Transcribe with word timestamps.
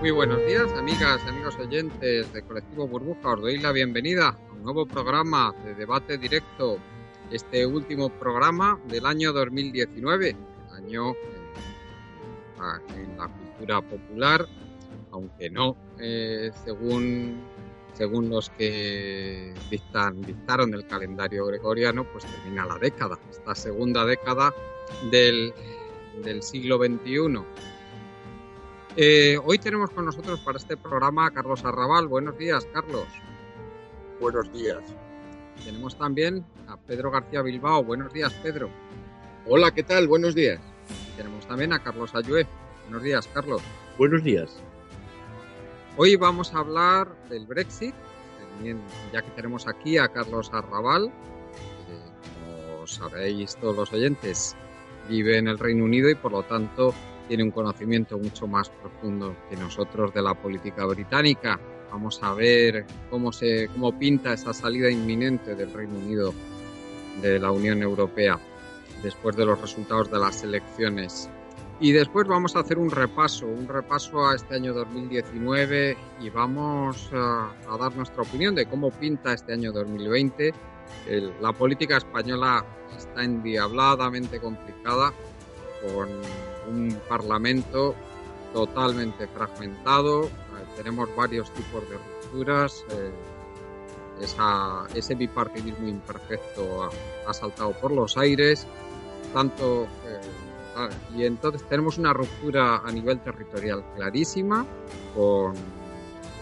Muy 0.00 0.12
buenos 0.12 0.46
días, 0.46 0.72
amigas 0.74 1.26
amigos 1.26 1.56
oyentes 1.56 2.32
de 2.32 2.42
Colectivo 2.42 2.86
Burbuja. 2.86 3.32
Os 3.32 3.40
doy 3.40 3.58
la 3.58 3.72
bienvenida 3.72 4.28
a 4.28 4.52
un 4.52 4.62
nuevo 4.62 4.86
programa 4.86 5.52
de 5.64 5.74
debate 5.74 6.16
directo. 6.18 6.78
Este 7.32 7.66
último 7.66 8.08
programa 8.08 8.78
del 8.86 9.04
año 9.06 9.32
2019, 9.32 10.36
año 10.70 11.10
eh, 11.10 11.16
en 12.94 13.18
la 13.18 13.26
cultura 13.26 13.82
popular, 13.82 14.46
aunque 15.10 15.50
no 15.50 15.76
eh, 15.98 16.52
según, 16.64 17.42
según 17.94 18.30
los 18.30 18.50
que 18.50 19.52
dictan, 19.68 20.22
dictaron 20.22 20.74
el 20.74 20.86
calendario 20.86 21.44
gregoriano, 21.46 22.04
pues 22.04 22.24
termina 22.24 22.64
la 22.66 22.78
década, 22.78 23.18
esta 23.28 23.52
segunda 23.56 24.04
década 24.06 24.54
del, 25.10 25.52
del 26.22 26.40
siglo 26.44 26.78
XXI 26.78 27.42
eh, 29.00 29.38
hoy 29.44 29.60
tenemos 29.60 29.90
con 29.90 30.06
nosotros 30.06 30.40
para 30.40 30.58
este 30.58 30.76
programa 30.76 31.26
a 31.26 31.30
Carlos 31.30 31.64
Arrabal. 31.64 32.08
Buenos 32.08 32.36
días, 32.36 32.66
Carlos. 32.72 33.06
Buenos 34.18 34.52
días. 34.52 34.82
Tenemos 35.64 35.96
también 35.96 36.44
a 36.66 36.76
Pedro 36.76 37.12
García 37.12 37.42
Bilbao. 37.42 37.84
Buenos 37.84 38.12
días, 38.12 38.32
Pedro. 38.42 38.68
Hola, 39.46 39.70
¿qué 39.70 39.84
tal? 39.84 40.08
Buenos 40.08 40.34
días. 40.34 40.58
tenemos 41.16 41.46
también 41.46 41.72
a 41.72 41.78
Carlos 41.78 42.12
Ayue. 42.16 42.44
Buenos 42.86 43.04
días, 43.04 43.28
Carlos. 43.32 43.62
Buenos 43.96 44.24
días. 44.24 44.56
Hoy 45.96 46.16
vamos 46.16 46.52
a 46.52 46.58
hablar 46.58 47.14
del 47.28 47.46
Brexit, 47.46 47.94
ya 49.12 49.22
que 49.22 49.30
tenemos 49.30 49.68
aquí 49.68 49.96
a 49.96 50.08
Carlos 50.08 50.50
Arrabal, 50.52 51.12
como 52.34 52.84
sabéis 52.88 53.54
todos 53.60 53.76
los 53.76 53.92
oyentes, 53.92 54.56
vive 55.08 55.38
en 55.38 55.46
el 55.46 55.60
Reino 55.60 55.84
Unido 55.84 56.10
y 56.10 56.16
por 56.16 56.32
lo 56.32 56.42
tanto 56.42 56.92
tiene 57.28 57.44
un 57.44 57.50
conocimiento 57.50 58.18
mucho 58.18 58.46
más 58.46 58.70
profundo 58.70 59.36
que 59.48 59.56
nosotros 59.56 60.12
de 60.12 60.22
la 60.22 60.34
política 60.34 60.86
británica. 60.86 61.60
Vamos 61.92 62.20
a 62.22 62.34
ver 62.34 62.86
cómo 63.10 63.32
se 63.32 63.68
cómo 63.68 63.96
pinta 63.96 64.32
esa 64.32 64.52
salida 64.52 64.90
inminente 64.90 65.54
del 65.54 65.72
Reino 65.72 65.98
Unido 65.98 66.34
de 67.22 67.38
la 67.38 67.52
Unión 67.52 67.82
Europea 67.82 68.38
después 69.02 69.36
de 69.36 69.44
los 69.44 69.60
resultados 69.60 70.10
de 70.10 70.18
las 70.18 70.42
elecciones. 70.42 71.30
Y 71.80 71.92
después 71.92 72.26
vamos 72.26 72.56
a 72.56 72.60
hacer 72.60 72.76
un 72.76 72.90
repaso, 72.90 73.46
un 73.46 73.68
repaso 73.68 74.26
a 74.26 74.34
este 74.34 74.56
año 74.56 74.74
2019 74.74 75.96
y 76.20 76.30
vamos 76.30 77.08
a, 77.12 77.52
dar 77.78 77.94
nuestra 77.94 78.22
opinión 78.22 78.56
de 78.56 78.66
cómo 78.66 78.90
pinta 78.90 79.32
este 79.32 79.52
año 79.52 79.70
2020. 79.70 80.52
la 81.40 81.52
política 81.52 81.98
española 81.98 82.64
está 82.96 83.22
endiabladamente 83.22 84.40
complicada 84.40 85.12
con 85.82 86.08
un 86.68 87.00
parlamento 87.08 87.94
totalmente 88.52 89.26
fragmentado, 89.28 90.24
eh, 90.24 90.30
tenemos 90.76 91.14
varios 91.14 91.50
tipos 91.52 91.88
de 91.88 91.96
rupturas, 91.96 92.84
eh, 92.90 93.12
ese 94.94 95.14
bipartidismo 95.14 95.86
imperfecto 95.86 96.90
ha, 97.26 97.32
saltado 97.32 97.70
por 97.72 97.92
los 97.92 98.16
aires, 98.16 98.66
tanto 99.32 99.84
eh, 99.84 100.20
ah, 100.74 100.88
y 101.14 101.24
entonces 101.24 101.62
tenemos 101.68 101.98
una 101.98 102.12
ruptura 102.12 102.78
a 102.78 102.90
nivel 102.90 103.20
territorial 103.20 103.84
clarísima 103.94 104.66
con 105.14 105.54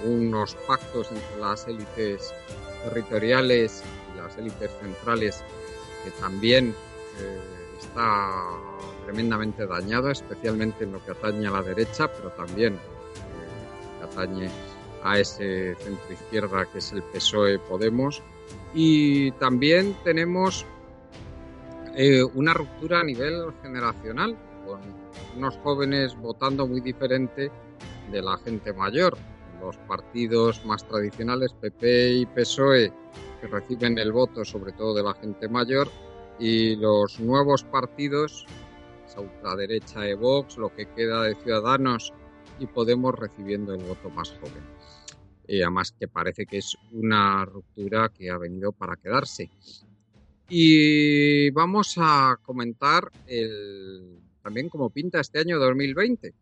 unos 0.07 0.55
pactos 0.67 1.11
entre 1.13 1.37
las 1.39 1.69
élites 1.69 2.33
territoriales 2.85 3.83
y 4.15 4.17
las 4.17 4.39
élites 4.39 4.71
centrales 4.81 5.45
que 6.03 6.11
también 6.13 6.75
está 7.79 8.43
tremendamente 9.07 9.67
dañado, 9.67 10.11
especialmente 10.11 10.85
en 10.85 10.93
lo 10.93 11.05
que 11.05 11.13
atañe 11.13 11.47
a 11.47 11.53
la 11.53 11.63
derecha, 11.63 12.13
pero 12.13 12.31
también 12.31 12.75
eh, 12.75 14.05
atañe 14.05 14.51
a 15.05 15.21
ese 15.21 15.77
centro 15.77 16.13
izquierda 16.13 16.67
que 16.67 16.79
es 16.79 16.93
el 16.93 17.03
PSOE 17.05 17.61
Podemos. 17.61 18.21
Y 18.75 19.31
también 19.33 19.97
tenemos 20.03 20.67
eh, 21.95 22.25
una 22.35 22.53
ruptura 22.53 23.01
a 23.01 23.05
nivel 23.05 23.53
generacional, 23.63 24.37
con 24.67 24.81
unos 25.37 25.57
jóvenes 25.59 26.17
votando 26.17 26.67
muy 26.67 26.81
diferente 26.81 27.51
de 28.11 28.23
la 28.23 28.37
gente 28.39 28.73
mayor. 28.73 29.17
Los 29.61 29.77
partidos 29.79 30.65
más 30.67 30.87
tradicionales, 30.87 31.53
PP 31.53 32.11
y 32.11 32.27
PSOE, 32.27 32.93
que 33.41 33.47
reciben 33.47 33.99
el 33.99 34.11
voto 34.11 34.45
sobre 34.45 34.73
todo 34.73 34.95
de 34.95 35.05
la 35.05 35.15
gente 35.15 35.49
mayor, 35.49 35.89
y 36.39 36.77
los 36.77 37.19
nuevos 37.21 37.63
partidos 37.63 38.47
ultraderecha 39.17 40.01
de 40.01 40.15
Vox, 40.15 40.57
lo 40.57 40.75
que 40.75 40.87
queda 40.87 41.23
de 41.23 41.35
Ciudadanos 41.37 42.13
y 42.59 42.67
Podemos 42.67 43.15
recibiendo 43.15 43.75
el 43.75 43.83
voto 43.83 44.11
más 44.11 44.31
joven. 44.31 44.65
Además 45.49 45.93
que 45.93 46.09
parece 46.09 46.47
que 46.47 46.59
es 46.59 46.77
una 46.93 47.45
ruptura 47.45 48.09
que 48.09 48.31
ha 48.31 48.39
venido 48.39 48.73
para 48.73 48.97
quedarse. 48.97 49.51
Y 50.49 51.51
vamos 51.51 51.95
a 51.99 52.39
comentar 52.43 53.11
el, 53.27 54.19
también 54.43 54.69
cómo 54.69 54.91
pinta 54.91 55.21
este 55.21 55.41
año 55.41 55.59
2020. 55.59 56.35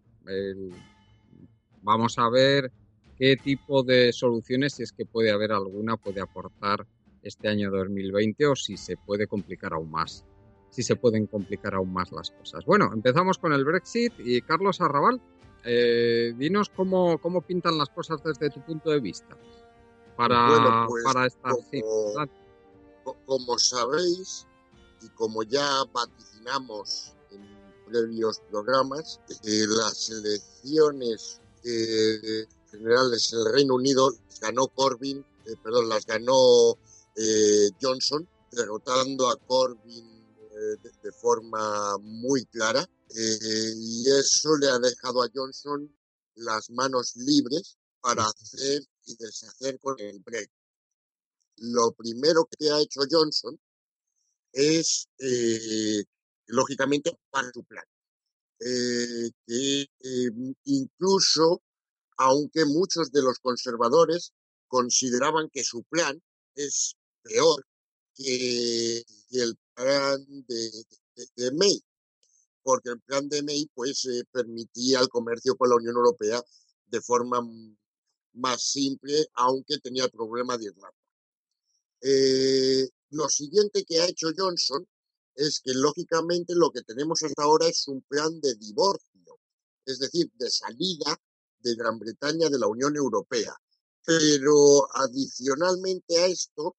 vamos 1.82 2.18
a 2.18 2.28
ver 2.30 2.70
qué 3.18 3.36
tipo 3.36 3.82
de 3.82 4.12
soluciones, 4.12 4.74
si 4.74 4.82
es 4.82 4.92
que 4.92 5.04
puede 5.04 5.30
haber 5.30 5.52
alguna, 5.52 5.96
puede 5.96 6.20
aportar 6.20 6.86
este 7.22 7.48
año 7.48 7.70
2020 7.70 8.46
o 8.46 8.56
si 8.56 8.76
se 8.76 8.96
puede 8.96 9.26
complicar 9.26 9.72
aún 9.72 9.90
más 9.90 10.24
si 10.74 10.82
se 10.82 10.96
pueden 10.96 11.26
complicar 11.28 11.74
aún 11.74 11.92
más 11.92 12.10
las 12.10 12.32
cosas. 12.32 12.64
Bueno, 12.64 12.90
empezamos 12.92 13.38
con 13.38 13.52
el 13.52 13.64
Brexit 13.64 14.12
y 14.18 14.42
Carlos 14.42 14.80
Arrabal, 14.80 15.20
eh, 15.64 16.34
dinos 16.36 16.68
cómo, 16.68 17.18
cómo 17.18 17.42
pintan 17.42 17.78
las 17.78 17.90
cosas 17.90 18.20
desde 18.24 18.50
tu 18.50 18.60
punto 18.60 18.90
de 18.90 18.98
vista 18.98 19.38
para, 20.16 20.86
pues, 20.88 21.04
para 21.04 21.26
esta 21.26 21.50
como, 21.50 23.16
como 23.24 23.58
sabéis 23.58 24.46
y 25.00 25.08
como 25.10 25.44
ya 25.44 25.84
vaticinamos 25.92 27.12
en 27.30 27.46
previos 27.86 28.40
programas, 28.50 29.20
eh, 29.44 29.66
las 29.68 30.10
elecciones 30.10 31.40
eh, 31.62 32.46
generales 32.68 33.32
en 33.32 33.38
el 33.38 33.52
Reino 33.52 33.74
Unido 33.76 34.12
ganó 34.40 34.66
Corbyn, 34.66 35.24
perdón, 35.62 35.88
las 35.88 36.04
ganó 36.04 36.76
Johnson, 37.80 38.26
derrotando 38.50 39.30
a 39.30 39.36
Corbyn 39.36 40.13
de, 40.54 41.12
forma 41.12 41.98
muy 41.98 42.44
clara 42.46 42.88
eh, 43.10 43.72
y 43.76 44.08
eso 44.10 44.56
le 44.56 44.68
ha 44.68 44.78
dejado 44.78 45.22
a 45.22 45.28
Johnson 45.34 45.92
las 46.36 46.70
manos 46.70 47.16
libres 47.16 47.76
para 48.00 48.24
hacer 48.24 48.82
y 49.06 49.16
deshacer 49.16 49.78
con 49.80 49.98
el 49.98 50.20
Brexit. 50.20 50.52
Lo 51.56 51.92
primero 51.92 52.48
que 52.58 52.70
ha 52.70 52.80
hecho 52.80 53.00
Johnson 53.10 53.58
es, 54.52 55.08
eh, 55.18 56.04
lógicamente, 56.46 57.18
para 57.30 57.50
su 57.52 57.64
plan. 57.64 57.84
Eh, 58.60 59.30
que 59.46 59.86
incluso, 60.64 61.62
aunque 62.16 62.64
muchos 62.64 63.10
de 63.12 63.22
los 63.22 63.38
conservadores 63.38 64.32
consideraban 64.68 65.48
que 65.50 65.64
su 65.64 65.82
plan 65.84 66.20
es 66.54 66.96
peor 67.22 67.64
que, 68.14 69.04
el 69.32 69.56
plan 69.74 70.24
de, 70.46 71.50
May, 71.52 71.82
porque 72.62 72.90
el 72.90 73.00
plan 73.00 73.28
de 73.28 73.42
May 73.42 73.68
pues 73.74 74.04
eh, 74.06 74.24
permitía 74.30 75.00
el 75.00 75.08
comercio 75.08 75.56
con 75.56 75.68
la 75.70 75.76
Unión 75.76 75.96
Europea 75.96 76.42
de 76.86 77.00
forma 77.00 77.40
más 78.34 78.62
simple, 78.62 79.26
aunque 79.34 79.78
tenía 79.78 80.04
el 80.04 80.10
problema 80.10 80.56
de 80.56 80.66
Irlanda. 80.66 80.98
Eh, 82.00 82.88
lo 83.10 83.28
siguiente 83.28 83.84
que 83.84 84.00
ha 84.00 84.06
hecho 84.06 84.28
Johnson 84.36 84.86
es 85.34 85.60
que 85.60 85.72
lógicamente 85.74 86.54
lo 86.54 86.70
que 86.70 86.82
tenemos 86.82 87.22
hasta 87.22 87.42
ahora 87.42 87.66
es 87.66 87.88
un 87.88 88.02
plan 88.02 88.40
de 88.40 88.54
divorcio, 88.56 89.38
es 89.86 89.98
decir, 89.98 90.30
de 90.34 90.50
salida 90.50 91.18
de 91.60 91.74
Gran 91.74 91.98
Bretaña 91.98 92.48
de 92.48 92.58
la 92.58 92.68
Unión 92.68 92.94
Europea. 92.96 93.54
Pero 94.04 94.86
adicionalmente 94.94 96.18
a 96.18 96.26
esto, 96.26 96.76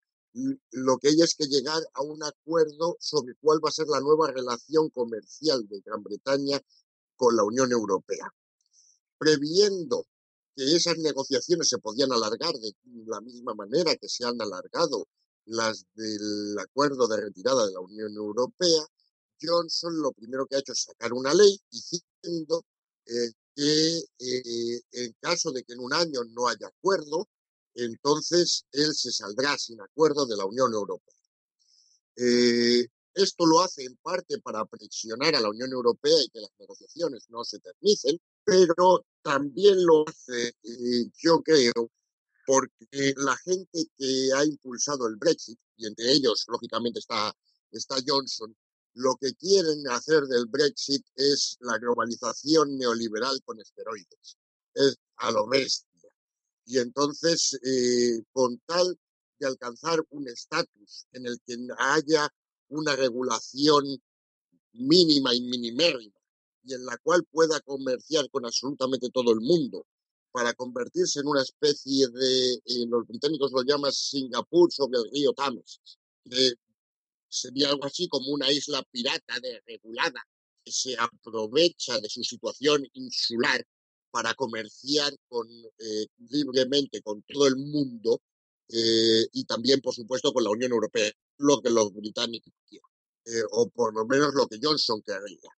lo 0.72 0.98
que 0.98 1.10
hay 1.10 1.22
es 1.22 1.36
que 1.36 1.48
llegar 1.48 1.82
a 1.94 2.02
un 2.02 2.22
acuerdo 2.24 2.98
sobre 3.00 3.36
cuál 3.36 3.64
va 3.64 3.70
a 3.70 3.74
ser 3.74 3.88
la 3.88 4.02
nueva 4.02 4.32
relación 4.32 4.90
comercial 4.90 5.68
de 5.68 5.80
Gran 5.80 6.04
Bretaña 6.04 6.60
con 7.16 7.36
la 7.36 7.44
Unión 7.44 7.72
Europea. 7.72 8.34
Previendo 9.18 10.06
que 10.56 10.76
esas 10.76 10.98
negociaciones 10.98 11.70
se 11.70 11.78
podían 11.78 12.12
alargar 12.12 12.54
de 12.56 12.74
la 13.06 13.22
misma 13.22 13.54
manera 13.54 13.96
que 13.96 14.10
se 14.10 14.26
han 14.26 14.42
alargado 14.42 15.08
las 15.46 15.86
del 15.94 16.58
acuerdo 16.60 17.08
de 17.08 17.22
retirada 17.22 17.66
de 17.66 17.74
la 17.74 17.80
Unión 17.80 18.14
Europea, 18.14 18.86
Johnson 19.42 20.02
lo 20.02 20.12
primero 20.12 20.46
que 20.48 20.56
ha 20.56 20.60
hecho 20.60 20.74
es 20.74 20.84
sacar 20.84 21.14
una 21.14 21.34
ley 21.34 21.60
diciendo 21.70 22.66
eh, 23.06 23.32
que 23.56 23.98
eh, 24.20 24.82
en 24.92 25.16
caso 25.20 25.52
de 25.52 25.64
que 25.64 25.74
en 25.74 25.80
un 25.80 25.94
año 25.94 26.24
no 26.32 26.48
haya 26.48 26.68
acuerdo, 26.68 27.28
entonces 27.76 28.66
él 28.72 28.94
se 28.96 29.12
saldrá 29.12 29.58
sin 29.58 29.82
acuerdo 29.82 30.26
de 30.26 30.38
la 30.38 30.46
Unión 30.46 30.74
Europea. 30.74 31.16
Eh, 32.18 32.88
esto 33.14 33.46
lo 33.46 33.62
hace 33.62 33.84
en 33.84 33.96
parte 33.98 34.40
para 34.40 34.66
presionar 34.66 35.36
a 35.36 35.42
la 35.42 35.50
Unión 35.50 35.72
Europea 35.72 36.22
y 36.22 36.30
que 36.30 36.42
las 36.42 36.52
negociaciones 36.60 37.26
no 37.30 37.44
se 37.46 37.60
terminen, 37.60 38.20
pero 38.44 39.06
también 39.22 39.86
lo 39.86 40.06
hace, 40.08 40.50
eh, 40.50 41.10
yo 41.18 41.42
creo, 41.42 41.90
porque 42.46 43.14
la 43.18 43.36
gente 43.38 43.86
que 43.98 44.30
ha 44.36 44.46
impulsado 44.46 45.08
el 45.08 45.16
Brexit, 45.16 45.58
y 45.78 45.88
entre 45.88 46.12
ellos, 46.12 46.46
lógicamente, 46.48 47.00
está, 47.00 47.34
Johnson, 48.06 48.56
lo 48.94 49.16
que 49.16 49.34
quieren 49.36 49.88
hacer 49.90 50.24
del 50.24 50.46
Brexit 50.46 51.06
es 51.16 51.58
la 51.62 51.78
globalización 51.78 52.78
neoliberal 52.78 53.42
con 53.44 53.60
esteroides, 53.60 54.38
es 54.74 54.98
a 55.18 55.32
lo 55.32 55.48
bestia. 55.48 55.95
Y 56.66 56.80
entonces, 56.80 57.60
eh, 57.64 58.24
con 58.32 58.58
tal 58.66 58.98
de 59.40 59.48
alcanzar 59.48 60.00
un 60.10 60.28
estatus 60.28 61.06
en 61.12 61.28
el 61.28 61.40
que 61.46 61.58
haya 61.78 62.28
una 62.70 62.96
regulación 62.96 63.84
mínima 64.74 65.34
y 65.34 65.42
minimérrima 65.42 66.20
y 66.64 66.74
en 66.74 66.86
la 66.86 66.98
cual 66.98 67.24
pueda 67.26 67.60
comerciar 67.62 68.30
con 68.32 68.46
absolutamente 68.46 69.10
todo 69.12 69.32
el 69.32 69.42
mundo 69.42 69.86
para 70.32 70.54
convertirse 70.54 71.20
en 71.20 71.28
una 71.28 71.44
especie 71.44 72.08
de, 72.10 72.54
eh, 72.56 72.86
los 72.90 73.08
británicos 73.08 73.52
lo 73.52 73.62
llaman 73.64 73.92
Singapur 73.92 74.72
sobre 74.72 75.00
el 75.00 75.12
río 75.12 75.34
Thames, 75.34 75.80
que 76.30 76.54
sería 77.30 77.70
algo 77.70 77.86
así 77.86 78.08
como 78.10 78.32
una 78.32 78.52
isla 78.52 78.84
pirata 78.92 79.40
desregulada 79.40 80.28
que 80.64 80.72
se 80.72 80.98
aprovecha 80.98 82.00
de 82.02 82.10
su 82.10 82.24
situación 82.24 82.86
insular 82.94 83.66
para 84.16 84.34
comerciar 84.34 85.14
con, 85.28 85.46
eh, 85.78 86.08
libremente 86.30 87.02
con 87.02 87.22
todo 87.24 87.48
el 87.48 87.58
mundo 87.58 88.22
eh, 88.70 89.28
y 89.34 89.44
también, 89.44 89.82
por 89.82 89.94
supuesto, 89.94 90.32
con 90.32 90.42
la 90.42 90.52
Unión 90.52 90.72
Europea, 90.72 91.12
lo 91.40 91.62
que 91.62 91.70
los 91.70 91.92
británicos 91.94 92.54
quieren, 92.66 92.88
eh, 93.26 93.44
o 93.52 93.70
por 93.70 93.94
lo 93.94 94.06
menos 94.06 94.34
lo 94.34 94.48
que 94.48 94.58
Johnson 94.64 95.02
querría. 95.02 95.50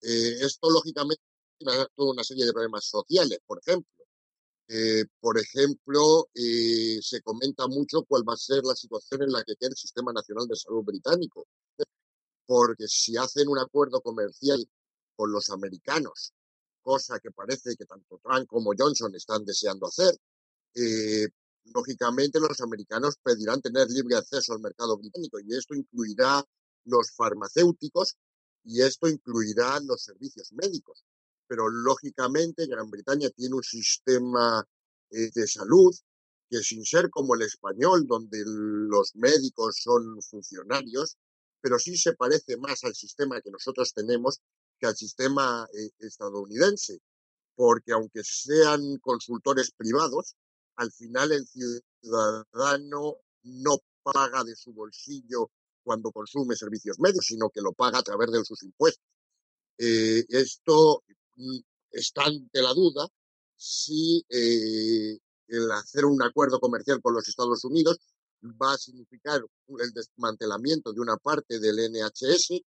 esto, 0.00 0.68
lógicamente, 0.68 1.22
tiene 1.56 1.86
toda 1.94 2.10
una 2.10 2.24
serie 2.24 2.44
de 2.44 2.52
problemas 2.52 2.86
sociales, 2.86 3.38
por 3.46 3.60
ejemplo. 3.64 4.04
por 5.20 5.38
ejemplo, 5.38 6.28
se 6.34 7.22
comenta 7.22 7.68
mucho 7.68 8.02
cuál 8.02 8.28
va 8.28 8.34
a 8.34 8.36
ser 8.36 8.64
la 8.64 8.74
situación 8.74 9.22
en 9.22 9.30
la 9.32 9.44
que 9.44 9.54
quede 9.54 9.70
el 9.70 9.76
Sistema 9.76 10.12
Nacional 10.12 10.48
de 10.48 10.56
Salud 10.56 10.82
británico, 10.82 11.46
porque 12.46 12.88
si 12.88 13.16
hacen 13.16 13.48
un 13.48 13.58
acuerdo 13.60 14.00
comercial 14.00 14.68
con 15.14 15.30
los 15.30 15.50
americanos 15.50 16.32
cosa 16.86 17.18
que 17.18 17.32
parece 17.32 17.74
que 17.76 17.84
tanto 17.84 18.20
Trump 18.22 18.46
como 18.46 18.70
Johnson 18.78 19.12
están 19.16 19.44
deseando 19.44 19.88
hacer. 19.88 20.14
Eh, 20.72 21.26
lógicamente 21.74 22.38
los 22.38 22.60
americanos 22.60 23.16
pedirán 23.20 23.60
tener 23.60 23.88
libre 23.90 24.14
acceso 24.14 24.52
al 24.52 24.60
mercado 24.60 24.96
británico 24.96 25.40
y 25.40 25.52
esto 25.56 25.74
incluirá 25.74 26.44
los 26.84 27.10
farmacéuticos 27.10 28.16
y 28.62 28.82
esto 28.82 29.08
incluirá 29.08 29.80
los 29.80 30.00
servicios 30.04 30.52
médicos. 30.52 31.04
Pero 31.48 31.68
lógicamente 31.68 32.68
Gran 32.68 32.88
Bretaña 32.88 33.30
tiene 33.30 33.56
un 33.56 33.64
sistema 33.64 34.64
eh, 35.10 35.30
de 35.34 35.46
salud 35.48 35.92
que 36.48 36.58
sin 36.58 36.84
ser 36.84 37.10
como 37.10 37.34
el 37.34 37.42
español, 37.42 38.06
donde 38.06 38.44
los 38.46 39.16
médicos 39.16 39.80
son 39.82 40.22
funcionarios, 40.22 41.16
pero 41.60 41.80
sí 41.80 41.96
se 41.96 42.12
parece 42.12 42.56
más 42.58 42.84
al 42.84 42.94
sistema 42.94 43.40
que 43.40 43.50
nosotros 43.50 43.92
tenemos 43.92 44.40
que 44.78 44.86
al 44.86 44.96
sistema 44.96 45.66
eh, 45.72 45.90
estadounidense, 45.98 47.00
porque 47.54 47.92
aunque 47.92 48.22
sean 48.22 48.98
consultores 48.98 49.72
privados, 49.72 50.36
al 50.76 50.92
final 50.92 51.32
el 51.32 51.46
ciudadano 51.46 53.16
no 53.44 53.78
paga 54.02 54.44
de 54.44 54.54
su 54.54 54.72
bolsillo 54.72 55.50
cuando 55.82 56.12
consume 56.12 56.56
servicios 56.56 56.98
médicos, 56.98 57.26
sino 57.26 57.50
que 57.50 57.60
lo 57.60 57.72
paga 57.72 57.98
a 57.98 58.02
través 58.02 58.30
de 58.30 58.44
sus 58.44 58.62
impuestos. 58.62 59.04
Eh, 59.78 60.24
esto 60.28 61.02
mm, 61.36 61.58
está 61.90 62.24
ante 62.24 62.62
la 62.62 62.74
duda 62.74 63.06
si 63.56 64.24
eh, 64.28 65.18
el 65.48 65.70
hacer 65.72 66.04
un 66.04 66.22
acuerdo 66.22 66.60
comercial 66.60 67.00
con 67.00 67.14
los 67.14 67.28
Estados 67.28 67.64
Unidos 67.64 67.98
va 68.42 68.74
a 68.74 68.78
significar 68.78 69.40
el 69.68 69.92
desmantelamiento 69.92 70.92
de 70.92 71.00
una 71.00 71.16
parte 71.16 71.58
del 71.58 71.76
NHS 71.90 72.60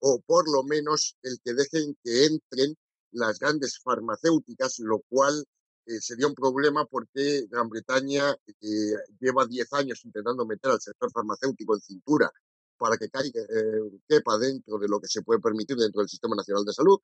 o 0.00 0.20
por 0.26 0.50
lo 0.50 0.62
menos 0.62 1.16
el 1.22 1.38
que 1.44 1.54
dejen 1.54 1.96
que 2.02 2.26
entren 2.26 2.76
las 3.12 3.38
grandes 3.38 3.78
farmacéuticas, 3.82 4.78
lo 4.80 5.00
cual 5.08 5.44
eh, 5.86 6.00
sería 6.00 6.26
un 6.26 6.34
problema 6.34 6.84
porque 6.84 7.46
Gran 7.48 7.68
Bretaña 7.68 8.32
eh, 8.32 8.94
lleva 9.20 9.46
10 9.46 9.72
años 9.74 10.04
intentando 10.04 10.44
meter 10.44 10.72
al 10.72 10.80
sector 10.80 11.10
farmacéutico 11.12 11.74
en 11.74 11.80
cintura 11.80 12.30
para 12.76 12.96
que 12.96 13.08
caiga, 13.08 13.40
eh, 13.40 14.00
quepa 14.08 14.36
dentro 14.38 14.78
de 14.78 14.88
lo 14.88 15.00
que 15.00 15.08
se 15.08 15.22
puede 15.22 15.40
permitir 15.40 15.76
dentro 15.76 16.00
del 16.00 16.08
Sistema 16.08 16.36
Nacional 16.36 16.64
de 16.64 16.72
Salud. 16.72 16.98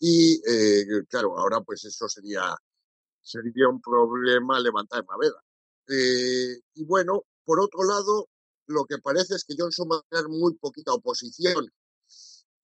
Y 0.00 0.40
claro, 1.08 1.38
ahora 1.38 1.60
pues 1.60 1.84
eso 1.84 2.08
sería, 2.08 2.56
sería 3.20 3.68
un 3.68 3.80
problema 3.80 4.58
levantar 4.58 5.04
veda. 5.20 5.40
y 6.74 6.84
bueno, 6.84 7.24
por 7.44 7.60
otro 7.60 7.84
lado, 7.84 8.28
lo 8.66 8.84
que 8.84 8.98
parece 8.98 9.36
es 9.36 9.44
que 9.44 9.54
Johnson 9.56 9.88
va 9.92 9.98
a 9.98 10.06
tener 10.10 10.28
muy 10.28 10.54
poquita 10.54 10.92
oposición 10.92 11.68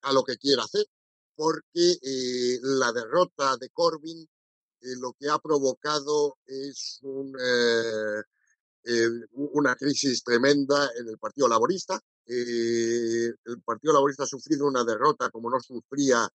a 0.03 0.13
lo 0.13 0.23
que 0.25 0.37
quiera 0.37 0.65
hacer, 0.65 0.87
porque 1.35 1.99
eh, 2.03 2.59
la 2.63 2.93
derrota 2.93 3.57
de 3.57 3.71
Corbyn 3.71 4.23
eh, 4.81 4.97
lo 5.01 5.15
que 5.19 5.29
ha 5.29 5.39
provocado 5.39 6.39
es 6.47 7.01
eh, 8.85 9.11
una 9.33 9.77
crisis 9.77 10.23
tremenda 10.25 10.91
en 10.99 11.09
el 11.09 11.19
Partido 11.19 11.49
Laborista. 11.49 12.01
el 12.27 13.63
Partido 13.65 13.93
Laborista 13.93 14.25
ha 14.25 14.27
sufrido 14.27 14.67
una 14.67 14.85
derrota 14.85 15.31
como 15.31 15.51
no 15.51 15.61
sufría 15.61 16.29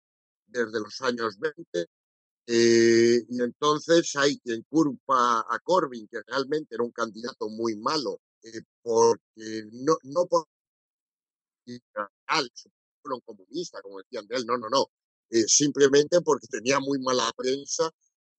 desde 0.47 0.79
los 0.79 1.01
años 1.01 1.37
20. 1.39 1.87
y 2.47 3.41
entonces 3.41 4.15
hay 4.15 4.37
quien 4.39 4.63
culpa 4.69 5.45
a 5.49 5.59
Corbyn, 5.63 6.07
que 6.07 6.21
realmente 6.27 6.75
era 6.75 6.83
un 6.83 6.91
candidato 6.91 7.49
muy 7.49 7.75
malo, 7.77 8.19
porque 8.83 9.67
no, 9.71 9.97
no 10.03 10.25
por 10.27 10.47
un 13.11 13.21
comunista, 13.21 13.81
como 13.81 13.99
decían 13.99 14.25
de 14.27 14.35
él, 14.37 14.45
no, 14.45 14.57
no, 14.57 14.69
no. 14.69 14.91
Eh, 15.29 15.45
simplemente 15.47 16.21
porque 16.21 16.47
tenía 16.47 16.79
muy 16.79 16.99
mala 16.99 17.31
prensa, 17.35 17.89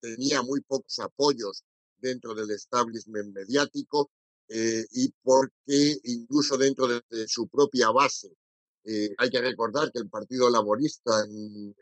tenía 0.00 0.42
muy 0.42 0.60
pocos 0.60 0.98
apoyos 1.00 1.64
dentro 1.98 2.34
del 2.34 2.50
establishment 2.50 3.34
mediático 3.34 4.10
eh, 4.48 4.84
y 4.92 5.12
porque 5.22 5.98
incluso 6.04 6.56
dentro 6.56 6.86
de, 6.86 7.26
su 7.26 7.48
propia 7.48 7.90
base, 7.90 8.36
eh, 8.84 9.14
hay 9.18 9.30
que 9.30 9.40
recordar 9.40 9.90
que 9.90 9.98
el 9.98 10.08
Partido 10.08 10.48
Laborista 10.50 11.24
en, 11.24 11.74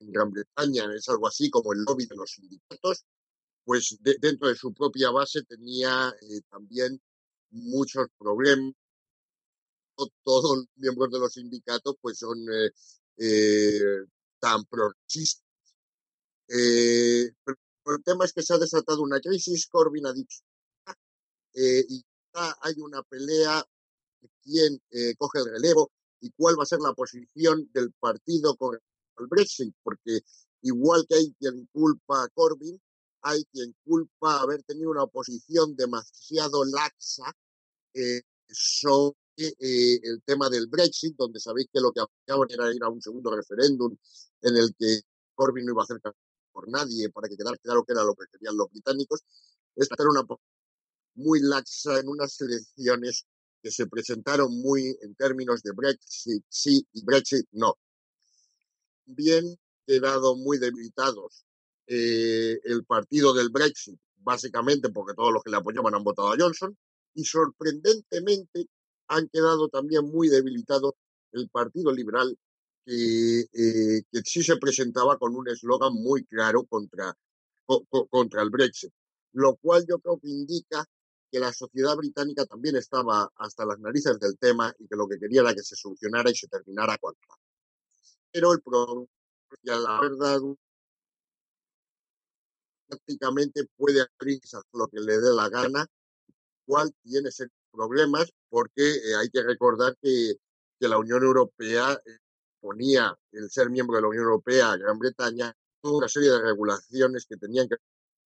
Gran 0.00 0.30
Bretaña 0.30 0.92
es 0.94 1.08
algo 1.08 1.28
así 1.28 1.50
como 1.50 1.72
el 1.72 1.84
lobby 1.84 2.06
de 2.06 2.16
los 2.16 2.32
sindicatos, 2.32 3.04
pues 3.64 3.98
dentro 4.20 4.48
de 4.48 4.56
su 4.56 4.72
propia 4.72 5.10
base 5.10 5.42
tenía 5.42 6.12
también 6.50 7.00
muchos 7.50 8.06
problemas 8.18 8.74
todos 10.22 10.58
los 10.58 10.66
miembros 10.76 11.10
de 11.10 11.18
los 11.18 11.32
sindicatos 11.32 11.96
pues 12.00 12.18
son 12.18 12.38
eh, 12.52 12.70
eh, 13.16 14.04
tan 14.38 14.64
progresistas. 14.66 15.44
Eh, 16.48 17.30
el 17.86 18.04
tema 18.04 18.24
es 18.24 18.32
que 18.32 18.42
se 18.42 18.54
ha 18.54 18.58
desatado 18.58 19.02
una 19.02 19.20
crisis, 19.20 19.66
Corbyn 19.66 20.06
ha 20.06 20.12
dicho, 20.12 20.40
y 21.54 22.04
hay 22.34 22.74
una 22.80 23.02
pelea 23.02 23.64
quién 24.42 24.80
coge 25.16 25.40
el 25.40 25.50
relevo 25.52 25.90
y 26.20 26.30
cuál 26.32 26.58
va 26.58 26.64
a 26.64 26.66
ser 26.66 26.80
la 26.80 26.92
posición 26.92 27.68
del 27.72 27.92
partido 27.92 28.56
con 28.56 28.78
el 29.18 29.26
Brexit, 29.26 29.74
porque 29.82 30.20
igual 30.62 31.06
que 31.08 31.16
hay 31.16 31.34
quien 31.38 31.66
culpa 31.72 32.24
a 32.24 32.28
Corbyn, 32.28 32.80
hay 33.22 33.44
quien 33.52 33.74
culpa 33.84 34.40
haber 34.40 34.62
tenido 34.62 34.90
una 34.90 35.04
oposición 35.04 35.76
demasiado 35.76 36.64
laxa 36.64 37.34
eh, 37.94 38.22
eh, 39.38 40.00
el 40.02 40.22
tema 40.24 40.48
del 40.50 40.66
Brexit, 40.66 41.16
donde 41.16 41.40
sabéis 41.40 41.68
que 41.72 41.80
lo 41.80 41.92
que 41.92 42.00
acaban 42.00 42.48
era 42.50 42.72
ir 42.74 42.82
a 42.82 42.88
un 42.88 43.00
segundo 43.00 43.34
referéndum 43.34 43.96
en 44.42 44.56
el 44.56 44.74
que 44.78 45.00
Corbyn 45.34 45.64
no 45.64 45.72
iba 45.72 45.82
a 45.82 45.84
hacer 45.84 46.00
por 46.52 46.68
nadie 46.68 47.10
para 47.10 47.28
que 47.28 47.36
quedara 47.36 47.56
claro 47.58 47.84
que 47.84 47.92
era 47.92 48.04
lo 48.04 48.14
que 48.14 48.26
querían 48.32 48.56
los 48.56 48.68
británicos. 48.70 49.22
Esta 49.76 49.94
era 49.98 50.10
una 50.10 50.26
muy 51.14 51.40
laxa 51.40 51.98
en 52.00 52.08
unas 52.08 52.40
elecciones 52.40 53.26
que 53.62 53.70
se 53.70 53.86
presentaron 53.86 54.52
muy 54.60 54.96
en 55.02 55.14
términos 55.14 55.62
de 55.62 55.72
Brexit 55.72 56.44
sí 56.48 56.86
y 56.92 57.04
Brexit 57.04 57.46
no. 57.52 57.76
Bien 59.06 59.58
quedado 59.86 60.36
muy 60.36 60.58
debilitados 60.58 61.44
eh, 61.86 62.60
el 62.64 62.84
partido 62.84 63.32
del 63.32 63.48
Brexit, 63.48 63.98
básicamente 64.18 64.90
porque 64.90 65.14
todos 65.14 65.32
los 65.32 65.42
que 65.42 65.50
le 65.50 65.56
apoyaban 65.56 65.94
han 65.94 66.04
votado 66.04 66.32
a 66.32 66.36
Johnson, 66.38 66.76
y 67.14 67.24
sorprendentemente 67.24 68.68
han 69.08 69.28
quedado 69.28 69.68
también 69.68 70.04
muy 70.06 70.28
debilitados 70.28 70.94
el 71.32 71.48
Partido 71.48 71.92
Liberal, 71.92 72.36
que, 72.84 73.40
eh, 73.40 74.02
que 74.10 74.22
sí 74.24 74.42
se 74.42 74.56
presentaba 74.56 75.18
con 75.18 75.34
un 75.34 75.48
eslogan 75.48 75.94
muy 75.94 76.24
claro 76.24 76.64
contra, 76.64 77.14
contra 78.10 78.42
el 78.42 78.50
Brexit, 78.50 78.92
lo 79.32 79.56
cual 79.56 79.84
yo 79.86 79.98
creo 79.98 80.18
que 80.18 80.28
indica 80.28 80.84
que 81.30 81.38
la 81.38 81.52
sociedad 81.52 81.94
británica 81.96 82.46
también 82.46 82.76
estaba 82.76 83.30
hasta 83.36 83.66
las 83.66 83.78
narices 83.78 84.18
del 84.18 84.38
tema 84.38 84.74
y 84.78 84.88
que 84.88 84.96
lo 84.96 85.06
que 85.06 85.18
quería 85.18 85.42
era 85.42 85.54
que 85.54 85.62
se 85.62 85.76
solucionara 85.76 86.30
y 86.30 86.34
se 86.34 86.48
terminara 86.48 86.96
cuanto 86.98 87.20
antes. 87.28 88.18
Pero 88.32 88.52
el 88.52 88.62
problema, 88.62 89.06
la 89.62 90.00
verdad, 90.00 90.40
prácticamente 92.86 93.68
puede 93.76 94.06
abrir 94.18 94.40
lo 94.72 94.88
que 94.88 95.00
le 95.00 95.20
dé 95.20 95.34
la 95.34 95.48
gana, 95.50 95.86
cual 96.64 96.90
tiene 97.02 97.28
problemas 97.70 98.32
porque 98.48 98.82
eh, 98.82 99.16
hay 99.20 99.28
que 99.30 99.42
recordar 99.42 99.96
que, 100.00 100.34
que 100.78 100.88
la 100.88 100.98
Unión 100.98 101.22
Europea 101.22 101.92
eh, 102.04 102.18
ponía 102.60 103.16
el 103.32 103.50
ser 103.50 103.70
miembro 103.70 103.96
de 103.96 104.02
la 104.02 104.08
Unión 104.08 104.24
Europea 104.24 104.72
a 104.72 104.76
Gran 104.76 104.98
Bretaña 104.98 105.54
toda 105.80 105.98
una 105.98 106.08
serie 106.08 106.30
de 106.30 106.40
regulaciones 106.40 107.26
que 107.26 107.36
tenían 107.36 107.68
que 107.68 107.76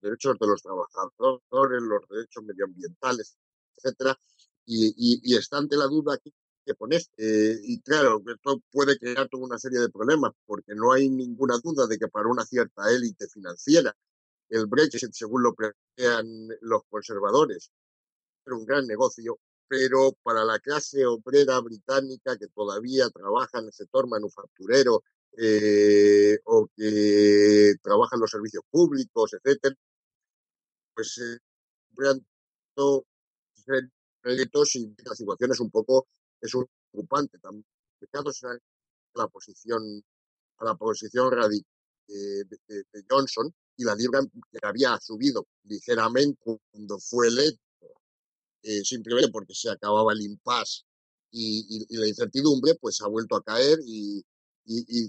derechos 0.00 0.36
de 0.38 0.46
los 0.46 0.62
trabajadores, 0.62 1.82
los 1.82 2.08
derechos 2.08 2.42
medioambientales, 2.44 3.36
etcétera, 3.76 4.18
y, 4.66 5.20
y, 5.22 5.36
está 5.36 5.58
ante 5.58 5.76
la 5.76 5.86
duda 5.86 6.14
aquí 6.14 6.32
que 6.64 6.74
pones. 6.74 7.10
Eh, 7.16 7.58
y 7.62 7.80
claro, 7.80 8.22
esto 8.26 8.60
puede 8.70 8.98
crear 8.98 9.28
toda 9.28 9.44
una 9.44 9.58
serie 9.58 9.80
de 9.80 9.90
problemas, 9.90 10.32
porque 10.46 10.74
no 10.74 10.92
hay 10.92 11.08
ninguna 11.08 11.58
duda 11.62 11.86
de 11.86 11.98
que 11.98 12.08
para 12.08 12.28
una 12.28 12.44
cierta 12.44 12.90
élite 12.90 13.28
financiera, 13.28 13.94
el 14.48 14.66
Brexit, 14.66 15.12
según 15.12 15.42
lo 15.42 15.54
plantean 15.54 16.48
los 16.60 16.82
conservadores, 16.88 17.70
era 18.44 18.56
un 18.56 18.66
gran 18.66 18.86
negocio, 18.86 19.38
pero 19.72 20.12
para 20.22 20.44
la 20.44 20.58
clase 20.58 21.06
obrera 21.06 21.58
británica 21.60 22.36
que 22.36 22.48
todavía 22.48 23.08
trabaja 23.08 23.58
en 23.58 23.64
el 23.68 23.72
sector 23.72 24.06
manufacturero 24.06 25.02
eh, 25.38 26.38
o 26.44 26.68
que 26.76 27.76
trabaja 27.82 28.16
en 28.16 28.20
los 28.20 28.30
servicios 28.30 28.62
públicos, 28.70 29.32
etcétera, 29.32 29.74
pues 30.94 31.18
eh, 31.22 31.38
créditos 34.20 34.76
y 34.76 34.94
la 35.06 35.14
situación 35.14 35.52
es 35.52 35.60
un 35.60 35.70
poco 35.70 36.06
es 36.38 36.54
un 36.54 36.66
preocupante 36.90 37.38
también. 37.38 37.64
la 39.14 39.28
posición 39.28 40.04
a 40.58 40.64
la 40.66 40.74
posición 40.74 41.32
radical 41.32 41.66
de, 42.08 43.04
Johnson 43.08 43.50
y 43.78 43.84
la 43.84 43.94
libra 43.94 44.20
que 44.50 44.58
había 44.60 45.00
subido 45.00 45.46
ligeramente 45.64 46.60
cuando 46.70 46.98
fue 46.98 47.28
electo, 47.28 47.71
eh, 48.62 48.84
simplemente 48.84 49.30
porque 49.30 49.54
se 49.54 49.70
acababa 49.70 50.12
el 50.12 50.22
impasse 50.22 50.82
y, 51.30 51.96
la 51.96 52.06
incertidumbre, 52.06 52.74
pues 52.76 53.00
ha 53.00 53.08
vuelto 53.08 53.36
a 53.36 53.42
caer 53.42 53.78
y, 53.84 54.24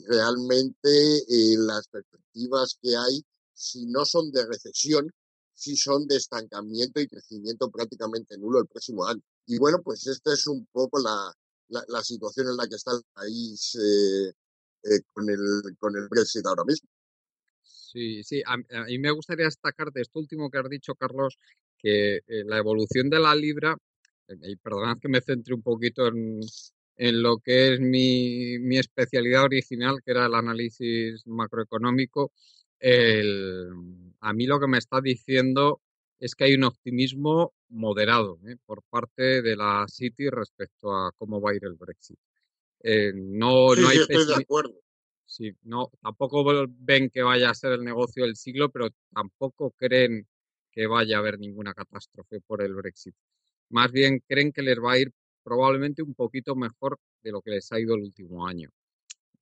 realmente 0.08 0.90
eh, 0.90 1.56
las 1.58 1.88
perspectivas 1.88 2.78
que 2.82 2.96
hay, 2.96 3.24
si 3.54 3.86
no 3.86 4.04
son 4.04 4.32
de 4.32 4.46
recesión, 4.48 5.12
sí 5.54 5.76
son 5.78 6.08
de 6.08 6.18
estancamiento 6.18 7.00
y 7.00 7.08
crecimiento 7.08 7.70
prácticamente 7.70 8.38
nulo 8.38 8.60
el 8.60 8.68
próximo 8.68 9.06
año. 9.06 9.22
Y 9.46 9.58
bueno, 9.60 9.82
pues 9.84 10.08
esta 10.08 10.34
es 10.34 10.48
un 10.48 10.66
poco 10.72 11.00
la, 11.00 11.34
la, 11.70 12.04
situación 12.04 12.48
en 12.48 12.58
la 12.58 12.68
que 12.68 12.76
está 12.76 12.92
el 12.92 13.04
país 13.14 13.76
eh, 13.76 14.34
eh, 14.84 15.02
con, 15.12 15.30
el, 15.30 15.78
con 15.78 15.96
el 15.96 16.08
Brexit 16.08 16.46
ahora 16.46 16.64
mismo. 16.66 16.90
Sí, 17.62 18.24
sí, 18.24 18.42
a, 18.46 18.58
mí 18.58 19.00
me 19.00 19.12
gustaría 19.12 19.46
destacar 19.46 19.92
de 19.92 20.02
esto 20.02 20.20
último 20.20 20.50
que 20.50 20.58
has 20.58 20.70
dicho, 20.70 20.96
Carlos, 20.96 21.38
que 21.84 22.16
eh, 22.16 22.44
la 22.46 22.58
evolución 22.58 23.10
de 23.10 23.20
la 23.20 23.36
libra, 23.36 23.78
y 24.42 24.56
perdonad 24.56 24.98
que 25.00 25.10
me 25.10 25.22
centre 25.22 25.54
un 25.54 25.62
poquito 25.62 26.08
en, 26.08 26.40
en 26.96 27.22
lo 27.22 27.38
que 27.40 27.74
es 27.74 27.80
mi, 27.82 28.58
mi, 28.60 28.78
especialidad 28.78 29.44
original, 29.44 29.98
que 30.04 30.12
era 30.12 30.26
el 30.26 30.34
análisis 30.34 31.28
macroeconómico, 31.28 32.32
el, 32.80 33.70
a 34.22 34.34
mí 34.34 34.46
lo 34.46 34.60
que 34.60 34.68
me 34.68 34.78
está 34.78 35.02
diciendo 35.02 35.82
es 36.20 36.36
que 36.36 36.46
hay 36.46 36.54
un 36.56 36.64
optimismo 36.64 37.54
moderado 37.70 38.40
¿eh? 38.48 38.56
por 38.66 38.82
parte 38.84 39.42
de 39.42 39.56
la 39.58 39.86
City 39.90 40.30
respecto 40.30 40.96
a 40.96 41.12
cómo 41.18 41.42
va 41.42 41.52
a 41.52 41.56
ir 41.56 41.66
el 41.66 41.76
Brexit. 41.76 42.18
Eh, 42.82 43.12
no, 43.14 43.76
no 43.76 43.88
hay 43.88 43.98
estoy 43.98 44.26
de 44.26 44.36
acuerdo. 44.36 44.74
Sí, 45.26 45.52
no, 45.64 45.90
tampoco 46.02 46.46
ven 46.70 47.10
que 47.10 47.24
vaya 47.24 47.50
a 47.50 47.56
ser 47.56 47.74
el 47.74 47.84
negocio 47.84 48.24
del 48.24 48.36
siglo, 48.36 48.70
pero 48.70 48.90
tampoco 49.14 49.72
creen 49.72 50.28
que 50.74 50.88
vaya 50.88 51.18
a 51.18 51.20
haber 51.20 51.40
ninguna 51.40 51.74
catástrofe 51.74 52.42
por 52.42 52.62
el 52.62 52.74
Brexit. 52.74 53.16
Más 53.70 53.92
bien 53.92 54.22
creen 54.28 54.52
que 54.52 54.64
les 54.64 54.78
va 54.80 54.94
a 54.94 55.00
ir 55.00 55.12
probablemente 55.44 56.02
un 56.02 56.14
poquito 56.16 56.56
mejor 56.56 56.98
de 57.22 57.32
lo 57.32 57.42
que 57.42 57.52
les 57.52 57.72
ha 57.72 57.80
ido 57.80 57.96
el 57.96 58.02
último 58.02 58.48
año. 58.48 58.70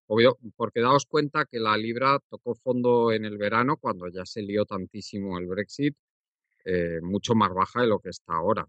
Obvio, 0.07 0.37
porque 0.57 0.81
daos 0.81 1.05
cuenta 1.05 1.45
que 1.45 1.59
la 1.59 1.77
libra 1.77 2.19
tocó 2.29 2.53
fondo 2.53 3.13
en 3.13 3.23
el 3.23 3.37
verano 3.37 3.77
cuando 3.77 4.09
ya 4.09 4.25
se 4.25 4.41
lió 4.41 4.65
tantísimo 4.65 5.37
el 5.39 5.47
Brexit 5.47 5.95
eh, 6.65 6.99
mucho 7.01 7.33
más 7.33 7.53
baja 7.53 7.81
de 7.81 7.87
lo 7.87 7.99
que 7.99 8.09
está 8.09 8.33
ahora. 8.33 8.67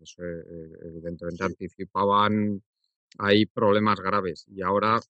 Eso, 0.00 0.24
eh, 0.24 0.78
evidentemente 0.82 1.44
anticipaban 1.44 2.62
hay 3.18 3.46
problemas 3.46 4.00
graves 4.00 4.46
y 4.48 4.62
ahora 4.62 5.00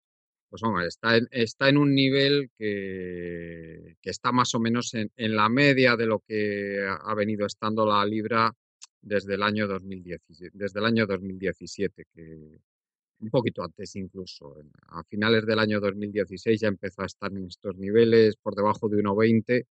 pues 0.51 0.63
hombre, 0.65 0.87
está 0.89 1.17
en, 1.17 1.29
está 1.31 1.69
en 1.69 1.79
un 1.79 1.95
nivel 1.95 2.51
que, 2.59 3.97
que 4.03 4.11
está 4.11 4.33
más 4.33 4.55
o 4.55 4.61
menos 4.61 4.93
en, 4.95 5.11
en, 5.17 5.37
la 5.37 5.49
media 5.49 5.97
de 5.97 6.07
lo 6.07 6.19
que 6.21 6.85
ha 6.89 7.15
venido 7.15 7.47
estando 7.47 7.87
la 7.87 8.05
libra 8.05 8.53
desde 9.01 9.35
el 9.35 9.43
año 9.43 9.67
2017, 9.69 10.51
desde 10.53 10.81
el 10.81 10.87
año 10.87 11.07
2017 11.07 12.05
que 12.13 12.61
un 13.21 13.31
poquito 13.31 13.63
antes 13.63 13.95
incluso 13.97 14.57
a 14.89 15.05
finales 15.05 15.47
del 15.47 15.59
año 15.59 15.81
2016 15.81 16.61
ya 16.61 16.69
empezó 16.69 17.03
a 17.03 17.07
estar 17.07 17.31
en 17.33 17.47
estos 17.47 17.77
niveles 17.77 18.37
por 18.37 18.55
debajo 18.55 18.89
de 18.89 19.03
1.20 19.03 19.67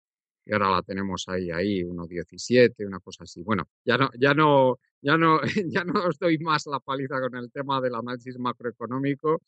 y 0.46 0.52
ahora 0.52 0.70
la 0.70 0.82
tenemos 0.82 1.24
ahí, 1.28 1.50
ahí, 1.50 1.82
1.17, 1.82 2.86
una 2.86 3.00
cosa 3.00 3.24
así. 3.24 3.42
Bueno, 3.42 3.66
ya 3.84 3.96
no, 3.96 4.10
ya 4.18 4.34
no, 4.34 4.78
ya 5.00 5.16
no, 5.16 5.40
ya 5.68 5.84
no 5.84 6.04
os 6.06 6.18
doy 6.18 6.38
más 6.38 6.66
la 6.66 6.80
paliza 6.80 7.20
con 7.20 7.36
el 7.36 7.50
tema 7.50 7.80
del 7.80 7.94
análisis 7.94 8.38
macroeconómico, 8.38 9.42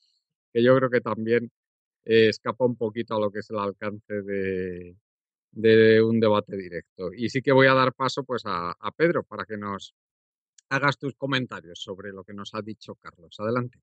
que 0.56 0.62
yo 0.62 0.75
creo 0.75 0.88
que 0.88 1.02
también 1.02 1.52
eh, 2.06 2.28
escapa 2.30 2.64
un 2.64 2.76
poquito 2.76 3.14
a 3.14 3.20
lo 3.20 3.30
que 3.30 3.40
es 3.40 3.50
el 3.50 3.58
alcance 3.58 4.22
de, 4.22 4.96
un 6.02 6.18
debate 6.18 6.56
directo. 6.56 7.12
Y 7.12 7.28
sí 7.28 7.42
que 7.42 7.52
voy 7.52 7.66
a 7.66 7.75
dar 7.75 7.92
paso 7.92 8.25
pues 8.25 8.42
a, 8.46 8.75
Pedro 8.96 9.22
para 9.22 9.44
que 9.44 9.58
nos 9.58 9.94
hagas 10.70 10.96
tus 10.98 11.14
comentarios 11.14 11.78
sobre 11.78 12.10
lo 12.10 12.25
que 12.25 12.32
nos 12.32 12.54
ha 12.54 12.62
dicho 12.62 12.94
Carlos. 12.94 13.36
Adelante. 13.38 13.78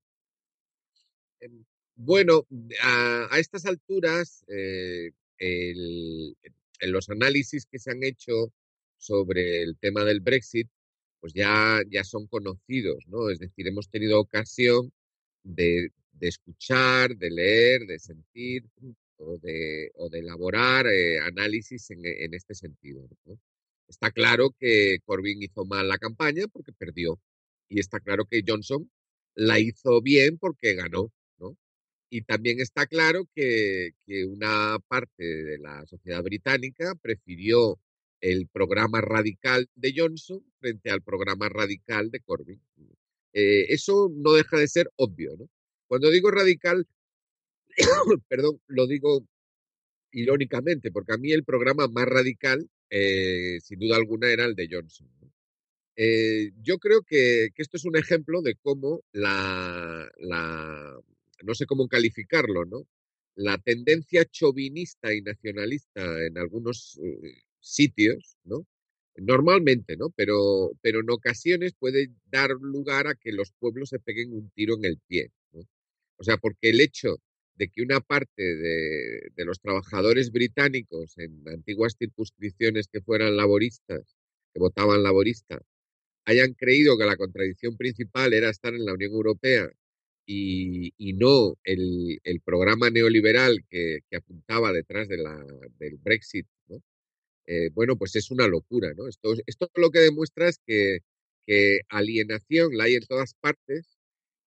Em, 1.38 1.64
bueno, 1.94 2.44
a, 2.82 3.38
estas 3.38 3.66
alturas, 3.66 4.44
eh, 4.48 5.12
los 6.80 7.08
análisis 7.08 7.66
que 7.66 7.78
se 7.78 7.92
han 7.92 8.02
hecho 8.02 8.52
sobre 8.96 9.62
el 9.62 9.78
tema 9.78 10.02
del 10.02 10.18
Brexit, 10.18 10.68
pues 11.20 11.34
ya, 11.34 11.80
ya 11.88 12.02
son 12.02 12.26
conocidos, 12.26 13.04
¿no? 13.06 13.30
Es 13.30 13.38
decir, 13.38 13.68
hemos 13.68 13.88
tenido 13.88 14.18
ocasión 14.18 14.92
de, 15.44 15.92
de 16.14 16.28
escuchar, 16.28 17.16
de 17.16 17.30
leer, 17.30 17.86
de 17.86 17.98
sentir 17.98 18.64
o 19.16 19.38
de, 19.38 19.90
o 19.94 20.08
de 20.08 20.20
elaborar 20.20 20.86
eh, 20.86 21.18
análisis 21.20 21.90
en, 21.90 22.34
este 22.34 22.54
sentido. 22.54 23.08
¿no? 23.24 23.38
Está 23.88 24.10
claro 24.10 24.54
que 24.58 24.98
Corbyn 25.04 25.42
hizo 25.42 25.64
mal 25.64 25.88
la 25.88 25.98
campaña 25.98 26.46
porque 26.48 26.72
perdió 26.72 27.20
y 27.68 27.80
está 27.80 28.00
claro 28.00 28.24
que 28.26 28.42
Johnson 28.46 28.90
la 29.34 29.58
hizo 29.58 30.00
bien 30.02 30.38
porque 30.38 30.74
ganó. 30.74 31.12
Y 32.10 32.22
también 32.22 32.60
está 32.60 32.86
claro 32.86 33.28
que, 33.34 33.90
una 34.28 34.78
parte 34.86 35.24
de 35.24 35.58
la 35.58 35.84
sociedad 35.86 36.22
británica 36.22 36.94
prefirió 36.94 37.80
el 38.20 38.46
programa 38.46 39.00
radical 39.00 39.68
de 39.74 39.92
Johnson 39.96 40.40
frente 40.60 40.90
al 40.90 41.02
programa 41.02 41.48
radical 41.48 42.12
de 42.12 42.20
Corbyn. 42.20 42.60
Eh, 43.32 43.66
eso 43.68 44.12
no 44.14 44.32
deja 44.32 44.56
de 44.58 44.68
ser 44.68 44.92
obvio. 44.94 45.34
¿no? 45.36 45.48
Cuando 45.86 46.10
digo 46.10 46.30
radical, 46.30 46.86
perdón, 48.28 48.60
lo 48.68 48.86
digo 48.86 49.26
irónicamente, 50.12 50.90
porque 50.92 51.14
a 51.14 51.18
mí 51.18 51.32
el 51.32 51.44
programa 51.44 51.88
más 51.88 52.06
radical, 52.06 52.68
eh, 52.90 53.58
sin 53.60 53.80
duda 53.80 53.96
alguna, 53.96 54.30
era 54.30 54.44
el 54.44 54.54
de 54.54 54.68
Johnson. 54.70 55.08
Eh, 55.96 56.52
yo 56.62 56.78
creo 56.78 57.02
que, 57.02 57.50
esto 57.56 57.76
es 57.76 57.84
un 57.84 57.96
ejemplo 57.96 58.42
de 58.42 58.56
cómo 58.56 59.02
la, 59.12 60.10
no 61.42 61.54
sé 61.54 61.66
cómo 61.66 61.88
calificarlo, 61.88 62.64
¿no? 62.64 62.86
La 63.36 63.58
tendencia 63.58 64.24
chauvinista 64.24 65.14
y 65.14 65.20
nacionalista 65.22 66.24
en 66.24 66.38
algunos 66.38 66.98
eh, 67.02 67.42
sitios, 67.60 68.36
¿no? 68.44 68.66
Normalmente, 69.16 69.96
¿no? 69.96 70.10
Pero, 70.10 70.72
pero 70.82 71.00
en 71.00 71.10
ocasiones 71.10 71.74
puede 71.78 72.10
dar 72.26 72.50
lugar 72.50 73.06
a 73.06 73.14
que 73.14 73.32
los 73.32 73.52
pueblos 73.52 73.90
se 73.90 74.00
peguen 74.00 74.32
un 74.32 74.50
tiro 74.50 74.74
en 74.76 74.84
el 74.84 74.98
pie. 75.06 75.30
O 76.16 76.24
sea, 76.24 76.36
porque 76.36 76.70
el 76.70 76.80
hecho 76.80 77.18
de 77.56 77.68
que 77.68 77.82
una 77.82 78.00
parte 78.00 78.42
de, 78.42 79.44
los 79.44 79.60
trabajadores 79.60 80.32
británicos 80.32 81.16
en 81.18 81.46
antiguas 81.48 81.96
circunscripciones 81.98 82.88
que 82.88 83.00
fueran 83.00 83.36
laboristas, 83.36 84.16
que 84.52 84.60
votaban 84.60 85.02
laborista, 85.02 85.60
hayan 86.24 86.54
creído 86.54 86.96
que 86.98 87.04
la 87.04 87.16
contradicción 87.16 87.76
principal 87.76 88.32
era 88.32 88.50
estar 88.50 88.74
en 88.74 88.84
la 88.84 88.94
Unión 88.94 89.12
Europea 89.12 89.70
y, 90.26 90.92
no 91.14 91.56
el, 91.64 92.18
el, 92.24 92.40
programa 92.40 92.90
neoliberal 92.90 93.64
que, 93.68 94.00
apuntaba 94.16 94.72
detrás 94.72 95.08
del 95.08 95.98
Brexit, 96.02 96.46
¿no? 96.68 96.82
eh, 97.46 97.70
bueno, 97.74 97.96
pues 97.96 98.16
es 98.16 98.30
una 98.30 98.48
locura, 98.48 98.94
¿no? 98.96 99.06
Esto, 99.06 99.34
lo 99.76 99.90
que 99.90 100.00
demuestra 100.00 100.48
es 100.48 100.58
que 100.66 101.00
alienación 101.90 102.76
la 102.76 102.84
hay 102.84 102.94
en 102.94 103.06
todas 103.06 103.34
partes 103.34 103.93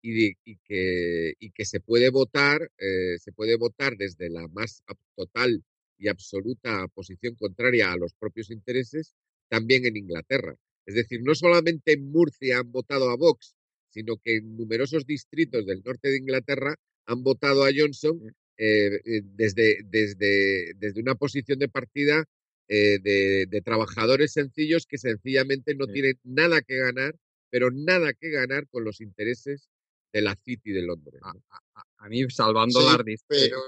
y, 0.02 0.34
y, 0.46 0.58
que, 0.66 1.34
y 1.40 1.52
que 1.52 1.66
se 1.66 1.80
puede 1.80 2.10
votar, 2.10 2.72
eh, 2.78 3.18
se 3.20 3.32
puede 3.32 3.58
votar 3.58 3.98
desde 3.98 4.30
la 4.30 4.48
más 4.50 4.84
total 5.16 5.64
y 5.98 6.08
absoluta 6.10 6.88
posición 6.94 7.36
contraria 7.36 7.92
a 7.92 7.98
los 7.98 8.14
propios 8.14 8.52
intereses 8.52 9.14
también 9.50 9.86
en 9.86 9.98
Inglaterra. 9.98 10.56
Es 10.86 10.96
decir, 10.96 11.22
no 11.22 11.36
solamente 11.36 11.94
en 11.94 12.12
Murcia 12.12 12.60
han 12.60 12.72
votado 12.72 13.10
a 13.10 13.18
Vox, 13.18 13.56
sino 13.90 14.18
que 14.18 14.38
en 14.38 14.56
numerosos 14.58 15.06
distritos 15.06 15.66
del 15.66 15.82
norte 15.84 16.10
de 16.10 16.18
Inglaterra 16.18 16.76
han 17.06 17.24
votado 17.24 17.64
a 17.64 17.72
Johnson 17.76 18.22
eh, 18.58 19.02
eh, 19.06 19.22
desde, 19.36 19.82
desde, 19.86 20.74
desde 20.76 21.02
una 21.02 21.16
posición 21.16 21.60
de 21.60 21.70
partida 21.70 22.26
eh, 22.70 23.00
de, 23.00 23.62
trabajadores 23.62 24.34
sencillos 24.34 24.86
que 24.86 24.98
sencillamente 24.98 25.74
no 25.76 25.88
tienen 25.88 26.20
nada 26.24 26.62
que 26.62 26.76
ganar, 26.78 27.16
pero 27.50 27.72
nada 27.72 28.14
que 28.14 28.30
ganar 28.30 28.68
con 28.68 28.84
los 28.84 29.00
intereses 29.00 29.70
de 30.18 30.24
la 30.24 30.36
City 30.44 30.72
de 30.72 30.82
Londres. 30.82 31.22
A, 31.24 32.10
mí, 32.10 32.28
salvando 32.30 32.82
la 32.82 32.98
pero, 33.28 33.62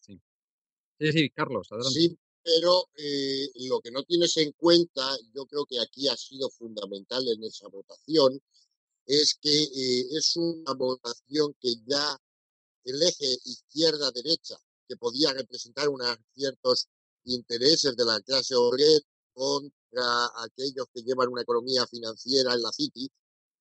sí. 0.00 0.18
sí. 0.98 1.30
Carlos, 1.30 1.70
adelante. 1.70 2.00
Sí, 2.00 2.18
pero 2.42 2.88
lo 3.68 3.80
que 3.80 3.90
no 3.90 4.02
tienes 4.04 4.34
en 4.38 4.52
cuenta, 4.52 5.02
yo 5.34 5.44
creo 5.44 5.66
que 5.66 5.78
aquí 5.78 6.08
ha 6.08 6.16
sido 6.16 6.48
fundamental 6.48 7.26
en 7.28 7.44
esa 7.44 7.68
votación, 7.68 8.40
es 9.06 9.36
que 9.40 9.62
es 10.16 10.36
una 10.36 10.72
votación 10.72 11.54
que 11.60 11.74
ya 11.86 12.16
el 12.84 13.02
eje 13.02 13.26
izquierda-derecha, 13.44 14.56
que 14.88 14.96
podía 14.96 15.34
representar 15.34 15.90
unos 15.90 16.16
ciertos 16.34 16.88
intereses 17.24 17.94
de 17.94 18.04
la 18.06 18.20
clase 18.22 18.54
obrera 18.54 19.00
contra 19.34 20.30
aquellos 20.44 20.86
que 20.94 21.02
llevan 21.02 21.28
una 21.28 21.42
economía 21.42 21.86
financiera 21.86 22.54
en 22.54 22.62
la 22.62 22.72
City, 22.72 23.10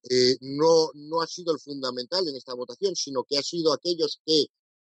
eh, 0.03 0.37
no, 0.41 0.91
no 0.93 1.21
ha 1.21 1.27
sido 1.27 1.53
el 1.53 1.59
fundamental 1.59 2.27
en 2.27 2.35
esta 2.35 2.53
votación, 2.53 2.95
sino 2.95 3.23
que 3.23 3.37
ha 3.37 3.43
sido 3.43 3.73
aquellos 3.73 4.21
que 4.25 4.45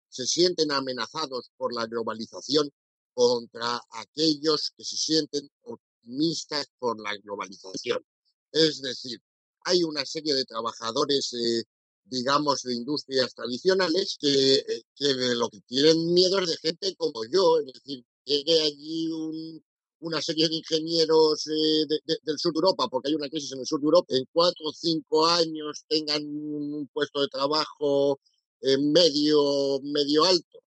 se 0.08 0.26
sienten 0.26 0.72
amenazados 0.72 1.50
por 1.56 1.74
la 1.74 1.86
globalización 1.86 2.70
contra 3.14 3.80
aquellos 3.90 4.72
que 4.76 4.84
se 4.84 4.96
sienten 4.96 5.50
optimistas 5.62 6.66
por 6.78 7.00
la 7.00 7.16
globalización. 7.16 8.04
Es 8.52 8.82
decir, 8.82 9.20
hay 9.64 9.82
una 9.84 10.04
serie 10.04 10.34
de 10.34 10.44
trabajadores 10.44 11.32
eh, 11.34 11.64
digamos, 12.10 12.62
de 12.62 12.74
industrias 12.74 13.34
tradicionales 13.34 14.18
que, 14.20 14.54
eh, 14.54 14.82
que 14.96 15.14
lo 15.36 15.48
que 15.48 15.60
tienen 15.62 16.12
miedo 16.12 16.40
es 16.40 16.48
de 16.48 16.56
gente 16.56 16.96
como 16.96 17.24
yo, 17.24 17.60
es 17.60 17.72
decir, 17.72 18.04
llegue 18.24 18.60
allí 18.62 19.10
un, 19.12 19.64
una 20.00 20.20
serie 20.22 20.48
de 20.48 20.56
ingenieros 20.56 21.46
eh, 21.46 21.86
del 22.22 22.38
sur 22.38 22.52
de 22.52 22.58
Europa, 22.58 22.88
porque 22.88 23.08
hay 23.08 23.14
una 23.14 23.28
crisis 23.28 23.52
en 23.52 23.60
el 23.60 23.66
sur 23.66 23.80
de 23.80 23.86
Europa, 23.86 24.14
en 24.14 24.24
cuatro 24.32 24.66
o 24.66 24.72
cinco 24.72 25.26
años 25.26 25.84
tengan 25.88 26.22
un 26.24 26.88
puesto 26.92 27.20
de 27.20 27.28
trabajo 27.28 28.20
eh, 28.62 28.78
medio, 28.78 29.80
medio 29.82 30.24
alto. 30.24 30.58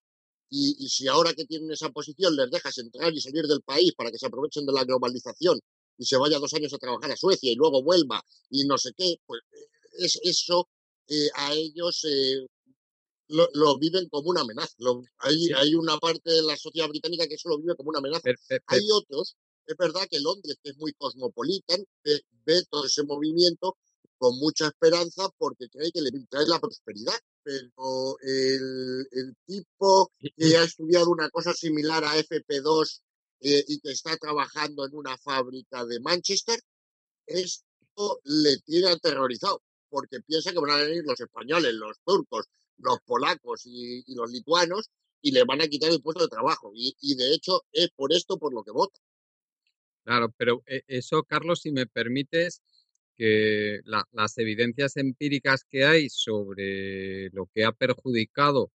Y, 0.49 0.75
y, 0.79 0.89
si 0.89 1.07
ahora 1.07 1.33
que 1.33 1.45
tienen 1.45 1.71
esa 1.71 1.89
posición 1.89 2.35
les 2.35 2.51
dejas 2.51 2.77
entrar 2.77 3.11
y 3.13 3.21
salir 3.21 3.47
del 3.47 3.61
país 3.63 3.93
para 3.97 4.11
que 4.11 4.19
se 4.19 4.27
aprovechen 4.27 4.65
de 4.67 4.73
la 4.73 4.83
globalización 4.83 5.59
y 5.97 6.05
se 6.05 6.17
vaya 6.17 6.39
dos 6.39 6.53
años 6.53 6.73
a 6.73 6.77
trabajar 6.77 7.11
a 7.11 7.17
Suecia 7.17 7.51
y 7.51 7.55
luego 7.55 7.81
vuelva 7.83 8.21
y 8.49 8.65
no 8.65 8.77
sé 8.77 8.91
qué, 8.95 9.15
pues 9.25 9.41
es, 9.97 10.19
eso 10.23 10.69
eh, 11.07 11.29
a 11.35 11.53
ellos 11.53 12.05
eh, 12.05 12.45
lo, 13.33 13.77
viven 13.79 14.07
como 14.09 14.29
una 14.29 14.41
amenaza. 14.41 14.75
hay, 15.19 15.49
hay 15.55 15.75
una 15.75 15.97
parte 15.97 16.31
de 16.31 16.43
la 16.43 16.55
sociedad 16.55 16.87
británica 16.89 17.27
que 17.27 17.35
eso 17.35 17.49
lo 17.49 17.57
vive 17.57 17.75
como 17.75 17.89
una 17.89 17.99
amenaza. 17.99 18.29
Hay 18.67 18.81
otros, 18.91 19.35
es 19.65 19.77
verdad 19.77 20.07
que 20.09 20.19
Londres, 20.19 20.57
que 20.61 20.71
es 20.71 20.77
muy 20.77 20.93
cosmopolitan, 20.93 21.83
ve, 22.03 22.63
todo 22.69 22.85
ese 22.85 23.03
movimiento 23.03 23.77
con 24.17 24.37
mucha 24.37 24.67
esperanza 24.67 25.27
porque 25.37 25.67
cree 25.69 25.91
que 25.91 26.01
le 26.01 26.11
trae 26.29 26.47
la 26.47 26.59
prosperidad. 26.59 27.17
Pero 27.43 28.17
el, 28.21 29.07
el 29.11 29.35
tipo 29.45 30.11
que 30.19 30.57
ha 30.57 30.63
estudiado 30.63 31.09
una 31.09 31.29
cosa 31.29 31.53
similar 31.53 32.03
a 32.05 32.17
FP2 32.17 33.01
eh, 33.41 33.65
y 33.67 33.79
que 33.79 33.91
está 33.91 34.15
trabajando 34.15 34.85
en 34.85 34.95
una 34.95 35.17
fábrica 35.17 35.83
de 35.85 35.99
Manchester, 35.99 36.59
esto 37.25 38.19
le 38.23 38.57
tiene 38.59 38.87
aterrorizado 38.87 39.61
porque 39.89 40.21
piensa 40.21 40.51
que 40.51 40.59
van 40.59 40.71
a 40.71 40.77
venir 40.77 41.03
los 41.05 41.19
españoles, 41.19 41.73
los 41.75 41.97
turcos, 42.03 42.47
los 42.77 42.99
polacos 43.01 43.63
y, 43.65 44.03
los 44.15 44.31
lituanos 44.31 44.89
y 45.21 45.31
le 45.31 45.43
van 45.43 45.61
a 45.61 45.67
quitar 45.67 45.91
el 45.91 46.01
puesto 46.01 46.23
de 46.23 46.29
trabajo. 46.29 46.71
Y, 46.75 47.15
de 47.15 47.33
hecho 47.33 47.63
es 47.71 47.89
por 47.95 48.13
esto 48.13 48.37
por 48.37 48.53
lo 48.53 48.63
que 48.63 48.71
vota. 48.71 48.99
Claro, 50.03 50.33
pero 50.37 50.63
eh, 50.65 50.83
eso, 50.87 51.23
Carlos, 51.23 51.61
si 51.61 51.71
me 51.71 51.87
permites, 51.87 52.61
que 53.15 53.81
las 53.85 54.37
evidencias 54.37 54.97
empíricas 54.97 55.65
que 55.69 55.85
hay 55.85 56.09
sobre 56.09 57.29
lo 57.29 57.47
que 57.53 57.63
ha 57.63 57.71
perjudicado 57.71 58.71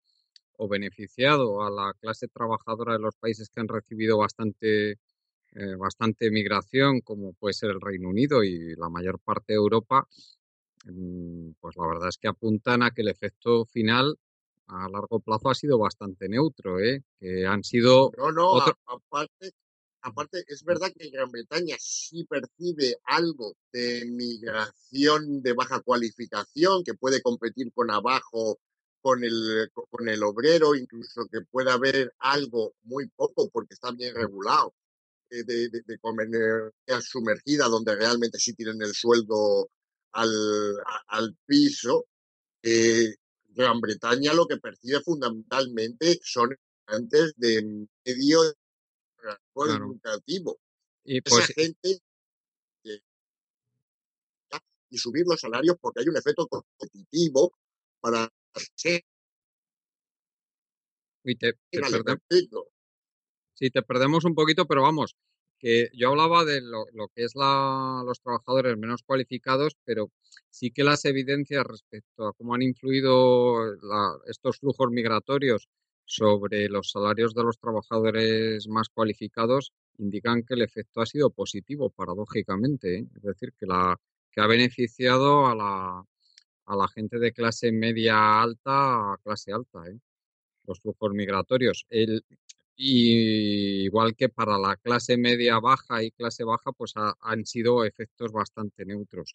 o 0.57 0.69
beneficiado 0.69 1.63
a 1.63 1.71
la 1.71 1.93
clase 2.01 2.29
trabajadora 2.29 2.95
de 2.95 3.01
los 3.01 3.17
países 3.17 3.49
que 3.49 3.61
han 3.61 3.69
recibido 3.69 4.19
bastante, 4.19 4.93
eh, 4.93 5.75
bastante 5.79 6.31
migración, 6.31 7.01
como 7.01 7.33
puede 7.35 7.55
ser 7.55 7.71
el 7.71 7.81
Reino 7.81 8.09
Unido 8.09 8.43
y 8.43 8.75
la 8.77 8.89
mayor 8.89 9.19
parte 9.21 9.53
de 9.53 9.57
Europa, 9.59 10.09
pues 11.61 11.77
la 11.77 11.87
verdad 11.87 12.09
es 12.09 12.19
que 12.19 12.29
apuntan 12.29 12.83
a 12.83 12.91
que 12.91 13.03
el 13.03 13.09
efecto 13.09 13.65
final 13.67 14.19
a 14.69 14.89
largo 14.89 15.21
plazo 15.21 15.51
ha 15.51 15.55
sido 15.55 15.79
bastante 15.79 16.29
neutro, 16.29 16.79
¿eh? 16.81 17.03
que 17.19 17.47
han 17.47 17.65
sido... 17.65 18.11
No, 18.17 18.33
no, 18.33 18.61
aparte, 18.61 19.53
aparte 20.03 20.45
es 20.47 20.63
verdad 20.65 20.93
que 20.97 21.11
Gran 21.11 21.31
Bretaña 21.31 21.77
sí 21.79 22.25
percibe 22.25 22.97
algo 23.05 23.55
de 23.73 24.05
migración 24.07 25.43
de 25.43 25.53
baja 25.55 25.81
cualificación 25.81 26.85
que 26.85 26.95
puede 26.95 27.23
competir 27.23 27.73
con 27.73 27.91
abajo 27.91 28.59
con 29.01 29.25
el, 29.25 29.71
con 29.91 30.09
el 30.09 30.23
obrero, 30.23 30.75
incluso 30.75 31.27
que 31.31 31.41
pueda 31.43 31.75
haber 31.75 32.13
algo 32.19 32.75
muy 32.83 33.09
poco 33.09 33.49
porque 33.49 33.75
está 33.75 33.93
bien 33.93 34.15
regulado 34.15 34.75
eh, 35.31 35.45
de, 35.45 35.69
de, 35.69 35.83
de 35.87 37.03
sumergida 37.03 37.69
donde 37.69 37.95
realmente 37.95 38.39
sí 38.39 38.55
tienen 38.55 38.83
el 38.83 38.93
sueldo 38.95 39.71
al, 40.13 40.31
al 41.09 41.37
piso, 41.47 42.07
eh, 42.63 43.15
Gran 43.49 43.81
Bretaña 43.81 44.35
lo 44.35 44.47
que 44.47 44.59
percibe 44.59 45.01
fundamentalmente 45.01 46.21
son 46.23 46.57
antes 46.87 47.35
de 47.37 47.87
medio 48.05 48.41
educativo. 49.55 50.59
Y 51.05 51.19
Esa 51.19 51.37
pues 51.37 51.47
gente 51.47 52.01
y 54.91 54.97
subir 54.97 55.25
los 55.27 55.41
salarios 55.41 55.77
porque 55.81 56.01
hay 56.01 56.09
un 56.09 56.17
efecto 56.17 56.47
competitivo 56.47 57.53
para 58.01 58.31
y 61.25 61.37
te, 61.37 61.53
sí, 63.55 63.71
te 63.71 63.83
perdemos 63.83 64.25
un 64.25 64.35
poquito, 64.35 64.67
pero 64.67 64.83
vamos, 64.83 65.15
que 65.59 65.91
yo 65.93 66.11
hablaba 66.11 66.45
de 66.45 66.61
lo, 66.61 66.87
que 67.15 67.25
es 67.25 67.35
la, 67.35 68.03
los 68.07 68.21
trabajadores 68.21 68.77
menos 68.79 69.03
cualificados, 69.03 69.77
pero 69.85 70.11
sí 70.51 70.71
que 70.71 70.85
las 70.85 71.05
evidencias 71.05 71.65
respecto 71.65 72.27
a 72.27 72.33
cómo 72.33 72.55
han 72.55 72.63
influido 72.63 73.57
estos 74.27 74.59
flujos 74.59 74.91
migratorios 74.91 75.69
sobre 76.05 76.69
los 76.69 76.91
salarios 76.91 77.35
de 77.35 77.43
los 77.43 77.59
trabajadores 77.59 78.67
más 78.69 78.89
cualificados 78.89 79.73
indican 79.99 80.43
que 80.43 80.55
el 80.55 80.63
efecto 80.63 81.03
ha 81.03 81.07
sido 81.07 81.31
positivo, 81.31 81.91
paradójicamente. 81.91 82.99
¿eh? 82.99 83.07
Es 83.17 83.23
decir, 83.23 83.53
que, 83.59 83.67
la, 83.67 83.97
que 84.31 84.41
ha 84.41 84.47
beneficiado 84.47 85.47
a 85.47 85.55
la, 85.55 86.05
a 86.65 86.77
la 86.77 86.89
gente 86.89 87.19
de 87.19 87.33
clase 87.33 87.73
media 87.73 88.41
alta 88.41 89.13
a 89.13 89.19
clase 89.23 89.53
alta, 89.53 89.87
¿eh? 89.87 89.99
los 90.67 90.81
flujos 90.81 91.13
migratorios. 91.13 91.87
El, 91.91 92.25
y 92.81 93.85
igual 93.87 94.15
que 94.15 94.29
para 94.29 94.57
la 94.57 94.77
clase 94.77 95.17
media 95.17 95.59
baja 95.59 96.05
y 96.05 96.13
clase 96.13 96.45
baja, 96.45 96.71
pues 96.73 96.95
han 96.97 97.45
sido 97.45 97.85
efectos 97.85 98.31
bastante 98.31 98.87
neutros. 98.87 99.35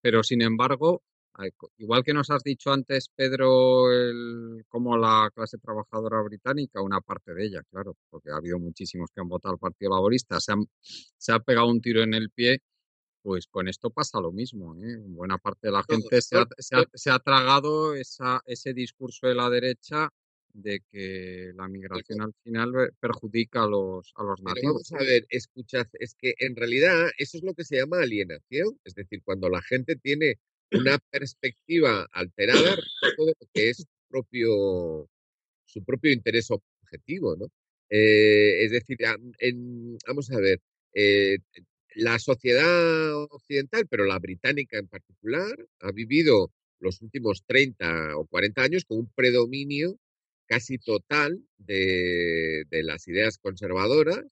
Pero 0.00 0.22
sin 0.22 0.40
embargo, 0.40 1.02
igual 1.76 2.02
que 2.02 2.14
nos 2.14 2.30
has 2.30 2.42
dicho 2.42 2.72
antes, 2.72 3.10
Pedro, 3.14 3.92
el, 3.92 4.64
como 4.68 4.96
la 4.96 5.30
clase 5.34 5.58
trabajadora 5.58 6.22
británica, 6.22 6.80
una 6.80 7.02
parte 7.02 7.34
de 7.34 7.44
ella, 7.44 7.62
claro, 7.70 7.94
porque 8.08 8.30
ha 8.30 8.36
habido 8.36 8.58
muchísimos 8.58 9.10
que 9.14 9.20
han 9.20 9.28
votado 9.28 9.52
al 9.52 9.60
Partido 9.60 9.90
Laborista, 9.90 10.40
se, 10.40 10.54
se 10.80 11.32
ha 11.32 11.40
pegado 11.40 11.68
un 11.68 11.82
tiro 11.82 12.02
en 12.02 12.14
el 12.14 12.30
pie, 12.30 12.62
pues 13.20 13.46
con 13.48 13.68
esto 13.68 13.90
pasa 13.90 14.18
lo 14.18 14.32
mismo. 14.32 14.74
¿eh? 14.76 14.96
Buena 15.08 15.36
parte 15.36 15.68
de 15.68 15.72
la 15.72 15.84
gente 15.86 16.22
se 16.22 16.38
ha, 16.38 16.46
se 16.56 16.74
ha, 16.74 16.84
se 16.94 17.10
ha 17.10 17.18
tragado 17.18 17.94
esa, 17.94 18.40
ese 18.46 18.72
discurso 18.72 19.26
de 19.26 19.34
la 19.34 19.50
derecha 19.50 20.10
de 20.62 20.80
que 20.90 21.52
la 21.54 21.68
migración 21.68 22.20
al 22.20 22.34
final 22.42 22.72
perjudica 23.00 23.64
a 23.64 23.68
los, 23.68 24.12
a 24.16 24.24
los 24.24 24.42
nativos. 24.42 24.88
Vamos 24.90 24.92
a 24.92 25.04
ver, 25.04 25.26
escuchad, 25.30 25.86
es 25.94 26.14
que 26.14 26.34
en 26.38 26.56
realidad 26.56 27.10
eso 27.18 27.38
es 27.38 27.44
lo 27.44 27.54
que 27.54 27.64
se 27.64 27.76
llama 27.76 28.00
alienación, 28.00 28.78
es 28.84 28.94
decir, 28.94 29.22
cuando 29.24 29.48
la 29.48 29.62
gente 29.62 29.96
tiene 29.96 30.38
una 30.72 30.98
perspectiva 31.10 32.06
alterada 32.12 32.76
respecto 32.76 33.26
de 33.26 33.34
lo 33.40 33.46
que 33.52 33.70
es 33.70 33.78
su 33.78 33.86
propio, 34.08 35.08
su 35.64 35.84
propio 35.84 36.12
interés 36.12 36.50
objetivo, 36.50 37.36
¿no? 37.36 37.46
Eh, 37.90 38.64
es 38.64 38.70
decir, 38.70 38.98
vamos 40.06 40.30
a 40.30 40.40
ver, 40.40 40.60
eh, 40.94 41.38
la 41.94 42.18
sociedad 42.18 43.14
occidental, 43.30 43.86
pero 43.88 44.04
la 44.04 44.18
británica 44.18 44.78
en 44.78 44.88
particular, 44.88 45.56
ha 45.80 45.92
vivido 45.92 46.52
los 46.80 47.02
últimos 47.02 47.44
30 47.46 48.16
o 48.16 48.26
40 48.26 48.62
años 48.62 48.84
con 48.84 48.98
un 48.98 49.12
predominio 49.14 49.98
casi 50.48 50.78
total 50.78 51.40
de, 51.58 52.64
las 52.70 53.06
ideas 53.08 53.38
conservadoras 53.38 54.24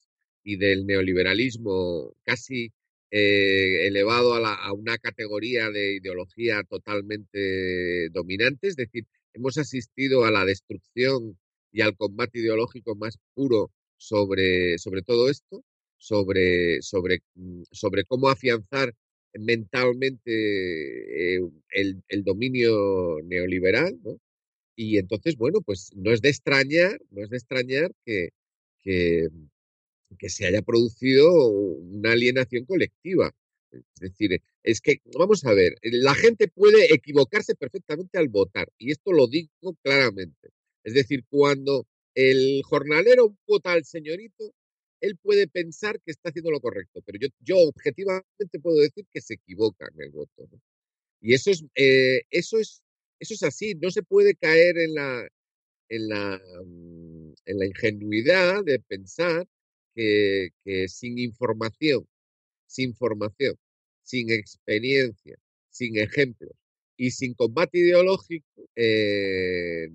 y 0.43 0.57
del 0.57 0.87
neoliberalismo 0.87 2.15
casi 2.25 2.73
eh, 3.11 3.87
elevado 3.87 4.35
a, 4.35 4.55
a, 4.55 4.73
una 4.73 4.99
categoría 4.99 5.71
de 5.71 5.97
ideología 5.97 6.63
totalmente 6.65 8.09
dominante, 8.11 8.69
es 8.69 8.77
decir, 8.77 9.07
hemos 9.35 9.59
asistido 9.59 10.25
a 10.25 10.31
la 10.31 10.45
destrucción 10.45 11.39
y 11.73 11.83
al 11.83 11.97
combate 11.97 12.39
ideológico 12.39 12.97
más 12.97 13.19
puro 13.35 13.71
sobre, 13.97 14.79
sobre 14.79 15.03
todo 15.03 15.31
esto, 15.31 15.65
sobre, 15.99 16.83
sobre, 16.83 17.21
mm, 17.35 17.63
sobre 17.71 18.05
cómo 18.05 18.29
afianzar 18.29 18.95
mentalmente 19.39 21.37
eh, 21.37 21.41
el, 21.71 22.03
el, 22.09 22.25
dominio 22.25 23.19
neoliberal, 23.25 23.99
¿no? 24.03 24.19
Y 24.77 24.99
entonces, 24.99 25.37
bueno, 25.37 25.61
pues 25.63 25.91
no 25.97 26.13
es 26.13 26.21
de 26.21 26.29
extrañar, 26.29 27.01
no 27.11 27.25
es 27.25 27.31
de 27.31 27.37
extrañar 27.39 27.93
que, 28.05 28.29
que, 28.83 29.31
se 30.29 30.47
haya 30.47 30.63
producido 30.63 31.49
una 31.49 32.13
alienación 32.13 32.65
colectiva. 32.67 33.33
Es 33.73 34.01
decir, 34.01 34.41
es 34.63 34.81
que, 34.81 35.01
vamos 35.19 35.45
a 35.45 35.55
ver, 35.55 35.77
la 35.83 36.15
gente 36.15 36.49
puede 36.49 36.93
equivocarse 36.95 37.55
perfectamente 37.55 38.19
al 38.19 38.29
votar, 38.29 38.69
y 38.79 38.91
esto 38.93 39.13
lo 39.13 39.27
digo 39.27 39.77
claramente. 39.83 40.51
Es 40.85 40.95
decir, 40.95 41.25
cuando 41.29 41.87
el 42.15 42.63
jornalero 42.65 43.37
vota 43.47 43.73
al 43.73 43.85
señorito, 43.85 44.55
él 45.01 45.17
puede 45.17 45.49
pensar 45.49 46.01
que 46.01 46.13
está 46.13 46.31
haciendo 46.31 46.51
lo 46.51 46.61
correcto, 46.61 47.03
pero 47.05 47.19
yo, 47.19 47.29
yo 47.41 47.59
objetivamente 47.59 48.59
puedo 48.63 48.79
decir 48.81 49.07
que 49.13 49.21
se 49.21 49.35
equivoca 49.35 49.89
en 49.95 50.03
el 50.03 50.11
voto. 50.11 50.49
Y 51.21 51.35
eso 51.35 51.51
es, 51.51 51.65
eh, 51.75 52.23
eso, 52.31 52.59
es, 52.59 52.83
eso 53.19 53.35
es 53.35 53.43
así, 53.43 53.75
no 53.75 53.91
se 53.91 54.03
puede 54.03 54.35
caer 54.35 54.79
en 54.79 54.95
la, 54.95 55.29
en 55.89 56.09
la, 56.09 56.41
mm, 56.65 57.35
en 57.47 57.59
la 57.59 57.67
ingenuidad 57.67 58.65
de 58.65 58.81
pensar 58.81 59.47
que, 59.95 60.51
sin 60.89 61.19
información, 61.19 62.07
sin 62.67 62.95
formación, 62.95 63.57
sin 64.03 64.31
experiencia, 64.31 65.39
sin 65.71 65.97
ejemplos 65.99 66.53
y 66.97 67.11
sin 67.11 67.35
combate 67.35 67.79
ideológico, 67.79 68.69
eh, 68.77 69.89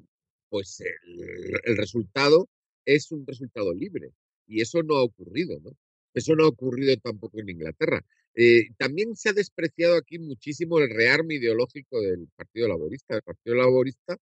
pues 0.49 0.81
el, 0.81 1.53
el, 1.63 1.77
resultado 1.77 2.49
es 2.85 3.11
un 3.11 3.25
resultado 3.25 3.73
libre. 3.73 4.11
Y 4.47 4.61
eso 4.61 4.83
no 4.83 4.97
ha 4.97 5.03
ocurrido, 5.03 5.59
¿no? 5.61 5.71
Eso 6.13 6.35
no 6.35 6.45
ha 6.45 6.47
ocurrido 6.49 6.95
tampoco 6.97 7.39
en 7.39 7.49
Inglaterra. 7.49 8.03
Eh, 8.35 8.69
también 8.77 9.15
se 9.15 9.29
ha 9.29 9.33
despreciado 9.33 9.95
aquí 9.95 10.17
muchísimo 10.19 10.79
el 10.79 10.89
rearme 10.89 11.35
ideológico 11.35 12.01
del 12.01 12.27
Partido 12.35 12.67
Laborista. 12.67 13.15
El 13.15 13.23
Partido 13.23 13.55
Laborista 13.55 14.17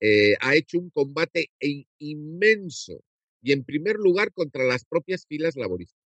eh, 0.00 0.34
ha 0.40 0.54
hecho 0.54 0.78
un 0.78 0.90
combate 0.90 1.50
inmenso 1.98 3.02
y 3.42 3.52
en 3.52 3.64
primer 3.64 3.96
lugar 3.96 4.32
contra 4.32 4.64
las 4.64 4.84
propias 4.84 5.26
filas 5.26 5.56
laboristas. 5.56 6.00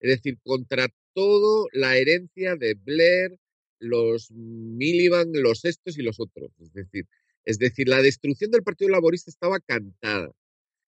Es 0.00 0.10
decir, 0.10 0.38
contra 0.42 0.88
toda 1.14 1.66
la 1.72 1.96
herencia 1.96 2.56
de 2.56 2.74
Blair, 2.74 3.36
los 3.80 4.30
Miliband, 4.30 5.36
los 5.36 5.64
estos 5.64 5.98
y 5.98 6.02
los 6.02 6.20
otros. 6.20 6.50
Es 6.60 6.72
decir, 6.72 7.06
es 7.44 7.58
decir, 7.58 7.88
la 7.88 8.02
destrucción 8.02 8.50
del 8.50 8.62
Partido 8.62 8.90
Laborista 8.90 9.30
estaba 9.30 9.60
cantada. 9.60 10.30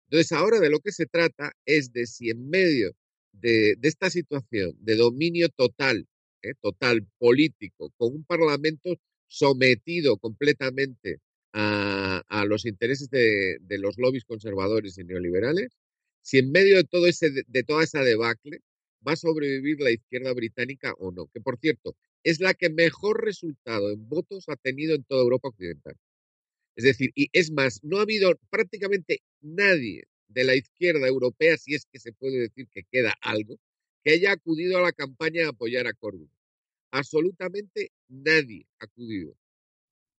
Entonces, 0.09 0.31
ahora 0.31 0.59
de 0.59 0.69
lo 0.69 0.79
que 0.79 0.91
se 0.91 1.05
trata 1.05 1.53
es 1.65 1.93
de 1.93 2.05
si 2.07 2.29
en 2.29 2.49
medio 2.49 2.93
de, 3.41 3.77
esta 3.81 4.09
situación 4.09 4.75
de 4.79 4.95
dominio 4.95 5.49
total, 5.49 6.07
¿eh? 6.41 6.53
total 6.61 7.07
político, 7.17 7.91
con 7.97 8.13
un 8.15 8.23
parlamento 8.23 8.95
sometido 9.27 10.17
completamente 10.17 11.19
a, 11.53 12.45
los 12.47 12.65
intereses 12.65 13.09
de, 13.09 13.59
los 13.79 13.97
lobbies 13.97 14.25
conservadores 14.25 14.97
y 14.97 15.03
neoliberales, 15.03 15.77
si 16.21 16.39
en 16.39 16.51
medio 16.51 16.77
de 16.77 16.83
todo 16.83 17.07
ese 17.07 17.31
de 17.47 17.63
toda 17.63 17.83
esa 17.83 18.03
debacle 18.03 18.61
va 19.07 19.13
a 19.13 19.15
sobrevivir 19.15 19.79
la 19.79 19.91
izquierda 19.91 20.33
británica 20.33 20.93
o 20.99 21.11
no, 21.11 21.27
que 21.33 21.41
por 21.41 21.57
cierto 21.57 21.95
es 22.23 22.39
la 22.39 22.53
que 22.53 22.69
mejor 22.69 23.23
resultado 23.23 23.91
en 23.91 24.07
votos 24.09 24.49
ha 24.49 24.55
tenido 24.57 24.95
en 24.95 25.03
toda 25.03 25.23
Europa 25.23 25.49
occidental. 25.49 25.95
Es 26.75 26.83
decir, 26.85 27.11
y 27.15 27.29
es 27.33 27.51
más, 27.51 27.81
no 27.83 27.97
ha 27.99 28.03
habido 28.03 28.39
prácticamente 28.49 29.21
nadie 29.41 30.05
de 30.29 30.43
la 30.43 30.55
izquierda 30.55 31.07
europea, 31.07 31.57
si 31.57 31.75
es 31.75 31.85
que 31.91 31.99
se 31.99 32.13
puede 32.13 32.39
decir 32.39 32.67
que 32.69 32.83
queda 32.89 33.13
algo, 33.21 33.59
que 34.03 34.11
haya 34.11 34.31
acudido 34.31 34.77
a 34.77 34.81
la 34.81 34.93
campaña 34.93 35.45
a 35.45 35.49
apoyar 35.49 35.87
a 35.87 35.93
Corbyn. 35.93 36.31
Absolutamente 36.91 37.91
nadie 38.07 38.67
ha 38.79 38.85
acudido. 38.85 39.35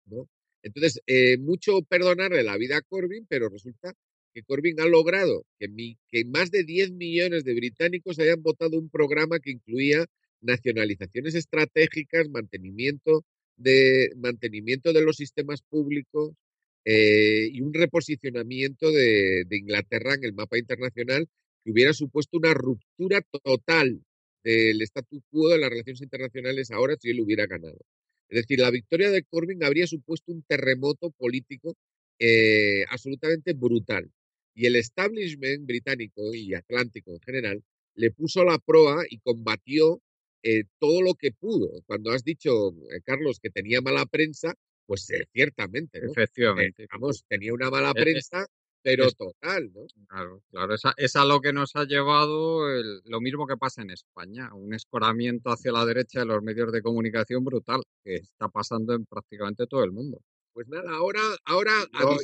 ¿no? 0.06 0.28
Entonces, 0.64 1.02
eh, 1.08 1.38
mucho 1.38 1.82
perdonarle 1.84 2.44
la 2.44 2.58
vida 2.58 2.78
a 2.78 2.82
Corbyn, 2.82 3.26
pero 3.28 3.50
resulta 3.50 3.94
que 4.34 4.44
Corbyn 4.44 4.80
ha 4.80 4.86
logrado 4.86 5.46
que, 5.58 5.68
que 6.12 6.26
más 6.26 6.52
de 6.52 6.64
10 6.64 6.92
millones 6.92 7.44
de 7.44 7.54
británicos 7.54 8.20
hayan 8.20 8.42
votado 8.42 8.78
un 8.78 8.90
programa 8.90 9.40
que 9.40 9.52
incluía 9.52 10.06
nacionalizaciones 10.42 11.36
estratégicas, 11.36 12.30
mantenimiento 12.30 13.26
de, 13.58 14.12
mantenimiento 14.18 14.94
de 14.94 15.02
los 15.02 15.18
sistemas 15.18 15.62
públicos 15.62 16.34
eh, 16.92 17.50
y 17.54 17.62
un 17.62 17.72
reposicionamiento 17.72 18.92
de, 18.92 19.44
de, 19.46 19.58
Inglaterra 19.58 20.16
en 20.16 20.24
el 20.24 20.34
mapa 20.34 20.58
internacional 20.58 21.28
que 21.64 21.72
hubiera 21.72 21.94
supuesto 21.94 22.38
una 22.38 22.56
ruptura 22.56 23.22
total 23.44 24.02
del 24.44 24.82
statu 24.82 25.22
quo 25.30 25.50
de 25.50 25.60
las 25.60 25.70
relaciones 25.70 26.02
internacionales 26.02 26.72
ahora 26.72 26.96
si 27.00 27.12
él 27.12 27.20
hubiera 27.20 27.46
ganado. 27.46 27.78
Es 28.28 28.42
decir, 28.42 28.60
la 28.60 28.72
victoria 28.72 29.12
de 29.12 29.22
Corbyn 29.24 29.64
habría 29.64 29.86
supuesto 29.86 30.32
un 30.32 30.42
terremoto 30.42 31.12
político 31.12 31.76
eh, 32.18 32.86
absolutamente 32.90 33.54
brutal. 33.54 34.12
Y 34.56 34.66
el 34.66 34.76
establishment 34.76 35.68
británico 35.68 36.34
y 36.34 36.56
atlántico 36.56 37.12
en 37.12 37.22
general 37.22 37.64
le 37.94 38.10
puso 38.10 38.44
la 38.44 38.58
proa 38.58 39.04
y 39.08 39.20
combatió 39.20 40.02
eh, 40.42 40.64
todo 40.80 41.04
lo 41.04 41.14
que 41.14 41.34
pudo. 41.34 41.84
Cuando 41.86 42.12
has 42.12 42.24
dicho, 42.24 42.70
eh, 42.92 43.02
Carlos, 43.04 43.40
que 43.40 43.52
tenía 43.52 43.80
mala 43.82 44.08
prensa, 44.08 44.56
pues 44.90 45.08
eh, 45.12 45.28
ciertamente. 45.32 46.02
¿no? 46.02 46.10
Efectivamente. 46.10 46.88
vamos, 46.92 47.24
tenía 47.28 47.54
una 47.54 47.70
mala 47.70 47.94
prensa, 47.94 48.48
pero 48.82 49.12
total, 49.12 49.72
¿no? 49.72 49.86
Claro, 50.08 50.42
claro. 50.50 50.74
Esa, 50.74 50.96
es 50.98 51.16
a 51.16 51.26
lo 51.26 51.42
que 51.42 51.54
nos 51.54 51.76
ha 51.76 51.84
llevado 51.84 52.62
lo 53.06 53.22
mismo 53.22 53.46
que 53.46 53.56
pasa 53.56 53.84
en 53.84 53.92
España, 53.92 54.52
un 54.52 54.74
escoramiento 54.74 55.52
hacia 55.52 55.72
la 55.72 55.86
derecha 55.86 56.22
de 56.22 56.26
los 56.26 56.42
medios 56.42 56.72
de 56.72 56.82
comunicación 56.82 57.46
brutal, 57.46 57.84
que 58.04 58.16
está 58.16 58.50
pasando 58.50 58.96
en 58.96 59.06
prácticamente 59.06 59.68
todo 59.68 59.84
el 59.84 59.92
mundo. 59.92 60.22
Pues 60.54 60.68
nada, 60.68 60.90
ahora, 60.92 61.22
ahora 61.46 61.74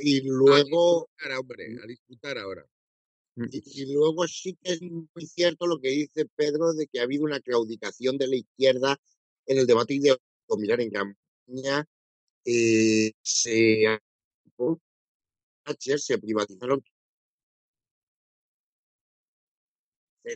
y 0.01 0.21
luego 0.27 0.55
a 0.55 0.63
disfrutar, 0.63 1.39
hombre, 1.39 1.77
a 1.83 1.85
disfrutar 1.85 2.39
ahora. 2.39 2.65
Mm. 3.35 3.45
Y, 3.51 3.93
luego 3.93 4.27
sí 4.27 4.57
que 4.63 4.71
es 4.71 4.81
muy 4.81 5.27
cierto 5.27 5.67
lo 5.67 5.79
que 5.79 5.89
dice 5.89 6.25
Pedro 6.35 6.73
de 6.73 6.87
que 6.87 6.99
ha 6.99 7.03
habido 7.03 7.25
una 7.25 7.39
claudicación 7.41 8.17
de 8.17 8.27
la 8.27 8.37
izquierda 8.37 8.99
en 9.45 9.59
el 9.59 9.67
debate 9.67 9.99
de 9.99 10.17
mirar 10.57 10.81
en 10.81 10.89
campaña. 10.89 11.87
Eh, 12.45 13.11
se, 13.21 13.99
se 15.97 16.17
privatizaron. 16.19 16.83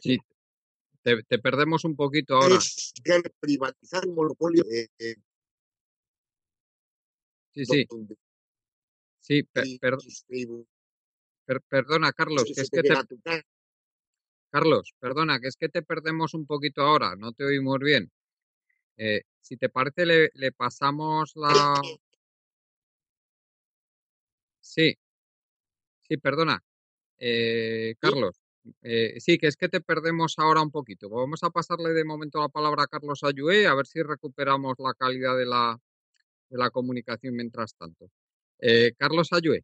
Sí, 0.01 0.17
te, 1.01 1.23
te, 1.23 1.39
perdemos 1.39 1.83
un 1.85 1.95
poquito 1.95 2.35
ahora. 2.35 2.55
Es 2.55 2.93
que 3.03 3.21
privatizar 3.39 4.07
un 4.07 4.15
monopolio. 4.15 4.63
Eh, 4.71 4.87
eh, 4.99 5.15
sí, 7.53 7.65
sí. 7.65 7.87
Sí, 9.19 9.43
per, 9.43 9.65
per, 9.79 9.97
Per, 11.45 11.61
perdona, 11.61 12.11
Carlos, 12.13 12.43
que 12.55 12.61
es 12.61 12.69
que 12.69 12.81
te... 12.81 13.43
Carlos, 14.51 14.95
perdona, 14.99 15.39
que 15.39 15.47
es 15.47 15.55
que 15.55 15.69
te 15.69 15.83
perdemos 15.83 16.33
un 16.33 16.47
poquito 16.47 16.81
ahora, 16.81 17.15
no 17.15 17.33
te 17.33 17.43
oímos 17.43 17.79
bien. 17.79 18.11
Eh, 19.01 19.21
si 19.39 19.55
te 19.55 19.69
parece, 19.69 20.05
le, 20.05 20.29
le 20.33 20.51
pasamos 20.51 21.31
la... 21.35 21.73
Sí, 24.59 24.93
sí, 26.01 26.17
perdona. 26.17 26.61
Eh, 27.17 27.95
Carlos, 27.97 28.41
eh, 28.81 29.15
sí, 29.19 29.37
que 29.37 29.47
es 29.47 29.55
que 29.55 29.69
te 29.69 29.79
perdemos 29.79 30.37
ahora 30.37 30.61
un 30.61 30.69
poquito. 30.69 31.09
Vamos 31.09 31.43
a 31.43 31.49
pasarle 31.49 31.93
de 31.93 32.03
momento 32.03 32.41
la 32.41 32.49
palabra 32.49 32.83
a 32.83 32.87
Carlos 32.87 33.23
Ayué, 33.23 33.67
a 33.67 33.73
ver 33.73 33.87
si 33.87 34.03
recuperamos 34.03 34.75
la 34.79 34.93
calidad 34.93 35.37
de 35.37 35.45
la, 35.45 35.79
de 36.49 36.57
la 36.57 36.69
comunicación 36.69 37.35
mientras 37.35 37.75
tanto. 37.75 38.11
Eh, 38.59 38.91
Carlos 38.97 39.31
Ayué. 39.31 39.63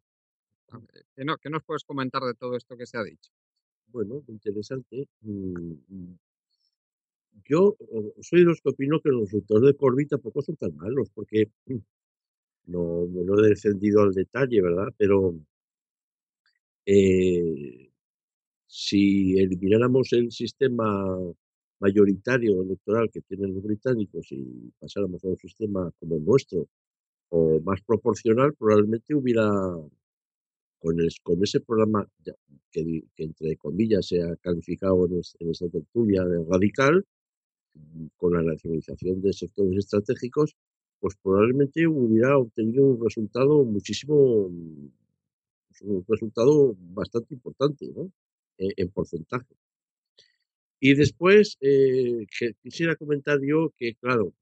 ¿Qué, 1.14 1.26
no, 1.26 1.38
¿Qué 1.38 1.50
nos 1.50 1.64
puedes 1.64 1.84
comentar 1.84 2.24
de 2.24 2.36
todo 2.36 2.56
esto 2.56 2.78
que 2.78 2.86
se 2.86 2.98
ha 2.98 3.04
dicho? 3.04 3.32
Bueno, 3.88 4.24
interesante. 4.30 5.10
Yo 7.44 7.76
soy 8.22 8.40
de 8.40 8.46
los 8.46 8.62
que 8.62 8.70
opino 8.70 9.00
que 9.02 9.10
los 9.10 9.24
resultados 9.24 9.66
de 9.66 9.76
Corby 9.76 10.08
tampoco 10.08 10.42
son 10.42 10.56
tan 10.56 10.76
malos, 10.76 11.10
porque 11.14 11.52
mm, 11.68 11.76
no 12.68 13.08
me 13.08 13.24
lo 13.24 13.44
he 13.44 13.50
defendido 13.50 14.02
al 14.02 14.14
detalle, 14.14 14.62
¿verdad? 14.62 14.88
Pero 14.98 15.36
eh, 16.86 17.92
si 18.68 19.40
elimináramos 19.40 20.14
el 20.14 20.32
sistema 20.32 21.18
mayoritario 21.80 22.62
electoral 22.62 23.10
que 23.12 23.22
tienen 23.22 23.54
los 23.54 23.64
británicos 23.64 24.32
y 24.32 24.72
pasáramos 24.80 25.24
a 25.24 25.28
un 25.28 25.38
sistema 25.38 25.92
como 26.00 26.18
el 26.18 26.26
nuestro 26.26 26.68
o 27.30 27.60
más 27.62 27.82
proporcional, 27.82 28.54
probablemente 28.54 29.14
hubiera 29.16 29.50
con, 30.80 30.98
con 31.24 31.44
ese 31.44 31.60
programa 31.62 32.08
que, 32.72 33.04
entre 33.18 33.58
comillas 33.58 34.08
se 34.08 34.22
ha 34.22 34.36
calificado 34.38 35.06
en, 35.08 35.22
en 35.40 35.50
esta 35.50 35.70
tertulia 35.70 36.24
de 36.24 36.44
radical, 36.46 37.06
con 38.18 38.34
la 38.34 38.42
nacionalización 38.42 39.22
de 39.22 39.34
sectores 39.34 39.78
estratégicos, 39.78 40.56
pues 41.00 41.16
probablemente 41.22 41.88
hubiera 41.88 42.38
obtenido 42.38 42.86
un 42.86 43.04
resultado 43.04 43.64
muchísimo, 43.64 44.46
un 44.46 46.06
resultado 46.08 46.76
bastante 46.80 47.34
importante, 47.34 47.88
¿no? 47.96 48.12
En, 48.58 48.90
porcentaje. 48.90 49.54
Y 50.80 50.96
después 50.96 51.58
eh, 51.62 52.26
quisiera 52.62 52.96
comentar 52.96 53.40
yo 53.42 53.74
que, 53.78 53.96
claro, 53.96 54.34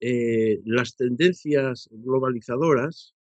eh, 0.00 0.60
las 0.64 0.96
tendencias 0.96 1.88
globalizadoras 1.92 3.14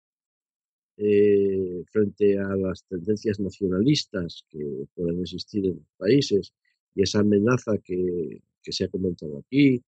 eh, 0.96 1.82
frente 1.90 2.38
a 2.38 2.56
las 2.56 2.84
tendencias 2.84 3.40
nacionalistas 3.40 4.44
que 4.50 4.86
pueden 4.94 5.20
existir 5.20 5.64
en 5.66 5.76
los 5.76 5.86
países 5.96 6.52
y 6.94 7.02
esa 7.02 7.20
amenaza 7.20 7.78
que, 7.78 8.42
que 8.62 8.72
se 8.72 8.84
ha 8.84 8.88
comentado 8.88 9.38
aquí 9.38 9.82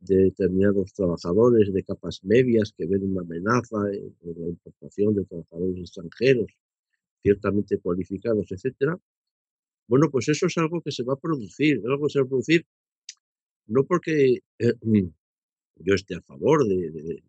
de 0.00 0.16
determinados 0.16 0.92
trabajadores 0.92 1.72
de 1.72 1.82
capas 1.82 2.22
medias 2.24 2.72
que 2.76 2.86
ven 2.86 3.02
una 3.02 3.22
amenaza 3.22 3.76
en, 3.92 4.14
la 4.22 4.48
importación 4.48 5.14
de 5.14 5.24
trabajadores 5.24 5.80
extranjeros 5.80 6.52
ciertamente 7.20 7.78
cualificados, 7.78 8.50
etcétera. 8.52 8.96
Bueno, 9.88 10.08
pues 10.10 10.28
eso 10.28 10.46
es 10.46 10.56
algo 10.58 10.80
que 10.82 10.92
se 10.92 11.02
va 11.02 11.14
a 11.14 11.16
producir, 11.16 11.82
algo 11.84 12.06
que 12.06 12.12
se 12.12 12.20
va 12.20 12.26
a 12.26 12.28
producir 12.28 12.66
no 13.68 13.84
porque 13.84 14.42
eh, 14.58 14.72
yo 15.76 15.94
esté 15.94 16.16
a 16.16 16.22
favor 16.22 16.66
de, 16.66 17.22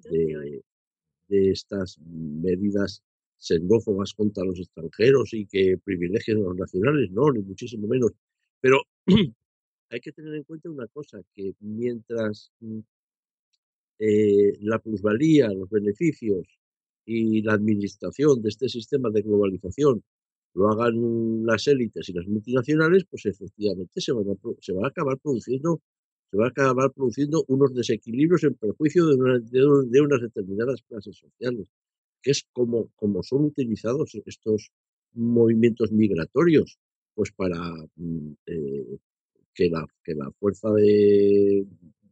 de, 0.00 1.50
estas 1.50 1.98
medidas 2.00 3.02
xenófobas 3.36 4.14
contra 4.14 4.44
los 4.44 4.58
extranjeros 4.58 5.34
y 5.34 5.46
que 5.46 5.76
privilegien 5.76 6.38
a 6.38 6.40
los 6.40 6.56
nacionales, 6.56 7.10
no, 7.10 7.30
ni 7.30 7.42
muchísimo 7.42 7.86
menos. 7.86 8.12
Pero 8.60 8.82
hay 9.90 10.00
que 10.00 10.12
tener 10.12 10.34
en 10.34 10.44
cuenta 10.44 10.70
una 10.70 10.86
cosa, 10.88 11.20
que 11.34 11.54
mientras 11.60 12.52
mm, 12.60 12.80
eh, 14.00 14.52
la 14.60 14.78
plusvalía, 14.78 15.48
los 15.52 15.68
beneficios 15.70 16.46
y 17.04 17.42
la 17.42 17.54
administración 17.54 18.42
de 18.42 18.48
este 18.50 18.68
sistema 18.68 19.10
de 19.10 19.22
globalización 19.22 20.02
lo 20.54 20.68
hagan 20.70 21.46
las 21.46 21.66
élites 21.66 22.08
y 22.08 22.12
las 22.12 22.26
multinacionales, 22.26 23.04
pues 23.08 23.26
efectivamente 23.26 24.00
se, 24.00 24.12
van 24.12 24.26
a 24.84 24.88
acabar 24.88 25.18
produciendo 25.18 25.80
se 26.30 26.36
va 26.36 26.46
a 26.46 26.48
acabar 26.48 26.92
produciendo 26.92 27.44
unos 27.48 27.74
desequilibrios 27.74 28.44
en 28.44 28.54
perjuicio 28.54 29.06
de, 29.06 29.40
de, 29.40 30.00
unas 30.00 30.20
determinadas 30.20 30.82
clases 30.82 31.16
sociales, 31.16 31.68
que 32.22 32.32
es 32.32 32.46
como, 32.52 32.90
como 32.96 33.22
son 33.22 33.44
utilizados 33.44 34.14
estos 34.26 34.70
movimientos 35.14 35.90
migratorios, 35.90 36.78
pues 37.18 37.32
para 37.32 37.58
mm, 37.96 38.32
eh, 38.46 38.98
que 39.52 39.68
la, 39.68 39.84
que 40.04 40.14
la 40.14 40.30
fuerza 40.38 40.70
de, 40.70 41.66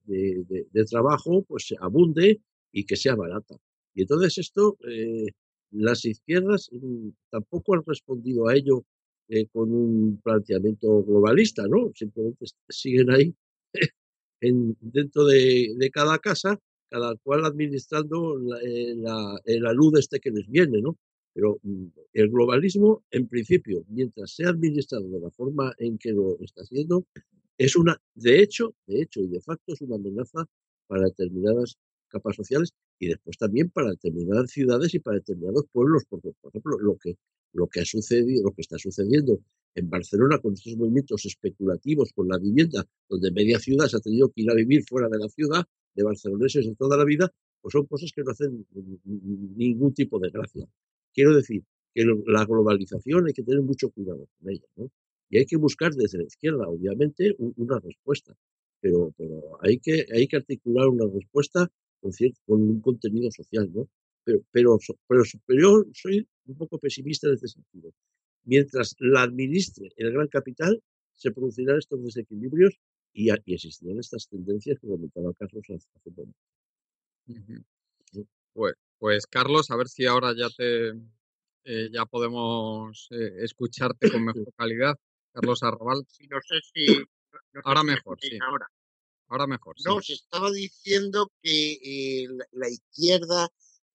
de, 0.04 0.84
trabajo 0.84 1.44
pues 1.44 1.72
abunde 1.78 2.40
y 2.72 2.84
que 2.84 2.96
sea 2.96 3.14
barata. 3.14 3.54
Y 3.94 4.02
entonces 4.02 4.36
esto, 4.38 4.76
eh, 4.90 5.28
las 5.70 6.04
izquierdas 6.04 6.70
mm, 6.72 7.10
tampoco 7.30 7.76
han 7.76 7.84
respondido 7.86 8.48
a 8.48 8.56
ello 8.56 8.84
eh, 9.28 9.46
con 9.46 9.72
un 9.72 10.20
planteamiento 10.24 11.04
globalista, 11.04 11.68
¿no? 11.68 11.92
Simplemente 11.94 12.46
siguen 12.68 13.10
ahí 13.12 13.32
en, 14.40 14.76
dentro 14.80 15.24
de, 15.24 15.72
de, 15.76 15.90
cada 15.92 16.18
casa, 16.18 16.58
cada 16.90 17.14
cual 17.22 17.44
administrando 17.44 18.40
la, 18.40 18.58
la, 18.96 19.40
la, 19.44 19.72
luz 19.72 20.00
este 20.00 20.18
que 20.18 20.32
les 20.32 20.48
viene, 20.48 20.80
¿no? 20.82 20.96
Pero 21.36 21.60
mm, 21.62 21.88
el 22.14 22.30
globalismo, 22.30 23.04
en 23.10 23.28
principio, 23.28 23.84
mientras 23.88 24.34
sea 24.34 24.48
administrado 24.48 25.06
de 25.06 25.20
la 25.20 25.30
forma 25.30 25.74
en 25.76 25.98
que 25.98 26.12
lo 26.12 26.40
está 26.40 26.62
haciendo, 26.62 27.06
es 27.58 27.76
una, 27.76 28.00
de 28.14 28.40
hecho, 28.40 28.74
de 28.86 29.02
hecho 29.02 29.20
y 29.20 29.28
de 29.28 29.42
facto 29.42 29.74
es 29.74 29.82
una 29.82 29.96
amenaza 29.96 30.46
para 30.86 31.04
determinadas 31.04 31.76
capas 32.08 32.36
sociales 32.36 32.72
y 32.98 33.08
después 33.08 33.36
también 33.36 33.68
para 33.68 33.90
determinadas 33.90 34.50
ciudades 34.50 34.94
y 34.94 34.98
para 34.98 35.18
determinados 35.18 35.66
pueblos, 35.70 36.04
porque 36.08 36.32
por 36.40 36.52
ejemplo 36.52 36.78
lo 36.78 36.96
que 36.96 37.18
lo 37.52 37.66
que 37.66 37.80
ha 37.80 37.84
sucedido, 37.84 38.44
lo 38.44 38.52
que 38.52 38.62
está 38.62 38.78
sucediendo 38.78 39.38
en 39.74 39.90
Barcelona 39.90 40.38
con 40.38 40.54
estos 40.54 40.74
movimientos 40.76 41.26
especulativos 41.26 42.12
con 42.14 42.28
la 42.28 42.38
vivienda, 42.38 42.86
donde 43.10 43.30
media 43.30 43.58
ciudad 43.58 43.88
se 43.88 43.98
ha 43.98 44.00
tenido 44.00 44.30
que 44.30 44.40
ir 44.40 44.50
a 44.50 44.54
vivir 44.54 44.84
fuera 44.88 45.08
de 45.10 45.18
la 45.18 45.28
ciudad, 45.28 45.66
de 45.94 46.02
barceloneses 46.02 46.66
de 46.66 46.74
toda 46.76 46.96
la 46.96 47.04
vida, 47.04 47.30
pues 47.60 47.72
son 47.72 47.84
cosas 47.86 48.10
que 48.14 48.22
no 48.22 48.30
hacen 48.30 48.66
ningún 49.04 49.92
tipo 49.92 50.18
de 50.18 50.30
gracia. 50.30 50.66
Quiero 51.16 51.34
decir 51.34 51.64
que 51.94 52.04
la 52.26 52.44
globalización 52.44 53.26
hay 53.26 53.32
que 53.32 53.42
tener 53.42 53.62
mucho 53.62 53.88
cuidado 53.90 54.28
con 54.38 54.50
ella, 54.50 54.66
¿no? 54.76 54.90
Y 55.30 55.38
hay 55.38 55.46
que 55.46 55.56
buscar 55.56 55.94
desde 55.94 56.18
la 56.18 56.24
izquierda, 56.24 56.68
obviamente, 56.68 57.34
una 57.38 57.78
respuesta. 57.80 58.36
Pero, 58.80 59.14
pero 59.16 59.58
hay, 59.62 59.78
que, 59.78 60.04
hay 60.12 60.28
que 60.28 60.36
articular 60.36 60.88
una 60.88 61.06
respuesta 61.12 61.68
con, 62.00 62.12
cierto, 62.12 62.38
con 62.44 62.60
un 62.60 62.80
contenido 62.82 63.30
social, 63.30 63.72
¿no? 63.72 63.88
Pero, 64.24 64.40
pero, 64.52 64.78
pero, 65.08 65.22
yo 65.58 65.84
soy 65.94 66.28
un 66.44 66.56
poco 66.56 66.78
pesimista 66.78 67.28
en 67.28 67.34
este 67.34 67.48
sentido. 67.48 67.92
Mientras 68.44 68.94
la 68.98 69.22
administre 69.22 69.88
el 69.96 70.12
gran 70.12 70.28
capital, 70.28 70.82
se 71.14 71.30
producirán 71.30 71.78
estos 71.78 72.04
desequilibrios 72.04 72.78
y, 73.14 73.30
y 73.30 73.54
existirán 73.54 73.98
estas 74.00 74.28
tendencias 74.28 74.78
que 74.78 74.86
comentaba 74.86 75.32
Carlos 75.32 75.64
hace 75.70 76.10
un 76.10 77.64
pues, 78.52 78.74
pues, 78.98 79.26
Carlos, 79.26 79.70
a 79.70 79.76
ver 79.76 79.88
si 79.88 80.06
ahora 80.06 80.32
ya 80.36 80.48
te 80.50 80.90
eh, 81.68 81.90
ya 81.92 82.06
podemos 82.06 83.08
eh, 83.10 83.42
escucharte 83.42 84.10
con 84.10 84.24
mejor 84.24 84.52
calidad. 84.56 84.96
Carlos 85.32 85.62
Arrabal. 85.62 86.06
Sí, 86.08 86.26
no 86.28 86.38
sé 86.40 86.60
si. 86.72 86.86
ahora 87.64 87.82
mejor, 87.82 88.18
sí. 88.20 88.38
Ahora. 88.40 88.66
ahora 89.28 89.46
mejor. 89.46 89.76
No, 89.84 90.00
se 90.00 90.14
estaba 90.14 90.50
diciendo 90.50 91.30
que 91.42 91.72
eh, 91.72 92.28
la, 92.52 92.68
izquierda 92.70 93.48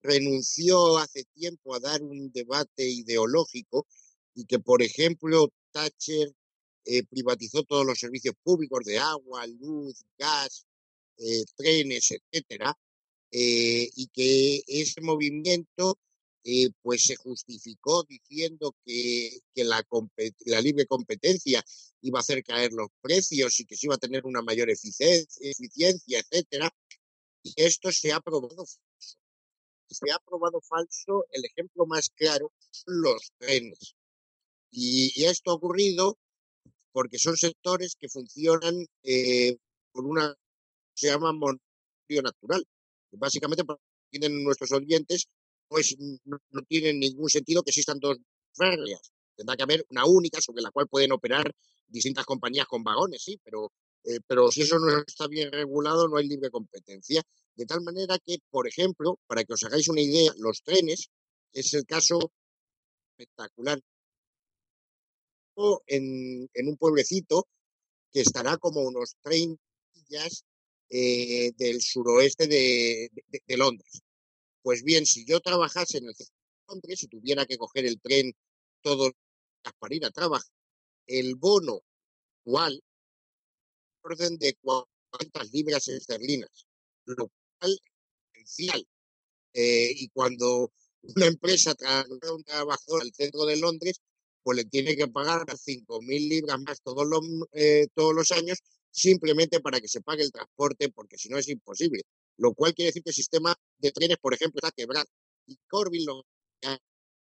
renunció 0.04 0.98
hace 0.98 1.24
tiempo 1.34 1.74
a 1.74 1.80
dar 1.80 2.02
un 2.04 2.32
debate 2.32 2.90
ideológico 2.90 3.88
y 4.36 4.46
que, 4.46 4.60
por 4.60 4.82
ejemplo, 4.82 5.52
Thatcher 5.72 6.32
eh, 6.86 7.04
privatizó 7.06 7.64
todos 7.64 7.86
los 7.86 8.00
servicios 8.00 8.36
públicos 8.44 8.84
de 8.84 9.00
agua, 9.00 9.48
luz, 9.48 10.04
gas, 10.18 10.66
eh, 11.18 11.44
trenes, 11.56 12.12
etcétera, 12.12 12.78
y 13.32 14.08
que 14.08 14.63
ese 14.67 15.02
movimiento 15.02 15.98
eh, 16.44 16.72
pues 16.82 17.04
se 17.04 17.15
justificó 17.17 18.04
diciendo 18.04 18.76
que, 18.84 19.41
la, 19.56 19.86
la, 20.46 20.62
libre 20.62 20.88
competencia 20.88 21.63
iba 22.02 22.17
a 22.20 22.22
hacer 22.22 22.44
caer 22.44 22.74
los 22.74 22.88
precios 23.00 23.60
y 23.60 23.65
que 23.65 23.78
se 23.78 23.86
iba 23.86 23.96
a 23.96 24.00
tener 24.00 24.26
una 24.26 24.41
mayor 24.41 24.70
eficiencia, 24.72 26.20
etcétera. 26.20 26.74
Y 27.44 27.54
esto 27.58 27.91
se 27.91 28.12
ha 28.12 28.20
probado 28.22 28.65
falso. 28.65 28.80
Se 29.88 30.12
ha 30.12 30.17
probado 30.20 30.62
falso. 30.62 31.26
El 31.32 31.46
ejemplo 31.46 31.86
más 31.86 32.10
claro 32.10 32.52
son 32.72 33.02
los 33.02 33.32
trenes. 33.38 33.96
Y, 34.72 35.26
esto 35.26 35.52
ha 35.52 35.56
ocurrido 35.56 36.17
porque 36.91 37.20
son 37.20 37.38
sectores 37.38 37.96
que 38.00 38.10
funcionan 38.10 38.88
eh, 39.04 39.58
por 39.91 40.06
una 40.06 40.36
se 40.96 41.08
llama 41.08 41.34
monopolio 41.34 42.22
natural. 42.24 42.65
Básicamente, 43.12 43.63
tienen 44.10 44.43
nuestros 44.43 44.71
oyentes, 44.71 45.28
pues 45.67 45.95
no, 46.26 46.39
tiene 46.67 46.93
ningún 46.93 47.30
sentido 47.30 47.63
que 47.63 47.71
existan 47.71 48.00
dos 48.00 48.17
ferias. 48.54 49.02
Tendrá 49.36 49.56
que 49.56 49.63
haber 49.63 49.86
una 49.89 50.06
única 50.06 50.41
sobre 50.41 50.62
la 50.62 50.71
cual 50.71 50.88
pueden 50.88 51.12
operar 51.12 51.52
distintas 51.88 52.26
compañías 52.26 52.67
con 52.67 52.84
vagones, 52.84 53.24
sí, 53.24 53.39
pero, 53.43 53.71
eh, 54.04 54.19
pero 54.28 54.52
si 54.52 54.62
eso 54.62 54.80
no 54.80 55.00
está 55.06 55.28
bien 55.28 55.52
regulado, 55.52 56.08
no 56.08 56.17
hay 56.17 56.28
libre 56.28 56.50
competencia. 56.50 57.24
De 57.56 57.65
tal 57.65 57.82
manera 57.82 58.17
que, 58.26 58.38
por 58.50 58.67
ejemplo, 58.67 59.17
para 59.28 59.43
que 59.43 59.54
os 59.54 59.63
hagáis 59.63 59.88
una 59.88 60.02
idea, 60.02 60.32
los 60.38 60.62
trenes 60.63 61.10
es 61.54 61.74
el 61.74 61.86
caso 61.86 62.32
espectacular 63.17 63.80
en, 65.88 66.50
en 66.54 66.67
un 66.67 66.78
pueblecito 66.78 67.47
que 68.12 68.21
estará 68.21 68.58
como 68.58 68.82
unos 68.82 69.15
30 69.21 69.62
millas 69.93 70.43
eh, 70.94 71.54
del 71.58 71.82
suroeste 71.82 72.48
de, 72.48 73.10
Londres. 73.58 74.02
Pues 74.62 74.84
bien, 74.84 75.06
si 75.06 75.26
yo 75.26 75.40
trabajase 75.40 76.00
en 76.00 76.06
el 76.06 76.16
centro 76.16 76.36
de 76.36 76.74
Londres, 76.74 77.00
si 77.00 77.08
tuviera 77.08 77.46
que 77.46 77.58
coger 77.58 77.86
el 77.86 78.00
tren 78.02 78.34
todos 78.82 79.12
para 79.80 79.96
ir 79.96 80.06
a 80.06 80.12
trabajar, 80.12 80.52
el 81.08 81.36
bono 81.36 81.82
actual 82.40 82.84
orden 84.04 84.38
de 84.38 84.54
40 84.62 85.44
libras 85.54 85.88
esterlinas, 85.88 86.68
lo 87.06 87.30
cual 87.60 87.80
es 88.34 88.42
esencial. 88.44 88.86
Eh, 89.54 89.92
y 89.96 90.10
cuando 90.10 90.74
una 91.04 91.28
empresa 91.28 91.74
trae 91.74 92.06
un 92.10 92.44
trabajador 92.44 93.04
al 93.04 93.14
centro 93.14 93.46
de 93.46 93.58
Londres, 93.58 94.02
pues 94.44 94.58
le 94.58 94.66
tiene 94.66 94.98
que 94.98 95.08
pagar 95.08 95.46
5.000 95.46 96.28
libras 96.28 96.60
más 96.62 96.82
todos 96.82 97.08
los, 97.08 97.22
eh, 97.54 97.88
todos 97.94 98.14
los 98.14 98.32
años 98.32 98.60
simplemente 98.92 99.60
para 99.62 99.80
que 99.80 99.88
se 99.88 100.02
pague 100.02 100.24
el 100.24 100.32
transporte, 100.32 100.90
porque 100.90 101.18
si 101.18 101.30
no 101.30 101.38
es 101.38 101.48
imposible 101.48 102.04
lo 102.42 102.54
cual 102.54 102.74
quiere 102.74 102.88
decir 102.88 103.04
que 103.04 103.12
el 103.12 103.16
sistema 103.16 103.56
de 103.78 103.92
trenes, 103.92 104.18
por 104.18 104.34
ejemplo, 104.34 104.60
está 104.60 104.72
quebrado. 104.72 105.06
Y 105.46 105.58
Corbyn 105.68 106.06
lo 106.06 106.26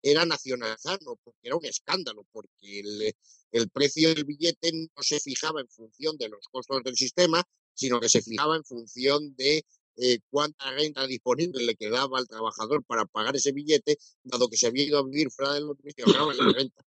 era 0.01 0.25
nacionalizarlo, 0.25 1.17
porque 1.21 1.39
era 1.43 1.57
un 1.57 1.65
escándalo, 1.65 2.25
porque 2.31 2.79
el, 2.79 3.13
el 3.51 3.69
precio 3.69 4.15
del 4.15 4.23
billete 4.23 4.71
no 4.71 5.03
se 5.03 5.19
fijaba 5.19 5.59
en 5.59 5.67
función 5.67 6.17
de 6.17 6.29
los 6.29 6.47
costos 6.49 6.81
del 6.83 6.95
sistema, 6.95 7.43
sino 7.73 7.99
que 7.99 8.07
se 8.07 8.21
fijaba 8.21 8.55
en 8.55 8.63
función 8.63 9.35
de 9.35 9.65
eh, 9.97 10.19
cuánta 10.29 10.71
renta 10.71 11.05
disponible 11.05 11.65
le 11.65 11.75
quedaba 11.75 12.17
al 12.17 12.29
trabajador 12.29 12.81
para 12.85 13.05
pagar 13.05 13.35
ese 13.35 13.51
billete, 13.51 13.97
dado 14.23 14.47
que 14.47 14.55
se 14.55 14.67
había 14.67 14.85
ido 14.85 14.99
a 14.99 15.03
vivir 15.03 15.29
fuera 15.31 15.53
del 15.53 15.67
domicilio, 15.67 16.31
la 16.31 16.53
renta. 16.53 16.85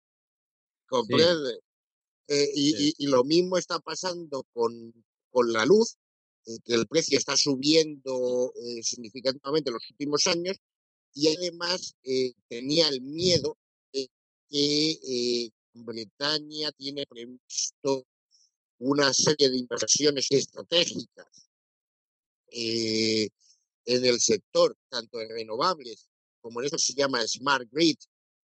¿Comprende? 0.87 1.59
Eh, 2.33 2.49
y, 2.55 2.95
y, 2.97 3.07
lo 3.09 3.25
mismo 3.25 3.59
está 3.59 3.81
pasando 3.81 4.45
con, 4.53 4.95
con 5.31 5.53
la 5.53 5.66
luz, 5.66 5.97
eh, 6.47 6.59
que 6.64 6.75
el 6.75 6.87
precio 6.87 7.19
está 7.19 7.37
subiendo 7.37 8.53
significativamente 8.83 9.71
en 9.71 9.75
los 9.75 9.90
últimos 9.90 10.27
años, 10.29 10.57
y 11.12 11.29
además 11.29 11.97
tenía 12.49 12.88
el 12.88 13.01
miedo 13.01 13.59
de 13.93 14.09
que 14.49 15.51
Bretaña 15.75 16.71
tiene 16.73 17.05
previsto 17.07 18.07
una 18.79 19.12
serie 19.12 19.51
de 19.51 19.59
inversiones 19.59 20.27
estratégicas 20.31 21.51
eh, 22.53 23.29
en 23.85 24.05
el 24.05 24.21
sector, 24.21 24.77
tanto 24.88 25.21
en 25.21 25.29
renovables 25.31 26.07
como 26.40 26.61
en 26.61 26.66
eso 26.66 26.79
se 26.79 26.95
llama 26.95 27.27
Smart 27.27 27.69
Grid, 27.71 27.97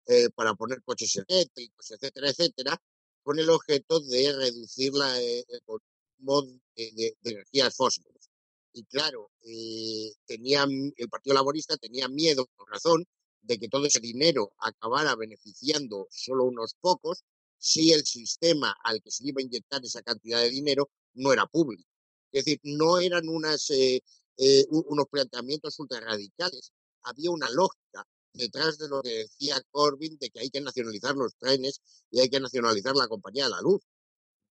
eh, 0.08 0.30
para 0.36 0.54
poner 0.54 0.84
coches 0.84 1.15
eléctricos, 1.15 1.91
etcétera, 1.91 2.30
etcétera, 2.30 2.78
con 3.25 3.39
el 3.39 3.49
objeto 3.49 3.99
de 4.01 4.31
reducir 4.33 4.93
la, 4.93 5.19
eh, 5.19 5.43
el 5.47 5.61
consumo 5.63 6.43
de, 6.75 6.91
de, 6.95 7.31
energías 7.31 7.75
fósiles. 7.75 8.29
Y 8.71 8.83
claro, 8.83 9.31
eh, 9.41 10.13
tenía, 10.27 10.63
el 10.63 11.09
Partido 11.09 11.33
Laborista 11.33 11.75
tenía 11.75 12.07
miedo, 12.07 12.47
por 12.55 12.69
razón, 12.69 13.03
de 13.41 13.57
que 13.57 13.67
todo 13.67 13.88
ese 13.88 13.99
dinero 13.99 14.53
acabara 14.59 15.15
beneficiando 15.15 16.07
solo 16.11 16.43
unos 16.43 16.75
pocos 16.79 17.23
si 17.57 17.93
el 17.93 18.05
sistema 18.05 18.77
al 18.83 19.01
que 19.01 19.09
se 19.09 19.27
iba 19.27 19.39
a 19.39 19.43
inyectar 19.43 19.83
esa 19.83 20.03
cantidad 20.03 20.41
de 20.41 20.51
dinero 20.51 20.91
no 21.15 21.33
era 21.33 21.47
público. 21.47 21.89
Es 22.31 22.45
decir, 22.45 22.59
no 22.63 22.99
eran 22.99 23.27
unas, 23.27 23.71
eh, 23.71 24.03
eh, 24.38 24.65
unos 24.69 25.07
planteamientos 25.09 25.79
ultra 25.79 25.99
radicales. 25.99 26.71
Había 27.01 27.31
una 27.31 27.49
lógica 27.49 28.05
detrás 28.36 28.78
de 28.78 28.88
lo 28.88 29.02
que 29.02 29.10
decía 29.10 29.62
Corbyn 29.71 30.17
de 30.19 30.30
que 30.30 30.39
hay 30.39 30.50
que 30.50 30.62
nacionalizar 30.62 31.15
los 31.15 31.36
trenes 31.36 31.82
y 32.12 32.19
hay 32.19 32.30
que 32.30 32.39
nacionalizar 32.39 32.95
la 32.95 33.08
compañía 33.08 33.45
de 33.45 33.52
la 33.52 33.62
luz. 33.62 33.82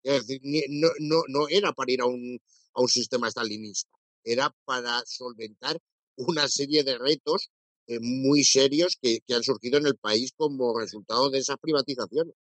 Es 0.03 0.27
decir, 0.27 0.41
no, 0.69 0.89
no, 0.99 1.23
no 1.27 1.47
era 1.47 1.71
para 1.73 1.91
ir 1.91 2.01
a 2.01 2.05
un, 2.05 2.39
a 2.73 2.81
un 2.81 2.87
sistema 2.87 3.29
stalinista, 3.29 3.89
era 4.23 4.53
para 4.65 5.01
solventar 5.05 5.77
una 6.15 6.47
serie 6.47 6.83
de 6.83 6.97
retos 6.97 7.49
eh, 7.87 7.99
muy 8.01 8.43
serios 8.43 8.97
que, 9.01 9.19
que 9.25 9.33
han 9.33 9.43
surgido 9.43 9.77
en 9.77 9.87
el 9.87 9.95
país 9.95 10.31
como 10.35 10.77
resultado 10.77 11.29
de 11.29 11.39
esas 11.39 11.57
privatizaciones. 11.57 12.35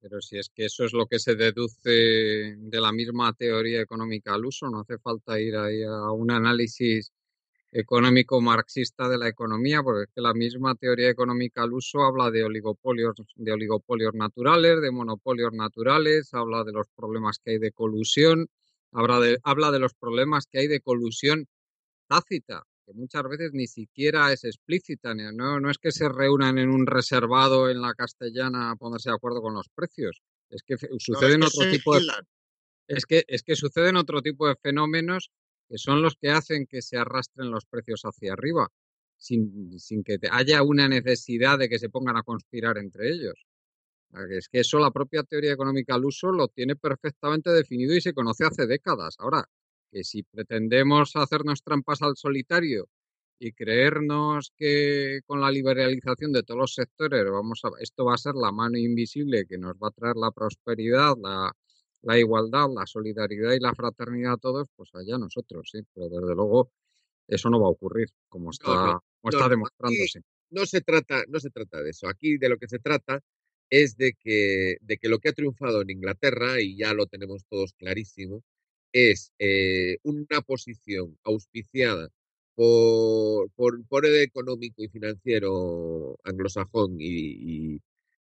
Pero 0.00 0.20
si 0.20 0.38
es 0.38 0.48
que 0.54 0.66
eso 0.66 0.84
es 0.84 0.92
lo 0.92 1.06
que 1.06 1.18
se 1.18 1.34
deduce 1.34 1.90
de 1.90 2.80
la 2.80 2.92
misma 2.92 3.32
teoría 3.34 3.80
económica 3.80 4.34
al 4.34 4.44
uso, 4.44 4.68
no 4.70 4.80
hace 4.80 4.98
falta 4.98 5.40
ir 5.40 5.56
ahí 5.56 5.82
a 5.82 6.12
un 6.12 6.30
análisis 6.30 7.10
económico 7.72 8.40
marxista 8.40 9.08
de 9.08 9.18
la 9.18 9.28
economía, 9.28 9.82
porque 9.82 10.04
es 10.04 10.14
que 10.14 10.22
la 10.22 10.32
misma 10.32 10.74
teoría 10.74 11.10
económica 11.10 11.62
al 11.62 11.72
uso 11.72 12.02
habla 12.02 12.30
de 12.30 12.44
oligopolios, 12.44 13.16
de 13.36 13.52
oligopolios 13.52 14.14
naturales, 14.14 14.80
de 14.80 14.90
monopolios 14.90 15.52
naturales, 15.52 16.32
habla 16.32 16.64
de 16.64 16.72
los 16.72 16.88
problemas 16.96 17.38
que 17.38 17.52
hay 17.52 17.58
de 17.58 17.72
colusión, 17.72 18.48
habla 18.92 19.20
de, 19.20 19.38
habla 19.42 19.70
de 19.70 19.78
los 19.78 19.94
problemas 19.94 20.46
que 20.50 20.60
hay 20.60 20.66
de 20.66 20.80
colusión 20.80 21.46
tácita, 22.08 22.62
que 22.86 22.94
muchas 22.94 23.22
veces 23.24 23.50
ni 23.52 23.66
siquiera 23.66 24.32
es 24.32 24.44
explícita, 24.44 25.14
no, 25.14 25.60
no 25.60 25.70
es 25.70 25.76
que 25.76 25.92
se 25.92 26.08
reúnan 26.08 26.56
en 26.56 26.70
un 26.70 26.86
reservado 26.86 27.68
en 27.68 27.82
la 27.82 27.92
castellana 27.92 28.70
a 28.70 28.76
ponerse 28.76 29.10
de 29.10 29.16
acuerdo 29.16 29.42
con 29.42 29.52
los 29.52 29.68
precios, 29.68 30.22
es 30.48 30.62
que 30.62 30.76
suceden 30.98 31.40
no, 31.40 31.46
es 31.46 31.52
que 31.52 31.58
otro 31.58 31.70
tipo 31.70 31.94
de 31.94 32.06
es 32.88 33.04
que 33.04 33.24
es 33.28 33.42
que 33.42 33.54
suceden 33.54 33.96
otro 33.96 34.22
tipo 34.22 34.48
de 34.48 34.56
fenómenos 34.56 35.30
que 35.68 35.78
son 35.78 36.02
los 36.02 36.16
que 36.16 36.30
hacen 36.30 36.66
que 36.66 36.82
se 36.82 36.96
arrastren 36.96 37.50
los 37.50 37.66
precios 37.66 38.02
hacia 38.02 38.32
arriba, 38.32 38.68
sin, 39.16 39.78
sin 39.78 40.02
que 40.02 40.18
haya 40.30 40.62
una 40.62 40.88
necesidad 40.88 41.58
de 41.58 41.68
que 41.68 41.78
se 41.78 41.90
pongan 41.90 42.16
a 42.16 42.22
conspirar 42.22 42.78
entre 42.78 43.10
ellos. 43.10 43.46
Es 44.30 44.48
que 44.48 44.60
eso 44.60 44.78
la 44.78 44.90
propia 44.90 45.22
teoría 45.22 45.52
económica 45.52 45.94
al 45.94 46.04
uso 46.04 46.32
lo 46.32 46.48
tiene 46.48 46.76
perfectamente 46.76 47.50
definido 47.50 47.94
y 47.94 48.00
se 48.00 48.14
conoce 48.14 48.44
hace 48.44 48.66
décadas. 48.66 49.16
Ahora, 49.18 49.44
que 49.90 50.04
si 50.04 50.22
pretendemos 50.22 51.14
hacernos 51.16 51.62
trampas 51.62 52.00
al 52.02 52.16
solitario 52.16 52.88
y 53.38 53.52
creernos 53.52 54.52
que 54.56 55.20
con 55.26 55.40
la 55.40 55.50
liberalización 55.50 56.32
de 56.32 56.42
todos 56.42 56.58
los 56.60 56.74
sectores 56.74 57.24
vamos 57.30 57.60
a, 57.64 57.70
esto 57.80 58.04
va 58.04 58.14
a 58.14 58.18
ser 58.18 58.34
la 58.34 58.50
mano 58.52 58.78
invisible 58.78 59.46
que 59.46 59.58
nos 59.58 59.74
va 59.74 59.88
a 59.88 59.92
traer 59.92 60.16
la 60.16 60.32
prosperidad, 60.32 61.14
la, 61.22 61.52
la 62.02 62.18
igualdad, 62.18 62.68
la 62.74 62.86
solidaridad 62.86 63.52
y 63.52 63.60
la 63.60 63.74
fraternidad 63.74 64.34
a 64.34 64.36
todos, 64.38 64.68
pues 64.76 64.90
allá 64.94 65.18
nosotros, 65.18 65.68
sí, 65.72 65.80
pero 65.94 66.08
desde 66.08 66.34
luego 66.34 66.70
eso 67.26 67.50
no 67.50 67.60
va 67.60 67.66
a 67.66 67.70
ocurrir, 67.70 68.08
como 68.28 68.50
está, 68.50 68.68
No, 68.68 68.86
no, 68.86 69.04
como 69.20 69.30
está 69.30 69.44
no, 69.44 69.48
demostrándose. 69.50 70.20
no 70.50 70.66
se 70.66 70.80
trata, 70.80 71.24
no 71.28 71.40
se 71.40 71.50
trata 71.50 71.82
de 71.82 71.90
eso. 71.90 72.08
Aquí 72.08 72.38
de 72.38 72.48
lo 72.48 72.56
que 72.58 72.68
se 72.68 72.78
trata 72.78 73.20
es 73.70 73.96
de 73.96 74.14
que, 74.14 74.76
de 74.80 74.96
que 74.96 75.08
lo 75.08 75.18
que 75.18 75.28
ha 75.30 75.32
triunfado 75.32 75.82
en 75.82 75.90
Inglaterra, 75.90 76.60
y 76.60 76.76
ya 76.76 76.94
lo 76.94 77.06
tenemos 77.06 77.44
todos 77.50 77.74
clarísimo, 77.74 78.42
es 78.92 79.32
eh, 79.38 79.98
una 80.02 80.40
posición 80.40 81.18
auspiciada 81.22 82.08
por, 82.54 83.50
por, 83.50 83.86
por 83.86 84.06
el 84.06 84.16
económico 84.22 84.82
y 84.82 84.88
financiero 84.88 86.18
anglosajón 86.24 86.96
y, 86.98 87.74
y, 87.74 87.80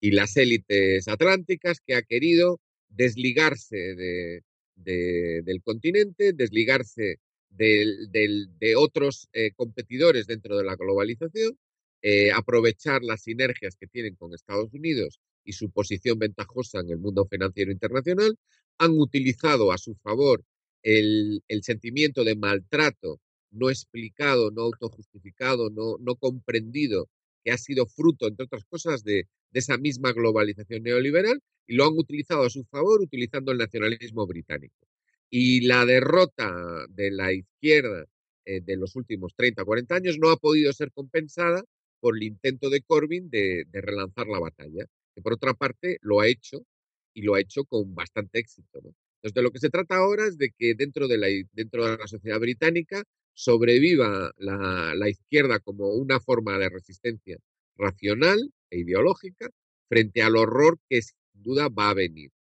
y 0.01 0.11
las 0.11 0.35
élites 0.37 1.07
atlánticas 1.07 1.79
que 1.79 1.95
ha 1.95 2.01
querido 2.01 2.59
desligarse 2.89 3.95
de, 3.95 4.43
de, 4.75 5.41
del 5.43 5.61
continente, 5.61 6.33
desligarse 6.33 7.19
de 7.49 8.75
otros 8.77 9.27
eh, 9.33 9.51
competidores 9.55 10.27
dentro 10.27 10.57
de 10.57 10.63
la 10.63 10.75
globalización, 10.75 11.57
eh, 12.01 12.31
aprovechar 12.31 13.03
las 13.03 13.23
sinergias 13.23 13.75
que 13.75 13.87
tienen 13.87 14.15
con 14.15 14.33
Estados 14.33 14.73
Unidos 14.73 15.19
y 15.43 15.53
su 15.53 15.69
posición 15.71 16.19
ventajosa 16.19 16.79
en 16.79 16.89
el 16.89 16.97
mundo 16.99 17.25
financiero 17.25 17.71
internacional, 17.71 18.37
han 18.77 18.91
utilizado 18.91 19.71
a 19.71 19.77
su 19.77 19.95
favor 19.95 20.43
el, 20.83 21.41
sentimiento 21.61 22.23
de 22.23 22.35
maltrato 22.35 23.19
no 23.51 23.69
explicado, 23.69 24.51
no 24.51 24.61
autojustificado, 24.61 25.69
no 25.71 26.15
comprendido, 26.15 27.09
que 27.43 27.51
ha 27.51 27.57
sido 27.57 27.85
fruto, 27.87 28.27
entre 28.27 28.45
otras 28.45 28.63
cosas, 28.65 29.03
de, 29.03 29.27
de 29.51 29.59
esa 29.59 29.77
misma 29.77 30.13
globalización 30.13 30.83
neoliberal 30.83 31.41
y 31.67 31.75
lo 31.75 31.85
han 31.85 31.93
utilizado 31.97 32.43
a 32.43 32.49
su 32.49 32.63
favor 32.65 33.01
utilizando 33.01 33.51
el 33.51 33.57
nacionalismo 33.57 34.25
británico. 34.25 34.87
Y 35.29 35.61
la 35.67 35.85
derrota 35.85 36.51
de 36.89 37.11
la 37.11 37.31
izquierda 37.31 38.05
eh, 38.45 38.61
de 38.61 38.77
los 38.77 38.95
últimos 38.95 39.33
30, 39.35 39.63
40 39.63 39.95
años 39.95 40.17
no 40.19 40.29
ha 40.29 40.37
podido 40.37 40.73
ser 40.73 40.91
compensada 40.91 41.63
por 41.99 42.17
el 42.17 42.23
intento 42.23 42.69
de 42.69 42.81
Corbyn 42.81 43.29
de, 43.29 43.65
relanzar 43.71 44.27
la 44.27 44.39
batalla, 44.39 44.85
que 45.13 45.21
por 45.21 45.33
otra 45.33 45.53
parte 45.53 45.97
lo 46.01 46.21
ha 46.21 46.27
hecho 46.27 46.65
y 47.13 47.21
lo 47.21 47.35
ha 47.35 47.41
hecho 47.41 47.65
con 47.65 47.93
bastante 47.93 48.39
éxito. 48.39 48.79
¿no? 48.81 48.95
Entonces, 49.17 49.33
de 49.35 49.41
lo 49.41 49.51
que 49.51 49.59
se 49.59 49.69
trata 49.69 49.97
ahora 49.97 50.25
es 50.25 50.37
de 50.37 50.51
que 50.57 50.73
dentro 50.75 51.07
de 51.07 51.17
la, 51.17 51.27
dentro 51.53 51.85
de 51.85 51.97
la 51.97 52.07
sociedad 52.07 52.39
británica 52.39 53.03
sobreviva 53.33 54.33
la 54.37 55.09
izquierda 55.09 55.59
como 55.59 55.89
una 55.93 56.19
forma 56.19 56.57
de 56.57 56.69
resistencia 56.69 57.37
racional 57.79 58.39
e 58.71 58.79
ideológica 58.79 59.49
frente 59.89 60.21
al 60.23 60.35
horror 60.37 60.79
que 60.89 61.01
sin 61.01 61.17
duda 61.33 61.69
va 61.69 61.89
a 61.91 61.95
venir. 61.95 62.31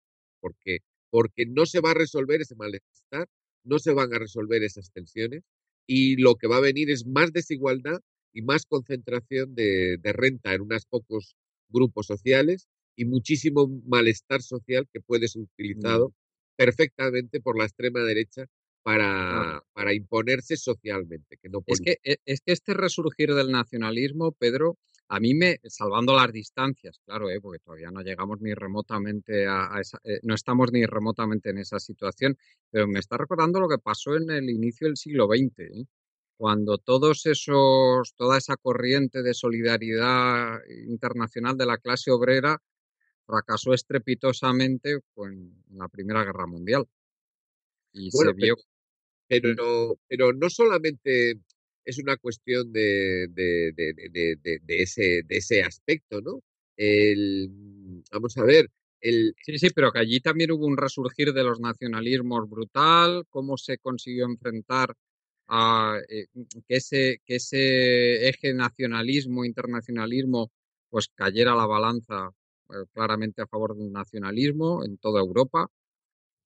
Porque, 0.40 0.79
porque 1.10 1.46
no 1.46 1.67
se 1.67 1.81
va 1.81 1.92
a 1.92 1.94
resolver 1.94 2.40
ese 2.42 2.54
malestar, 2.56 3.29
no 3.65 3.79
se 3.79 3.92
van 3.92 4.13
a 4.15 4.19
resolver 4.19 4.63
esas 4.63 4.90
tensiones 4.92 5.42
y 5.87 6.17
lo 6.17 6.37
que 6.37 6.46
va 6.48 6.58
a 6.58 6.60
venir 6.60 6.90
es 6.90 7.06
más 7.06 7.33
desigualdad 7.33 8.00
y 8.33 8.42
más 8.42 8.67
concentración 8.67 9.54
de, 9.54 9.96
de 9.98 10.13
renta 10.13 10.54
en 10.54 10.63
unos 10.63 10.85
pocos 10.87 11.35
grupos 11.69 12.06
sociales 12.06 12.69
y 12.96 13.04
muchísimo 13.04 13.69
malestar 13.87 14.42
social 14.42 14.87
que 14.92 15.00
puede 15.00 15.29
ser 15.29 15.42
utilizado 15.42 16.13
Mm. 16.13 16.15
perfectamente 16.56 17.40
por 17.40 17.58
la 17.58 17.65
extrema 17.65 18.00
derecha 18.02 18.46
para, 18.83 19.63
para 19.73 19.94
imponerse 19.94 20.56
socialmente, 20.56 21.37
que 21.40 21.48
no 21.48 21.63
Es 21.67 21.81
que, 21.81 21.98
e- 22.02 22.17
es 22.25 22.40
que 22.40 22.52
este 22.52 22.75
resurgir 22.75 23.33
del 23.35 23.50
nacionalismo, 23.52 24.33
Pedro, 24.33 24.77
a 25.09 25.21
mí 25.21 25.35
me, 25.35 25.59
salvando 25.65 26.15
las 26.15 26.33
distancias, 26.33 27.00
claro, 27.04 27.31
¿eh? 27.31 27.40
porque 27.40 27.61
todavía 27.61 27.90
no 27.90 28.02
llegamos 28.02 28.40
ni 28.40 28.52
remotamente 28.52 29.46
a, 29.46 29.75
a 29.75 29.81
esa, 29.81 29.98
eh, 30.04 30.21
no 30.23 30.35
estamos 30.35 30.71
ni 30.71 30.85
remotamente 30.85 31.50
en 31.50 31.59
esa 31.59 31.81
situación, 31.81 32.37
pero 32.71 32.87
me 32.87 32.98
está 32.98 33.17
recordando 33.17 33.59
lo 33.59 33.69
que 33.69 33.79
pasó 33.79 34.17
en 34.17 34.31
el 34.31 34.50
inicio 34.50 34.87
del 34.87 34.96
siglo 34.96 35.27
XX, 35.27 35.61
¿eh? 35.61 35.87
cuando 36.37 36.79
todos 36.79 37.27
esos, 37.27 38.15
toda 38.17 38.38
esa 38.38 38.56
corriente 38.56 39.23
de 39.23 39.35
solidaridad 39.35 40.61
internacional 40.87 41.56
de 41.56 41.67
la 41.67 41.79
clase 41.79 42.11
obrera 42.11 42.63
fracasó 43.27 43.75
estrepitosamente 43.75 45.00
en 45.17 45.65
la 45.71 45.88
Primera 45.88 46.23
Guerra 46.23 46.46
Mundial 46.46 46.87
y 47.92 48.11
Bueno, 48.13 48.31
se 48.31 48.37
vio 48.37 48.56
pero, 49.29 49.54
pero, 49.54 50.00
pero 50.09 50.33
no 50.33 50.48
solamente 50.48 51.40
es 51.89 51.99
una 51.99 52.17
cuestión 52.19 52.71
de, 52.73 53.29
de, 53.31 53.73
de, 53.75 54.37
de, 54.63 54.83
ese, 54.83 55.23
ese 55.29 55.63
aspecto, 55.63 56.21
¿no? 56.21 56.41
El, 56.77 57.51
vamos 58.13 58.37
a 58.39 58.45
ver, 58.45 58.69
el, 59.01 59.35
Sí, 59.43 59.59
sí, 59.59 59.71
pero 59.75 59.91
que 59.93 60.01
allí 60.01 60.21
también 60.21 60.53
hubo 60.53 60.67
un 60.67 60.77
resurgir 60.77 61.33
de 61.33 61.45
los 61.45 61.61
nacionalismos 61.61 62.49
brutal, 62.49 63.25
cómo 63.31 63.57
se 63.57 63.79
consiguió 63.79 64.27
enfrentar 64.27 64.95
a 65.49 65.99
eh, 66.09 66.27
que 66.69 66.77
ese, 66.77 67.21
que 67.25 67.37
ese 67.37 68.29
eje 68.29 68.53
nacionalismo, 68.55 69.45
internacionalismo, 69.45 70.51
pues 70.91 71.09
cayera 71.15 71.55
la 71.55 71.67
balanza 71.67 72.31
eh, 72.71 72.75
claramente 72.93 73.43
a 73.43 73.47
favor 73.47 73.77
del 73.77 73.93
nacionalismo 73.93 74.85
en 74.85 74.99
toda 74.99 75.21
Europa. 75.21 75.69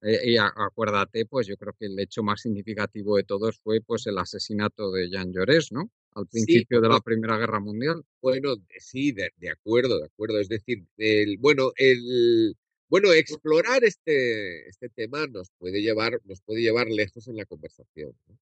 Eh, 0.02 0.32
y 0.32 0.36
a- 0.36 0.52
acuérdate, 0.56 1.26
pues 1.26 1.46
yo 1.46 1.56
creo 1.56 1.74
que 1.78 1.86
el 1.86 1.98
hecho 2.00 2.22
más 2.22 2.40
significativo 2.42 3.16
de 3.16 3.24
todos 3.24 3.58
fue 3.60 3.80
pues 3.80 4.06
el 4.06 4.18
asesinato 4.18 4.90
de 4.92 5.08
Jean 5.10 5.32
Jaurès, 5.32 5.72
¿no? 5.72 5.90
Al 6.14 6.26
sí, 6.30 6.66
principio 6.66 6.80
de 6.80 6.88
la 6.88 7.00
Primera 7.00 7.38
Guerra 7.38 7.60
Mundial. 7.60 8.02
bueno, 8.20 8.54
sí, 8.78 9.12
de, 9.12 9.30
de 9.36 9.50
acuerdo, 9.50 9.98
de 9.98 10.06
acuerdo. 10.06 10.38
Es 10.40 10.48
decir, 10.48 10.84
el, 10.96 11.38
bueno, 11.38 11.72
el, 11.76 12.56
bueno, 12.88 13.12
explorar 13.12 13.82
este, 13.84 14.68
este 14.68 14.88
tema 14.90 15.26
nos 15.26 15.50
puede 15.58 15.82
llevar, 15.82 16.20
nos 16.24 16.40
puede 16.42 16.62
llevar 16.62 16.88
lejos 16.88 17.26
en 17.28 17.36
la 17.36 17.44
conversación, 17.46 18.12
¿no? 18.28 18.38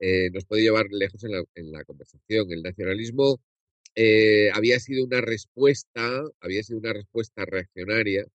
Eh, 0.00 0.30
nos 0.32 0.44
puede 0.46 0.62
llevar 0.62 0.86
lejos 0.90 1.24
en 1.24 1.32
la, 1.32 1.44
en 1.54 1.72
la 1.72 1.84
conversación. 1.84 2.52
El 2.52 2.62
nacionalismo 2.62 3.40
eh, 3.96 4.50
había 4.54 4.80
sido 4.80 5.04
una 5.04 5.20
respuesta, 5.22 6.22
había 6.40 6.62
sido 6.64 6.80
una 6.80 6.92
respuesta 6.94 7.44
reaccionaria 7.46 8.26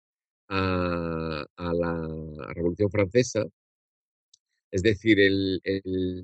a, 0.54 1.74
la 1.74 2.54
Revolución 2.54 2.90
Francesa, 2.92 3.46
es 4.72 4.84
decir, 4.84 5.20
el, 5.20 5.62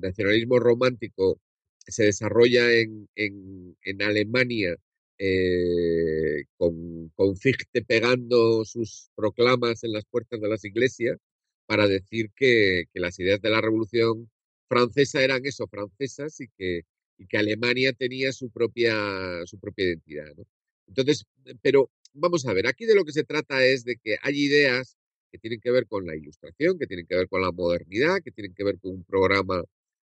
nacionalismo 0.00 0.58
romántico 0.58 1.40
se 1.78 2.04
desarrolla 2.04 2.72
en, 2.72 3.08
en, 3.16 3.76
en 3.82 4.02
Alemania 4.02 4.76
eh, 5.18 6.44
con, 6.56 7.10
con 7.14 7.36
Fichte 7.36 7.82
pegando 7.84 8.64
sus 8.64 9.10
proclamas 9.14 9.84
en 9.84 9.92
las 9.92 10.04
puertas 10.06 10.40
de 10.40 10.48
las 10.48 10.64
iglesias 10.64 11.18
para 11.66 11.86
decir 11.88 12.30
que, 12.36 12.84
que 12.92 13.00
las 13.00 13.18
ideas 13.18 13.40
de 13.40 13.50
la 13.50 13.60
Revolución 13.60 14.30
Francesa 14.68 15.22
eran 15.22 15.44
eso, 15.44 15.66
francesas, 15.66 16.40
y 16.40 16.48
que, 16.56 16.82
y 17.18 17.26
que 17.26 17.38
Alemania 17.38 17.92
tenía 17.92 18.32
su 18.32 18.50
propia, 18.50 19.44
su 19.46 19.58
propia 19.58 19.86
identidad. 19.86 20.32
¿no? 20.36 20.44
Entonces, 20.86 21.24
pero 21.62 21.90
vamos 22.12 22.46
a 22.46 22.52
ver, 22.52 22.66
aquí 22.66 22.86
de 22.86 22.94
lo 22.94 23.04
que 23.04 23.12
se 23.12 23.24
trata 23.24 23.64
es 23.64 23.84
de 23.84 23.96
que 23.96 24.18
hay 24.22 24.44
ideas 24.44 24.96
que 25.30 25.38
tienen 25.38 25.60
que 25.60 25.70
ver 25.70 25.86
con 25.86 26.06
la 26.06 26.16
ilustración, 26.16 26.78
que 26.78 26.86
tienen 26.86 27.06
que 27.06 27.16
ver 27.16 27.28
con 27.28 27.42
la 27.42 27.52
modernidad, 27.52 28.20
que 28.22 28.32
tienen 28.32 28.54
que 28.54 28.64
ver 28.64 28.78
con 28.80 28.92
un 28.92 29.04
programa, 29.04 29.62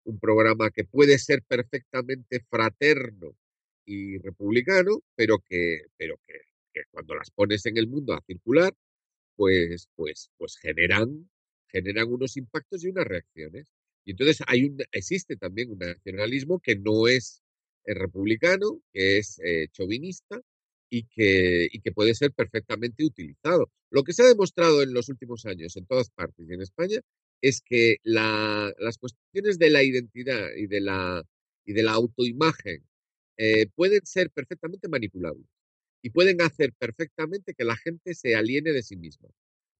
un 0.05 0.18
programa 0.18 0.70
que 0.70 0.84
puede 0.84 1.18
ser 1.18 1.42
perfectamente 1.42 2.40
fraterno 2.48 3.36
y 3.84 4.18
republicano, 4.18 5.03
pero 5.14 5.38
que, 5.48 5.82
pero 5.96 6.16
que, 6.26 6.34
que 6.72 6.82
cuando 6.90 7.14
las 7.14 7.30
pones 7.30 7.66
en 7.66 7.76
el 7.76 7.88
mundo 7.88 8.14
a 8.14 8.22
circular, 8.26 8.74
pues, 9.36 9.88
pues, 9.96 10.30
pues 10.38 10.57
generan, 10.59 11.30
generan 11.68 12.09
unos 12.09 12.36
impactos 12.36 12.84
y 12.84 12.88
unas 12.88 13.07
reacciones. 13.07 13.68
Y 14.05 14.12
entonces 14.12 14.38
hay 14.46 14.64
un, 14.64 14.78
existe 14.92 15.36
también 15.36 15.70
un 15.70 15.78
nacionalismo 15.78 16.61
que 16.61 16.76
no 16.76 17.09
es 17.09 17.42
eh, 17.84 17.94
republicano, 17.94 18.80
que 18.92 19.18
es 19.18 19.38
eh, 19.44 19.68
chauvinista 19.72 20.40
y 20.91 21.05
que, 21.05 21.68
y 21.70 21.80
que 21.80 21.93
puede 21.93 22.14
ser 22.14 22.32
perfectamente 22.32 23.05
utilizado. 23.05 23.70
Lo 23.91 24.03
que 24.03 24.12
se 24.12 24.22
ha 24.22 24.26
demostrado 24.26 24.82
en 24.82 24.93
los 24.93 25.09
últimos 25.09 25.47
años 25.47 25.76
en 25.76 25.86
todas 25.86 26.11
partes 26.11 26.47
y 26.49 26.53
en 26.53 26.62
España 26.62 27.01
es 27.41 27.62
que 27.62 27.97
la, 28.03 28.72
las 28.78 28.99
cuestiones 28.99 29.59
de 29.59 29.70
la 29.70 29.82
identidad 29.82 30.49
y 30.57 30.66
de 30.66 30.80
la, 30.80 31.22
y 31.64 31.72
de 31.72 31.82
la 31.84 31.93
autoimagen 31.93 32.84
eh, 33.38 33.66
pueden 33.74 34.05
ser 34.05 34.30
perfectamente 34.30 34.88
manipulables 34.88 35.47
y 36.03 36.11
pueden 36.11 36.43
hacer 36.43 36.72
perfectamente 36.78 37.55
que 37.55 37.64
la 37.64 37.76
gente 37.76 38.14
se 38.14 38.34
aliene 38.34 38.72
de 38.72 38.82
sí 38.82 38.97
misma, 38.97 39.28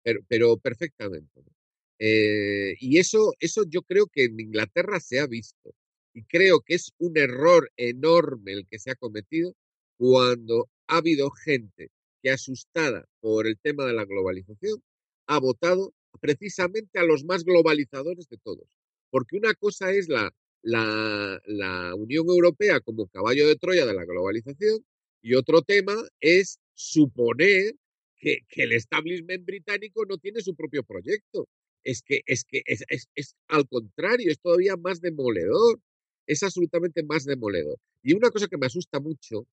pero, 0.03 0.21
pero 0.29 0.57
perfectamente. 0.59 1.43
¿no? 1.43 1.53
Eh, 1.99 2.77
y 2.81 2.99
eso, 2.99 3.35
eso 3.41 3.65
yo 3.69 3.83
creo 3.83 4.07
que 4.07 4.25
en 4.25 4.41
Inglaterra 4.41 5.01
se 5.01 5.21
ha 5.21 5.27
visto 5.27 5.75
y 6.15 6.23
creo 6.25 6.61
que 6.61 6.75
es 6.75 6.93
un 6.99 7.19
error 7.19 7.71
enorme 7.77 8.53
el 8.53 8.67
que 8.67 8.79
se 8.79 8.91
ha 8.91 8.95
cometido 8.95 9.55
cuando 9.99 10.69
ha 10.91 10.97
habido 10.97 11.31
gente 11.31 11.91
que 12.21 12.31
asustada 12.31 13.07
por 13.21 13.47
el 13.47 13.59
tema 13.59 13.87
de 13.87 13.95
la 13.95 14.05
globalización 14.05 14.83
ha 15.27 15.39
votado 15.39 15.95
precisamente 16.21 16.99
a 16.99 17.05
los 17.05 17.25
más 17.25 17.45
globalizadores 17.45 18.29
de 18.29 18.37
todos. 18.39 18.67
Porque 19.11 19.37
una 19.37 19.55
cosa 19.55 19.93
es 19.93 20.09
la, 20.09 20.35
la, 20.63 21.41
la 21.47 21.95
Unión 21.95 22.29
Europea 22.29 22.81
como 22.81 23.07
caballo 23.07 23.47
de 23.47 23.57
Troya 23.57 23.87
de 23.87 23.95
la 23.95 24.05
globalización 24.05 24.85
y 25.23 25.35
otro 25.35 25.63
tema 25.63 25.95
es 26.21 26.59
suponer 26.75 27.75
que, 28.19 28.41
el 28.57 28.73
establishment 28.73 29.47
británico 29.47 30.05
no 30.07 30.19
tiene 30.19 30.41
su 30.41 30.55
propio 30.57 30.83
proyecto. 30.83 31.49
Es 31.85 32.03
que, 32.03 32.21
es, 32.27 32.45
que 32.45 32.63
es, 32.67 32.85
es 33.15 33.37
al 33.47 33.67
contrario, 33.69 34.31
es 34.31 34.41
todavía 34.41 34.77
más 34.77 35.01
demoledor. 35.01 35.81
Es 36.27 36.43
absolutamente 36.43 37.03
más 37.05 37.25
demoledor. 37.25 37.79
Y 38.03 38.15
una 38.15 38.31
cosa 38.31 38.49
que 38.49 38.59
me 38.59 38.67
asusta 38.67 39.01
mucho 39.01 39.47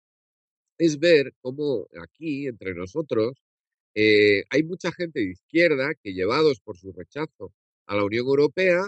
es 0.78 0.98
ver 0.98 1.32
cómo 1.40 1.88
aquí, 2.02 2.46
entre 2.46 2.74
nosotros, 2.74 3.32
eh, 3.94 4.44
hay 4.50 4.62
mucha 4.62 4.92
gente 4.92 5.20
de 5.20 5.30
izquierda 5.32 5.94
que, 6.02 6.12
llevados 6.12 6.60
por 6.60 6.76
su 6.76 6.92
rechazo 6.92 7.52
a 7.86 7.96
la 7.96 8.04
Unión 8.04 8.26
Europea, 8.26 8.82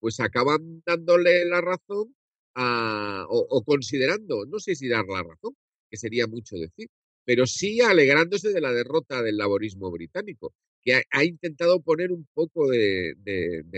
pues 0.00 0.20
acaban 0.20 0.82
dándole 0.86 1.44
la 1.44 1.60
razón 1.60 2.14
o, 2.56 3.64
considerando, 3.66 4.46
no 4.46 4.58
sé 4.60 4.74
si 4.76 4.88
dar 4.88 5.04
la 5.06 5.22
razón, 5.22 5.56
que 5.90 5.96
sería 5.96 6.26
mucho 6.26 6.56
decir, 6.56 6.88
pero 7.24 7.46
sí 7.46 7.80
alegrándose 7.80 8.52
de 8.52 8.60
la 8.60 8.72
derrota 8.72 9.22
del 9.22 9.36
laborismo 9.36 9.90
británico, 9.90 10.54
que 10.82 11.02
ha, 11.10 11.24
intentado 11.24 11.80
poner 11.80 12.12
un 12.12 12.26
poco 12.34 12.68
de, 12.68 13.14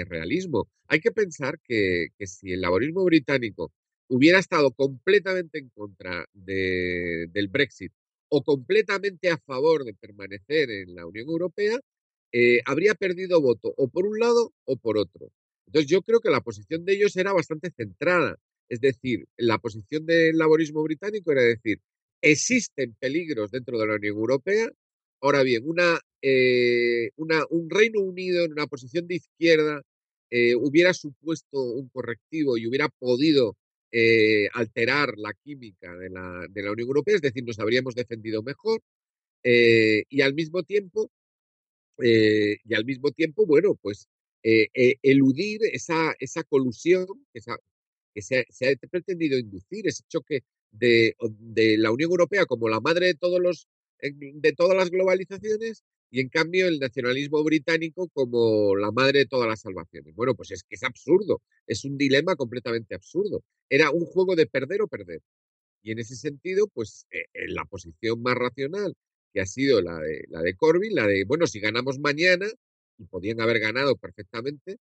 realismo. 0.09 0.69
Hay 0.89 1.01
que 1.01 1.13
pensar 1.13 1.59
que 1.65 2.09
si 2.21 2.53
el 2.53 2.61
laborismo 2.61 3.05
británico 3.05 3.73
hubiera 4.09 4.39
estado 4.39 4.73
completamente 4.73 5.59
en 5.59 5.69
contra 5.71 6.27
de- 6.33 7.27
del 7.33 7.49
Brexit 7.49 7.93
o 8.29 8.43
completamente 8.43 9.31
a 9.31 9.39
favor 9.39 9.85
de 9.85 9.95
permanecer 9.95 10.71
en 10.71 10.95
la 10.95 11.07
Unión 11.07 11.29
Europea, 11.29 11.79
eh, 12.33 12.61
habría 12.67 12.95
perdido 12.95 13.41
voto 13.41 13.73
o 13.77 13.89
por 13.89 14.07
un 14.07 14.19
lado 14.19 14.53
o 14.65 14.77
por 14.77 14.99
otro. 14.99 15.31
Entonces 15.67 15.91
yo 15.91 16.03
creo 16.03 16.21
que 16.21 16.31
la 16.31 16.41
posición 16.41 16.85
de 16.85 16.95
ellos 16.95 17.17
era 17.17 17.33
bastante 17.33 17.71
centrada. 17.71 18.37
Es 18.69 18.81
decir, 18.81 19.27
la 19.37 19.59
posición 19.59 20.07
del 20.07 20.37
laborismo 20.39 20.83
británico 20.83 21.33
era 21.33 21.43
decir, 21.43 21.81
existen 22.21 22.95
peligros 22.99 23.51
dentro 23.53 23.79
de 23.79 23.87
la 23.87 23.95
Unión 23.95 24.17
Europea. 24.17 24.69
Ahora 25.21 25.43
bien, 25.43 25.63
una, 25.67 25.99
eh, 26.23 27.11
un 27.17 27.71
Reino 27.71 28.01
Unido 28.01 28.45
en 28.45 28.53
una 28.53 28.67
posición 28.67 29.07
de 29.07 29.17
izquierda 29.17 29.83
eh, 30.31 30.55
hubiera 30.57 30.93
supuesto 30.95 31.63
un 31.63 31.89
correctivo 31.89 32.59
y 32.59 32.67
hubiera 32.67 32.89
podido 32.89 33.57
eh, 33.99 34.51
alterar 34.53 35.17
la 35.17 35.33
química 35.33 35.97
de 35.97 36.11
la, 36.11 36.71
Unión 36.71 36.87
Europea, 36.87 37.15
es 37.15 37.23
decir, 37.23 37.43
nos 37.45 37.59
habríamos 37.59 37.95
defendido 37.95 38.43
mejor 38.43 38.83
eh, 39.43 40.03
y 40.11 40.21
al 40.21 40.35
mismo 40.35 40.63
tiempo 40.65 41.11
eh, 42.03 42.59
y 42.63 42.75
al 42.75 42.85
mismo 42.85 43.11
tiempo, 43.13 43.47
bueno, 43.47 43.75
pues 43.81 44.07
eludir 44.43 45.61
esa, 45.73 46.15
colusión 46.47 47.07
que, 47.33 47.41
se, 48.21 48.41
ha, 48.41 48.89
pretendido 48.91 49.39
inducir, 49.39 49.89
ese 49.89 50.03
choque 50.09 50.43
de, 50.71 51.17
la 51.79 51.91
Unión 51.91 52.11
Europea 52.11 52.45
como 52.45 52.69
la 52.69 52.81
madre 52.81 53.07
de 53.07 53.15
todas 53.15 54.77
las 54.77 54.91
globalizaciones 54.91 55.85
y 56.11 56.21
en 56.21 56.29
cambio 56.29 56.69
el 56.69 56.79
nacionalismo 56.79 57.43
británico 57.43 58.09
como 58.09 58.77
la 58.77 58.93
madre 58.93 59.21
de 59.21 59.27
todas 59.27 59.49
las 59.49 59.61
salvaciones. 59.61 60.15
Bueno, 60.15 60.35
pues 60.35 60.51
es 60.53 60.63
que 60.63 60.77
es 60.77 60.83
absurdo, 60.83 61.43
es 61.67 61.85
un 61.85 61.99
dilema 61.99 62.37
completamente 62.37 62.95
absurdo. 62.95 63.43
Era 63.69 63.91
un 63.91 64.05
juego 64.07 64.37
de 64.37 64.47
perder 64.47 64.83
o 64.83 64.89
perder. 64.89 65.21
Y 65.83 65.93
en 65.93 65.99
ese 65.99 66.17
sentido, 66.17 66.69
pues 66.69 67.07
eh, 67.11 67.27
en 67.35 67.55
la 67.55 67.65
posición 67.65 68.23
más 68.23 68.35
racional 68.35 68.95
que 69.33 69.41
ha 69.41 69.47
sido 69.47 69.83
la 69.83 69.99
de, 70.01 70.25
la 70.29 70.41
de 70.43 70.55
Corbyn, 70.55 70.95
la 70.95 71.07
de, 71.07 71.25
bueno, 71.25 71.47
si 71.47 71.61
ganamos 71.61 71.99
mañana, 71.99 72.47
y 72.99 73.05
podían 73.05 73.41
haber 73.41 73.61
ganado 73.61 73.97
perfectamente, 73.97 74.79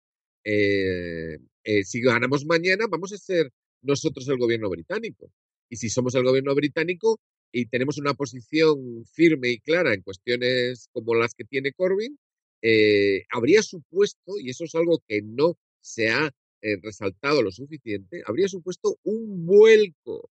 eh, 0.44 1.38
eh, 1.64 1.84
si 1.84 2.00
ganamos 2.00 2.44
mañana, 2.46 2.86
vamos 2.88 3.12
a 3.12 3.18
ser 3.18 3.50
nosotros 3.82 4.28
el 4.28 4.38
gobierno 4.38 4.68
británico. 4.68 5.30
Y 5.68 5.76
si 5.76 5.88
somos 5.88 6.14
el 6.14 6.24
gobierno 6.24 6.54
británico 6.54 7.20
y 7.52 7.66
tenemos 7.66 7.98
una 7.98 8.14
posición 8.14 9.04
firme 9.12 9.50
y 9.50 9.60
clara 9.60 9.94
en 9.94 10.02
cuestiones 10.02 10.88
como 10.92 11.14
las 11.14 11.34
que 11.34 11.44
tiene 11.44 11.72
Corbyn, 11.72 12.18
eh, 12.62 13.24
habría 13.30 13.62
supuesto, 13.62 14.38
y 14.38 14.50
eso 14.50 14.64
es 14.64 14.74
algo 14.74 15.02
que 15.08 15.22
no 15.22 15.56
se 15.80 16.10
ha 16.10 16.30
eh, 16.62 16.76
resaltado 16.82 17.42
lo 17.42 17.50
suficiente, 17.50 18.22
habría 18.26 18.48
supuesto 18.48 18.98
un 19.02 19.46
vuelco 19.46 20.30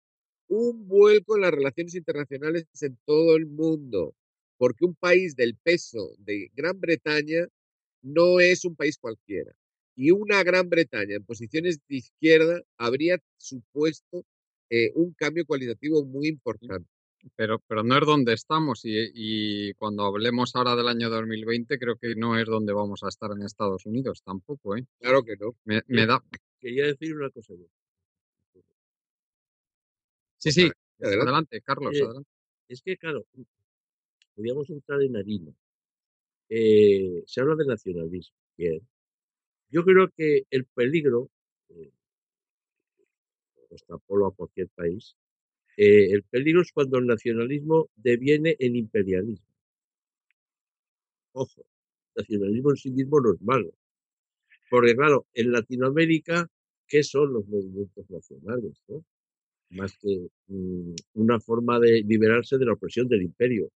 un 0.48 0.88
vuelco 0.88 1.36
en 1.36 1.42
las 1.42 1.52
relaciones 1.52 1.96
internacionales 1.96 2.66
en 2.82 2.98
todo 3.06 3.36
el 3.36 3.46
mundo, 3.46 4.16
porque 4.58 4.86
un 4.86 4.96
país 4.96 5.36
del 5.36 5.56
peso 5.56 6.16
de 6.20 6.52
Gran 6.56 6.80
Bretaña 6.80 7.48
no 8.02 8.40
es 8.40 8.66
un 8.66 8.76
país 8.76 8.98
cualquiera. 8.98 9.54
y 10.00 10.12
una 10.12 10.44
Gran 10.44 10.70
Bretaña 10.70 11.16
en 11.16 11.26
posiciones 11.26 11.80
de 11.90 11.96
izquierda 11.98 12.62
habría 12.78 13.18
supuesto 13.38 14.26
eh, 14.70 14.92
un 14.96 15.14
cambio 15.14 15.46
cualitativo 15.46 16.06
muy 16.06 16.28
importante. 16.28 16.88
Pero, 17.36 17.60
pero 17.68 17.84
no 17.84 17.98
es 17.98 18.06
donde 18.06 18.34
estamos 18.34 18.86
y, 18.86 18.94
y, 19.14 19.74
cuando 19.74 20.06
hablemos 20.06 20.56
ahora 20.56 20.76
del 20.76 20.88
año 20.88 21.10
2020 21.10 21.78
creo 21.78 21.98
que 21.98 22.16
no 22.16 22.38
es 22.38 22.46
donde 22.46 22.74
vamos 22.74 23.04
a 23.04 23.10
estar 23.10 23.32
en 23.32 23.44
Estados 23.44 23.86
Unidos 23.86 24.22
tampoco, 24.24 24.78
¿eh? 24.78 24.86
Claro 25.00 25.24
que 25.24 25.36
no. 25.36 25.56
Me, 25.66 25.82
me 25.88 26.06
da... 26.06 26.24
Quería 26.60 26.86
decir 26.86 27.16
una 27.16 27.30
cosa. 27.30 27.54
Sí, 30.38 30.52
sí, 30.52 30.72
Adelante. 31.00 31.24
adelante, 31.24 31.62
Carlos, 31.62 31.96
Eh, 31.96 32.04
adelante. 32.04 32.30
Es 32.70 32.82
que, 32.82 32.98
claro, 32.98 33.26
podríamos 34.36 34.70
entrar 34.70 35.02
en 35.02 35.18
harina. 35.18 35.54
Eh, 36.50 37.24
se 37.26 37.42
habla 37.42 37.56
de 37.56 37.66
nacionalismo. 37.66 38.36
Bien. 38.58 38.88
Yo 39.70 39.84
creo 39.84 40.10
que 40.16 40.44
el 40.50 40.66
peligro, 40.66 41.30
eh, 41.70 41.92
extrapolo 43.70 44.28
a 44.28 44.36
cualquier 44.36 44.70
país, 44.70 45.16
eh, 45.78 46.12
el 46.12 46.24
peligro 46.24 46.62
es 46.62 46.72
cuando 46.72 46.98
el 46.98 47.06
nacionalismo 47.06 47.90
deviene 47.96 48.56
en 48.60 48.76
imperialismo. 48.76 49.46
Ojo, 51.34 51.66
el 52.16 52.22
nacionalismo 52.24 52.72
en 52.72 52.78
sí 52.78 52.92
mismo 52.92 53.22
no 53.22 53.34
es 53.34 53.42
malo. 53.42 53.72
Porque, 54.72 54.96
claro, 54.96 55.28
en 55.34 55.52
Latinoamérica, 55.52 56.50
¿qué 56.88 57.04
son 57.04 57.32
los 57.34 57.48
movimientos 57.48 58.10
nacionales? 58.10 58.82
no? 58.88 59.06
Más 59.70 59.96
que 60.00 60.28
mm, 60.48 60.96
una 61.14 61.40
forma 61.40 61.80
de 61.80 62.02
liberarse 62.02 62.58
de 62.58 62.66
la 62.66 62.74
opresión 62.74 63.08
del 63.08 63.22
imperio. 63.22 63.70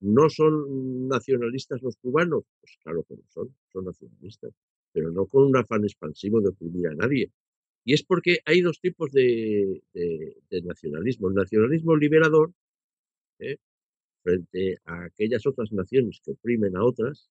¿No 0.00 0.30
son 0.30 1.08
nacionalistas 1.08 1.82
los 1.82 1.96
cubanos? 1.96 2.44
Pues 2.60 2.78
claro 2.84 3.02
que 3.02 3.16
no 3.16 3.24
son, 3.28 3.52
son 3.72 3.84
nacionalistas, 3.84 4.52
pero 4.92 5.10
no 5.10 5.26
con 5.26 5.44
un 5.44 5.56
afán 5.56 5.82
expansivo 5.84 6.40
de 6.40 6.50
oprimir 6.50 6.86
a 6.86 6.94
nadie. 6.94 7.32
Y 7.88 7.94
es 7.94 8.02
porque 8.02 8.40
hay 8.44 8.60
dos 8.60 8.80
tipos 8.80 9.10
de, 9.12 9.82
de- 9.94 10.62
nacionalismo. 10.62 11.28
El 11.28 11.36
nacionalismo 11.36 11.96
liberador, 11.96 12.52
¿eh? 13.38 13.56
frente 14.22 14.76
a 14.84 15.04
aquellas 15.06 15.46
otras 15.46 15.72
naciones 15.72 16.20
que 16.22 16.32
oprimen 16.32 16.76
a 16.76 16.84
otras, 16.84 17.30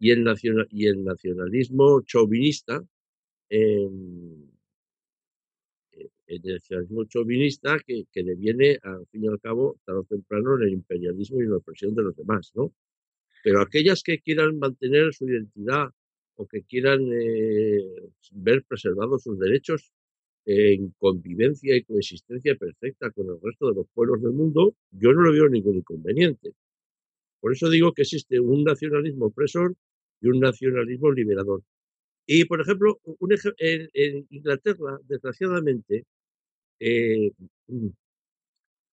y 0.00 0.10
el, 0.10 0.24
naciona- 0.24 0.66
y 0.70 0.88
el 0.88 1.04
nacionalismo 1.04 2.02
chauvinista, 2.02 2.84
em, 3.50 4.50
eh, 5.92 6.08
el 6.26 6.40
nacionalismo 6.42 7.04
chauvinista 7.04 7.78
que, 7.86 8.04
que 8.12 8.24
deviene, 8.24 8.78
al 8.82 9.06
fin 9.06 9.24
y 9.24 9.28
al 9.28 9.40
cabo, 9.40 9.78
tarde 9.84 10.00
o 10.00 10.04
temprano, 10.04 10.56
en 10.56 10.62
el 10.64 10.72
imperialismo 10.72 11.40
y 11.40 11.44
en 11.44 11.50
la 11.50 11.58
opresión 11.58 11.94
de 11.94 12.02
los 12.02 12.16
demás, 12.16 12.50
¿no? 12.56 12.72
Pero 13.44 13.60
aquellas 13.60 14.02
que 14.02 14.20
quieran 14.20 14.58
mantener 14.58 15.14
su 15.14 15.28
identidad 15.28 15.90
o 16.36 16.46
que 16.46 16.62
quieran 16.62 17.00
eh, 17.12 17.80
ver 18.32 18.64
preservados 18.64 19.22
sus 19.22 19.38
derechos 19.38 19.92
en 20.46 20.90
convivencia 20.98 21.76
y 21.76 21.84
coexistencia 21.84 22.56
perfecta 22.56 23.10
con 23.10 23.28
el 23.28 23.40
resto 23.40 23.68
de 23.68 23.74
los 23.76 23.86
pueblos 23.94 24.22
del 24.22 24.32
mundo, 24.32 24.74
yo 24.90 25.12
no 25.12 25.22
le 25.22 25.32
veo 25.32 25.48
ningún 25.48 25.76
inconveniente. 25.78 26.52
Por 27.40 27.52
eso 27.52 27.70
digo 27.70 27.92
que 27.92 28.02
existe 28.02 28.40
un 28.40 28.64
nacionalismo 28.64 29.26
opresor 29.26 29.74
y 30.20 30.28
un 30.28 30.40
nacionalismo 30.40 31.10
liberador. 31.12 31.62
Y, 32.26 32.44
por 32.46 32.60
ejemplo, 32.60 33.00
un 33.04 33.30
eje- 33.32 33.54
en, 33.58 34.26
Inglaterra, 34.30 34.98
desgraciadamente, 35.08 36.04
eh, 36.80 37.32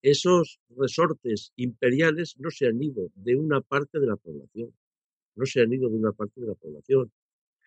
esos 0.03 0.61
resortes 0.77 1.53
imperiales 1.57 2.37
no 2.39 2.51
se 2.51 2.67
han 2.67 2.83
ido 2.83 3.11
de 3.15 3.37
una 3.37 3.61
parte 3.61 3.99
de 4.01 4.07
la 4.07 4.17
población, 4.17 4.73
no 5.37 5.47
se 5.47 5.63
han 5.63 5.73
ido 5.73 5.89
de 5.91 5.97
una 5.97 6.13
parte 6.13 6.41
de 6.41 6.49
la 6.49 6.55
población, 6.55 7.13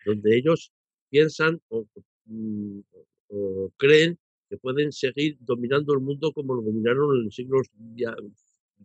donde 0.04 0.36
ellos 0.36 0.72
piensan 1.10 1.60
o, 1.68 1.86
mm, 2.26 2.80
o 3.28 3.72
creen 3.76 4.18
que 4.48 4.56
pueden 4.58 4.92
seguir 4.92 5.36
dominando 5.40 5.94
el 5.94 6.00
mundo 6.00 6.32
como 6.32 6.54
lo 6.54 6.62
dominaron 6.62 7.16
en 7.16 7.24
los 7.24 7.34
siglos 7.34 7.68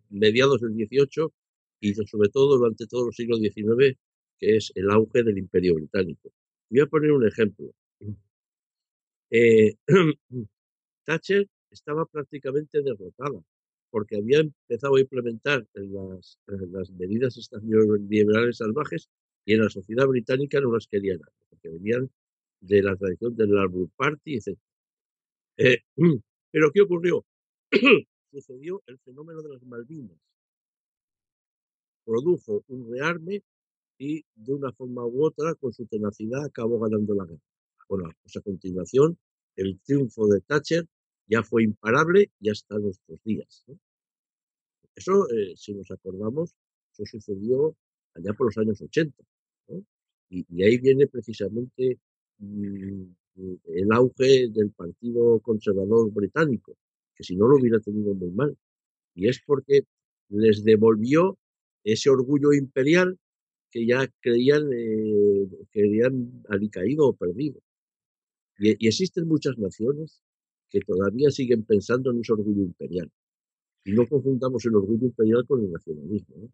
mediados 0.10 0.62
del 0.62 0.74
XVIII 0.74 1.30
y 1.80 1.94
sobre 1.94 2.30
todo 2.30 2.58
durante 2.58 2.86
todos 2.88 3.08
los 3.08 3.16
siglos 3.16 3.40
XIX, 3.40 3.98
que 4.38 4.58
es 4.58 4.72
el 4.76 4.90
auge 4.92 5.24
del 5.24 5.38
Imperio 5.38 5.76
Británico. 5.76 6.32
Voy 6.70 6.82
a 6.82 6.88
poner 6.88 7.12
un 7.12 7.28
ejemplo. 7.28 7.72
Eh, 9.32 9.76
Thatcher 11.06 11.48
estaba 11.72 12.06
prácticamente 12.06 12.82
derrotada 12.82 13.42
porque 13.90 14.18
había 14.18 14.40
empezado 14.40 14.96
a 14.96 15.02
implementar 15.02 15.66
las, 15.74 16.38
las 16.48 16.92
medidas 16.92 17.38
estas 17.38 17.64
neoliberales 17.64 18.58
salvajes 18.58 19.10
y 19.46 19.54
en 19.54 19.62
la 19.62 19.70
sociedad 19.70 20.08
británica 20.08 20.60
no 20.60 20.72
las 20.72 20.88
querían, 20.88 21.20
porque 21.50 21.70
venían 21.70 22.10
de 22.62 22.82
la 22.82 22.96
tradición 22.96 23.36
del 23.36 23.54
Labour 23.54 23.90
Party, 23.96 24.38
etc. 24.38 24.58
Eh, 25.58 25.78
pero 26.52 26.72
¿qué 26.72 26.82
ocurrió? 26.82 27.26
Sucedió 28.32 28.82
el 28.88 28.98
fenómeno 29.00 29.42
de 29.42 29.50
las 29.50 29.64
Malvinas. 29.64 30.18
Produjo 32.04 32.64
un 32.68 32.92
rearme 32.92 33.44
y 33.98 34.24
de 34.36 34.54
una 34.54 34.72
forma 34.74 35.06
u 35.06 35.24
otra, 35.24 35.56
con 35.56 35.72
su 35.74 35.86
tenacidad, 35.86 36.44
acabó 36.44 36.80
ganando 36.80 37.14
la 37.16 37.26
guerra. 37.26 37.42
Bueno, 37.88 38.10
pues 38.24 38.36
a 38.36 38.42
continuación, 38.42 39.18
el 39.56 39.80
triunfo 39.82 40.28
de 40.28 40.42
Thatcher 40.42 40.86
ya 41.28 41.44
fue 41.44 41.64
imparable 41.64 42.32
y 42.40 42.50
hasta 42.50 42.78
nuestros 42.78 43.24
días. 43.24 43.66
Eso, 44.96 45.30
eh, 45.30 45.54
si 45.56 45.74
nos 45.74 45.90
acordamos, 45.92 46.56
eso 46.94 47.06
sucedió 47.06 47.76
allá 48.14 48.34
por 48.34 48.48
los 48.48 48.58
años 48.58 48.82
80. 48.82 49.24
Y, 50.30 50.64
ahí 50.64 50.78
viene 50.78 51.08
precisamente 51.08 52.00
mm, 52.40 53.04
el 53.66 53.92
auge 53.92 54.50
del 54.50 54.72
Partido 54.72 55.40
Conservador 55.42 56.12
Británico, 56.12 56.78
que 57.16 57.24
si 57.24 57.36
no 57.36 57.48
lo 57.48 57.58
hubiera 57.58 57.80
tenido 57.80 58.14
muy 58.14 58.32
mal. 58.32 58.58
Y 59.14 59.28
es 59.28 59.42
porque 59.46 59.86
les 60.30 60.64
devolvió 60.64 61.38
ese 61.84 62.10
orgullo 62.10 62.54
imperial 62.54 63.18
que 63.72 63.86
ya 63.86 64.08
creían 64.22 64.72
eh, 64.74 65.48
que 65.72 65.82
habían 65.82 66.44
alicaído 66.50 67.08
o 67.08 67.14
perdido. 67.16 67.60
Y, 68.58 68.86
y 68.86 68.88
existen 68.88 69.28
muchas 69.28 69.58
naciones 69.58 70.24
que 70.70 70.80
todavía 70.82 71.30
siguen 71.30 71.64
pensando 71.64 72.12
en 72.12 72.22
ese 72.22 72.34
orgullo 72.34 72.64
imperial. 72.64 73.12
Y 73.84 73.92
no 73.94 74.08
confundamos 74.08 74.66
el 74.66 74.76
orgullo 74.76 75.06
imperial 75.06 75.46
con 75.46 75.62
el 75.62 75.72
nacionalismo. 75.72 76.36
¿no? 76.38 76.50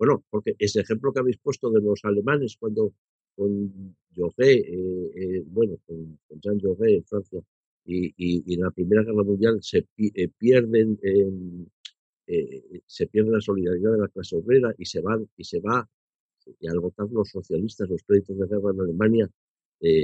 Bueno, 0.00 0.24
porque 0.30 0.56
ese 0.58 0.80
ejemplo 0.80 1.12
que 1.12 1.20
habéis 1.20 1.36
puesto 1.36 1.70
de 1.70 1.82
los 1.82 2.02
alemanes 2.06 2.56
cuando 2.58 2.94
con 3.36 3.94
Jogué, 4.16 4.54
eh, 4.54 5.10
eh, 5.14 5.42
bueno, 5.46 5.76
con, 5.86 6.18
Jean 6.40 6.58
Jogué 6.58 6.96
en 6.96 7.04
Francia, 7.04 7.40
y, 7.84 8.10
y, 8.16 8.54
en 8.54 8.62
la 8.62 8.70
Primera 8.70 9.02
Guerra 9.02 9.22
Mundial 9.22 9.58
se 9.62 9.82
pi- 9.94 10.10
eh, 10.14 10.28
pierden, 10.38 10.98
eh, 11.02 11.30
eh, 12.28 12.80
se 12.86 13.08
pierde 13.08 13.32
la 13.32 13.42
solidaridad 13.42 13.92
de 13.92 13.98
la 13.98 14.08
clase 14.08 14.36
obrera 14.36 14.74
y 14.78 14.86
se 14.86 15.02
van 15.02 15.28
y 15.36 15.44
se 15.44 15.60
va 15.60 15.86
y 16.58 16.66
al 16.66 16.80
votar 16.80 17.06
los 17.10 17.28
socialistas 17.28 17.90
los 17.90 18.02
créditos 18.02 18.38
de 18.38 18.46
guerra 18.46 18.70
en 18.72 18.80
Alemania 18.80 19.30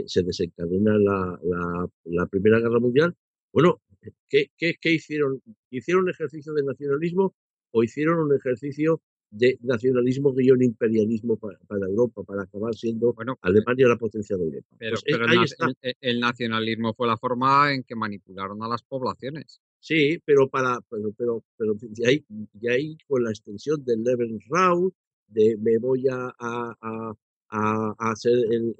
se 0.07 0.23
desencadena 0.23 0.99
la, 0.99 1.41
la, 1.43 1.89
la 2.05 2.27
Primera 2.27 2.59
Guerra 2.61 2.81
Mundial. 2.81 3.15
Bueno, 3.53 3.81
¿qué, 4.29 4.51
qué, 4.59 4.75
qué 4.81 4.93
hicieron? 4.93 5.43
¿Hicieron 5.71 6.05
un 6.05 6.11
ejercicio 6.11 6.53
de 6.53 6.63
nacionalismo 6.63 7.35
o 7.73 7.83
hicieron 7.83 8.19
un 8.19 8.35
ejercicio 8.35 9.01
de 9.31 9.59
nacionalismo 9.63 10.33
guion 10.33 10.63
imperialismo 10.63 11.37
para, 11.37 11.59
para 11.67 11.87
Europa, 11.87 12.23
para 12.23 12.43
acabar 12.43 12.75
siendo 12.75 13.13
Bueno, 13.13 13.37
Alemania 13.43 13.89
la 13.89 13.97
potencia 13.97 14.37
de 14.37 14.45
Europa? 14.45 14.67
pero, 14.79 14.91
Pues, 14.93 15.03
eh, 15.03 15.07
pero 15.13 15.25
el, 15.25 15.31
ahí 15.31 15.37
na- 15.37 15.45
está. 15.45 15.67
el- 15.83 15.97
el 16.01 16.21
nacionalismo 16.21 16.95
fue 16.95 17.07
la 17.07 17.17
forma 17.17 17.73
en 17.75 17.83
que 17.83 17.95
manipularon 17.97 18.63
a 18.63 18.69
las 18.69 18.83
poblaciones. 18.83 19.61
Sí, 19.81 20.19
pero 20.25 20.49
para 20.49 20.81
pero 20.91 21.13
pero 21.17 21.45
pero 21.57 21.75
de 21.81 22.09
ahí, 22.09 22.25
de 22.29 22.71
ahí 22.73 22.97
con 23.07 23.23
la 23.25 23.31
extensión 23.31 23.85
del 23.85 24.03
Lebensraum, 24.03 24.91
de 25.29 25.57
me 25.59 25.79
voy 25.79 26.07
a 26.09 26.35
a, 26.41 27.15
a, 27.51 28.17
ser 28.17 28.33
el, 28.51 28.75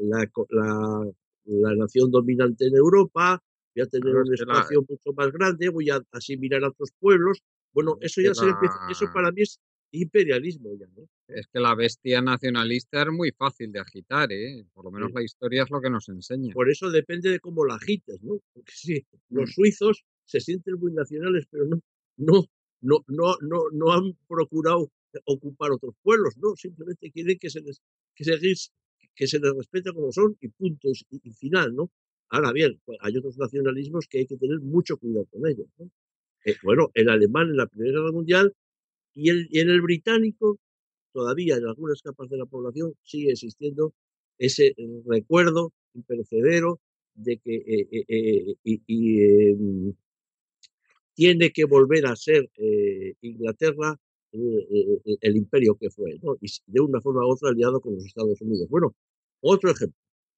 la, 0.00 0.28
la, 0.50 1.10
la 1.44 1.74
nación 1.74 2.10
dominante 2.10 2.66
en 2.66 2.74
Europa, 2.76 3.40
voy 3.74 3.82
a 3.82 3.86
tener 3.86 4.04
Claro, 4.12 4.20
un 4.22 4.28
la- 4.28 4.34
espacio 4.34 4.84
mucho 4.88 5.12
más 5.16 5.30
grande, 5.32 5.68
voy 5.68 5.90
a 5.90 6.00
asimilar 6.12 6.64
a 6.64 6.68
otros 6.68 6.90
pueblos. 6.98 7.42
Bueno, 7.74 7.98
eso 8.00 8.20
ya 8.22 8.34
se 8.34 8.46
empieza, 8.46 8.78
eso 8.86 9.08
para 9.08 9.30
mí 9.32 9.42
es 9.42 9.58
imperialismo 9.92 10.70
ya, 10.78 10.86
¿no? 10.96 11.08
Es 11.28 11.46
que 11.48 11.60
la 11.60 11.74
bestia 11.74 12.20
nacionalista 12.20 13.02
es 13.02 13.08
muy 13.12 13.30
fácil 13.32 13.72
de 13.72 13.80
agitar, 13.80 14.32
¿eh? 14.32 14.64
Por 14.72 14.84
lo 14.84 14.90
menos 14.90 15.08
Sí. 15.10 15.14
la 15.14 15.22
historia 15.22 15.62
es 15.64 15.70
lo 15.70 15.80
que 15.80 15.90
nos 15.90 16.08
enseña. 16.08 16.52
Por 16.54 16.70
eso 16.70 16.90
depende 16.90 17.30
de 17.30 17.40
cómo 17.40 17.64
la 17.64 17.74
agites, 17.74 18.22
¿no? 18.22 18.40
Porque 18.52 18.72
sí, 18.74 19.06
los 19.28 19.50
Mm. 19.50 19.52
suizos 19.52 20.04
se 20.24 20.40
sienten 20.40 20.74
muy 20.78 20.92
nacionales, 20.92 21.46
pero 21.50 21.64
no, 21.66 21.80
no, 22.16 22.44
no, 22.80 23.04
no, 23.08 23.36
no, 23.40 23.58
no 23.72 23.92
han 23.92 24.16
procurado 24.28 24.90
ocupar 25.26 25.70
otros 25.72 25.94
pueblos, 26.02 26.36
no, 26.38 26.56
simplemente 26.56 27.10
quieren 27.12 27.38
que 27.38 27.48
se 27.50 27.60
les, 27.60 27.80
que 28.16 28.24
se 28.24 28.36
les, 28.38 28.72
que 29.14 29.26
se 29.28 29.38
les 29.38 29.52
respete 29.54 29.92
como 29.92 30.10
son 30.10 30.36
y 30.40 30.48
punto, 30.48 30.88
y, 31.10 31.20
y 31.28 31.32
final, 31.32 31.74
¿no? 31.74 31.90
Ahora 32.30 32.52
bien, 32.52 32.80
pues, 32.84 32.98
hay 33.00 33.16
otros 33.16 33.38
nacionalismos 33.38 34.08
que 34.08 34.18
hay 34.18 34.26
que 34.26 34.36
tener 34.36 34.58
mucho 34.60 34.96
cuidado 34.96 35.26
con 35.30 35.46
ellos, 35.46 35.68
¿no? 35.78 35.88
Eh, 36.44 36.56
bueno, 36.62 36.90
el 36.94 37.08
alemán 37.08 37.50
en 37.50 37.56
la 37.56 37.66
Primera 37.66 38.00
Guerra 38.00 38.12
Mundial 38.12 38.54
y, 39.14 39.30
el, 39.30 39.48
y 39.50 39.60
en 39.60 39.70
el 39.70 39.80
británico, 39.82 40.58
todavía 41.12 41.56
en 41.56 41.66
algunas 41.66 42.02
capas 42.02 42.28
de 42.30 42.38
la 42.38 42.46
población 42.46 42.94
sigue 43.02 43.30
existiendo 43.32 43.94
ese 44.38 44.74
recuerdo 45.06 45.72
imperecedero 45.94 46.80
de 47.14 47.38
que 47.38 47.54
eh, 47.54 47.88
eh, 47.90 48.04
eh, 48.08 48.54
y, 48.64 49.22
em, 49.22 49.94
tiene 51.14 51.52
que 51.52 51.64
volver 51.64 52.06
a 52.06 52.16
ser 52.16 52.50
Inglaterra 53.20 53.96
el 54.32 55.36
imperio 55.36 55.76
que 55.76 55.90
fue, 55.90 56.18
¿no? 56.20 56.36
y 56.40 56.48
de 56.66 56.80
una 56.80 57.00
forma 57.00 57.24
u 57.24 57.30
otra 57.30 57.50
aliado 57.50 57.80
con 57.80 57.94
los 57.94 58.04
Estados 58.04 58.40
Unidos. 58.40 58.68
Bueno, 58.68 58.96
otro 59.40 59.70
ejemplo. 59.70 59.96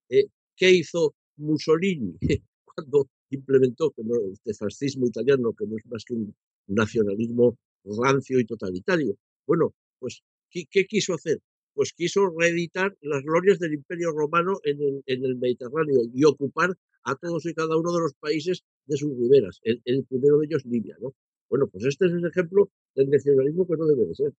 ¿Qué 0.09 0.71
hizo 0.71 1.15
Mussolini 1.37 2.15
cuando 2.65 3.09
implementó 3.31 3.93
no, 3.99 4.15
este 4.33 4.55
fascismo 4.55 5.07
italiano, 5.07 5.55
que 5.55 5.67
no 5.67 5.77
es 5.77 5.87
más 5.87 6.05
que 6.05 6.15
un 6.15 6.35
nacionalismo 6.67 7.59
rancio 7.85 8.41
y 8.41 8.45
totalitario? 8.45 9.17
Bueno, 9.47 9.75
pues, 9.99 10.23
¿qué, 10.51 10.87
quiso 10.87 11.15
hacer? 11.15 11.41
Pues 11.75 11.93
quiso 11.93 12.31
reeditar 12.39 12.97
las 13.03 13.23
glorias 13.23 13.59
del 13.59 13.75
Imperio 13.75 14.13
Romano 14.13 14.61
en 14.65 14.81
el, 14.81 15.03
en 15.07 15.25
el 15.25 15.37
Mediterráneo 15.37 16.03
y 16.13 16.25
ocupar 16.25 16.77
a 17.05 17.15
todos 17.17 17.47
y 17.47 17.55
cada 17.55 17.77
uno 17.77 17.93
de 17.93 18.01
los 18.01 18.15
países 18.15 18.65
de 18.87 18.97
sus 18.97 19.17
riberas. 19.17 19.61
El, 19.63 19.83
el 19.85 20.05
primero 20.05 20.39
de 20.39 20.47
ellos, 20.47 20.65
Libia, 20.65 20.97
¿no? 21.01 21.15
Bueno, 21.49 21.69
pues 21.69 21.85
este 21.85 22.07
es 22.07 22.13
el 22.13 22.27
ejemplo 22.27 22.71
del 22.95 23.11
nacionalismo 23.11 23.67
que 23.67 23.77
no 23.77 23.87
debe 23.87 24.07
de 24.07 24.15
ser. 24.15 24.33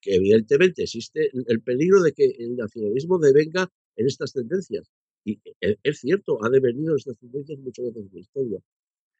Que 0.00 0.16
evidentemente 0.16 0.82
existe 0.82 1.30
el 1.32 1.62
peligro 1.62 2.02
de 2.02 2.12
que 2.12 2.26
el 2.38 2.56
nacionalismo 2.56 3.18
devenga 3.18 3.68
en 3.96 4.06
estas 4.06 4.32
tendencias. 4.32 4.90
Y 5.26 5.40
e, 5.60 5.76
es 5.82 5.98
cierto, 5.98 6.38
ha 6.44 6.48
devenido 6.48 6.92
en 6.92 6.98
estas 6.98 7.18
tendencias 7.18 7.58
muchas 7.58 7.86
veces 7.86 8.04
en 8.06 8.10
la 8.12 8.20
historia. 8.20 8.60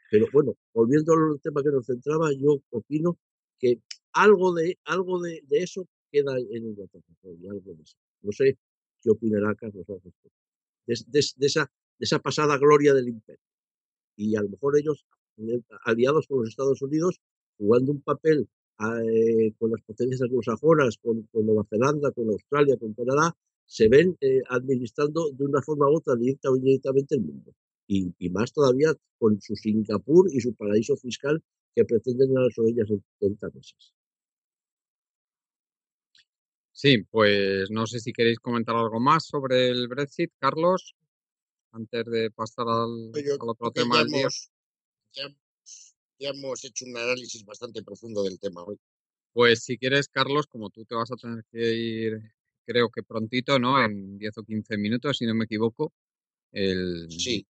Pero 0.09 0.27
bueno, 0.33 0.57
volviendo 0.73 1.13
al 1.13 1.41
tema 1.43 1.65
que 1.65 1.71
nos 1.71 1.85
centraba, 1.85 2.31
yo 2.33 2.63
opino 2.71 3.19
que 3.59 3.81
algo 4.13 4.55
de, 4.55 4.79
algo 4.85 5.21
de, 5.21 5.43
de 5.49 5.59
eso 5.59 5.89
queda 6.13 6.39
en 6.39 6.65
Inglaterra. 6.65 7.03
Algo 7.51 7.75
de 7.75 7.83
eso. 7.83 7.97
No 8.23 8.31
sé 8.31 8.57
qué 9.03 9.11
opinará 9.11 9.53
Carlos. 9.57 9.85
De, 10.87 10.95
de, 11.09 11.25
de, 11.37 11.47
esa, 11.47 11.65
de 11.99 12.05
esa 12.05 12.21
pasada 12.21 12.57
gloria 12.57 12.95
del 12.95 13.09
imperio. 13.09 13.43
Y 14.15 14.37
a 14.37 14.43
lo 14.43 14.49
mejor 14.49 14.79
ellos, 14.79 15.05
eh, 15.39 15.61
aliados 15.85 16.29
con 16.29 16.39
los 16.39 16.49
Estados 16.51 16.81
Unidos, 16.83 17.21
jugando 17.59 17.91
un 17.91 18.01
papel 18.01 18.49
eh, 18.79 19.53
con 19.59 19.73
las 19.73 19.83
potencias 19.83 20.23
anglosajonas, 20.23 20.99
con, 20.99 21.23
con, 21.33 21.47
Nueva 21.47 21.65
Zelanda, 21.69 22.13
con 22.13 22.29
Australia, 22.29 22.77
con 22.79 22.95
Canadá, 22.95 23.37
se 23.67 23.89
ven 23.89 24.17
eh, 24.21 24.41
administrando 24.49 25.31
de 25.33 25.45
una 25.45 25.61
forma 25.61 25.91
u 25.91 25.97
otra, 25.97 26.15
directa 26.17 26.51
o 26.51 26.57
indirectamente, 26.57 27.17
el 27.17 27.23
mundo. 27.23 27.53
Y, 27.89 28.13
y, 28.19 28.31
más 28.31 28.53
todavía 28.53 28.93
con 29.19 29.41
su 29.41 29.55
Singapur 29.55 30.29
y 30.33 30.41
su 30.41 30.55
paraíso 30.55 30.97
fiscal 30.97 31.43
que 31.75 31.85
pretenden 31.85 32.37
a 32.37 32.43
las 32.43 32.59
orillas 32.59 32.89
del 33.21 33.39
Támesis. 33.39 33.93
Sí, 36.73 36.99
pues 37.11 37.71
no 37.71 37.87
sé 37.87 38.01
si 38.01 38.13
queréis 38.13 38.39
comentar 38.39 38.77
algo 38.77 39.01
más 39.01 39.27
sobre 39.27 39.69
el 39.69 39.89
Brexit, 39.89 40.33
Carlos, 40.39 40.95
antes 41.73 42.05
de 42.07 42.31
pasar 42.31 42.67
al, 42.69 43.13
al 43.15 43.49
otro 43.49 43.71
tema 43.71 43.97
ya 43.97 44.01
del 44.03 44.09
día. 44.09 44.21
hemos, 44.21 44.51
ya, 45.13 45.29
ya 46.19 46.31
hemos 46.31 46.65
hecho 46.65 46.85
un 46.85 46.97
análisis 46.97 47.45
bastante 47.45 47.83
profundo 47.83 48.23
del 48.23 48.39
tema 48.39 48.63
hoy. 48.63 48.79
Pues 49.33 49.65
si 49.65 49.79
quieres, 49.79 50.09
Carlos, 50.09 50.47
como 50.47 50.71
tú 50.71 50.85
te 50.85 50.95
vas 50.95 51.11
a 51.13 51.17
tener 51.17 51.45
que 51.51 51.75
ir, 51.75 52.33
creo 52.67 52.91
que 52.91 53.03
prontito, 53.03 53.59
¿no? 53.59 53.83
En 53.83 54.19
10 54.19 54.39
o 54.39 54.43
15 54.43 54.77
minutos, 54.77 55.19
si 55.19 55.27
no 55.27 55.35
me 55.35 55.45
equivoco. 55.45 55.93
El, 56.53 57.07
Sí, 57.11 57.47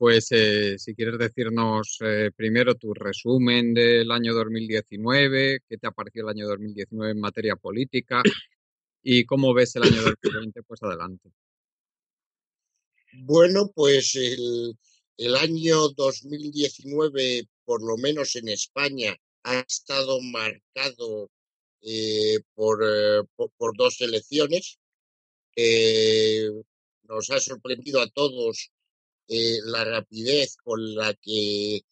pues 0.00 0.28
eh, 0.30 0.78
si 0.78 0.94
quieres 0.94 1.18
decirnos 1.18 1.98
eh, 2.00 2.30
primero 2.34 2.74
tu 2.74 2.94
resumen 2.94 3.74
del 3.74 4.10
año 4.10 4.32
2019, 4.32 5.60
qué 5.68 5.76
te 5.76 5.86
ha 5.86 5.90
parecido 5.90 6.24
el 6.24 6.38
año 6.38 6.48
2019 6.48 7.12
en 7.12 7.20
materia 7.20 7.54
política 7.56 8.22
y 9.02 9.26
cómo 9.26 9.52
ves 9.52 9.76
el 9.76 9.82
año 9.82 10.00
2020, 10.02 10.62
pues 10.62 10.82
adelante. 10.82 11.30
bueno, 13.12 13.70
pues 13.74 14.14
el, 14.14 14.74
el 15.18 15.36
año 15.36 15.90
2019, 15.90 17.46
por 17.66 17.82
lo 17.82 17.98
menos 17.98 18.36
en 18.36 18.48
España, 18.48 19.14
ha 19.42 19.58
estado 19.58 20.18
marcado 20.22 21.30
eh, 21.82 22.40
por, 22.54 22.82
eh, 22.84 23.22
por, 23.36 23.76
dos 23.76 24.00
elecciones. 24.00 24.78
Nos 27.02 27.30
ha 27.30 27.40
sorprendido 27.40 28.00
a 28.00 28.08
todos 28.08 28.70
eh, 29.28 29.58
la 29.64 29.84
rapidez 29.84 30.56
con 30.62 30.94
la 30.94 31.14
que 31.14 31.82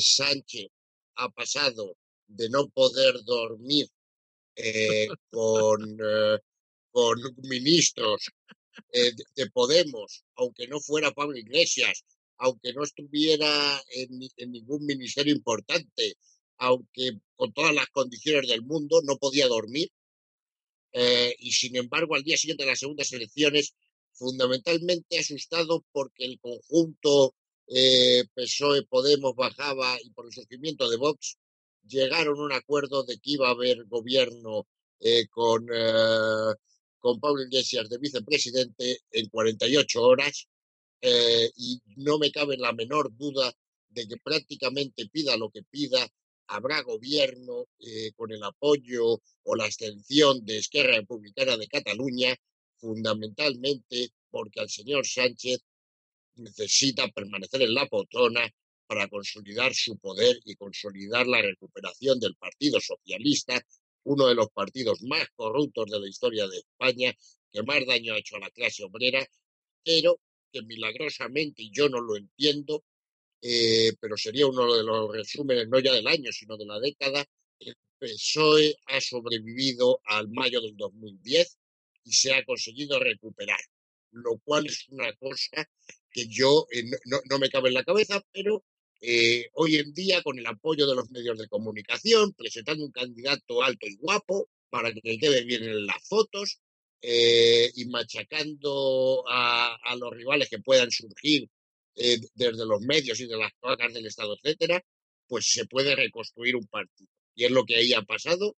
Sánchez 0.00 0.68
ha 1.16 1.28
pasado 1.30 1.96
de 2.26 2.48
no 2.48 2.68
poder 2.68 3.22
dormir 3.24 3.88
con, 5.30 5.98
con 6.90 7.18
ministros 7.42 8.30
de, 8.92 9.14
de 9.34 9.50
Podemos, 9.50 10.24
aunque 10.36 10.66
no 10.68 10.80
fuera 10.80 11.12
Pablo 11.12 11.36
Iglesias, 11.36 12.04
aunque 12.38 12.72
no 12.72 12.84
estuviera 12.84 13.82
en 13.90 14.52
ningún 14.52 14.86
ministerio 14.86 15.34
importante, 15.34 16.16
aunque 16.60 17.20
con 17.36 17.52
todas 17.52 17.74
las 17.74 17.88
condiciones 17.88 18.48
del 18.50 18.62
mundo 18.62 19.02
no 19.04 19.18
podía 19.18 19.48
dormir. 19.48 19.90
eh, 20.92 21.34
y 21.38 21.52
sin 21.52 21.76
embargo, 21.76 22.14
al 22.14 22.22
día 22.24 22.36
siguiente 22.36 22.64
de 22.64 22.70
las 22.70 22.80
segundas 22.80 23.12
elecciones, 23.12 23.74
fundamentalmente 24.12 25.18
asustado 25.18 25.84
porque 25.92 26.24
el 26.24 26.38
conjunto 26.40 27.34
eh, 27.68 28.24
PSOE 28.34 28.82
Podemos 28.84 29.34
bajaba 29.36 29.98
y 30.02 30.10
por 30.10 30.26
el 30.26 30.32
surgimiento 30.32 30.88
de 30.90 30.96
Vox 30.96 31.38
llegaron 31.86 32.38
a 32.38 32.42
un 32.44 32.52
acuerdo 32.52 33.04
de 33.04 33.14
que 33.18 33.30
iba 33.32 33.48
a 33.48 33.52
haber 33.52 33.84
gobierno 33.86 34.66
eh, 35.00 35.26
con, 35.28 35.66
con 36.98 37.20
Pablo 37.20 37.42
Iglesias 37.42 37.88
de 37.88 37.98
vicepresidente 37.98 39.00
en 39.10 39.28
48 39.28 40.02
horas 40.02 40.48
y 41.56 41.80
no 41.96 42.18
me 42.18 42.30
cabe 42.30 42.56
la 42.58 42.72
menor 42.72 43.16
duda 43.16 43.52
de 43.88 44.06
que 44.06 44.16
prácticamente 44.18 45.06
pida 45.08 45.36
lo 45.36 45.50
que 45.50 45.62
pida, 45.62 46.06
habrá 46.50 46.82
gobierno 46.82 47.66
eh, 47.78 48.12
con 48.16 48.32
el 48.32 48.42
apoyo 48.42 49.20
o 49.44 49.56
la 49.56 49.66
extensión 49.66 50.44
de 50.44 50.58
Esquerra 50.58 50.96
Republicana 50.96 51.56
de 51.56 51.68
Cataluña, 51.68 52.36
fundamentalmente 52.76 54.10
porque 54.30 54.60
al 54.60 54.68
señor 54.68 55.06
Sánchez 55.06 55.60
necesita 56.34 57.08
permanecer 57.08 57.62
en 57.62 57.74
la 57.74 57.86
poltrona 57.86 58.48
para 58.86 59.06
consolidar 59.08 59.72
su 59.74 59.96
poder 59.98 60.40
y 60.44 60.56
consolidar 60.56 61.26
la 61.26 61.40
recuperación 61.40 62.18
del 62.18 62.34
Partido 62.34 62.80
Socialista, 62.80 63.64
uno 64.04 64.26
de 64.26 64.34
los 64.34 64.48
partidos 64.50 65.02
más 65.02 65.28
corruptos 65.36 65.88
de 65.88 66.00
la 66.00 66.08
historia 66.08 66.48
de 66.48 66.58
España, 66.58 67.14
que 67.52 67.62
más 67.62 67.86
daño 67.86 68.14
ha 68.14 68.18
hecho 68.18 68.36
a 68.36 68.40
la 68.40 68.50
clase 68.50 68.82
obrera, 68.82 69.24
pero 69.84 70.18
que 70.52 70.62
milagrosamente, 70.62 71.62
y 71.62 71.70
yo 71.70 71.88
no 71.88 72.00
lo 72.00 72.16
entiendo, 72.16 72.82
eh, 73.42 73.92
pero 74.00 74.16
sería 74.16 74.46
uno 74.46 74.74
de 74.74 74.82
los 74.84 75.12
resúmenes 75.12 75.68
no 75.68 75.78
ya 75.80 75.92
del 75.92 76.06
año, 76.06 76.30
sino 76.32 76.56
de 76.56 76.66
la 76.66 76.78
década, 76.80 77.24
el 77.60 77.74
PSOE 77.98 78.76
ha 78.86 79.00
sobrevivido 79.00 80.00
al 80.04 80.28
mayo 80.28 80.60
del 80.60 80.76
2010 80.76 81.58
y 82.04 82.12
se 82.12 82.32
ha 82.34 82.44
conseguido 82.44 82.98
recuperar, 82.98 83.60
lo 84.12 84.38
cual 84.44 84.66
es 84.66 84.88
una 84.88 85.12
cosa 85.16 85.68
que 86.10 86.26
yo 86.26 86.66
eh, 86.72 86.84
no, 87.06 87.18
no- 87.28 87.38
me 87.38 87.50
cabe 87.50 87.68
en 87.68 87.74
la 87.74 87.84
cabeza, 87.84 88.22
pero 88.32 88.64
eh, 89.00 89.48
hoy 89.54 89.76
en 89.76 89.92
día, 89.94 90.22
con 90.22 90.38
el 90.38 90.46
apoyo 90.46 90.86
de 90.86 90.94
los 90.94 91.10
medios 91.10 91.38
de 91.38 91.48
comunicación, 91.48 92.32
presentando 92.34 92.84
un 92.84 92.92
candidato 92.92 93.62
alto 93.62 93.86
y 93.86 93.96
guapo 93.96 94.48
para 94.68 94.92
que 94.92 95.18
quede 95.18 95.44
bien 95.44 95.64
en 95.64 95.86
las 95.86 96.06
fotos 96.06 96.60
eh, 97.02 97.70
y 97.74 97.86
machacando 97.86 99.24
a, 99.28 99.74
a 99.82 99.96
los 99.96 100.12
rivales 100.12 100.48
que 100.50 100.58
puedan 100.58 100.90
surgir 100.90 101.48
eh, 101.96 102.18
desde 102.34 102.66
los 102.66 102.80
medios 102.82 103.20
y 103.20 103.26
de 103.26 103.36
las 103.36 103.52
cloacas 103.60 103.92
del 103.92 104.06
Estado, 104.06 104.36
etcétera, 104.36 104.82
pues 105.26 105.46
se 105.46 105.66
puede 105.66 105.94
reconstruir 105.94 106.56
un 106.56 106.66
partido. 106.66 107.10
Y 107.34 107.44
es 107.44 107.50
lo 107.50 107.64
que 107.64 107.76
ahí 107.76 107.92
ha 107.92 108.02
pasado. 108.02 108.56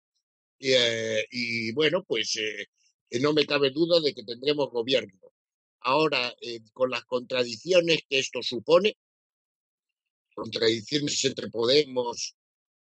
Eh, 0.60 1.26
y 1.32 1.72
bueno, 1.74 2.04
pues 2.04 2.36
eh, 2.38 2.68
no 3.20 3.34
me 3.34 3.46
cabe 3.46 3.72
duda 3.72 4.00
de 4.00 4.14
que 4.14 4.24
tendremos 4.24 4.70
gobierno. 4.72 5.20
Ahora, 5.82 6.34
eh, 6.42 6.62
con 6.74 6.92
las 6.92 7.04
contradicciones 7.06 8.02
que 8.08 8.20
esto 8.20 8.42
supone, 8.44 8.98
contradicciones 10.34 11.24
entre 11.26 11.50
Podemos, 11.50 12.36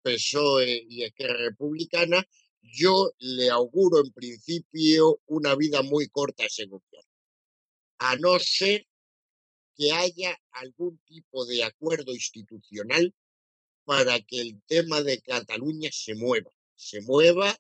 PSOE 0.02 0.86
y 0.89 1.04
Esquerra 1.04 1.38
Republicana, 1.38 2.28
yo 2.62 3.12
le 3.20 3.50
auguro 3.50 4.04
en 4.04 4.12
principio 4.12 5.22
una 5.28 5.56
vida 5.56 5.82
muy 5.84 6.08
corta 6.10 6.43
a 6.43 6.48
ese 6.48 6.66
gobierno. 6.66 7.10
A 8.00 8.16
no 8.18 8.39
ser 8.39 8.86
que 9.78 9.91
haya 9.91 10.38
algún 10.51 10.99
tipo 11.05 11.45
de 11.45 11.63
acuerdo 11.63 12.13
institucional 12.13 13.13
para 13.86 14.19
que 14.21 14.41
el 14.41 14.61
tema 14.67 15.01
de 15.01 15.21
Cataluña 15.21 15.89
se 15.93 16.15
mueva, 16.15 16.51
se 16.75 17.01
mueva 17.01 17.57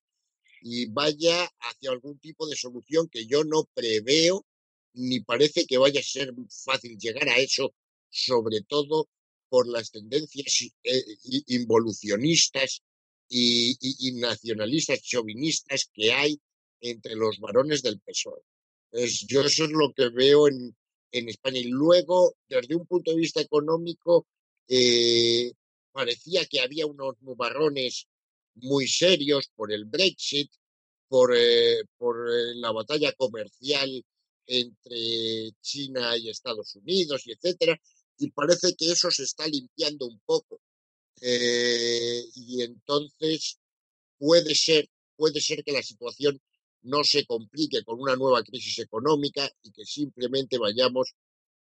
y 0.61 0.87
vaya 0.87 1.45
hacia 1.59 1.91
algún 1.91 2.19
tipo 2.19 2.47
de 2.47 2.55
solución 2.55 3.07
que 3.09 3.25
yo 3.27 3.43
no 3.43 3.69
preveo 3.73 4.45
ni 4.93 5.19
parece 5.21 5.65
que 5.65 5.77
vaya 5.77 5.99
a 5.99 6.03
ser 6.03 6.33
fácil 6.65 6.97
llegar 6.97 7.29
a 7.29 7.37
eso, 7.37 7.73
sobre 8.09 8.61
todo 8.61 9.07
por 9.49 9.67
las 9.67 9.91
tendencias 9.91 10.63
eh, 10.83 11.03
i- 11.23 11.43
involucionistas 11.55 12.81
y, 13.29 13.71
y- 13.79 14.09
y 14.09 14.11
nacionalistas 14.13 15.01
chauvinistas 15.01 15.89
que 15.93 16.11
hay 16.11 16.39
entre 16.81 17.15
los 17.15 17.39
varones 17.39 17.81
del 17.83 17.99
PSOE. 17.99 18.41
Es, 18.91 19.25
yo 19.27 19.41
eso 19.41 19.65
es 19.65 19.71
lo 19.71 19.93
que 19.93 20.09
veo 20.09 20.47
en, 20.47 20.75
en 21.11 21.29
España. 21.29 21.59
Y 21.59 21.65
luego, 21.69 22.35
desde 22.47 22.75
un 22.75 22.85
punto 22.85 23.11
de 23.11 23.17
vista 23.17 23.41
económico, 23.41 24.27
eh, 24.67 25.51
parecía 25.91 26.45
que 26.45 26.59
había 26.59 26.85
unos 26.85 27.15
nubarrones 27.21 28.07
muy 28.55 28.87
serios 28.87 29.49
por 29.55 29.71
el 29.71 29.85
Brexit, 29.85 30.51
por, 31.07 31.33
eh, 31.35 31.83
por 31.97 32.29
eh, 32.29 32.55
la 32.55 32.71
batalla 32.71 33.13
comercial 33.13 34.03
entre 34.45 35.51
China 35.61 36.17
y 36.17 36.29
Estados 36.29 36.75
Unidos, 36.75 37.25
y 37.25 37.33
etcétera, 37.33 37.79
y 38.17 38.31
parece 38.31 38.75
que 38.75 38.91
eso 38.91 39.11
se 39.11 39.23
está 39.23 39.47
limpiando 39.47 40.05
un 40.07 40.19
poco. 40.25 40.61
Y 41.19 42.61
entonces 42.61 43.57
puede 44.17 44.55
ser, 44.55 44.87
puede 45.15 45.41
ser 45.41 45.63
que 45.63 45.71
la 45.71 45.83
situación 45.83 46.39
no 46.83 47.03
se 47.03 47.25
complique 47.25 47.83
con 47.83 47.99
una 47.99 48.15
nueva 48.15 48.43
crisis 48.43 48.79
económica 48.79 49.49
y 49.63 49.71
que 49.71 49.85
simplemente 49.85 50.57
vayamos 50.57 51.13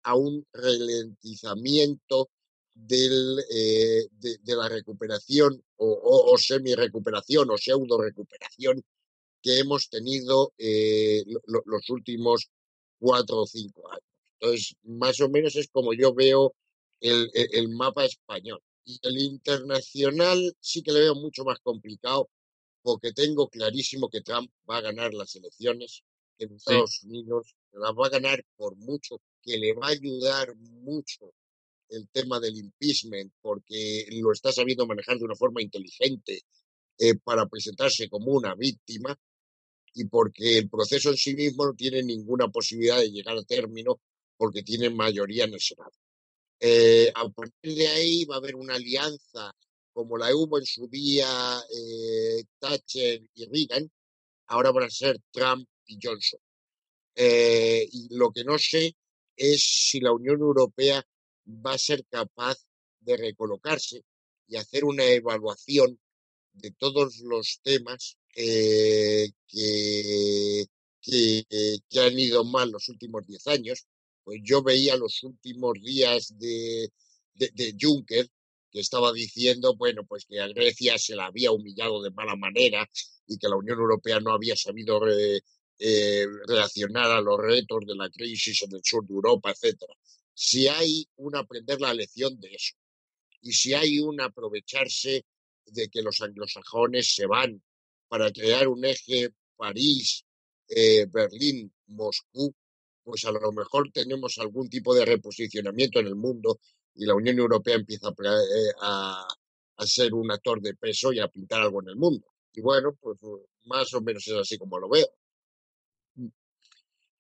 a 0.03 0.15
un 0.15 0.45
ralentizamiento 0.53 2.29
eh, 2.89 4.07
de, 4.11 4.55
la 4.55 4.69
recuperación 4.69 5.61
o, 5.77 5.87
o, 5.87 6.33
o 6.33 6.37
semi-recuperación 6.37 7.49
o 7.49 7.57
pseudo-recuperación 7.57 8.83
que 9.41 9.59
hemos 9.59 9.89
tenido 9.89 10.53
eh, 10.57 11.23
lo, 11.47 11.61
los 11.65 11.89
últimos 11.89 12.49
cuatro 12.99 13.41
o 13.41 13.47
cinco 13.47 13.89
años. 13.91 14.03
Entonces, 14.39 14.75
más 14.83 15.19
o 15.21 15.29
menos 15.29 15.55
es 15.55 15.67
como 15.69 15.93
yo 15.93 16.13
veo 16.13 16.53
el, 17.01 17.29
el, 17.33 17.49
el 17.53 17.69
mapa 17.69 18.05
español. 18.05 18.61
Y 18.85 18.99
el 19.03 19.17
internacional 19.17 20.55
sí 20.59 20.81
que 20.81 20.91
le 20.91 21.01
veo 21.01 21.15
mucho 21.15 21.43
más 21.43 21.59
complicado 21.59 22.29
porque 22.87 23.11
tengo 23.11 23.49
clarísimo 23.49 24.09
que 24.09 24.21
Trump 24.21 24.49
va 24.69 24.77
a 24.77 24.81
ganar 24.81 25.13
las 25.13 25.35
elecciones 25.35 26.03
en 26.37 26.53
Estados 26.53 26.99
sí. 27.01 27.07
Unidos, 27.07 27.53
las 27.73 27.91
va 27.91 28.07
a 28.07 28.09
ganar 28.09 28.45
por 28.55 28.77
mucho, 28.77 29.19
que 29.41 29.57
le 29.57 29.73
va 29.73 29.87
a 29.87 29.89
ayudar 29.89 30.55
mucho 30.55 31.33
el 31.89 32.07
tema 32.07 32.39
del 32.39 32.55
impeachment 32.55 33.33
porque 33.41 34.07
lo 34.11 34.31
está 34.31 34.53
sabiendo 34.53 34.87
manejar 34.87 35.17
de 35.17 35.25
una 35.25 35.35
forma 35.35 35.61
inteligente 35.61 36.43
eh, 36.97 37.15
para 37.15 37.45
presentarse 37.47 38.07
como 38.07 38.31
una 38.31 38.55
víctima 38.55 39.19
y 39.93 40.05
porque 40.05 40.59
el 40.59 40.69
proceso 40.69 41.09
en 41.09 41.17
sí 41.17 41.35
mismo 41.35 41.65
no 41.65 41.73
tiene 41.73 42.01
ninguna 42.03 42.47
posibilidad 42.47 42.99
de 42.99 43.11
llegar 43.11 43.37
a 43.37 43.43
término 43.43 43.99
porque 44.37 44.63
tiene 44.63 44.89
mayoría 44.89 45.43
en 45.43 45.55
el 45.55 45.59
Senado. 45.59 45.91
Eh, 46.61 47.11
a 47.13 47.27
partir 47.27 47.75
de 47.75 47.87
ahí 47.89 48.23
va 48.23 48.35
a 48.35 48.37
haber 48.37 48.55
una 48.55 48.75
alianza 48.75 49.53
como 49.97 50.15
la 50.15 50.29
hubo 50.35 50.59
en 50.59 50.65
su 50.67 50.87
día 50.87 51.27
eh, 51.75 52.43
Thatcher 52.59 53.19
y 53.33 53.45
Reagan, 53.47 53.91
ahora 54.45 54.71
van 54.71 54.83
a 54.83 54.89
ser 54.91 55.17
Trump 55.31 55.67
y 55.87 55.97
Johnson. 55.99 56.39
Eh, 57.15 57.89
y 57.91 58.15
lo 58.15 58.29
que 58.29 58.43
no 58.43 58.59
sé 58.59 58.95
es 59.35 59.63
si 59.63 59.99
la 59.99 60.11
Unión 60.11 60.39
Europea 60.39 61.03
va 61.47 61.73
a 61.73 61.79
ser 61.79 62.05
capaz 62.11 62.59
de 62.99 63.17
recolocarse 63.17 64.03
y 64.47 64.57
hacer 64.57 64.85
una 64.85 65.03
evaluación 65.03 65.99
de 66.53 66.69
todos 66.77 67.17
los 67.21 67.59
temas 67.63 68.19
eh, 68.35 69.31
que, 69.47 70.67
que, 71.01 71.43
que, 71.89 71.99
han 71.99 72.19
ido 72.19 72.43
mal 72.43 72.69
los 72.69 72.87
últimos 72.89 73.25
diez 73.25 73.47
años. 73.47 73.87
Pues 74.23 74.41
yo 74.43 74.61
veía 74.61 74.95
los 74.95 75.23
últimos 75.23 75.73
días 75.81 76.37
de, 76.37 76.91
de, 77.33 77.49
de, 77.55 77.75
Juncker 77.81 78.29
que 78.71 78.79
estaba 78.79 79.11
diciendo, 79.13 79.75
bueno, 79.75 80.05
pues 80.05 80.25
que 80.25 80.39
a 80.39 80.47
Grecia 80.47 80.97
se 80.97 81.15
la 81.15 81.27
había 81.27 81.51
humillado 81.51 82.01
de 82.01 82.11
mala 82.11 82.35
manera 82.35 82.87
y 83.27 83.37
que 83.37 83.47
la 83.47 83.55
Unión 83.55 83.79
Europea 83.79 84.19
no 84.19 84.31
había 84.31 84.55
sabido 84.55 84.99
re, 84.99 85.41
eh, 85.79 86.25
reaccionar 86.47 87.11
a 87.11 87.21
los 87.21 87.37
retos 87.39 87.85
de 87.85 87.95
la 87.95 88.09
crisis 88.09 88.63
en 88.63 88.75
el 88.75 88.81
sur 88.83 89.05
de 89.05 89.13
Europa, 89.13 89.51
etcétera. 89.51 89.93
Si 90.33 90.67
hay 90.67 91.07
un 91.17 91.35
aprender 91.35 91.79
la 91.81 91.93
lección 91.93 92.39
de 92.39 92.53
eso 92.53 92.75
y 93.41 93.51
si 93.53 93.73
hay 93.73 93.99
un 93.99 94.19
aprovecharse 94.21 95.25
de 95.65 95.89
que 95.89 96.01
los 96.01 96.21
anglosajones 96.21 97.13
se 97.13 97.25
van 97.25 97.61
para 98.07 98.31
crear 98.31 98.67
un 98.67 98.85
eje 98.85 99.29
París, 99.55 100.23
eh, 100.69 101.05
Berlín, 101.09 101.73
Moscú, 101.87 102.53
pues 103.03 103.25
a 103.25 103.31
lo 103.31 103.51
mejor 103.51 103.91
tenemos 103.91 104.37
algún 104.37 104.69
tipo 104.69 104.93
de 104.93 105.05
reposicionamiento 105.05 105.99
en 105.99 106.07
el 106.07 106.15
mundo 106.15 106.59
y 106.97 107.05
la 107.05 107.15
Unión 107.15 107.37
Europea 107.39 107.75
empieza 107.75 108.07
a, 108.07 108.11
eh, 108.11 108.73
a, 108.81 109.27
a, 109.77 109.85
ser 109.85 110.13
un 110.13 110.31
actor 110.31 110.61
de 110.61 110.73
peso 110.75 111.13
y 111.13 111.19
a 111.19 111.27
pintar 111.27 111.61
algo 111.61 111.81
en 111.81 111.89
el 111.89 111.95
mundo. 111.95 112.27
Y 112.53 112.61
bueno, 112.61 112.97
pues 112.99 113.19
más 113.65 113.93
o 113.93 114.01
menos 114.01 114.27
es 114.27 114.33
así 114.33 114.57
como 114.57 114.79
lo 114.79 114.89
veo. 114.89 115.07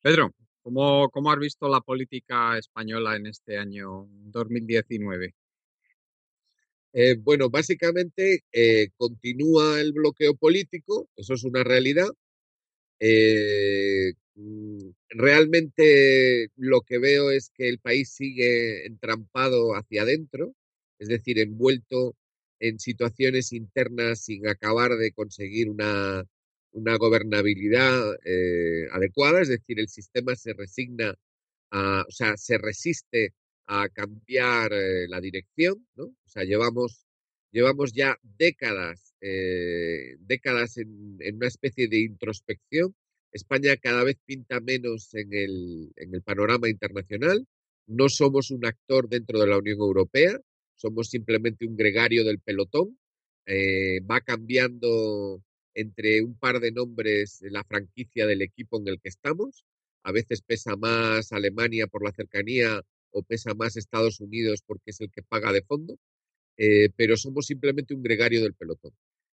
Pedro, 0.01 0.33
¿cómo, 0.61 1.09
cómo 1.09 1.31
has 1.31 1.39
visto 1.39 1.67
la 1.67 1.81
política 1.81 2.57
española 2.57 3.15
en 3.15 3.27
este 3.27 3.57
año 3.57 4.07
2019? 4.09 5.35
Eh, 6.93 7.15
bueno, 7.19 7.49
básicamente 7.49 8.43
eh, 8.51 8.89
continúa 8.97 9.79
el 9.79 9.93
bloqueo 9.93 10.35
político, 10.35 11.09
eso 11.15 11.33
es 11.35 11.43
una 11.43 11.63
realidad. 11.63 12.07
Eh, 12.99 14.13
mm, 14.35 14.89
realmente 15.09 16.49
lo 16.55 16.81
que 16.81 16.97
veo 16.99 17.31
es 17.31 17.51
que 17.55 17.69
el 17.69 17.79
país 17.79 18.09
sigue 18.11 18.85
entrampado 18.85 19.75
hacia 19.75 20.03
adentro, 20.03 20.55
es 20.99 21.07
decir, 21.09 21.39
envuelto 21.39 22.15
en 22.59 22.79
situaciones 22.79 23.53
internas 23.53 24.21
sin 24.21 24.47
acabar 24.47 24.97
de 24.97 25.11
conseguir 25.11 25.69
una, 25.69 26.23
una 26.71 26.97
gobernabilidad 26.97 28.17
eh, 28.25 28.87
adecuada, 28.91 29.41
es 29.41 29.49
decir, 29.49 29.79
el 29.79 29.89
sistema 29.89 30.35
se 30.35 30.53
resigna, 30.53 31.15
a, 31.71 32.05
o 32.07 32.11
sea, 32.11 32.37
se 32.37 32.57
resiste 32.57 33.33
a 33.67 33.89
cambiar 33.89 34.71
eh, 34.73 35.07
la 35.09 35.19
dirección, 35.21 35.85
¿no? 35.95 36.05
O 36.05 36.29
sea, 36.29 36.43
llevamos, 36.43 37.05
llevamos 37.51 37.93
ya 37.93 38.17
décadas, 38.37 39.06
eh, 39.21 40.15
décadas 40.19 40.77
en, 40.77 41.19
una 41.35 41.47
especie 41.47 41.87
de 41.87 41.99
introspección. 41.99 42.95
España 43.31 43.75
cada 43.77 44.03
vez 44.03 44.17
pinta 44.25 44.59
menos 44.59 45.13
en 45.13 45.33
el, 45.33 45.91
en 45.95 46.13
el 46.13 46.21
panorama 46.21 46.69
internacional. 46.69 47.45
No 47.87 48.09
somos 48.09 48.51
un 48.51 48.65
actor 48.65 49.09
dentro 49.09 49.39
de 49.39 49.47
la 49.47 49.57
Unión 49.57 49.79
Europea, 49.79 50.39
somos 50.75 51.09
simplemente 51.09 51.65
un 51.65 51.75
gregario 51.75 52.23
del 52.23 52.39
pelotón. 52.39 52.97
Eh, 53.45 54.01
va 54.01 54.21
cambiando 54.21 55.41
entre 55.73 56.21
un 56.21 56.37
par 56.37 56.59
de 56.59 56.71
nombres 56.71 57.39
la 57.43 57.63
franquicia 57.63 58.25
del 58.27 58.41
equipo 58.41 58.77
en 58.79 58.87
el 58.87 58.99
que 58.99 59.09
estamos. 59.09 59.65
A 60.03 60.11
veces 60.11 60.41
pesa 60.41 60.75
más 60.75 61.31
Alemania 61.31 61.87
por 61.87 62.03
la 62.03 62.11
cercanía 62.11 62.81
o 63.11 63.23
pesa 63.23 63.53
más 63.53 63.77
Estados 63.77 64.19
Unidos 64.19 64.61
porque 64.65 64.91
es 64.91 65.01
el 65.01 65.11
que 65.11 65.23
paga 65.23 65.51
de 65.51 65.63
fondo, 65.63 65.97
eh, 66.57 66.89
pero 66.95 67.17
somos 67.17 67.45
simplemente 67.45 67.93
un 67.93 68.03
gregario 68.03 68.41
del 68.41 68.53
pelotón. 68.53 68.91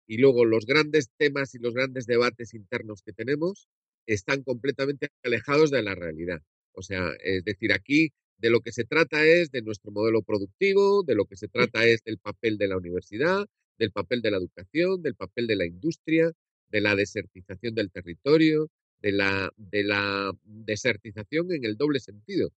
Y 0.08 0.18
luego 0.18 0.45
los 0.45 0.66
grandes 0.66 1.10
temas 1.18 1.56
y 1.56 1.60
los 1.60 1.74
grandes 1.74 2.06
debates 2.06 2.54
internos 2.54 3.02
que 3.02 3.14
tenemos 3.14 3.68
están 4.06 4.43
completamente 4.43 5.10
alejados 5.24 5.72
de 5.72 5.84
la 5.84 5.95
realidad. 5.95 6.41
O 6.74 6.82
sea, 6.82 7.12
es 7.24 7.43
decir, 7.43 7.72
aquí 7.74 8.12
de 8.38 8.49
lo 8.49 8.62
que 8.62 8.72
se 8.72 8.84
trata 8.84 9.26
es 9.26 9.52
de 9.52 9.62
nuestro 9.62 9.91
modelo 9.91 10.24
productivo, 10.24 11.04
de 11.04 11.16
lo 11.16 11.26
que 11.26 11.38
se 11.38 11.47
trata 11.47 11.86
es 11.86 12.04
del 12.04 12.18
papel 12.18 12.58
de 12.58 12.68
la 12.68 12.78
universidad, 12.78 13.45
del 13.78 13.91
papel 13.91 14.22
de 14.22 14.32
la 14.32 14.38
educación, 14.38 15.02
del 15.02 15.16
papel 15.16 15.47
de 15.47 15.56
la 15.56 15.66
industria, 15.66 16.32
de 16.70 16.82
la 16.82 16.95
desertización 16.95 17.76
del 17.76 17.91
territorio, 17.91 18.70
de 19.02 19.12
la, 19.12 19.52
de 19.58 19.84
la 19.84 20.32
desertización 20.43 21.52
en 21.52 21.66
el 21.66 21.78
doble 21.78 21.99
sentido 21.99 22.52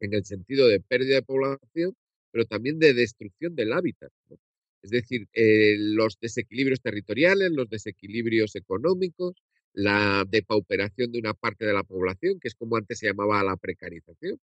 en 0.00 0.14
el 0.14 0.24
sentido 0.24 0.68
de 0.68 0.80
pérdida 0.80 1.16
de 1.16 1.22
población, 1.22 1.96
pero 2.30 2.44
también 2.44 2.78
de 2.78 2.94
destrucción 2.94 3.54
del 3.54 3.72
hábitat. 3.72 4.12
¿no? 4.28 4.38
Es 4.82 4.90
decir, 4.90 5.28
eh, 5.32 5.76
los 5.78 6.18
desequilibrios 6.20 6.80
territoriales, 6.80 7.50
los 7.50 7.68
desequilibrios 7.68 8.54
económicos, 8.56 9.34
la 9.72 10.24
depauperación 10.28 11.12
de 11.12 11.18
una 11.18 11.34
parte 11.34 11.66
de 11.66 11.72
la 11.72 11.82
población, 11.82 12.38
que 12.40 12.48
es 12.48 12.54
como 12.54 12.76
antes 12.76 12.98
se 12.98 13.06
llamaba 13.06 13.42
la 13.42 13.56
precarización. 13.56 14.40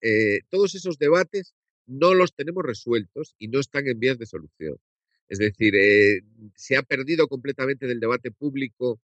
Eh, 0.00 0.40
todos 0.50 0.74
esos 0.74 0.98
debates 0.98 1.54
no 1.86 2.14
los 2.14 2.34
tenemos 2.34 2.64
resueltos 2.64 3.34
y 3.38 3.48
no 3.48 3.60
están 3.60 3.86
en 3.86 4.00
vías 4.00 4.18
de 4.18 4.26
solución. 4.26 4.76
Es 5.28 5.38
decir, 5.38 5.74
eh, 5.76 6.22
se 6.56 6.76
ha 6.76 6.82
perdido 6.82 7.28
completamente 7.28 7.86
del 7.86 8.00
debate 8.00 8.30
público 8.30 9.00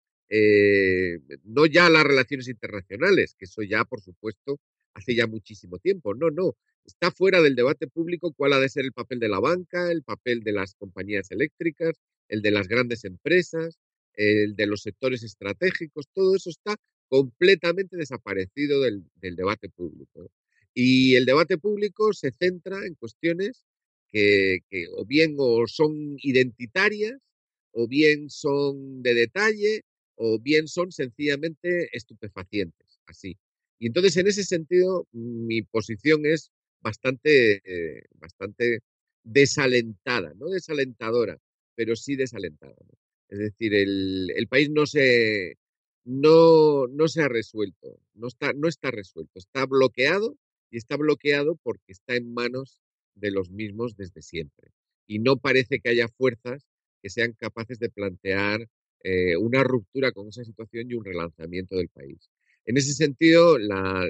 no 1.43 1.67
ya 1.67 1.87
las 1.89 2.03
relaciones 2.03 2.47
internacionales, 2.47 3.35
que 3.37 3.45
eso 3.45 3.61
ya, 3.61 3.85
por 3.85 4.01
supuesto, 4.01 4.59
hace 4.95 5.15
ya 5.15 5.27
muchísimo 5.27 5.77
tiempo. 5.77 6.15
No, 6.15 6.31
no. 6.31 6.55
Está 6.85 7.11
fuera 7.11 7.41
del 7.41 7.55
debate 7.55 7.87
público 7.87 8.33
cuál 8.33 8.53
ha 8.53 8.59
de 8.59 8.69
ser 8.69 8.85
el 8.85 8.93
papel 8.93 9.19
de 9.19 9.29
la 9.29 9.39
banca, 9.39 9.91
el 9.91 10.03
papel 10.03 10.41
de 10.41 10.53
las 10.53 10.75
compañías 10.75 11.31
eléctricas, 11.31 11.95
el 12.29 12.41
de 12.41 12.51
las 12.51 12.67
grandes 12.67 13.05
empresas, 13.05 13.79
el 14.13 14.55
de 14.55 14.67
los 14.67 14.81
sectores 14.81 15.23
estratégicos. 15.23 16.07
Todo 16.13 16.35
eso 16.35 16.49
está 16.49 16.75
completamente 17.09 17.97
desaparecido 17.97 18.81
del, 18.81 19.05
debate 19.21 19.69
público. 19.69 20.31
Y 20.73 21.15
el 21.15 21.25
debate 21.25 21.57
público 21.57 22.13
se 22.13 22.31
centra 22.31 22.85
en 22.85 22.95
cuestiones 22.95 23.65
que, 24.11 24.59
que 24.69 24.87
o 24.95 25.05
bien 25.05 25.35
o 25.37 25.67
son 25.67 26.17
identitarias, 26.21 27.19
o 27.71 27.87
bien 27.87 28.29
son 28.29 29.01
de 29.01 29.13
detalle, 29.13 29.81
o 30.15 30.39
bien 30.39 30.67
son 30.67 30.91
sencillamente 30.91 31.89
estupefacientes. 31.95 32.99
así. 33.07 33.37
Y 33.79 33.87
entonces, 33.87 34.17
en 34.17 34.27
ese 34.27 34.43
sentido, 34.43 35.07
mi 35.11 35.61
posición 35.61 36.25
es 36.25 36.51
bastante, 36.81 37.61
eh, 37.65 38.03
bastante 38.13 38.79
desalentada, 39.23 40.33
no 40.35 40.49
desalentadora, 40.49 41.37
pero 41.75 41.95
sí 41.95 42.15
desalentada. 42.15 42.75
Es 43.27 43.39
decir, 43.39 43.73
el, 43.73 44.47
país 44.49 44.69
no 44.69 44.85
se, 44.85 45.57
no, 46.05 46.87
no 46.87 47.07
se 47.07 47.21
ha 47.23 47.27
resuelto, 47.27 47.99
no 48.13 48.27
está, 48.27 48.53
no 48.53 48.67
está 48.67 48.91
resuelto, 48.91 49.39
está 49.39 49.65
bloqueado 49.65 50.37
y 50.69 50.77
está 50.77 50.95
bloqueado 50.95 51.55
porque 51.63 51.91
está 51.91 52.15
en 52.15 52.33
manos 52.33 52.81
de 53.15 53.31
los 53.31 53.49
mismos 53.49 53.95
desde 53.97 54.21
siempre. 54.21 54.71
Y 55.07 55.19
no 55.19 55.37
parece 55.37 55.79
que 55.79 55.89
haya 55.89 56.07
fuerzas 56.07 56.67
que 57.01 57.09
sean 57.09 57.33
capaces 57.33 57.79
de 57.79 57.89
plantear 57.89 58.67
eh, 59.03 59.37
una 59.37 59.63
ruptura 59.63 60.11
con 60.11 60.27
esa 60.29 60.43
situación 60.43 60.89
y 60.89 60.95
un 60.95 61.05
relanzamiento 61.05 61.75
del 61.77 61.89
país. 61.89 62.29
En 62.65 62.77
ese 62.77 62.93
sentido, 62.93 63.57
la, 63.57 64.09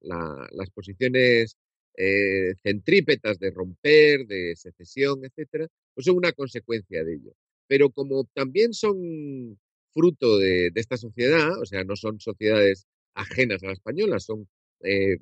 las 0.00 0.70
posiciones 0.70 1.56
eh, 1.96 2.54
centrípetas 2.62 3.38
de 3.38 3.50
romper, 3.50 4.26
de 4.26 4.54
secesión, 4.56 5.24
etcétera, 5.24 5.68
pues 5.94 6.06
son 6.06 6.16
una 6.16 6.32
consecuencia 6.32 7.04
de 7.04 7.14
ello. 7.14 7.32
Pero 7.68 7.90
como 7.90 8.24
también 8.34 8.74
son 8.74 9.58
fruto 9.92 10.38
de, 10.38 10.72
esta 10.74 10.96
sociedad, 10.96 11.50
o 11.60 11.64
sea, 11.64 11.84
no 11.84 11.94
son 11.96 12.18
sociedades 12.20 12.86
ajenas 13.14 13.62
a 13.62 13.68
la 13.68 13.72
española, 13.74 14.18
son 14.18 14.48
eh, 14.80 15.18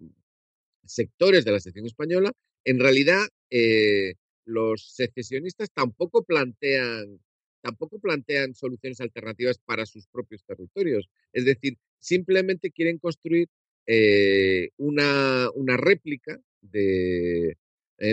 sectores 0.85 1.45
de 1.45 1.53
la 1.53 1.61
sección 1.61 1.87
española, 1.87 2.33
en 2.65 2.81
realidad 2.81 3.27
eh, 3.51 4.15
los 4.45 4.95
secesionistas 4.95 5.71
tampoco 5.73 6.25
plantean 6.25 7.21
tampoco 7.63 7.99
plantean 7.99 8.55
soluciones 8.55 9.01
alternativas 9.01 9.59
para 9.59 9.87
sus 9.87 10.07
propios 10.07 10.45
territorios. 10.45 11.09
Es 11.33 11.45
decir, 11.45 11.79
simplemente 11.99 12.71
quieren 12.71 12.99
construir 12.99 13.49
eh, 13.87 14.71
una, 14.77 15.49
una, 15.55 15.77
réplica 15.77 16.41
de, 16.61 17.57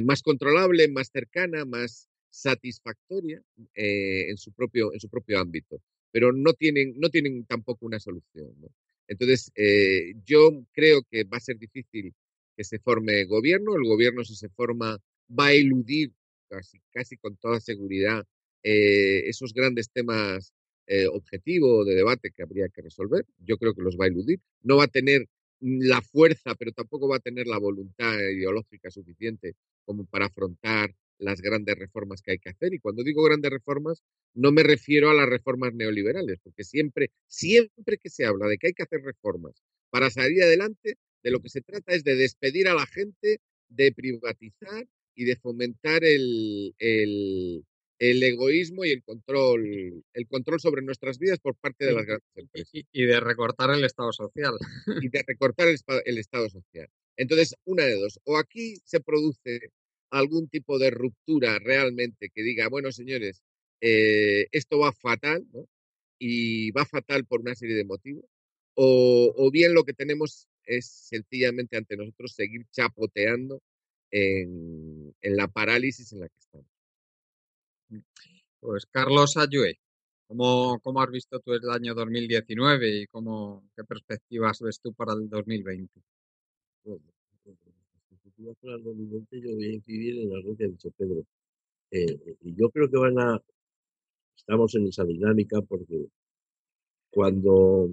más 0.04 0.22
controlable, 0.22 0.88
más 0.88 1.10
cercana, 1.12 1.66
más 1.66 2.08
satisfactoria 2.30 3.42
en, 3.74 4.38
su 4.38 4.52
propio, 4.54 4.94
en 4.94 5.00
su 5.00 5.10
propio 5.10 5.40
ámbito 5.40 5.82
pero 6.12 6.32
no 6.32 6.54
tienen, 6.54 6.94
no 6.98 7.10
tienen 7.10 7.46
tampoco 7.46 7.86
una 7.86 8.00
solución. 8.00 8.54
Entonces, 9.08 9.52
eh, 9.56 10.14
yo 10.26 10.66
creo 10.72 11.04
que 11.10 11.24
va 11.24 11.38
a 11.38 11.42
ser 11.42 11.58
difícil 11.58 12.14
que 12.56 12.64
se 12.64 12.80
forme 12.80 13.26
gobierno. 13.26 13.76
El 13.76 13.84
gobierno, 13.84 14.24
si 14.24 14.36
se 14.36 14.50
forma, 14.50 14.98
va 15.38 15.48
a 15.48 15.54
eludir 15.54 16.14
casi, 16.48 16.80
casi 16.92 17.18
con 17.18 17.38
toda 17.38 17.60
seguridad 17.60 18.26
eh, 18.64 19.30
esos 19.30 19.54
grandes 19.54 19.90
temas 19.92 20.54
eh, 20.88 21.08
objetivos 21.08 21.86
de 21.86 21.96
debate 21.96 22.32
que 22.32 22.44
habría 22.44 22.70
que 22.70 22.82
resolver. 22.82 23.26
Yo 23.40 23.58
creo 23.58 23.74
que 23.74 23.82
los 23.82 23.98
va 23.98 24.06
a 24.06 24.08
eludir. 24.08 24.40
No 24.62 24.78
va 24.78 24.86
a 24.86 24.88
tener 24.88 25.28
la 25.62 26.02
fuerza, 26.02 26.56
pero 26.56 26.72
tampoco 26.72 27.08
va 27.08 27.18
a 27.18 27.20
tener 27.20 27.48
la 27.48 27.60
voluntad 27.60 28.18
ideológica 28.18 28.90
suficiente 28.90 29.56
como 29.86 30.06
para 30.06 30.28
afrontar 30.28 30.94
las 31.20 31.42
grandes 31.42 31.78
reformas 31.78 32.22
que 32.22 32.32
hay 32.32 32.40
que 32.40 32.50
hacer. 32.50 32.74
Y 32.74 32.80
cuando 32.80 33.04
digo 33.04 33.24
grandes 33.24 33.52
reformas, 33.52 34.02
no 34.34 34.52
me 34.52 34.64
refiero 34.64 35.10
a 35.10 35.14
las 35.14 35.28
reformas 35.28 35.74
neoliberales, 35.74 36.40
porque 36.42 36.64
siempre, 36.64 37.12
siempre 37.28 37.98
que 37.98 38.10
se 38.10 38.26
habla 38.26 38.48
de 38.48 38.58
que 38.58 38.68
hay 38.68 38.74
que 38.74 38.84
hacer 38.84 39.02
reformas 39.02 39.62
para 39.90 40.10
salir 40.10 40.44
adelante, 40.44 40.96
de 41.24 41.32
lo 41.32 41.42
que 41.42 41.50
se 41.50 41.62
trata 41.62 41.94
es 41.94 42.04
de 42.04 42.16
despedir 42.16 42.68
a 42.68 42.74
la 42.74 42.86
gente, 42.86 43.42
de 43.68 43.92
privatizar 43.92 44.88
y 45.16 45.26
de 45.26 45.36
fomentar 45.36 46.04
el, 46.04 46.74
egoísmo 48.00 48.86
y 48.86 48.92
el 48.92 49.04
control, 49.04 50.04
el 50.14 50.28
control 50.28 50.60
sobre 50.60 50.82
nuestras 50.82 51.20
vidas 51.20 51.40
por 51.40 51.56
parte 51.56 51.86
de 51.86 51.94
las 51.94 52.06
grandes 52.06 52.30
empresas. 52.36 52.72
Y, 52.74 53.06
de 53.06 53.20
recortar 53.20 53.70
el 53.72 53.84
Estado 53.84 54.14
social. 54.14 54.54
Y 55.02 55.10
de 55.10 55.24
recortar 55.28 55.68
el, 55.68 55.78
el 56.06 56.18
Estado 56.18 56.50
social. 56.50 56.88
Entonces, 57.18 57.56
una 57.66 57.84
de 57.84 57.96
dos, 57.96 58.20
o 58.24 58.38
aquí 58.38 58.78
se 58.86 59.02
produce 59.02 59.72
algún 60.10 60.48
tipo 60.48 60.80
de 60.80 60.90
ruptura 60.90 61.60
realmente 61.60 62.30
que 62.34 62.44
diga, 62.44 62.70
bueno, 62.70 62.92
señores, 62.92 63.44
eh, 63.82 64.48
esto 64.52 64.80
va 64.80 64.92
fatal, 64.92 65.46
¿no? 65.54 65.68
Y 66.18 66.72
va 66.72 66.86
fatal 66.86 67.26
por 67.26 67.42
una 67.42 67.56
serie 67.56 67.76
de 67.76 67.86
motivos. 67.86 68.26
O, 68.76 69.50
bien 69.52 69.74
lo 69.74 69.84
que 69.84 69.94
tenemos 69.94 70.48
es 70.64 70.86
sencillamente 70.86 71.76
ante 71.76 71.98
nosotros 71.98 72.34
seguir 72.34 72.66
chapoteando 72.72 73.62
en, 74.12 75.14
la 75.22 75.48
parálisis 75.50 76.14
en 76.14 76.22
la 76.22 76.30
que 76.30 76.38
estamos. 76.40 76.68
Pues 78.60 78.86
Carlos 78.88 79.38
Ayue, 79.38 79.80
¿cómo, 80.28 80.80
¿cómo, 80.82 81.02
has 81.02 81.10
visto 81.12 81.40
tú 81.40 81.54
el 81.54 81.70
año 81.70 81.94
2019 81.96 83.02
y 83.02 83.08
cómo, 83.08 83.64
qué 83.76 83.84
perspectivas 83.84 84.60
ves 84.60 84.80
tú 84.82 84.94
para 84.94 85.14
el 85.14 85.30
2020? 85.30 86.02
yo 89.32 89.56
voy 89.56 89.66
a 89.66 89.74
incidir 89.74 90.20
en 90.20 90.34
algo 90.34 90.56
que 90.56 90.66
ha 90.66 90.68
dicho 90.68 90.90
Pedro. 90.92 91.26
Eh, 91.92 92.38
y 92.42 92.56
yo 92.56 92.70
creo 92.70 92.90
que 92.90 92.98
van 92.98 93.20
a, 93.20 93.42
estamos 94.36 94.76
en 94.76 94.88
esa 94.88 95.04
dinámica 95.04 95.62
porque 95.62 96.08
cuando 97.10 97.90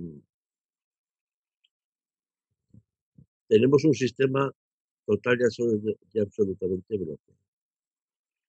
tenemos 3.49 3.85
un 3.85 3.95
sistema 3.95 4.53
total 5.07 5.39
y 6.13 6.19
absolutamente 6.21 6.97
bloqueado, 6.97 7.46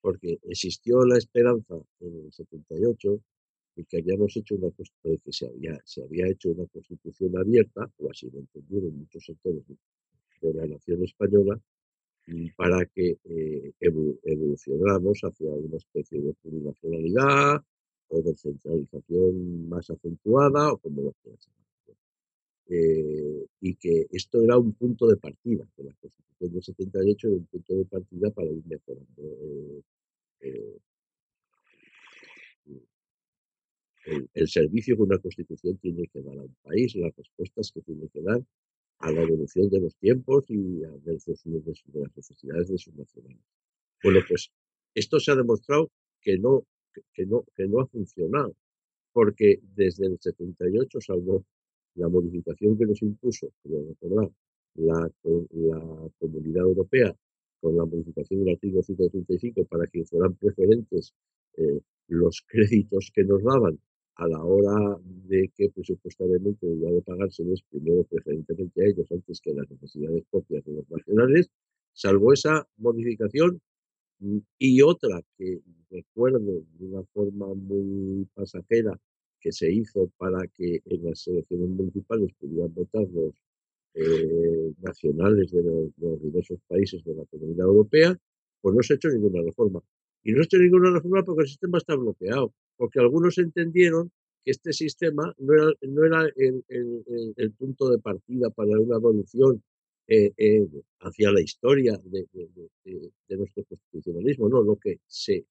porque 0.07 0.39
existió 0.43 1.03
la 1.03 1.17
esperanza 1.17 1.75
en 1.99 2.15
el 2.23 2.31
78 2.31 3.19
de 3.75 3.83
que 3.83 3.97
habíamos 3.97 4.37
hecho 4.37 4.55
una 4.55 4.71
constitución, 4.71 5.17
que 5.17 5.33
se 5.33 5.47
había, 5.47 5.81
se 5.83 6.01
había 6.01 6.29
hecho 6.29 6.51
una 6.51 6.65
constitución 6.67 7.37
abierta, 7.37 7.91
o 7.97 8.09
así 8.09 8.29
lo 8.31 8.39
entendieron 8.39 8.97
muchos 8.99 9.25
sectores 9.25 9.63
de 9.67 10.53
la 10.53 10.65
nación 10.65 11.03
española, 11.03 11.59
para 12.55 12.85
que 12.85 13.17
eh, 13.21 13.73
evolucionáramos 14.23 15.19
hacia 15.23 15.49
una 15.49 15.75
especie 15.75 16.21
de 16.21 16.33
plurinacionalidad 16.35 17.61
o 18.07 18.21
de 18.21 18.33
centralización 18.33 19.67
más 19.67 19.89
acentuada 19.89 20.71
o 20.71 20.77
como 20.77 21.01
lo 21.01 21.11
quieras 21.21 21.49
eh, 22.69 23.45
y 23.59 23.75
que 23.75 24.07
esto 24.11 24.41
era 24.41 24.57
un 24.57 24.71
punto 24.71 25.05
de 25.07 25.17
partida, 25.17 25.67
que 25.75 25.83
la 25.83 25.93
Constitución 25.99 26.53
del 26.53 26.63
78 26.63 27.27
era 27.27 27.35
un 27.35 27.45
punto 27.45 27.75
de 27.75 27.85
partida 27.85 28.31
para 28.31 28.49
ir 28.49 28.63
mejorando 28.65 29.21
eh, 29.21 29.81
el, 30.39 30.81
el, 34.33 34.47
servicio 34.47 34.95
que 34.95 35.01
una 35.01 35.17
Constitución 35.17 35.77
tiene 35.77 36.07
que 36.07 36.21
dar 36.21 36.37
a 36.37 36.43
un 36.43 36.55
país, 36.63 36.95
las 36.95 37.15
respuestas 37.15 37.71
que 37.71 37.81
tiene 37.81 38.07
que 38.09 38.21
dar 38.21 38.41
a 38.99 39.11
la 39.11 39.21
evolución 39.21 39.69
de 39.69 39.79
los 39.79 39.95
tiempos 39.95 40.45
y 40.49 40.83
a 40.83 40.89
de, 40.89 41.17
de 41.17 41.99
las 41.99 42.17
necesidades 42.17 42.69
de 42.69 42.77
sus 42.77 42.95
nacionales. 42.95 43.43
Bueno, 44.03 44.19
pues 44.27 44.51
esto 44.95 45.19
se 45.19 45.31
ha 45.31 45.35
demostrado 45.35 45.91
que 46.21 46.37
no, 46.37 46.65
que 47.13 47.25
no, 47.25 47.45
que 47.55 47.67
no 47.67 47.81
ha 47.81 47.87
funcionado, 47.87 48.55
porque 49.11 49.59
desde 49.75 50.07
el 50.07 50.17
78, 50.19 51.01
salvo 51.01 51.45
la 51.95 52.07
modificación 52.09 52.77
que 52.77 52.85
nos 52.85 53.01
impuso, 53.01 53.51
recordar, 53.63 54.31
la, 54.75 55.11
la 55.51 56.09
Comunidad 56.19 56.63
Europea 56.63 57.15
con 57.59 57.75
la 57.75 57.85
modificación 57.85 58.43
del 58.43 58.55
artículo 58.55 58.83
135 58.83 59.65
para 59.65 59.87
que 59.87 60.05
fueran 60.05 60.35
preferentes 60.35 61.13
eh, 61.57 61.79
los 62.07 62.43
créditos 62.47 63.11
que 63.13 63.23
nos 63.23 63.43
daban. 63.43 63.79
A 64.15 64.27
la 64.27 64.43
hora 64.43 64.97
de 65.03 65.51
que 65.55 65.69
presupuestariamente 65.69 66.65
debía 66.65 66.91
de 66.91 67.03
pagárseles 67.03 67.61
primero 67.69 68.03
preferentemente 68.03 68.81
a 68.81 68.87
ellos 68.87 69.11
antes 69.11 69.39
que 69.39 69.51
a 69.51 69.53
las 69.53 69.69
necesidades 69.69 70.23
propias 70.31 70.65
de 70.65 70.73
los 70.73 70.89
nacionales, 70.89 71.51
salvo 71.93 72.33
esa 72.33 72.67
modificación 72.77 73.61
mm, 74.19 74.39
y 74.57 74.81
otra 74.81 75.21
que 75.37 75.61
recuerdo 75.91 76.39
de 76.39 76.85
una 76.85 77.03
forma 77.13 77.53
muy 77.53 78.27
pasajera 78.33 78.99
que 79.39 79.51
se 79.51 79.71
hizo 79.71 80.09
para 80.17 80.47
que 80.47 80.81
en 80.85 81.03
las 81.03 81.27
elecciones 81.27 81.69
municipales 81.69 82.31
pudieran 82.39 82.73
votar 82.73 83.07
los 83.09 83.35
eh, 83.99 84.73
nacionales 84.81 85.51
de 85.51 85.63
los, 85.63 86.21
diversos 86.21 86.59
países 86.67 87.03
de 87.03 87.15
la 87.15 87.25
Comunidad 87.25 87.67
Europea, 87.67 88.17
pues 88.61 88.75
no 88.75 88.83
se 88.83 88.93
ha 88.93 88.95
hecho 88.95 89.09
ninguna 89.09 89.41
reforma. 89.43 89.81
Y 90.23 90.31
no 90.31 90.37
se 90.37 90.41
ha 90.41 90.45
hecho 90.45 90.57
ninguna 90.57 90.91
reforma 90.91 91.23
porque 91.23 91.43
el 91.43 91.47
sistema 91.47 91.77
está 91.77 91.95
bloqueado 91.95 92.53
porque 92.77 92.99
algunos 92.99 93.37
entendieron 93.37 94.11
que 94.45 94.51
este 94.51 94.71
sistema 94.71 95.35
no 95.39 95.53
era, 95.53 95.73
no 95.81 96.05
era 96.05 96.31
el, 96.37 97.51
punto 97.57 97.89
de 97.89 97.97
partida 97.97 98.49
para 98.51 98.79
una 98.79 98.95
evolución 98.95 99.61
eh, 100.07 100.31
eh, 100.37 100.67
hacia 101.01 101.31
la 101.31 101.41
historia 101.41 101.99
de, 102.05 102.27
nuestro 103.29 103.65
constitucionalismo, 103.65 104.47
no, 104.47 104.61
lo 104.61 104.77
que 104.77 105.01
se, 105.05 105.45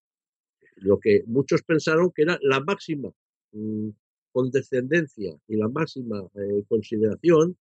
lo 0.76 0.98
que 0.98 1.24
muchos 1.26 1.62
pensaron 1.62 2.10
que 2.14 2.22
era 2.22 2.38
la 2.40 2.60
máxima 2.60 3.12
mm, 3.52 3.90
condescendencia 4.32 5.36
y 5.46 5.56
la 5.56 5.68
máxima 5.68 6.26
eh, 6.34 6.62
consideración 6.68 7.56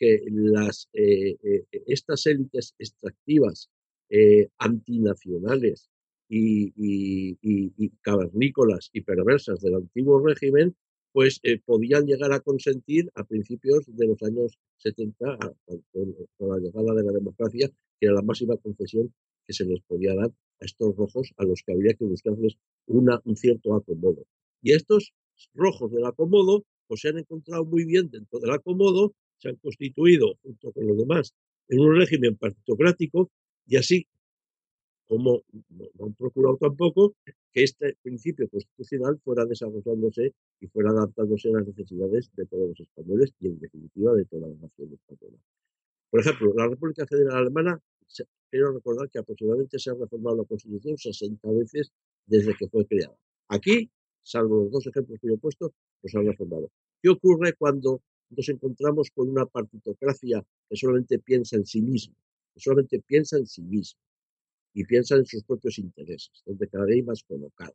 que 0.00 0.24
las 0.30 0.88
eh, 0.94 1.36
eh, 1.44 1.64
estas 1.86 2.26
élites 2.26 2.74
extractivas 2.78 3.70
antinacionales 4.58 5.88
y, 6.28 6.72
y, 6.76 7.38
y, 7.42 7.90
cavernícolas 8.00 8.90
y 8.92 9.02
perversas 9.02 9.60
del 9.60 9.76
antiguo 9.76 10.18
régimen 10.26 10.74
pues 11.12 11.40
eh, 11.42 11.60
podían 11.64 12.06
llegar 12.06 12.32
a 12.32 12.40
consentir 12.40 13.10
a 13.14 13.24
principios 13.24 13.84
de 13.86 14.06
los 14.06 14.22
años 14.22 14.58
70, 14.78 15.38
con, 15.92 16.16
la 16.38 16.58
llegada 16.58 16.94
de 16.94 17.04
la 17.04 17.12
democracia, 17.12 17.68
que 17.98 18.06
era 18.06 18.14
la 18.14 18.22
máxima 18.22 18.56
concesión 18.56 19.12
que 19.46 19.52
se 19.52 19.64
les 19.64 19.80
podía 19.82 20.14
dar 20.14 20.30
a 20.30 20.64
estos 20.64 20.96
rojos 20.96 21.32
a 21.36 21.44
los 21.44 21.62
que 21.62 21.72
habría 21.72 21.94
que 21.94 22.04
buscarles 22.04 22.56
una, 22.86 23.20
un 23.24 23.36
cierto 23.36 23.74
acomodo. 23.74 24.24
Y 24.62 24.72
estos 24.72 25.12
rojos 25.54 25.90
del 25.92 26.04
acomodo 26.04 26.64
pues 26.86 27.02
se 27.02 27.08
han 27.08 27.18
encontrado 27.18 27.64
muy 27.64 27.84
bien 27.84 28.10
dentro 28.10 28.40
del 28.40 28.50
acomodo, 28.50 29.14
se 29.40 29.48
han 29.48 29.56
constituido 29.56 30.34
junto 30.42 30.72
con 30.72 30.86
los 30.86 30.96
demás 30.96 31.34
en 31.68 31.80
un 31.80 31.96
régimen 31.96 32.36
partitocrático 32.36 33.30
y 33.66 33.76
así 33.76 34.06
como 35.06 35.42
no, 35.70 36.06
han 36.06 36.14
procurado 36.14 36.56
tampoco 36.56 37.16
que 37.52 37.64
este 37.64 37.96
principio 38.00 38.48
constitucional 38.48 39.18
fuera 39.24 39.44
desarrollándose 39.44 40.34
y 40.60 40.66
fuera 40.68 40.90
adaptándose 40.90 41.48
a 41.48 41.58
las 41.58 41.66
necesidades 41.66 42.30
de 42.36 42.46
todos 42.46 42.68
los 42.68 42.80
españoles 42.80 43.32
y 43.40 43.48
en 43.48 43.58
definitiva 43.58 44.14
de 44.14 44.24
toda 44.26 44.46
la 44.46 44.54
nación 44.54 44.92
española. 44.92 45.38
Por 46.10 46.20
ejemplo, 46.20 46.52
la 46.54 46.68
República 46.68 47.06
Federal 47.06 47.38
Alemana, 47.38 47.80
quiero 48.50 48.72
recordar 48.72 49.10
que 49.10 49.18
aproximadamente 49.18 49.80
se 49.80 49.90
ha 49.90 49.94
reformado 49.94 50.36
la 50.36 50.44
Constitución 50.44 50.96
60 50.96 51.50
veces 51.52 51.90
desde 52.26 52.54
que 52.56 52.68
fue 52.68 52.86
creada. 52.86 53.16
Aquí, 53.48 53.90
salvo 54.22 54.62
los 54.62 54.70
dos 54.70 54.86
ejemplos 54.86 55.18
que 55.20 55.26
yo 55.26 55.34
he 55.34 55.38
puesto, 55.38 55.72
los 56.02 56.14
han 56.14 56.26
reformado. 56.26 56.70
¿Qué 57.02 57.08
ocurre 57.08 57.54
cuando 57.54 58.00
nos 58.30 58.48
encontramos 58.48 59.10
con 59.10 59.28
una 59.28 59.46
partitocracia 59.46 60.44
que 60.68 60.76
solamente 60.76 61.18
piensa 61.18 61.56
en 61.56 61.66
sí 61.66 61.82
misma, 61.82 62.14
que 62.54 62.60
solamente 62.60 63.00
piensa 63.00 63.36
en 63.36 63.46
sí 63.46 63.62
misma? 63.62 64.00
y 64.74 64.84
piensa 64.84 65.16
en 65.16 65.26
sus 65.26 65.42
propios 65.44 65.78
intereses, 65.78 66.30
donde 66.46 66.68
cada 66.68 66.84
vez 66.84 67.04
más 67.04 67.22
colocados, 67.24 67.74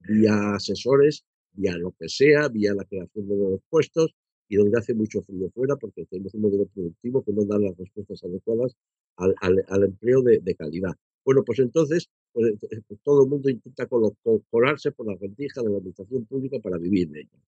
vía 0.00 0.54
asesores, 0.54 1.24
vía 1.52 1.76
lo 1.78 1.92
que 1.92 2.08
sea, 2.08 2.48
vía 2.48 2.74
la 2.74 2.84
creación 2.84 3.28
de 3.28 3.36
nuevos 3.36 3.60
puestos 3.68 4.14
y 4.48 4.56
donde 4.56 4.78
hace 4.78 4.94
mucho 4.94 5.22
frío 5.22 5.50
fuera 5.50 5.76
porque 5.76 6.04
tenemos 6.06 6.34
un 6.34 6.42
modelo 6.42 6.66
productivo 6.66 7.24
que 7.24 7.32
no 7.32 7.44
da 7.44 7.58
las 7.58 7.76
respuestas 7.76 8.22
adecuadas 8.22 8.76
al, 9.16 9.82
empleo 9.82 10.22
de, 10.22 10.38
de, 10.38 10.54
calidad. 10.54 10.94
Bueno, 11.24 11.42
pues 11.42 11.58
entonces 11.58 12.10
pues, 12.32 12.52
eh, 12.70 12.82
pues 12.86 13.00
todo 13.02 13.24
el 13.24 13.30
mundo 13.30 13.48
intenta 13.48 13.86
colarse 13.86 14.92
por 14.92 15.06
la 15.06 15.16
rendija 15.16 15.62
de 15.62 15.70
la 15.70 15.78
administración 15.78 16.26
pública 16.26 16.58
para 16.60 16.76
vivir 16.76 17.08
de 17.08 17.20
ella. 17.20 17.38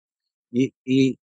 Y, 0.50 0.72
y, 0.84 1.18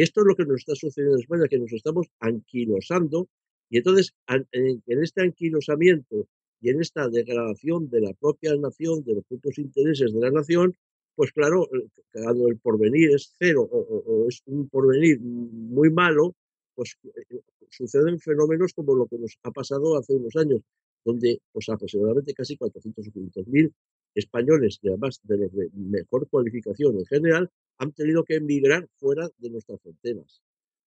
esto 0.00 0.20
es 0.20 0.26
lo 0.26 0.36
que 0.36 0.44
nos 0.44 0.60
está 0.60 0.74
sucediendo 0.74 1.16
en 1.16 1.22
España, 1.22 1.48
que 1.48 1.58
nos 1.58 1.72
estamos 1.72 2.06
anquilosando 2.20 3.28
y 3.68 3.78
entonces 3.78 4.14
en 4.28 4.80
este 5.02 5.22
anquilosamiento 5.22 6.28
y 6.60 6.70
en 6.70 6.80
esta 6.80 7.08
degradación 7.08 7.90
de 7.90 8.00
la 8.00 8.12
propia 8.14 8.54
nación, 8.56 9.02
de 9.04 9.14
los 9.14 9.24
propios 9.24 9.58
intereses 9.58 10.12
de 10.12 10.20
la 10.20 10.30
nación, 10.30 10.76
pues 11.14 11.32
claro, 11.32 11.68
eh, 11.74 11.88
cuando 12.12 12.48
el 12.48 12.58
porvenir 12.58 13.10
es 13.10 13.34
cero 13.38 13.62
o, 13.62 14.26
es 14.28 14.42
un 14.46 14.68
porvenir 14.68 15.20
muy 15.20 15.90
malo, 15.90 16.34
pues 16.74 16.96
eh, 17.04 17.40
suceden 17.70 18.18
fenómenos 18.18 18.72
como 18.72 18.94
lo 18.94 19.06
que 19.06 19.18
nos 19.18 19.38
ha 19.42 19.50
pasado 19.50 19.96
hace 19.96 20.14
unos 20.14 20.34
años, 20.36 20.62
donde 21.04 21.40
pues 21.52 21.68
aproximadamente 21.68 22.34
casi 22.34 22.56
400 22.56 23.08
o 23.08 23.10
500 23.10 23.46
mil 23.48 23.72
españoles, 24.14 24.78
y 24.82 24.88
además 24.88 25.20
de 25.24 25.38
los 25.38 25.52
de 25.52 25.70
mejor 25.74 26.28
cualificación 26.28 26.96
en 26.98 27.06
general, 27.06 27.50
han 27.78 27.92
tenido 27.92 28.24
que 28.24 28.36
emigrar 28.36 28.88
fuera 28.96 29.28
de 29.38 29.50
nuestras 29.50 29.80
fronteras. 29.80 30.40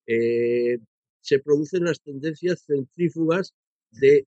Eh, 0.06 0.80
se 1.22 1.40
producen 1.40 1.84
las 1.84 2.02
tendencias 2.02 2.64
centrífugas 2.66 3.54
de, 3.92 4.26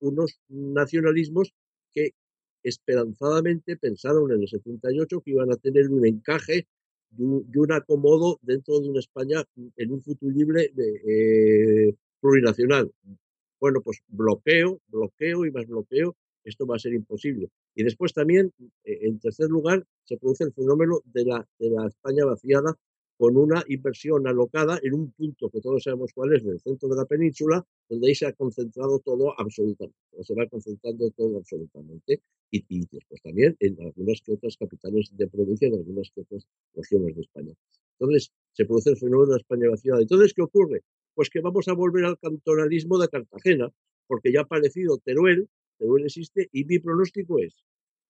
unos 0.00 0.38
nacionalismos 0.48 1.54
que 1.92 2.12
esperanzadamente 2.62 3.76
pensaron 3.76 4.30
en 4.32 4.42
el 4.42 4.48
78 4.48 5.20
que 5.22 5.30
iban 5.30 5.50
a 5.50 5.56
tener 5.56 5.88
un 5.88 6.06
encaje 6.06 6.66
y 7.16 7.22
un, 7.22 7.72
acomodo 7.72 8.38
dentro 8.42 8.80
de 8.80 8.88
una 8.88 9.00
España 9.00 9.44
en 9.76 9.92
un 9.92 10.02
futuro 10.02 10.32
libre 10.32 10.72
eh, 10.76 11.94
plurinacional. 12.20 12.90
Bueno, 13.60 13.80
pues 13.82 13.98
bloqueo, 14.08 14.80
bloqueo 14.88 15.44
y 15.46 15.50
más 15.50 15.66
bloqueo, 15.66 16.16
esto 16.44 16.66
va 16.66 16.76
a 16.76 16.78
ser 16.78 16.94
imposible. 16.94 17.50
Y 17.74 17.84
después 17.84 18.12
también, 18.12 18.52
eh, 18.84 18.98
en 19.02 19.18
tercer 19.18 19.48
lugar, 19.48 19.84
se 20.04 20.16
produce 20.16 20.44
el 20.44 20.52
fenómeno 20.52 21.00
de 21.04 21.24
la, 21.24 21.48
de 21.58 21.70
la 21.70 21.86
España 21.86 22.24
vaciada 22.24 22.76
con 23.18 23.36
una 23.36 23.62
inversión 23.68 24.26
alocada 24.26 24.80
en 24.82 24.94
un 24.94 25.12
punto 25.12 25.48
que 25.48 25.60
todos 25.60 25.84
sabemos 25.84 26.12
cuál 26.12 26.34
es, 26.34 26.44
del 26.44 26.58
centro 26.58 26.88
de 26.88 26.96
la 26.96 27.04
península, 27.04 27.64
donde 27.88 28.08
ahí 28.08 28.14
se 28.14 28.26
ha 28.26 28.32
concentrado 28.32 28.98
todo 28.98 29.38
absolutamente, 29.38 29.96
se 30.22 30.34
va 30.34 30.48
concentrando 30.48 31.10
todo 31.12 31.36
absolutamente, 31.36 32.20
y, 32.50 32.64
y 32.68 32.86
después 32.90 33.22
también 33.22 33.56
en 33.60 33.80
algunas 33.80 34.20
que 34.22 34.32
otras 34.32 34.56
capitales 34.56 35.10
de 35.16 35.28
provincia, 35.28 35.68
en 35.68 35.74
algunas 35.74 36.10
que 36.10 36.22
otras 36.22 36.48
regiones 36.74 37.14
de 37.14 37.20
España. 37.20 37.54
Entonces, 38.00 38.32
se 38.52 38.64
produce 38.64 38.90
el 38.90 38.96
fenómeno 38.96 39.26
de 39.26 39.32
la 39.32 39.38
España 39.38 39.70
vaciada. 39.70 40.00
Entonces, 40.00 40.34
¿qué 40.34 40.42
ocurre? 40.42 40.82
Pues 41.14 41.30
que 41.30 41.40
vamos 41.40 41.68
a 41.68 41.74
volver 41.74 42.04
al 42.04 42.18
cantonalismo 42.18 42.98
de 42.98 43.08
Cartagena, 43.08 43.70
porque 44.08 44.32
ya 44.32 44.40
ha 44.40 44.42
aparecido 44.42 44.98
Teruel, 44.98 45.48
Teruel 45.82 46.04
existe, 46.04 46.48
y 46.52 46.64
mi 46.64 46.78
pronóstico 46.78 47.40
es 47.40 47.64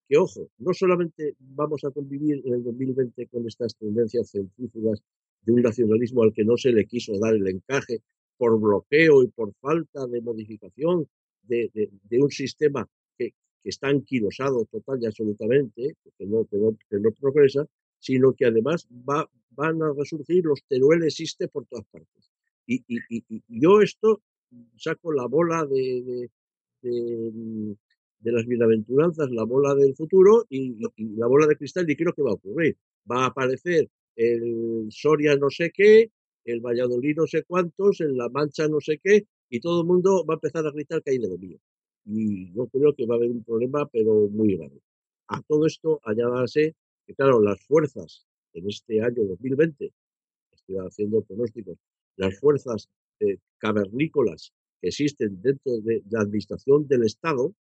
que, 0.07 0.19
ojo, 0.19 0.51
no 0.59 0.75
solamente 0.75 1.35
vamos 1.39 1.83
a 1.85 1.91
convivir 1.91 2.43
en 2.45 2.55
el 2.55 2.63
2020 2.63 3.29
con 3.29 3.47
estas 3.47 3.75
tendencias 3.77 4.31
centrífugas 4.31 5.03
de 5.43 5.53
un 5.53 5.63
nacionalismo 5.63 6.23
al 6.23 6.35
que 6.35 6.45
no 6.45 6.59
se 6.59 6.71
le 6.71 6.85
quiso 6.85 7.19
dar 7.19 7.35
el 7.35 7.49
encaje 7.49 8.03
por 8.37 8.61
bloqueo 8.61 9.23
y 9.23 9.29
por 9.29 9.55
falta 9.55 10.07
de 10.07 10.21
modificación 10.21 11.09
de, 11.45 11.89
un 12.21 12.31
sistema 12.31 12.87
que, 13.17 13.33
está 13.65 13.89
anquilosado 13.89 14.67
total 14.67 14.99
y 15.01 15.07
absolutamente, 15.07 15.97
que 16.19 16.27
no, 16.27 16.45
que 16.45 16.59
no, 16.59 17.13
progresa, 17.13 17.65
sino 17.99 18.35
que 18.35 18.45
además 18.45 18.87
va, 19.09 19.31
van 19.51 19.83
a 19.83 19.95
resurgir, 19.97 20.45
los 20.45 20.63
Teruel 20.69 21.05
existe 21.05 21.49
por 21.49 21.65
todas 21.67 21.87
partes. 21.87 22.31
Y, 22.67 22.85
yo 23.49 23.81
esto 23.81 24.21
saco 24.77 25.13
la 25.13 25.27
bola 25.27 25.65
de, 25.65 26.29
de 26.83 28.33
las 28.33 28.47
bienaventuranzas, 28.47 29.31
la 29.31 29.45
bola 29.45 29.75
del 29.75 29.95
futuro 29.95 30.47
y, 30.49 30.77
la 31.17 31.27
bola 31.27 31.47
de 31.47 31.57
cristal, 31.57 31.89
y 31.91 31.97
creo 31.97 32.13
que 32.13 32.23
va 32.23 32.31
a 32.31 32.35
ocurrir. 32.35 32.77
Va 33.11 33.25
a 33.25 33.27
aparecer 33.27 33.89
el 34.17 34.87
Soria 34.91 35.37
no 35.37 35.51
sé 35.51 35.71
qué, 35.73 36.11
el 36.45 36.61
Valladolid 36.61 37.17
no 37.17 37.27
sé 37.27 37.45
cuántos, 37.45 38.01
en 38.01 38.17
La 38.17 38.29
Mancha 38.29 38.69
no 38.69 38.81
sé 38.81 38.99
qué, 39.03 39.27
y 39.49 39.61
todo 39.61 39.83
el 39.83 39.87
mundo 39.87 40.25
va 40.25 40.35
a 40.35 40.37
empezar 40.37 40.67
a 40.67 40.71
gritar 40.71 41.03
que 41.03 41.13
hay 41.13 41.19
de 41.19 41.29
lo 41.29 41.39
mío. 41.39 41.59
Y 42.05 42.53
yo 42.53 42.67
creo 42.69 42.95
que 42.95 43.07
va 43.07 43.15
a 43.15 43.19
haber 43.19 43.31
un 43.31 43.45
problema, 43.45 43.87
pero 43.87 44.29
muy 44.29 44.57
grave. 44.57 44.81
A 45.29 45.41
todo 45.43 45.67
esto 45.67 46.01
añádase 46.05 46.75
que, 47.07 47.15
claro, 47.15 47.41
las 47.41 47.61
fuerzas 47.65 48.27
en 48.55 48.69
este 48.69 49.01
año 49.01 49.25
2020, 49.25 49.93
estoy 50.53 50.77
haciendo 50.77 51.23
pronósticos, 51.23 51.79
las 52.17 52.39
fuerzas 52.39 52.89
eh, 53.21 53.39
cavernícolas 53.59 54.53
que 54.83 54.89
existen 54.89 55.41
dentro 55.41 55.81
de 55.81 56.03
la 56.11 56.21
administración 56.21 56.87
del 56.89 57.05
Estado, 57.05 57.55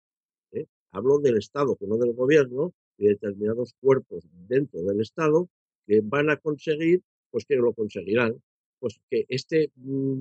¿eh? 0.50 0.66
Hablo 0.90 1.20
del 1.20 1.38
Estado, 1.38 1.76
que 1.76 1.86
no 1.86 1.96
del 1.96 2.12
gobierno, 2.12 2.74
y 2.98 3.06
determinados 3.06 3.74
cuerpos 3.80 4.24
dentro 4.48 4.82
del 4.82 5.00
Estado 5.00 5.48
que 5.86 6.00
van 6.02 6.30
a 6.30 6.36
conseguir, 6.36 7.02
pues 7.30 7.44
que 7.46 7.56
lo 7.56 7.72
conseguirán, 7.72 8.40
pues 8.78 9.00
que 9.08 9.24
este 9.28 9.70
mm, 9.76 10.20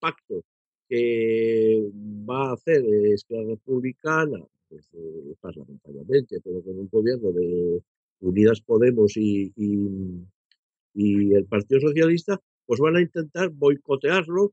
pacto 0.00 0.44
que 0.88 1.90
va 2.28 2.50
a 2.50 2.54
hacer 2.54 2.84
Esquerra 3.12 3.48
Republicana, 3.48 4.38
pues, 4.68 4.88
eh, 4.94 5.34
parlamentariamente, 5.40 6.40
pero 6.42 6.62
con 6.62 6.78
un 6.78 6.88
gobierno 6.88 7.32
de 7.32 7.82
Unidas 8.20 8.60
Podemos 8.60 9.16
y, 9.16 9.52
el 10.94 11.44
Partido 11.46 11.80
Socialista, 11.80 12.40
pues 12.64 12.80
van 12.80 12.96
a 12.96 13.02
intentar 13.02 13.50
boicotearlo 13.50 14.52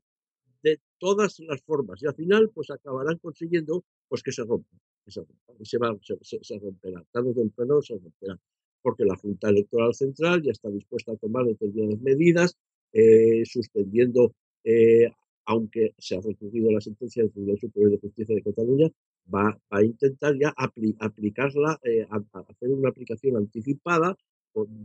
todas 0.98 1.40
las 1.40 1.62
formas 1.62 2.02
y 2.02 2.06
al 2.06 2.14
final 2.14 2.50
pues 2.50 2.70
acabarán 2.70 3.18
consiguiendo 3.18 3.84
pues 4.08 4.22
que 4.22 4.32
se 4.32 4.44
rompa, 4.44 4.76
que 5.04 5.10
se, 5.10 5.22
se, 5.62 5.78
va, 5.78 5.96
se, 6.02 6.16
se, 6.42 6.58
romperá, 6.58 7.04
tarde 7.12 7.30
o 7.30 7.34
temprano 7.34 7.82
se 7.82 7.94
romperá, 7.94 8.38
porque 8.82 9.04
la 9.04 9.16
Junta 9.16 9.48
Electoral 9.48 9.94
Central 9.94 10.42
ya 10.42 10.52
está 10.52 10.68
dispuesta 10.70 11.12
a 11.12 11.16
tomar 11.16 11.44
determinadas 11.44 12.00
medidas, 12.00 12.56
eh, 12.92 13.42
suspendiendo, 13.44 14.34
eh, 14.62 15.10
aunque 15.46 15.94
se 15.98 16.16
ha 16.16 16.20
recurrido 16.20 16.70
la 16.70 16.80
sentencia 16.80 17.22
del 17.22 17.32
Tribunal 17.32 17.58
Superior 17.58 17.92
de 17.92 17.98
Justicia 17.98 18.34
de 18.34 18.42
Cataluña, 18.42 18.90
va, 19.32 19.58
a 19.70 19.82
intentar 19.82 20.36
ya 20.38 20.54
aplicarla, 20.56 21.80
eh, 21.82 22.06
hacer 22.10 22.70
una 22.70 22.90
aplicación 22.90 23.36
anticipada 23.36 24.16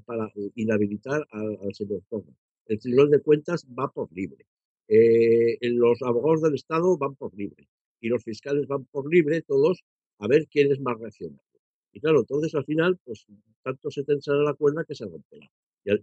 para 0.06 0.32
inhabilitar 0.56 1.28
al, 1.32 1.74
señor 1.74 2.02
Torres. 2.10 2.34
El 2.66 2.80
Tribunal 2.80 3.12
de 3.12 3.22
Cuentas 3.22 3.68
va 3.68 3.92
por 3.92 4.12
libre 4.12 4.46
eh, 4.90 5.58
los 5.62 6.02
abogados 6.02 6.42
del 6.42 6.56
Estado 6.56 6.98
van 6.98 7.16
por 7.16 7.36
libre 7.38 7.70
y 8.02 8.10
los 8.10 8.24
fiscales 8.24 8.68
van 8.68 8.86
por 8.86 9.12
libre, 9.12 9.44
todos, 9.44 9.84
a 10.18 10.28
ver 10.28 10.48
quién 10.50 10.72
es 10.72 10.80
más 10.80 11.00
reaccionario. 11.00 11.44
Y 11.94 12.00
claro, 12.00 12.22
entonces 12.22 12.56
al 12.56 12.66
final, 12.66 12.98
pues 13.04 13.26
tanto 13.64 13.92
se 13.92 14.04
tensará 14.04 14.40
la 14.42 14.54
cuerda 14.54 14.84
que 14.86 14.96
se 14.96 15.06
romperá. 15.06 15.50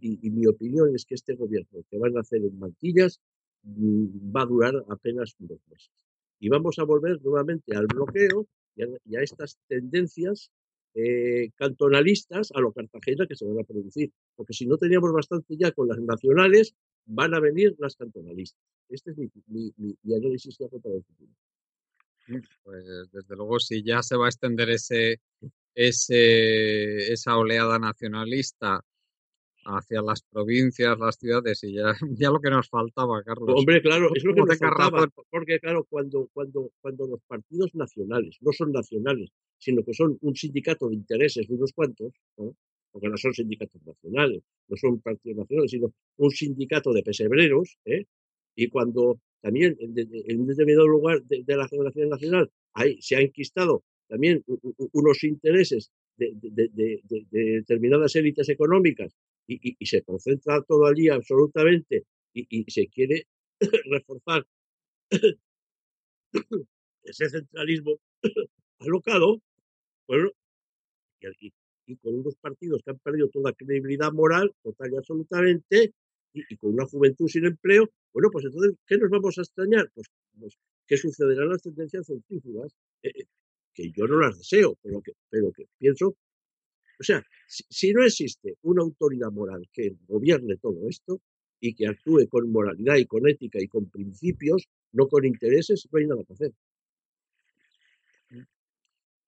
Y, 0.00 0.30
mi 0.30 0.46
opinión 0.46 0.94
es 0.94 1.04
que 1.04 1.14
este 1.14 1.34
gobierno 1.34 1.84
que 1.90 1.98
van 1.98 2.16
a 2.16 2.20
hacer 2.20 2.40
en 2.42 2.58
mantillas 2.58 3.20
mm, 3.62 4.34
va 4.34 4.42
a 4.42 4.46
durar 4.46 4.84
apenas 4.88 5.34
unos 5.38 5.60
meses. 5.68 5.92
Y 6.40 6.48
vamos 6.48 6.78
a 6.78 6.84
volver 6.84 7.20
nuevamente 7.22 7.76
al 7.76 7.86
bloqueo 7.86 8.46
y 8.74 9.16
a, 9.16 9.22
estas 9.22 9.58
tendencias 9.68 10.50
eh, 10.94 11.50
cantonalistas 11.56 12.52
a 12.54 12.60
lo 12.60 12.72
Cartagena 12.72 13.26
que 13.26 13.36
se 13.36 13.44
van 13.44 13.60
a 13.60 13.64
producir. 13.64 14.10
Porque 14.34 14.54
si 14.54 14.66
no 14.66 14.76
teníamos 14.76 15.12
bastante 15.12 15.56
ya 15.56 15.70
con 15.72 15.88
las 15.88 16.00
nacionales, 16.00 16.74
van 17.06 17.34
a 17.34 17.40
venir 17.40 17.74
las 17.78 17.96
cantonalistas. 17.96 18.60
Este 18.88 19.10
es 19.12 19.18
mi, 19.18 19.30
mi, 19.46 19.72
mi, 20.02 20.14
análisis 20.14 20.56
para 20.58 20.94
el 20.94 21.02
futuro. 21.02 21.32
Pues 22.62 23.10
desde 23.12 23.36
luego, 23.36 23.58
si 23.58 23.82
ya 23.82 24.02
se 24.02 24.16
va 24.16 24.26
a 24.26 24.28
extender 24.28 24.70
ese, 24.70 25.20
ese, 25.74 27.12
esa 27.12 27.36
oleada 27.36 27.78
nacionalista 27.78 28.84
hacia 29.66 30.00
las 30.00 30.22
provincias, 30.22 30.98
las 30.98 31.16
ciudades 31.16 31.62
y 31.64 31.74
ya, 31.74 31.94
ya 32.18 32.30
lo 32.30 32.40
que 32.40 32.50
nos 32.50 32.68
faltaba, 32.68 33.22
Carlos. 33.22 33.48
Hombre, 33.54 33.82
claro, 33.82 34.10
es 34.14 34.24
lo 34.24 34.34
que 34.34 34.42
nos 34.42 34.58
faltaba, 34.58 35.08
porque 35.30 35.58
claro, 35.58 35.84
cuando, 35.88 36.28
cuando, 36.32 36.70
cuando 36.80 37.06
los 37.06 37.20
partidos 37.26 37.74
nacionales 37.74 38.36
no 38.40 38.52
son 38.52 38.72
nacionales, 38.72 39.30
sino 39.58 39.84
que 39.84 39.94
son 39.94 40.18
un 40.20 40.34
sindicato 40.34 40.88
de 40.88 40.94
intereses 40.94 41.48
de 41.48 41.54
unos 41.54 41.72
cuantos, 41.72 42.12
porque 42.96 43.10
no 43.10 43.18
son 43.18 43.34
sindicatos 43.34 43.82
nacionales, 43.84 44.42
no 44.68 44.76
son 44.78 45.02
partidos 45.02 45.36
nacionales, 45.36 45.70
sino 45.70 45.92
un 46.16 46.30
sindicato 46.30 46.94
de 46.94 47.02
pesebreros, 47.02 47.76
¿eh? 47.84 48.06
y 48.54 48.68
cuando 48.68 49.20
también 49.42 49.76
en, 49.78 50.40
un 50.40 50.46
determinado 50.46 50.88
lugar 50.88 51.22
de, 51.24 51.44
la 51.46 51.68
Federación 51.68 52.08
Nacional 52.08 52.50
hay, 52.72 52.96
se 53.02 53.16
ha 53.16 53.20
enquistado 53.20 53.84
también 54.08 54.42
unos 54.92 55.24
intereses 55.24 55.90
de, 56.16 56.32
determinadas 57.30 58.16
élites 58.16 58.48
económicas 58.48 59.14
y, 59.46 59.76
se 59.84 60.00
concentra 60.00 60.62
todo 60.62 60.86
allí 60.86 61.10
absolutamente 61.10 62.06
y, 62.32 62.64
se 62.70 62.88
quiere 62.88 63.26
reforzar 63.90 64.46
ese 67.02 67.28
centralismo 67.28 68.00
alocado, 68.78 69.42
bueno, 70.08 70.30
y, 71.20 71.52
y, 71.86 71.96
con 71.96 72.14
unos 72.14 72.36
partidos 72.36 72.82
que 72.82 72.90
han 72.90 72.98
perdido 72.98 73.28
toda 73.28 73.52
credibilidad 73.52 74.12
moral, 74.12 74.52
total 74.62 74.92
y 74.92 74.96
absolutamente, 74.96 75.94
y, 76.32 76.56
con 76.56 76.74
una 76.74 76.86
juventud 76.86 77.28
sin 77.28 77.46
empleo, 77.46 77.88
bueno, 78.12 78.30
pues 78.30 78.44
entonces, 78.44 78.74
¿qué 78.86 78.98
nos 78.98 79.10
vamos 79.10 79.38
a 79.38 79.42
extrañar? 79.42 79.90
Pues, 79.94 80.06
pues 80.38 80.58
¿qué 80.86 80.96
sucederán 80.96 81.48
las 81.48 81.62
tendencias 81.62 82.06
centrífugas? 82.06 82.72
Eh, 83.02 83.12
eh, 83.14 83.24
que 83.74 83.90
yo 83.92 84.06
no 84.06 84.18
las 84.18 84.38
deseo, 84.38 84.76
pero 84.82 85.02
que, 85.02 85.12
pero 85.30 85.52
que 85.52 85.66
pienso 85.78 86.16
o 86.98 87.02
sea, 87.02 87.22
si, 87.46 87.92
no 87.92 88.04
existe 88.04 88.56
una 88.62 88.82
autoridad 88.82 89.30
moral 89.30 89.68
que 89.72 89.96
gobierne 90.08 90.56
todo 90.56 90.88
esto 90.88 91.20
y 91.60 91.74
que 91.74 91.86
actúe 91.86 92.26
con 92.28 92.50
moralidad 92.50 92.96
y 92.96 93.06
con 93.06 93.28
ética 93.28 93.58
y 93.60 93.68
con 93.68 93.90
principios, 93.90 94.68
no 94.92 95.06
con 95.08 95.24
intereses, 95.24 95.86
no 95.90 95.98
hay 95.98 96.06
nada 96.06 96.24
que 96.24 96.32
hacer. 96.32 96.52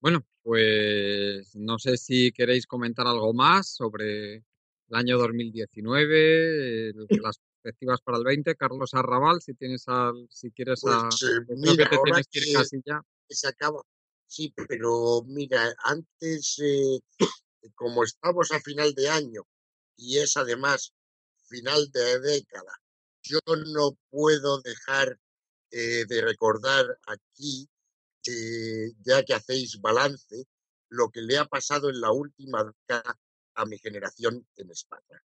Bueno, 0.00 0.24
pues 0.42 1.54
no 1.56 1.78
sé 1.78 1.96
si 1.96 2.32
queréis 2.32 2.66
comentar 2.66 3.06
algo 3.06 3.32
más 3.32 3.68
sobre 3.74 4.36
el 4.36 4.94
año 4.94 5.18
2019, 5.18 6.92
las 7.22 7.40
perspectivas 7.62 8.00
para 8.00 8.18
el 8.18 8.24
20. 8.24 8.54
Carlos 8.56 8.94
Arrabal, 8.94 9.42
si 9.42 9.54
tienes 9.54 9.88
al, 9.88 10.28
si 10.30 10.50
quieres 10.50 10.80
pues, 10.82 10.94
a, 10.94 11.08
eh, 11.08 11.76
que 11.76 11.86
te 11.86 11.98
tienes 12.04 12.28
que 12.28 12.38
ir 12.38 12.56
casi 12.56 12.80
ya. 12.84 13.02
Se 13.28 13.48
acaba. 13.48 13.82
Sí, 14.26 14.52
pero 14.68 15.22
mira, 15.26 15.74
antes 15.84 16.58
eh, 16.62 17.00
como 17.74 18.04
estamos 18.04 18.52
a 18.52 18.60
final 18.60 18.94
de 18.94 19.08
año 19.08 19.42
y 19.96 20.18
es 20.18 20.36
además 20.36 20.92
final 21.48 21.90
de 21.92 22.20
década, 22.20 22.72
yo 23.22 23.40
no 23.74 23.98
puedo 24.10 24.60
dejar 24.60 25.18
eh, 25.70 26.04
de 26.06 26.20
recordar 26.22 26.98
aquí, 27.06 27.68
eh, 28.26 28.92
ya 29.00 29.22
que 29.24 29.34
hacéis 29.34 29.80
balance, 29.80 30.46
lo 30.90 31.10
que 31.10 31.22
le 31.22 31.38
ha 31.38 31.44
pasado 31.46 31.90
en 31.90 32.00
la 32.00 32.12
última 32.12 32.64
década 32.64 33.18
a 33.54 33.66
mi 33.66 33.78
generación 33.78 34.46
en 34.56 34.70
España. 34.70 35.22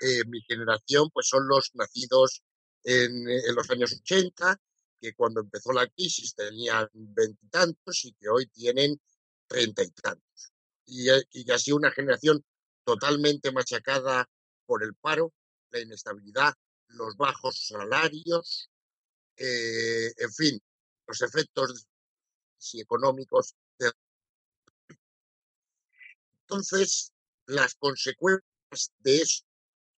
Eh, 0.00 0.24
mi 0.26 0.40
generación, 0.42 1.10
pues 1.12 1.28
son 1.28 1.46
los 1.46 1.70
nacidos 1.74 2.42
en, 2.82 3.28
en 3.28 3.54
los 3.54 3.70
años 3.70 3.92
80, 3.92 4.60
que 5.00 5.14
cuando 5.14 5.40
empezó 5.40 5.72
la 5.72 5.86
crisis 5.86 6.34
tenían 6.34 6.88
veintitantos 6.92 8.04
y 8.04 8.12
que 8.14 8.28
hoy 8.28 8.46
tienen 8.46 9.00
treinta 9.46 9.82
y 9.82 9.90
tantos 9.90 10.54
y, 10.86 11.08
y 11.32 11.50
ha 11.50 11.58
sido 11.58 11.76
una 11.76 11.90
generación 11.90 12.44
totalmente 12.84 13.52
machacada 13.52 14.28
por 14.66 14.82
el 14.82 14.94
paro, 14.94 15.32
la 15.70 15.80
inestabilidad, 15.80 16.54
los 16.88 17.16
bajos 17.16 17.66
salarios, 17.66 18.70
eh, 19.36 20.12
en 20.16 20.32
fin, 20.32 20.60
los 21.06 21.20
efectos 21.22 21.86
económicos. 22.74 23.54
Entonces, 26.42 27.12
las 27.46 27.74
consecuencias 27.74 28.92
de 28.98 29.16
eso, 29.16 29.44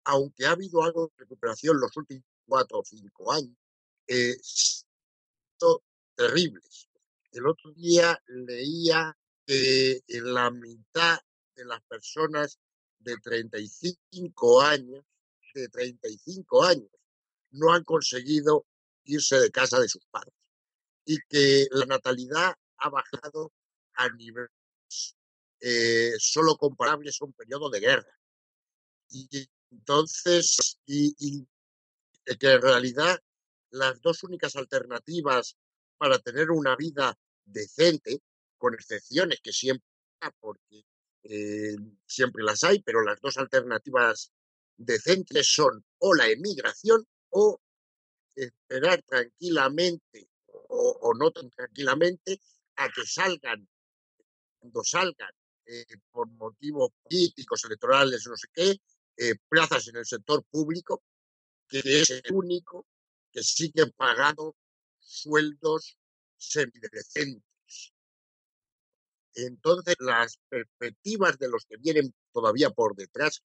aunque 0.04 0.46
ha 0.46 0.52
habido 0.52 0.82
algo 0.82 1.08
de 1.08 1.24
recuperación 1.24 1.80
los 1.80 1.96
últimos 1.96 2.24
cuatro 2.46 2.80
o 2.80 2.84
cinco 2.84 3.32
años, 3.32 3.56
eh, 4.06 4.36
son 4.42 5.78
terribles. 6.14 6.88
El 7.32 7.46
otro 7.46 7.72
día 7.72 8.20
leía 8.26 9.16
que 9.44 10.02
la 10.08 10.50
mitad 10.50 11.18
de 11.54 11.64
las 11.64 11.80
personas 11.82 12.58
de 12.98 13.16
35 13.18 14.60
años, 14.62 15.04
de 15.54 15.68
35 15.68 16.64
años, 16.64 16.90
no 17.50 17.72
han 17.72 17.84
conseguido 17.84 18.66
irse 19.04 19.38
de 19.38 19.50
casa 19.50 19.80
de 19.80 19.88
sus 19.88 20.04
padres 20.06 20.35
y 21.06 21.18
que 21.28 21.66
la 21.70 21.86
natalidad 21.86 22.54
ha 22.78 22.90
bajado 22.90 23.52
a 23.94 24.10
niveles 24.10 24.50
eh, 25.60 26.12
solo 26.18 26.56
comparables 26.56 27.20
a 27.20 27.24
un 27.24 27.32
periodo 27.32 27.70
de 27.70 27.80
guerra. 27.80 28.18
Y 29.08 29.28
entonces, 29.70 30.78
y, 30.84 31.14
y 31.18 31.46
que 32.36 32.52
en 32.52 32.60
realidad 32.60 33.18
las 33.70 34.00
dos 34.00 34.22
únicas 34.24 34.56
alternativas 34.56 35.56
para 35.96 36.18
tener 36.18 36.50
una 36.50 36.76
vida 36.76 37.16
decente 37.44 38.20
con 38.58 38.74
excepciones 38.74 39.40
que 39.40 39.52
siempre, 39.52 39.86
porque 40.40 40.84
eh, 41.22 41.76
siempre 42.06 42.42
las 42.42 42.64
hay, 42.64 42.80
pero 42.82 43.02
las 43.02 43.20
dos 43.20 43.36
alternativas 43.36 44.32
decentes 44.76 45.46
son 45.46 45.84
o 45.98 46.14
la 46.14 46.28
emigración 46.28 47.06
o 47.30 47.60
esperar 48.34 49.02
tranquilamente 49.02 50.28
o, 50.68 51.12
no 51.14 51.30
tan 51.30 51.50
tranquilamente 51.50 52.40
a 52.76 52.88
que 52.88 53.04
salgan, 53.06 53.68
cuando 54.58 54.84
salgan 54.84 55.30
eh, 55.66 55.84
por 56.10 56.28
motivos 56.28 56.90
políticos, 57.02 57.64
electorales, 57.64 58.26
no 58.26 58.36
sé 58.36 58.48
qué, 58.52 58.76
eh, 59.16 59.34
plazas 59.48 59.88
en 59.88 59.96
el 59.96 60.06
sector 60.06 60.44
público, 60.44 61.02
que 61.68 61.78
es 61.78 62.10
el 62.10 62.32
único 62.32 62.86
que 63.32 63.42
sigue 63.42 63.86
pagando 63.96 64.56
sueldos 64.98 65.96
semidecentes. 66.36 67.94
Entonces, 69.34 69.96
las 69.98 70.38
perspectivas 70.48 71.38
de 71.38 71.48
los 71.48 71.66
que 71.66 71.76
vienen 71.76 72.14
todavía 72.32 72.70
por 72.70 72.96
detrás 72.96 73.42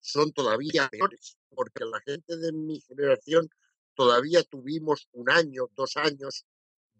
son 0.00 0.32
todavía 0.32 0.88
peores, 0.88 1.38
porque 1.48 1.84
la 1.84 2.00
gente 2.00 2.36
de 2.36 2.52
mi 2.52 2.80
generación 2.80 3.48
todavía 3.94 4.42
tuvimos 4.44 5.08
un 5.12 5.30
año, 5.30 5.68
dos 5.74 5.96
años 5.96 6.46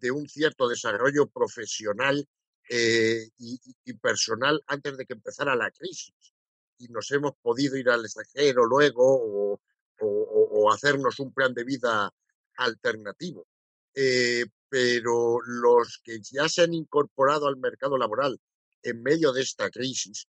de 0.01 0.11
un 0.11 0.27
cierto 0.27 0.67
desarrollo 0.67 1.27
profesional 1.27 2.27
eh, 2.69 3.29
y, 3.37 3.93
personal 3.93 4.61
antes 4.67 4.97
de 4.97 5.05
que 5.05 5.13
empezara 5.13 5.55
la 5.55 5.71
crisis. 5.71 6.33
Y 6.79 6.87
nos 6.87 7.11
hemos 7.11 7.33
podido 7.41 7.77
ir 7.77 7.89
al 7.89 8.03
extranjero 8.03 8.65
luego 8.65 9.59
o, 10.03 10.71
hacernos 10.73 11.19
un 11.19 11.33
plan 11.33 11.53
de 11.53 11.63
vida 11.63 12.11
alternativo. 12.55 13.45
Eh, 13.93 14.45
pero 14.69 15.39
los 15.41 15.99
que 16.03 16.19
ya 16.21 16.47
se 16.49 16.63
han 16.63 16.73
incorporado 16.73 17.47
al 17.47 17.57
mercado 17.57 17.97
laboral 17.97 18.39
en 18.81 19.03
medio 19.03 19.31
de 19.33 19.41
esta 19.41 19.69
crisis, 19.69 20.27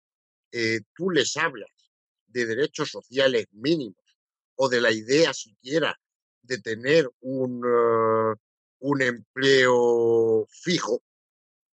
eh, 0.52 0.80
tú 0.96 1.12
les 1.12 1.36
hablas 1.38 1.70
de 2.26 2.46
derechos 2.46 2.90
sociales 2.90 3.48
mínimos 3.52 4.18
o 4.56 4.70
de 4.70 4.82
la 4.82 4.92
idea 4.92 5.34
siquiera 5.34 6.00
de 6.42 6.58
tener 6.60 7.10
un, 7.20 7.62
un 8.80 9.02
empleo 9.02 10.48
fijo 10.50 11.04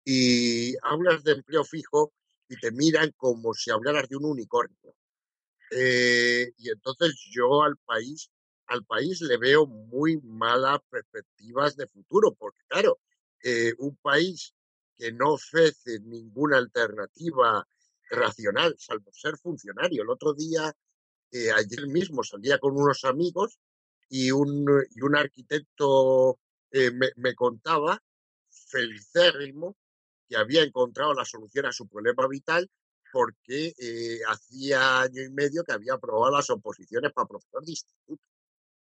y 0.04 0.74
hablas 0.82 1.22
de 1.24 1.32
empleo 1.32 1.64
fijo 1.64 2.12
y 2.48 2.56
te 2.56 2.70
miran 2.72 3.12
como 3.16 3.54
si 3.54 3.70
hablaras 3.70 4.08
de 4.08 4.16
un 4.16 4.24
unicornio. 4.24 4.94
Eh, 5.70 6.52
y 6.58 6.70
entonces 6.70 7.14
yo 7.30 7.62
al 7.62 7.76
país 7.78 8.30
al 8.70 8.84
país 8.84 9.20
le 9.20 9.36
veo 9.36 9.66
muy 9.66 10.18
malas 10.22 10.78
perspectivas 10.88 11.76
de 11.76 11.88
futuro, 11.88 12.32
porque 12.38 12.62
claro, 12.68 13.00
eh, 13.42 13.74
un 13.78 13.96
país 13.96 14.54
que 14.96 15.12
no 15.12 15.32
ofrece 15.32 15.98
ninguna 16.00 16.58
alternativa 16.58 17.66
racional, 18.10 18.76
salvo 18.78 19.10
ser 19.12 19.36
funcionario. 19.38 20.02
El 20.02 20.10
otro 20.10 20.34
día, 20.34 20.72
eh, 21.32 21.50
ayer 21.50 21.88
mismo, 21.88 22.22
salía 22.22 22.58
con 22.58 22.76
unos 22.76 23.04
amigos 23.04 23.58
y 24.08 24.30
un, 24.30 24.66
y 24.94 25.02
un 25.02 25.16
arquitecto 25.16 26.38
eh, 26.72 26.90
me, 26.92 27.08
me, 27.16 27.34
contaba, 27.34 28.02
felicérrimo, 28.48 29.76
que 30.28 30.36
había 30.36 30.62
encontrado 30.62 31.14
la 31.14 31.24
solución 31.24 31.66
a 31.66 31.72
su 31.72 31.88
problema 31.88 32.26
vital 32.28 32.70
porque 33.12 33.74
eh, 33.76 34.20
hacía 34.28 35.02
año 35.02 35.22
y 35.22 35.30
medio 35.30 35.64
que 35.64 35.72
había 35.72 35.94
aprobado 35.94 36.36
las 36.36 36.50
oposiciones 36.50 37.12
para 37.12 37.26
profesor 37.26 37.64
de 37.64 37.72
instituto 37.72 38.22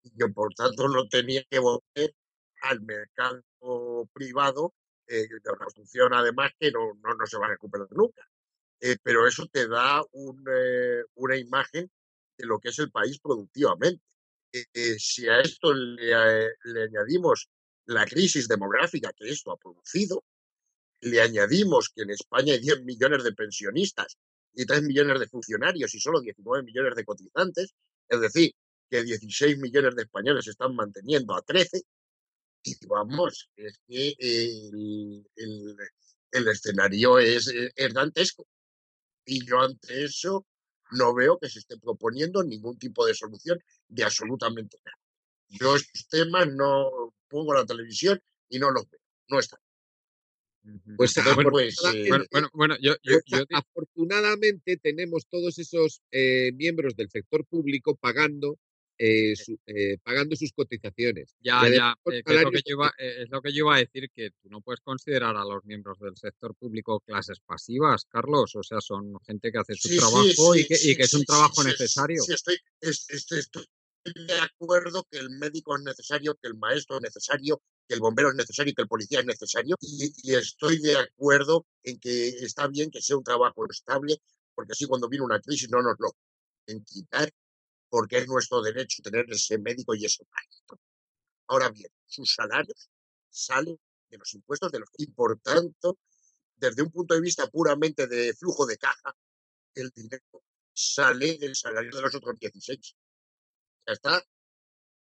y 0.02 0.10
que 0.12 0.28
por 0.28 0.54
tanto 0.54 0.88
no 0.88 1.08
tenía 1.08 1.42
que 1.50 1.58
volver 1.58 2.14
al 2.62 2.80
mercado 2.82 3.42
privado 4.12 4.74
eh, 5.06 5.26
de 5.28 5.50
una 5.50 5.66
función 5.74 6.14
además 6.14 6.52
que 6.58 6.70
no, 6.70 6.94
no, 7.02 7.14
no 7.14 7.26
se 7.26 7.38
va 7.38 7.46
a 7.46 7.50
recuperar 7.50 7.88
nunca. 7.90 8.22
Eh, 8.80 8.96
pero 9.02 9.26
eso 9.26 9.46
te 9.46 9.68
da 9.68 10.02
un, 10.12 10.44
eh, 10.50 11.02
una 11.14 11.36
imagen 11.36 11.90
de 12.38 12.46
lo 12.46 12.58
que 12.58 12.70
es 12.70 12.78
el 12.78 12.90
país 12.90 13.18
productivamente. 13.20 14.04
Eh, 14.52 14.98
si 14.98 15.28
a 15.28 15.40
esto 15.40 15.72
le, 15.74 16.12
eh, 16.12 16.48
le 16.64 16.84
añadimos 16.84 17.48
la 17.90 18.06
crisis 18.06 18.46
demográfica 18.46 19.12
que 19.12 19.28
esto 19.28 19.50
ha 19.50 19.56
producido, 19.56 20.24
le 21.00 21.20
añadimos 21.20 21.88
que 21.88 22.02
en 22.02 22.10
España 22.10 22.54
hay 22.54 22.60
10 22.60 22.84
millones 22.84 23.24
de 23.24 23.32
pensionistas 23.32 24.16
y 24.54 24.64
3 24.64 24.82
millones 24.82 25.18
de 25.18 25.28
funcionarios 25.28 25.94
y 25.94 26.00
solo 26.00 26.20
19 26.20 26.62
millones 26.62 26.94
de 26.94 27.04
cotizantes, 27.04 27.74
es 28.08 28.20
decir, 28.20 28.52
que 28.88 29.02
16 29.02 29.58
millones 29.58 29.96
de 29.96 30.02
españoles 30.02 30.46
están 30.46 30.74
manteniendo 30.74 31.34
a 31.34 31.42
13, 31.42 31.82
y 32.62 32.86
vamos, 32.86 33.48
es 33.56 33.80
que 33.88 34.14
el 34.18 36.48
escenario 36.48 37.18
es, 37.18 37.52
es 37.74 37.94
dantesco. 37.94 38.46
Y 39.24 39.46
yo 39.46 39.60
ante 39.60 40.04
eso 40.04 40.46
no 40.92 41.14
veo 41.14 41.38
que 41.38 41.48
se 41.48 41.60
esté 41.60 41.78
proponiendo 41.78 42.42
ningún 42.42 42.78
tipo 42.78 43.06
de 43.06 43.14
solución 43.14 43.58
de 43.88 44.04
absolutamente 44.04 44.78
nada. 44.84 44.98
Yo 45.48 45.74
estos 45.74 46.06
temas 46.08 46.48
no 46.52 47.14
pongo 47.30 47.54
la 47.54 47.64
televisión 47.64 48.20
y 48.50 48.58
no 48.58 48.70
los 48.70 48.90
veo, 48.90 49.00
no 49.28 49.38
están. 49.38 49.60
Pues, 50.96 51.16
afor- 51.48 51.50
pues, 51.50 51.80
Bueno, 51.82 51.96
eh, 51.98 52.08
bueno, 52.08 52.24
bueno, 52.30 52.48
bueno, 52.52 52.76
yo, 52.80 52.94
yo, 53.02 53.18
afortunadamente 53.52 54.76
tenemos 54.76 55.26
todos 55.26 55.58
esos 55.58 56.02
eh, 56.10 56.52
miembros 56.54 56.94
del 56.96 57.08
sector 57.08 57.46
público 57.46 57.96
pagando 57.96 58.58
eh, 59.02 59.34
su- 59.34 59.58
eh, 59.64 59.96
pagando 60.02 60.36
sus 60.36 60.52
cotizaciones. 60.52 61.34
Ya, 61.40 61.66
ya, 61.70 61.94
eh, 62.12 62.22
es, 62.26 62.42
lo 62.42 62.50
que 62.50 62.60
yo 62.66 62.74
iba, 62.74 62.92
es 62.98 63.30
lo 63.30 63.40
que 63.40 63.50
yo 63.50 63.58
iba 63.64 63.76
a 63.76 63.78
decir, 63.78 64.10
que 64.14 64.30
tú 64.42 64.50
no 64.50 64.60
puedes 64.60 64.80
considerar 64.82 65.34
a 65.38 65.44
los 65.44 65.64
miembros 65.64 65.98
del 66.00 66.14
sector 66.18 66.54
público 66.54 67.00
clases 67.00 67.40
pasivas, 67.40 68.04
Carlos. 68.04 68.54
O 68.56 68.62
sea, 68.62 68.82
son 68.82 69.18
gente 69.20 69.50
que 69.50 69.56
hace 69.56 69.74
su 69.74 69.88
sí, 69.88 69.94
sí, 69.94 70.00
trabajo 70.00 70.54
y 70.54 70.66
que, 70.66 70.74
y 70.74 70.76
sí, 70.76 70.96
que 70.96 71.02
es 71.04 71.14
un 71.14 71.24
trabajo 71.24 71.64
necesario. 71.64 72.22
sí, 72.22 72.32
estoy, 72.34 72.56
es- 72.82 73.06
es- 73.08 73.32
estoy 73.32 73.64
de 74.04 74.38
acuerdo 74.40 75.06
que 75.10 75.18
el 75.18 75.30
médico 75.30 75.76
es 75.76 75.82
necesario, 75.82 76.36
que 76.36 76.48
el 76.48 76.56
maestro 76.56 76.96
es 76.96 77.02
necesario, 77.02 77.62
que 77.86 77.94
el 77.94 78.00
bombero 78.00 78.30
es 78.30 78.34
necesario 78.34 78.72
y 78.72 78.74
que 78.74 78.82
el 78.82 78.88
policía 78.88 79.20
es 79.20 79.26
necesario. 79.26 79.76
Y, 79.80 80.12
y 80.22 80.34
estoy 80.34 80.80
de 80.80 80.96
acuerdo 80.96 81.66
en 81.82 81.98
que 81.98 82.28
está 82.28 82.66
bien 82.68 82.90
que 82.90 83.02
sea 83.02 83.16
un 83.16 83.24
trabajo 83.24 83.64
estable, 83.68 84.20
porque 84.54 84.72
así 84.72 84.86
cuando 84.86 85.08
viene 85.08 85.24
una 85.24 85.40
crisis 85.40 85.70
no 85.70 85.82
nos 85.82 85.96
lo 85.98 86.12
en 86.66 86.84
quitar, 86.84 87.30
porque 87.88 88.18
es 88.18 88.28
nuestro 88.28 88.62
derecho 88.62 89.02
tener 89.02 89.26
ese 89.30 89.58
médico 89.58 89.94
y 89.94 90.04
ese 90.04 90.24
maestro. 90.30 90.78
Ahora 91.48 91.70
bien, 91.70 91.90
sus 92.06 92.32
salarios 92.32 92.88
salen 93.28 93.78
de 94.08 94.18
los 94.18 94.34
impuestos 94.34 94.72
de 94.72 94.80
los 94.80 94.88
y 94.98 95.06
por 95.08 95.38
tanto, 95.40 95.98
desde 96.56 96.82
un 96.82 96.90
punto 96.90 97.14
de 97.14 97.20
vista 97.20 97.48
puramente 97.48 98.06
de 98.06 98.34
flujo 98.34 98.66
de 98.66 98.76
caja, 98.76 99.14
el 99.74 99.90
dinero 99.90 100.22
sale 100.72 101.38
del 101.38 101.54
salario 101.56 101.90
de 101.90 102.02
los 102.02 102.14
otros 102.14 102.38
16. 102.38 102.96
Ya 103.86 103.92
está. 103.92 104.24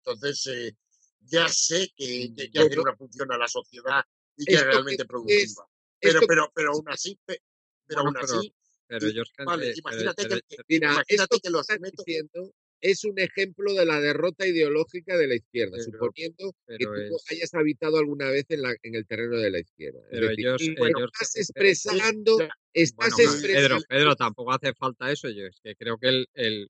Entonces, 0.05 0.47
eh, 0.47 0.75
ya 1.21 1.47
sé 1.47 1.91
que, 1.95 2.33
que 2.35 2.51
que 2.51 2.59
hacer 2.59 2.79
una 2.79 2.95
función 2.95 3.31
a 3.31 3.37
la 3.37 3.47
sociedad 3.47 4.03
y 4.35 4.45
que 4.45 4.53
es 4.53 4.59
que 4.59 4.65
realmente 4.65 5.03
es, 5.03 5.07
productiva. 5.07 5.67
Pero, 5.99 6.19
esto 6.19 6.27
pero, 6.27 6.51
pero 6.53 6.71
aún 6.73 6.89
así, 6.89 7.17
pe- 7.25 7.41
pero 7.87 8.03
Bueno, 8.03 8.19
aún 8.19 8.27
pero, 8.27 8.39
así, 8.39 8.53
pero 8.87 9.07
y- 9.07 9.45
vale, 9.45 9.73
imagínate 9.75 10.27
que, 10.27 10.39
Mira, 10.67 10.91
imagínate 10.93 11.39
que 11.39 11.47
estás 11.47 11.79
métodos, 11.79 12.05
diciendo 12.05 12.53
es 12.81 13.05
un 13.05 13.17
ejemplo 13.17 13.73
de 13.73 13.85
la 13.85 14.01
derrota 14.01 14.45
ideológica 14.45 15.15
de 15.17 15.27
la 15.27 15.35
izquierda, 15.35 15.77
pero, 15.77 15.91
suponiendo 15.91 16.53
que 16.67 16.85
tú 16.85 16.93
es, 16.95 17.31
hayas 17.31 17.53
habitado 17.53 17.97
alguna 17.97 18.29
vez 18.29 18.45
en, 18.49 18.61
la, 18.61 18.75
en 18.83 18.95
el 18.95 19.07
terreno 19.07 19.37
de 19.37 19.49
la 19.51 19.59
izquierda. 19.59 20.01
Pero 20.11 20.27
decir, 20.27 20.45
ellos, 20.45 20.61
y 20.61 20.71
eh, 20.71 20.75
bueno, 20.77 20.97
ellos, 20.99 21.11
estás 21.13 21.35
eh, 21.37 21.39
expresando, 21.39 22.39
estás 22.73 23.15
Bueno, 23.15 23.41
Pedro, 23.41 23.77
Pedro, 23.87 24.15
tampoco 24.17 24.51
hace 24.51 24.73
falta 24.73 25.09
eso. 25.09 25.29
Yo 25.29 25.45
es 25.45 25.61
que 25.63 25.75
creo 25.77 25.97
que 25.97 26.09
el, 26.09 26.27
el- 26.33 26.69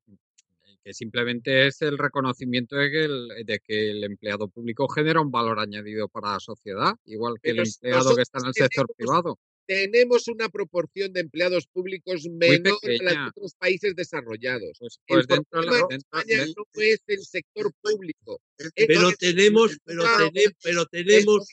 que 0.83 0.93
simplemente 0.93 1.67
es 1.67 1.81
el 1.81 1.97
reconocimiento 1.97 2.75
de 2.75 2.91
que 2.91 3.05
el, 3.05 3.27
de 3.45 3.59
que 3.59 3.91
el 3.91 4.03
empleado 4.03 4.47
público 4.49 4.87
genera 4.89 5.21
un 5.21 5.31
valor 5.31 5.59
añadido 5.59 6.09
para 6.09 6.33
la 6.33 6.39
sociedad, 6.39 6.95
igual 7.05 7.35
que 7.41 7.51
el 7.51 7.59
empleado 7.59 8.15
que 8.15 8.21
está 8.21 8.39
en 8.39 8.47
el 8.47 8.53
sector 8.53 8.87
tenemos 8.87 8.95
privado. 8.97 9.39
tenemos 9.65 10.27
una 10.27 10.49
proporción 10.49 11.13
de 11.13 11.21
empleados 11.21 11.67
públicos 11.67 12.27
menor 12.29 12.77
a 12.83 13.03
la 13.03 13.11
de 13.11 13.29
otros 13.29 13.53
países 13.55 13.95
desarrollados. 13.95 14.77
Pues, 14.77 14.99
El 15.07 15.15
pues 15.15 15.27
dentro, 15.27 15.61
de 15.61 15.67
problema 15.67 15.95
España 15.95 16.45
no 16.57 16.65
es 16.81 17.01
el 17.07 17.23
sector 17.23 17.73
público, 17.81 18.41
Pero 18.75 19.11
tenemos, 19.17 19.77
pero, 19.85 20.03
tene- 20.03 20.53
pero 20.61 20.85
tenemos, 20.87 21.47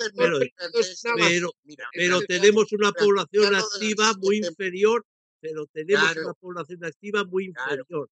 pero, 1.92 2.20
tenemos 2.26 2.72
una 2.72 2.92
población 2.92 3.54
activa 3.54 4.12
muy 4.18 4.38
inferior, 4.38 5.04
pero 5.40 5.66
tenemos 5.72 6.16
una 6.16 6.34
población 6.34 6.84
activa 6.84 7.24
muy 7.24 7.52
claro, 7.52 7.82
inferior, 7.82 8.10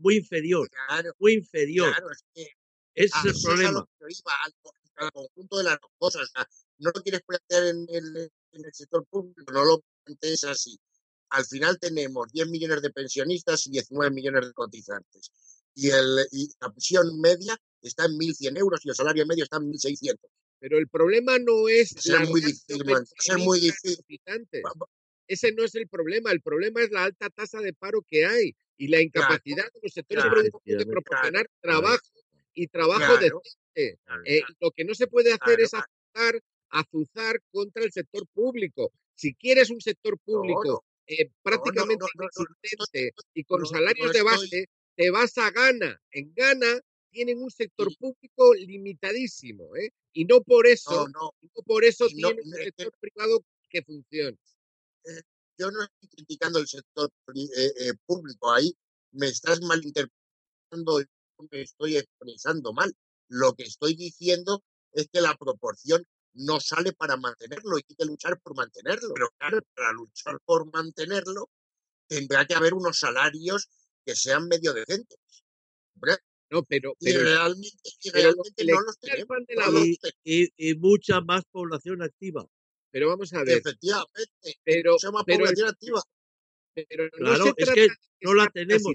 muy 0.00 0.16
inferior, 0.16 0.68
claro, 0.70 1.12
muy 1.18 1.34
inferior. 1.34 1.90
claro, 1.92 2.10
es 2.10 2.24
que 2.34 2.42
Ese 2.94 3.06
es 3.06 3.14
a 3.14 3.22
el 3.22 3.30
es 3.30 3.42
problema. 3.42 3.86
yo 4.00 4.06
iba, 4.08 4.32
al, 4.44 4.54
al 4.96 5.12
conjunto 5.12 5.58
de 5.58 5.64
las 5.64 5.78
cosas. 5.98 6.22
O 6.22 6.26
sea, 6.26 6.48
no 6.78 6.90
lo 6.94 7.02
quieres 7.02 7.22
plantear 7.26 7.64
en 7.66 7.86
el, 7.88 8.30
en 8.52 8.64
el 8.64 8.72
sector 8.72 9.04
público, 9.06 9.52
no 9.52 9.64
lo 9.64 9.82
plantees 10.04 10.44
así. 10.44 10.78
Al 11.30 11.44
final 11.44 11.78
tenemos 11.78 12.26
10 12.32 12.48
millones 12.48 12.82
de 12.82 12.90
pensionistas 12.90 13.66
y 13.66 13.70
19 13.70 14.10
millones 14.12 14.46
de 14.46 14.52
cotizantes. 14.52 15.30
Y, 15.74 15.90
el, 15.90 16.26
y 16.32 16.48
la 16.60 16.70
pensión 16.70 17.20
media 17.20 17.56
está 17.80 18.06
en 18.06 18.12
1.100 18.18 18.58
euros 18.58 18.80
y 18.84 18.88
el 18.88 18.94
salario 18.96 19.24
medio 19.26 19.44
está 19.44 19.58
en 19.58 19.70
1.600. 19.70 20.16
Pero 20.58 20.76
el 20.78 20.88
problema 20.88 21.38
no 21.38 21.68
es 21.68 22.04
la 22.06 22.20
muy 22.24 22.40
difícil, 22.40 22.82
ser 23.16 23.38
muy 23.38 23.60
difícil. 23.60 24.04
Ese 25.30 25.52
no 25.52 25.62
es 25.62 25.76
el 25.76 25.86
problema. 25.86 26.32
El 26.32 26.40
problema 26.40 26.82
es 26.82 26.90
la 26.90 27.04
alta 27.04 27.30
tasa 27.30 27.60
de 27.60 27.72
paro 27.72 28.02
que 28.02 28.26
hay 28.26 28.52
y 28.76 28.88
la 28.88 28.98
Claro, 28.98 29.06
incapacidad 29.06 29.72
de 29.72 29.80
los 29.80 29.92
sectores 29.92 30.24
claro, 30.24 30.40
productivos 30.40 30.84
de 30.84 30.86
proporcionar 30.90 31.46
claro, 31.60 31.80
trabajo 31.80 32.06
y 32.52 32.66
trabajo 32.66 33.16
decente. 33.16 33.98
Eh, 34.24 34.42
lo 34.58 34.72
que 34.72 34.84
no 34.84 34.92
se 34.92 35.06
puede 35.06 35.32
hacer 35.32 35.60
es 35.60 35.72
azuzar, 35.72 36.42
azuzar 36.70 37.40
contra 37.52 37.84
el 37.84 37.92
sector 37.92 38.26
público. 38.34 38.90
Si 39.14 39.32
quieres 39.34 39.70
un 39.70 39.80
sector 39.80 40.18
público 40.18 40.64
no, 40.64 40.72
no, 40.72 41.24
no, 41.24 41.30
prácticamente 41.44 42.04
no, 42.16 42.24
inexistente 42.24 43.14
y 43.32 43.44
con 43.44 43.64
salarios 43.64 44.12
de 44.12 44.18
estoy, 44.18 44.32
base, 44.32 44.68
te 44.96 45.10
vas 45.10 45.38
a 45.38 45.52
Ghana. 45.52 45.96
En 46.10 46.34
Ghana 46.34 46.80
tienen 47.12 47.40
un 47.40 47.52
sector 47.52 47.86
público 48.00 48.52
limitadísimo, 48.54 49.76
¿eh? 49.76 49.90
Y 50.12 50.24
no 50.24 50.40
por 50.40 50.66
eso, 50.66 51.06
no, 51.08 51.30
no 51.40 51.62
por 51.64 51.84
eso 51.84 52.08
tienen 52.08 52.40
un 52.44 52.52
sector 52.52 52.92
privado 52.98 53.44
que 53.68 53.82
funcione. 53.82 54.36
Eh, 55.04 55.22
yo 55.58 55.70
no 55.70 55.82
estoy 55.82 56.08
criticando 56.08 56.58
el 56.58 56.66
sector 56.66 57.10
eh, 57.34 57.72
eh, 57.80 57.92
público 58.06 58.52
ahí, 58.52 58.74
me 59.12 59.28
estás 59.28 59.60
malinterpretando, 59.60 61.00
yo 61.00 61.06
me 61.50 61.62
estoy 61.62 61.96
expresando 61.96 62.72
mal. 62.72 62.94
Lo 63.28 63.54
que 63.54 63.64
estoy 63.64 63.94
diciendo 63.94 64.62
es 64.92 65.08
que 65.12 65.20
la 65.20 65.36
proporción 65.36 66.04
no 66.32 66.60
sale 66.60 66.92
para 66.92 67.16
mantenerlo 67.16 67.78
y 67.78 67.84
hay 67.88 67.96
que 67.96 68.04
luchar 68.04 68.40
por 68.40 68.56
mantenerlo. 68.56 69.14
Pero 69.14 69.28
claro, 69.38 69.60
para 69.74 69.92
luchar 69.92 70.38
por 70.44 70.72
mantenerlo 70.72 71.50
tendrá 72.08 72.46
que 72.46 72.54
haber 72.54 72.74
unos 72.74 72.98
salarios 72.98 73.68
que 74.04 74.16
sean 74.16 74.48
medio 74.48 74.72
decentes. 74.72 75.18
¿verdad? 75.94 76.18
No, 76.50 76.64
pero, 76.64 76.94
Y 76.98 77.12
pero, 77.12 77.22
realmente, 77.22 77.90
y 78.02 78.10
no 78.10 78.80
los 78.80 78.98
tenemos. 78.98 79.36
Y, 79.84 79.98
y, 80.24 80.70
y 80.70 80.74
mucha 80.74 81.20
más 81.20 81.44
población 81.50 82.02
activa. 82.02 82.44
Pero 82.90 83.08
vamos 83.08 83.32
a 83.32 83.44
ver, 83.44 83.58
Efectivamente, 83.58 84.30
pero, 84.64 84.92
mucha 84.92 85.10
más 85.10 85.24
pero, 85.24 85.44
activa. 85.68 86.02
pero 86.74 87.04
no 87.04 87.10
Claro, 87.18 87.44
se 87.44 87.52
es 87.56 87.70
que 87.70 87.88
no 88.22 88.34
la 88.34 88.46
tenemos, 88.48 88.92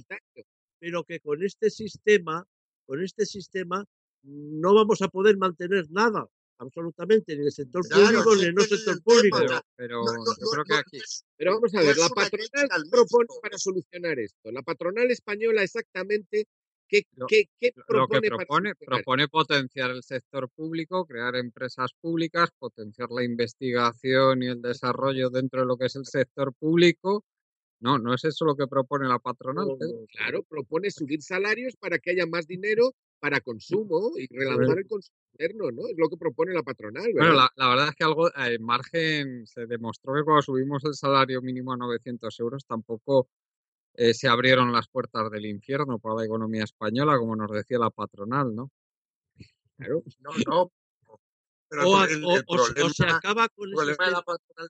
pero 0.79 1.03
que 1.03 1.19
con 1.19 1.43
este 1.43 1.69
sistema, 1.69 2.45
con 2.85 3.01
este 3.03 3.25
sistema, 3.25 3.85
no 4.23 4.73
vamos 4.73 5.01
a 5.01 5.07
poder 5.07 5.37
mantener 5.37 5.85
nada, 5.89 6.27
absolutamente, 6.57 7.33
ni 7.35 7.41
en 7.41 7.45
el 7.47 7.51
sector 7.51 7.87
Claro, 7.87 8.23
público 8.23 8.35
ni 8.35 8.43
el 8.43 8.57
es 8.59 8.69
sector 8.69 9.01
público. 9.03 9.37
pero, 9.39 9.61
pero 9.75 10.03
no, 10.03 10.13
no, 10.13 10.25
yo 10.25 10.45
no, 10.45 10.51
creo 10.51 10.63
que 10.65 10.73
no, 10.73 10.79
aquí, 10.79 10.97
no 10.97 11.03
Pero 11.37 11.53
vamos 11.55 11.73
a 11.75 11.77
no 11.79 11.85
ver, 11.87 11.97
la 11.97 12.09
patronal 12.09 12.49
crítica 12.49 12.75
al 12.75 12.83
¿qué 12.83 12.89
propone 12.89 13.27
para 13.41 13.57
solucionar 13.57 14.19
esto? 14.19 14.51
La 14.51 14.61
patronal 14.61 15.11
española 15.11 15.63
exactamente 15.63 16.45
qué, 16.87 17.03
lo, 17.15 17.27
qué, 17.27 17.49
qué 17.59 17.71
lo 17.87 18.07
que 18.07 18.21
propone 18.21 18.75
propone, 18.75 18.75
propone 18.75 19.27
potenciar 19.27 19.91
el 19.91 20.03
sector 20.03 20.49
público, 20.49 21.05
crear 21.05 21.35
empresas 21.35 21.91
públicas, 21.99 22.49
potenciar 22.57 23.09
la 23.11 23.23
investigación 23.23 24.43
y 24.43 24.47
el 24.47 24.61
desarrollo 24.61 25.29
dentro 25.29 25.61
de 25.61 25.67
lo 25.67 25.77
que 25.77 25.85
es 25.85 25.95
el 25.95 26.05
sector 26.05 26.53
público. 26.53 27.23
No, 27.79 27.99
no 27.99 28.13
es 28.13 28.23
eso 28.23 28.45
lo 28.45 28.55
que 28.55 28.67
propone 28.67 29.07
la 29.07 29.19
patronal, 29.19 29.67
No, 29.67 29.77
no, 29.79 30.05
Claro, 30.07 30.43
propone 30.43 30.89
subir 30.89 31.21
salarios 31.21 31.75
para 31.75 31.99
que 31.99 32.11
haya 32.11 32.25
más 32.25 32.47
dinero 32.47 32.93
para 33.19 33.41
consumo 33.41 34.11
y 34.17 34.27
relanzar 34.27 34.77
el 34.77 34.87
consumo 34.87 35.17
interno, 35.33 35.71
¿no? 35.71 35.87
Es 35.87 35.97
lo 35.97 36.09
que 36.09 36.17
propone 36.17 36.53
la 36.53 36.63
patronal, 36.63 37.11
¿verdad? 37.13 37.29
Bueno, 37.29 37.33
la, 37.33 37.51
la 37.55 37.69
verdad 37.69 37.89
es 37.89 37.95
que 37.95 38.03
algo, 38.03 38.29
en 38.35 38.63
margen, 38.63 39.45
se 39.45 39.65
demostró 39.65 40.13
que 40.13 40.23
cuando 40.23 40.41
subimos 40.41 40.83
el 40.85 40.93
salario 40.93 41.41
mínimo 41.41 41.73
a 41.73 41.77
900 41.77 42.39
euros 42.39 42.65
tampoco 42.65 43.29
eh, 43.97 44.13
se 44.13 44.27
abrieron 44.27 44.71
las 44.71 44.87
puertas 44.87 45.29
del 45.31 45.45
infierno 45.45 45.99
para 45.99 46.15
la 46.15 46.25
economía 46.25 46.63
española, 46.63 47.17
como 47.17 47.35
nos 47.35 47.51
decía 47.51 47.79
la 47.79 47.89
patronal, 47.89 48.53
¿no? 48.55 48.71
Claro. 49.77 50.03
No, 50.19 50.31
no. 50.47 50.71
Pero 51.67 51.89
O, 51.89 52.03
el, 52.05 52.23
o- 52.23 52.35
el 52.35 52.43
se- 52.45 52.45
o 52.83 52.89
se 52.89 52.93
problema, 53.03 53.17
acaba 53.17 53.49
con 53.49 53.69
el 53.69 53.75
de 53.75 54.11
la 54.11 54.21
patronal 54.21 54.69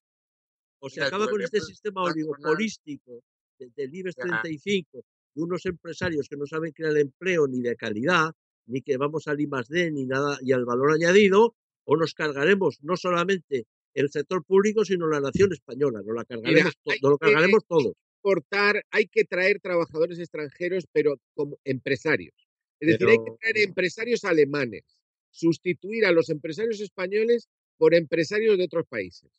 o 0.79 0.89
se 0.89 1.01
el 1.01 1.05
acaba 1.07 1.27
con 1.29 1.41
este 1.41 1.59
sistema 1.61 2.03
oligopolístico 2.03 3.21
de- 3.59 3.69
del 3.75 3.93
IBEX 3.95 4.15
Ya. 4.15 4.23
35 4.23 5.03
de 5.35 5.43
unos 5.43 5.65
empresarios 5.65 6.27
que 6.29 6.37
no 6.37 6.45
saben 6.45 6.71
crear 6.71 6.95
empleo 6.97 7.47
ni 7.47 7.61
de 7.61 7.75
calidad, 7.75 8.31
ni 8.67 8.81
que 8.81 8.95
vamos 8.97 9.27
al 9.27 9.39
I 9.41 9.47
más 9.47 9.67
D, 9.67 9.91
ni 9.91 10.05
nada, 10.05 10.37
y 10.41 10.53
al 10.53 10.63
valor 10.65 10.93
añadido, 10.93 11.55
o 11.83 11.97
nos 11.97 12.13
cargaremos 12.13 12.79
no 12.81 12.95
solamente 12.95 13.67
el 13.95 14.11
sector 14.11 14.43
público, 14.43 14.85
sino 14.85 15.07
la 15.07 15.19
nación 15.21 15.51
española. 15.53 16.01
Nos 16.05 16.15
la 16.15 16.25
cargaremos, 16.25 16.73
hay 16.85 16.99
nos 17.01 17.11
lo 17.11 17.17
que- 17.17 17.25
cargaremos 17.27 17.65
todos. 17.65 17.93
Exportar, 18.17 18.83
hay 18.91 19.07
que 19.07 19.23
traer 19.23 19.59
trabajadores 19.59 20.19
extranjeros, 20.19 20.85
pero 20.91 21.19
como 21.33 21.59
empresarios. 21.63 22.33
Es 22.79 22.89
decir, 22.89 23.07
hay 23.07 23.17
que 23.17 23.31
traer 23.39 23.57
empresarios 23.69 24.25
alemanes, 24.25 24.83
sustituir 25.29 26.05
a 26.05 26.11
los 26.11 26.29
empresarios 26.29 26.81
españoles 26.81 27.47
por 27.77 27.93
empresarios 27.93 28.57
de 28.57 28.65
otros 28.65 28.85
países. 28.87 29.31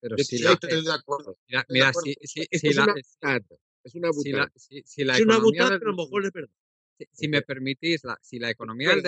Pero 0.00 0.16
Yo 0.16 0.24
si 0.24 0.38
la, 0.38 0.52
estoy 0.52 0.84
de 0.84 0.92
acuerdo. 0.92 1.38
mira, 1.48 1.60
estoy 1.60 1.74
de 1.74 1.78
mira, 1.78 1.88
acuerdo. 1.88 2.04
si, 2.20 2.26
si, 2.26 2.40
Esto 2.42 2.58
si 2.58 2.68
es 2.68 2.76
la, 2.76 2.84
una 2.84 2.94
es 3.84 3.94
una 3.94 4.12
si 4.12 4.32
si, 4.56 4.82
si 4.84 5.04
la 5.04 5.16
Es 5.16 5.24
una 5.24 5.38
del- 5.70 5.78
pero 5.78 5.90
a 5.90 5.94
lo 5.94 6.02
mejor 6.04 6.24
es 6.26 6.32
verdad. 6.32 6.54
si, 7.12 7.28
me 7.28 7.42
permitís, 7.42 8.04
la, 8.04 8.18
si 8.22 8.38
la 8.38 8.50
economía 8.50 8.90
del 8.90 9.02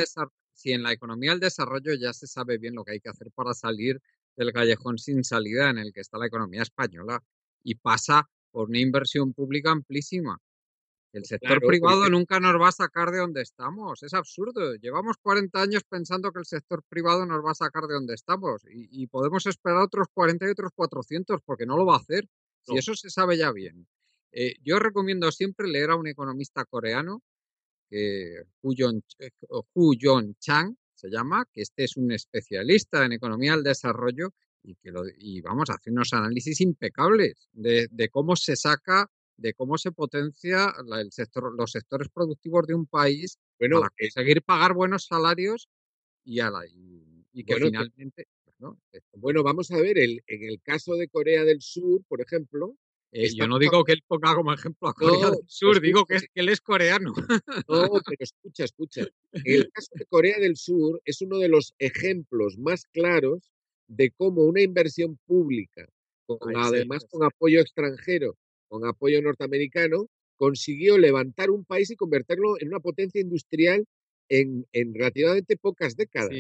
si 0.53 0.73
en 0.73 0.83
la 0.83 0.93
economía 0.93 1.33
del 1.33 1.41
desarrollo 1.41 1.93
ya 1.95 2.13
se 2.13 2.27
sabe 2.27 2.57
bien 2.59 2.75
lo 2.75 2.85
que 2.85 2.93
hay 2.93 3.01
que 3.01 3.11
hacer 3.11 3.31
para 3.33 3.53
salir 3.55 4.01
del 4.37 4.53
callejón 4.53 4.99
sin 4.99 5.25
salida 5.25 5.71
en 5.71 5.79
el 5.79 5.93
que 5.93 6.01
está 6.01 6.19
la 6.19 6.27
economía 6.27 6.63
española 6.63 7.23
y 7.63 7.75
pasa 7.77 8.29
por 8.51 8.69
una 8.69 8.79
inversión 8.79 9.33
pública 9.33 9.71
amplísima. 9.71 10.39
El 11.13 11.25
sector 11.25 11.49
Claro, 11.59 11.67
privado 11.67 11.97
porque- 12.01 12.11
nunca 12.11 12.41
nos 12.41 12.61
va 12.61 12.69
a 12.69 12.73
sacar 12.73 13.11
de 13.11 13.19
donde 13.19 13.41
estamos. 13.41 14.03
Es 14.03 14.13
absurdo. 14.13 14.75
Llevamos 14.75 15.17
40 15.23 15.63
años 15.63 15.83
pensando 15.89 16.31
que 16.31 16.41
el 16.41 16.45
sector 16.45 16.83
privado 16.89 17.25
nos 17.25 17.43
va 17.45 17.53
a 17.53 17.55
sacar 17.55 17.85
de 17.85 17.95
donde 17.95 18.15
estamos 18.15 18.63
y, 18.67 18.89
y 19.03 19.07
podemos 19.07 19.47
esperar 19.47 19.79
otros 19.83 20.09
40 20.13 20.47
y 20.47 20.51
otros 20.51 20.73
400 20.75 21.41
porque 21.45 21.65
no 21.65 21.77
lo 21.77 21.87
va 21.87 21.95
a 21.95 21.99
hacer. 21.99 22.29
No. 22.69 22.77
eso 22.77 22.95
se 22.95 23.09
sabe 23.11 23.39
ya 23.39 23.51
bien. 23.53 23.87
Eh, 24.33 24.57
yo 24.63 24.79
recomiendo 24.79 25.31
siempre 25.33 25.69
leer 25.69 25.91
a 25.91 25.97
un 25.97 26.07
economista 26.09 26.65
coreano 26.67 27.23
eh, 27.91 28.43
Hu 28.63 28.75
Yon 29.95 30.35
Chang 30.41 30.77
se 30.97 31.09
llama, 31.11 31.47
que 31.53 31.63
este 31.63 31.85
es 31.85 31.97
un 31.97 32.11
especialista 32.11 33.05
en 33.05 33.13
economía 33.13 33.53
del 33.53 33.63
desarrollo 33.63 34.31
y 34.63 34.75
que 34.77 34.91
lo, 34.91 35.03
y 35.19 35.41
vamos 35.43 35.71
a 35.71 35.75
hacer 35.75 35.93
unos 35.93 36.13
análisis 36.13 36.61
impecables 36.61 37.49
de, 37.53 37.87
de 37.91 38.09
cómo 38.09 38.35
se 38.35 38.57
saca, 38.57 39.09
de 39.37 39.55
cómo 39.55 39.79
se 39.79 39.93
potencia 39.93 40.73
la- 40.85 41.01
el 41.01 41.13
sector, 41.13 41.55
los 41.55 41.71
sectores 41.71 42.09
productivos 42.09 42.67
de 42.67 42.75
un 42.75 42.87
país 42.87 43.39
Bueno, 43.61 43.81
para 43.81 43.93
eh, 43.99 44.09
conseguir 44.09 44.43
pagar 44.43 44.73
buenos 44.75 45.05
salarios 45.07 45.69
y, 46.25 46.41
a 46.41 46.51
la, 46.51 46.67
y, 46.67 47.25
y 47.33 47.45
que 47.45 47.53
Bueno, 47.55 47.67
que- 47.67 47.71
finalmente 47.71 48.29
bueno, 49.13 49.43
vamos 49.43 49.71
a 49.71 49.77
ver, 49.81 49.99
el, 49.99 50.23
en 50.27 50.43
el 50.45 50.61
caso 50.63 50.95
de 50.95 51.09
Corea 51.09 51.45
del 51.45 51.61
Sur, 51.61 52.03
por 52.09 52.23
ejemplo, 52.23 52.75
eh, 53.17 53.35
yo 53.35 53.49
no 53.49 53.59
digo 53.59 53.83
que 53.85 53.93
él 53.93 54.03
ponga 54.07 54.35
como 54.35 54.53
ejemplo 54.53 54.89
a 54.89 54.95
Corea 54.95 55.31
No, 55.31 55.31
del 55.31 55.45
Sur, 55.47 55.81
digo 55.81 56.05
que, 56.05 56.17
escucha, 56.17 56.27
es, 56.27 56.33
que 56.35 56.41
él 56.41 56.49
es 56.51 56.61
coreano. 56.61 57.15
No, 57.69 57.89
pero 58.05 58.17
escucha, 58.19 58.65
escucha. 58.65 59.07
El 59.33 59.71
caso 59.73 59.91
de 59.95 60.05
Corea 60.07 60.39
del 60.39 60.57
Sur 60.57 61.01
es 61.05 61.23
uno 61.23 61.39
de 61.39 61.49
los 61.49 61.75
ejemplos 61.79 62.59
más 62.59 62.85
claros 62.93 63.51
de 63.89 64.11
cómo 64.11 64.43
una 64.45 64.61
inversión 64.61 65.19
pública, 65.27 65.89
con, 66.27 66.39
además 66.57 67.03
sí. 67.03 67.09
con 67.11 67.25
apoyo 67.25 67.61
extranjero, 67.61 68.37
con 68.69 68.85
apoyo 68.85 69.23
norteamericano, 69.23 70.09
consiguió 70.37 70.99
levantar 70.99 71.51
un 71.51 71.65
país 71.65 71.91
y 71.91 71.97
convertirlo 71.97 72.61
en 72.61 72.69
una 72.69 72.81
potencia 72.81 73.21
industrial 73.21 73.87
en, 74.29 74.67
en 74.73 74.95
relativamente 74.95 75.57
pocas 75.57 75.97
décadas. 75.97 76.31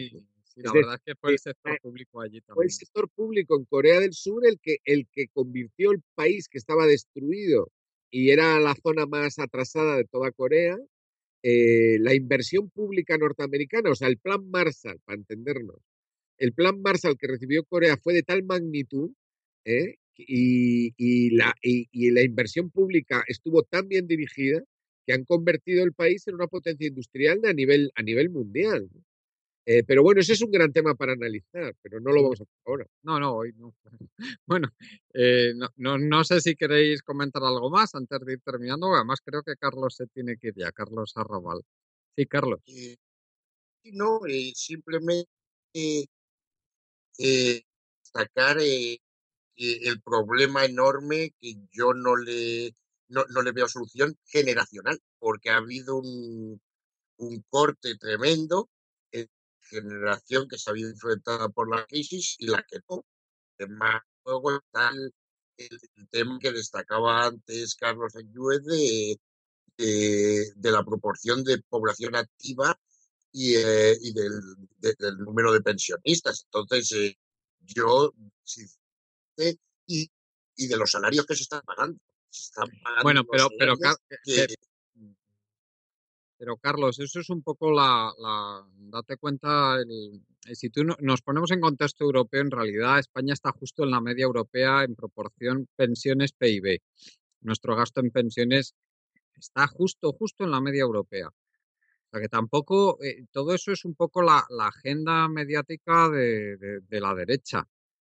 Sí, 0.56 0.62
la 0.62 0.72
Es 0.72 0.72
verdad 0.74 0.94
es 0.96 1.02
que 1.04 1.14
fue 1.20 1.32
el 1.32 1.38
sector 1.38 1.76
público 1.78 2.20
allí 2.20 2.40
fue 2.52 2.64
el 2.64 2.70
también. 2.70 2.72
sector 2.72 3.08
público 3.14 3.56
en 3.58 3.64
Corea 3.66 4.00
del 4.00 4.12
Sur 4.14 4.46
el 4.46 4.58
que, 4.60 4.78
el 4.84 5.06
que 5.12 5.28
convirtió 5.28 5.92
el 5.92 6.02
país 6.14 6.48
que 6.48 6.58
estaba 6.58 6.86
destruido 6.86 7.70
y 8.10 8.30
era 8.30 8.58
la 8.60 8.74
zona 8.74 9.06
más 9.06 9.38
atrasada 9.38 9.96
de 9.96 10.04
toda 10.04 10.30
Corea, 10.32 10.76
eh, 11.42 11.98
la 12.00 12.14
inversión 12.14 12.70
pública 12.70 13.18
norteamericana, 13.18 13.90
o 13.90 13.94
sea, 13.96 14.08
el 14.08 14.18
plan 14.18 14.48
Marshall, 14.50 15.00
para 15.04 15.18
entendernos, 15.18 15.78
el 16.38 16.54
plan 16.54 16.80
Marshall 16.82 17.18
que 17.18 17.28
recibió 17.28 17.64
Corea 17.64 17.98
fue 18.02 18.14
de 18.14 18.22
tal 18.24 18.44
magnitud 18.44 19.12
¿eh? 19.66 19.96
y, 20.16 20.92
y 20.98 21.30
la, 21.36 21.54
y, 21.62 21.88
y 21.92 22.10
la 22.12 22.22
inversión 22.24 22.70
pública 22.70 23.24
estuvo 23.28 23.62
tan 23.64 23.88
bien 23.88 24.08
dirigida 24.08 24.62
que 25.06 25.14
han 25.14 25.24
convertido 25.24 25.84
el 25.84 25.94
país 25.94 26.26
en 26.28 26.36
una 26.36 26.48
potencia 26.48 26.88
industrial 26.88 27.40
a 27.46 27.54
nivel, 27.54 27.92
a 27.96 28.02
nivel 28.02 28.30
mundial. 28.30 28.88
¿no? 28.94 29.02
Eh, 29.68 29.82
pero 29.84 30.04
bueno, 30.04 30.20
ese 30.20 30.34
es 30.34 30.42
un 30.42 30.52
gran 30.52 30.72
tema 30.72 30.94
para 30.94 31.14
analizar, 31.14 31.74
pero 31.82 31.98
no 31.98 32.12
lo 32.12 32.22
vamos 32.22 32.40
a 32.40 32.44
hacer 32.44 32.54
ahora. 32.64 32.86
No, 33.02 33.18
no, 33.18 33.34
hoy 33.34 33.52
no. 33.56 33.74
Bueno, 34.46 34.68
eh, 35.12 35.52
no, 35.56 35.68
no, 35.76 35.98
no 35.98 36.22
sé 36.22 36.40
si 36.40 36.54
queréis 36.54 37.02
comentar 37.02 37.42
algo 37.42 37.68
más 37.68 37.92
antes 37.96 38.20
de 38.20 38.34
ir 38.34 38.40
terminando. 38.44 38.94
Además, 38.94 39.20
creo 39.24 39.42
que 39.42 39.56
Carlos 39.56 39.96
se 39.96 40.06
tiene 40.06 40.36
que 40.36 40.48
ir 40.48 40.54
ya, 40.56 40.70
Carlos 40.70 41.12
Arrabal. 41.16 41.62
Sí, 42.16 42.26
Carlos. 42.26 42.60
Eh, 42.66 42.96
no, 43.92 44.20
eh, 44.28 44.52
simplemente 44.54 45.28
destacar 47.18 48.58
eh, 48.60 49.00
el 49.56 50.00
problema 50.00 50.64
enorme 50.64 51.34
que 51.40 51.56
yo 51.72 51.92
no 51.92 52.14
le, 52.14 52.72
no, 53.08 53.24
no 53.30 53.42
le 53.42 53.50
veo 53.50 53.66
solución 53.66 54.16
generacional, 54.26 55.00
porque 55.18 55.50
ha 55.50 55.56
habido 55.56 55.96
un, 55.96 56.60
un 57.16 57.44
corte 57.48 57.96
tremendo 57.96 58.68
en 58.68 58.75
generación 59.66 60.48
que 60.48 60.58
se 60.58 60.70
ha 60.70 60.72
visto 60.72 60.90
enfrentada 60.90 61.48
por 61.48 61.68
la 61.74 61.84
crisis 61.86 62.36
y 62.38 62.46
la 62.46 62.62
que 62.68 62.78
no. 62.88 63.04
Además, 63.58 64.02
luego 64.24 64.56
está 64.56 64.90
el, 64.90 65.12
el- 65.56 65.80
tema 66.10 66.38
que 66.38 66.52
destacaba 66.52 67.26
antes 67.26 67.74
Carlos 67.74 68.14
Ayuez 68.16 68.62
de, 68.64 69.18
de, 69.78 70.52
de 70.54 70.70
la 70.70 70.84
proporción 70.84 71.42
de 71.44 71.62
población 71.68 72.16
activa 72.16 72.78
y, 73.32 73.54
eh, 73.56 73.96
y 74.00 74.12
del, 74.12 74.32
de- 74.78 74.94
del 74.98 75.18
número 75.18 75.52
de 75.52 75.60
pensionistas. 75.62 76.44
Entonces, 76.44 76.92
eh, 76.92 77.18
yo, 77.60 78.12
sinceramente, 78.42 79.60
y, 79.86 80.10
y 80.56 80.66
de 80.68 80.76
los 80.76 80.90
salarios 80.90 81.26
que 81.26 81.34
se 81.34 81.42
están 81.42 81.62
pagando. 81.62 81.98
Se 82.30 82.44
están 82.44 82.68
pagando 82.82 83.02
Bueno, 83.02 83.24
pero, 83.30 83.48
pero, 83.58 83.78
Car- 83.78 83.96
que, 84.08 84.46
que- 84.46 84.54
pero 86.38 86.56
Carlos, 86.58 86.98
eso 87.00 87.20
es 87.20 87.30
un 87.30 87.42
poco 87.42 87.70
la, 87.72 88.12
date 88.76 89.16
cuenta, 89.16 89.76
el, 89.80 90.22
eh, 90.46 90.54
si 90.54 90.70
tú 90.70 90.84
no- 90.84 90.96
nos 91.00 91.22
ponemos 91.22 91.50
en 91.50 91.60
contexto 91.60 92.04
europeo, 92.04 92.42
en 92.42 92.50
realidad 92.50 92.98
España 92.98 93.32
está 93.34 93.52
justo 93.52 93.84
en 93.84 93.90
la 93.90 94.00
media 94.00 94.24
europea 94.24 94.84
en 94.84 94.94
proporción 94.94 95.66
pensiones 95.76 96.32
PIB. 96.32 96.80
Nuestro 97.42 97.74
gasto 97.76 98.00
en 98.00 98.10
pensiones 98.10 98.74
está 99.36 99.66
justo, 99.68 100.12
justo 100.12 100.44
en 100.44 100.50
la 100.52 100.60
media 100.60 100.82
europea. 100.82 101.28
O 101.28 101.56
sea 102.10 102.20
que 102.20 102.28
tampoco, 102.28 102.98
eh, 103.02 103.26
todo 103.32 103.54
eso 103.54 103.72
es 103.72 103.84
un 103.84 103.94
poco 103.94 104.22
la, 104.22 104.44
agenda 104.60 105.28
mediática 105.28 106.08
de, 106.08 106.56
de- 106.58 106.80
de 106.80 107.00
la 107.00 107.14
derecha. 107.14 107.66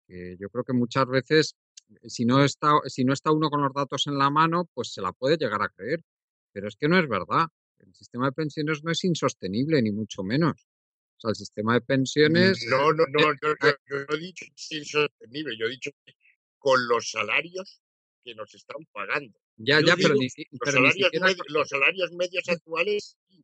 Que 0.07 0.37
yo 0.39 0.49
creo 0.49 0.63
que 0.65 0.73
muchas 0.73 1.07
veces, 1.07 1.55
eh, 2.03 2.09
si 2.09 2.25
no, 2.25 2.43
está, 2.43 2.71
si 2.87 3.05
no 3.05 3.13
está 3.13 3.31
uno 3.31 3.49
con 3.49 3.61
los 3.61 3.73
datos 3.73 4.07
en 4.07 4.17
la 4.17 4.29
mano, 4.29 4.65
pues 4.73 4.93
se 4.93 5.01
la 5.01 5.13
puede 5.13 5.37
llegar 5.37 5.61
a 5.63 5.69
creer. 5.69 6.01
Pero 6.53 6.67
es 6.69 6.75
que 6.77 6.87
no 6.89 6.99
es 6.99 7.07
verdad. 7.09 7.47
El 7.79 7.93
sistema 7.93 8.27
de 8.27 8.31
pensiones 8.33 8.83
no 8.83 8.91
es 8.91 9.03
insostenible, 9.03 9.81
ni 9.81 9.91
mucho 9.91 10.23
menos. 10.23 10.67
O 11.17 11.19
sea, 11.19 11.29
el 11.29 11.35
sistema 11.35 11.73
de 11.75 11.81
pensiones... 11.81 12.65
no, 12.69 12.91
no, 12.93 13.05
no, 13.07 13.19
yo, 13.41 13.53
yo- 13.61 13.75
yo 13.89 14.05
no 14.07 14.15
he 14.15 14.19
dicho 14.19 14.45
que 14.45 14.53
es 14.55 14.71
insostenible, 14.71 15.57
yo 15.57 15.65
he 15.65 15.69
dicho 15.69 15.91
que 16.05 16.13
con 16.59 16.87
los 16.87 17.09
salarios 17.11 17.81
que 18.23 18.35
nos 18.35 18.53
están 18.53 18.85
pagando. 18.91 19.39
ya, 19.57 19.79
yo 19.79 19.87
ya, 19.87 19.95
pero 19.95 20.13
digo, 20.15 20.23
Los 20.51 20.59
pero 20.59 20.71
salarios, 20.71 21.05
siquiera... 21.11 21.33
los 21.47 21.69
salarios 21.69 22.11
medios 22.11 22.49
actuales, 22.49 23.17
sí, 23.29 23.43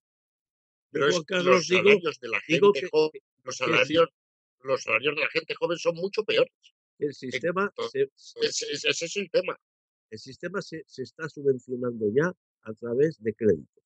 pero 0.92 1.08
es 1.08 1.24
Carlos, 1.24 1.46
los 1.56 1.68
digo- 1.68 1.84
salarios 1.84 2.20
de 2.20 2.28
la 2.30 2.42
digo 2.48 2.68
gente 2.74 2.82
que- 2.82 2.90
joven, 2.92 3.22
los 3.44 3.56
sí. 3.58 3.64
salarios, 3.64 4.10
los 4.62 4.84
salarios 4.84 5.16
de 5.16 5.22
la 5.22 5.30
gente 5.30 5.56
joven 5.56 5.78
son 5.78 5.96
mucho 5.96 6.24
peores. 6.24 6.52
El 7.00 7.14
sistema, 7.14 7.64
Entonces, 7.76 8.10
se, 8.16 8.40
Ese, 8.46 8.90
es 9.06 9.18
el 9.18 9.30
tema. 9.32 9.58
el 10.12 10.20
sistema 10.20 10.62
se, 10.62 10.84
se 10.86 11.04
está 11.04 11.28
subvencionando 11.28 12.06
ya 12.16 12.32
a 12.62 12.74
través 12.74 13.22
de 13.22 13.34
créditos. 13.34 13.83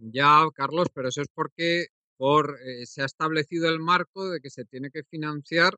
Ya, 0.00 0.44
Carlos, 0.54 0.88
pero 0.94 1.08
eso 1.08 1.20
es 1.22 1.28
porque 1.34 1.86
por, 2.16 2.58
eh, 2.64 2.86
se 2.86 3.02
ha 3.02 3.06
establecido 3.06 3.68
el 3.68 3.78
marco 3.80 4.28
de 4.30 4.40
que 4.40 4.50
se 4.50 4.64
tiene 4.64 4.90
que 4.90 5.04
financiar 5.04 5.76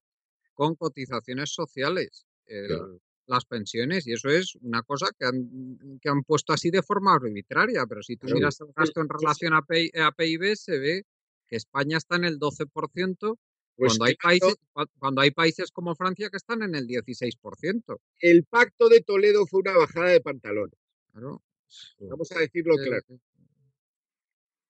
con 0.54 0.74
cotizaciones 0.76 1.50
sociales 1.52 2.26
el- 2.46 2.66
Claro. 2.68 2.98
las 3.26 3.44
pensiones 3.44 4.06
y 4.06 4.12
eso 4.12 4.28
es 4.28 4.56
una 4.62 4.82
cosa 4.82 5.06
que 5.18 5.24
han, 5.24 5.98
que 6.00 6.08
han 6.08 6.22
puesto 6.24 6.52
así 6.52 6.70
de 6.70 6.82
forma 6.82 7.14
arbitraria, 7.14 7.86
pero 7.86 8.02
si 8.02 8.16
tú 8.16 8.26
Claro, 8.26 8.36
miras 8.38 8.60
el 8.60 8.66
gasto 8.76 9.00
en 9.00 9.08
relación 9.08 9.54
a, 9.54 9.62
PI 9.62 9.90
a 9.94 10.12
PIB 10.12 10.56
se 10.56 10.78
ve 10.78 11.02
que 11.46 11.56
España 11.56 11.96
está 11.98 12.16
en 12.16 12.24
el 12.24 12.38
12% 12.38 13.38
Pues 13.76 13.92
cuando 13.96 14.04
hay 14.04 14.16
países 14.16 14.56
cua- 14.74 14.88
cuando 14.98 15.20
hay 15.22 15.30
países 15.30 15.70
como 15.70 15.94
Francia 15.94 16.28
que 16.30 16.36
están 16.36 16.62
en 16.62 16.74
el 16.74 16.86
16%. 16.86 18.00
el 18.20 18.44
pacto 18.44 18.88
de 18.88 19.00
Toledo 19.00 19.46
fue 19.46 19.60
una 19.60 19.76
bajada 19.76 20.10
de 20.10 20.20
pantalones. 20.20 20.78
Claro. 21.12 21.42
Vamos 22.00 22.30
a 22.32 22.38
decirlo 22.40 22.76
que- 22.76 22.84
claro. 22.90 23.04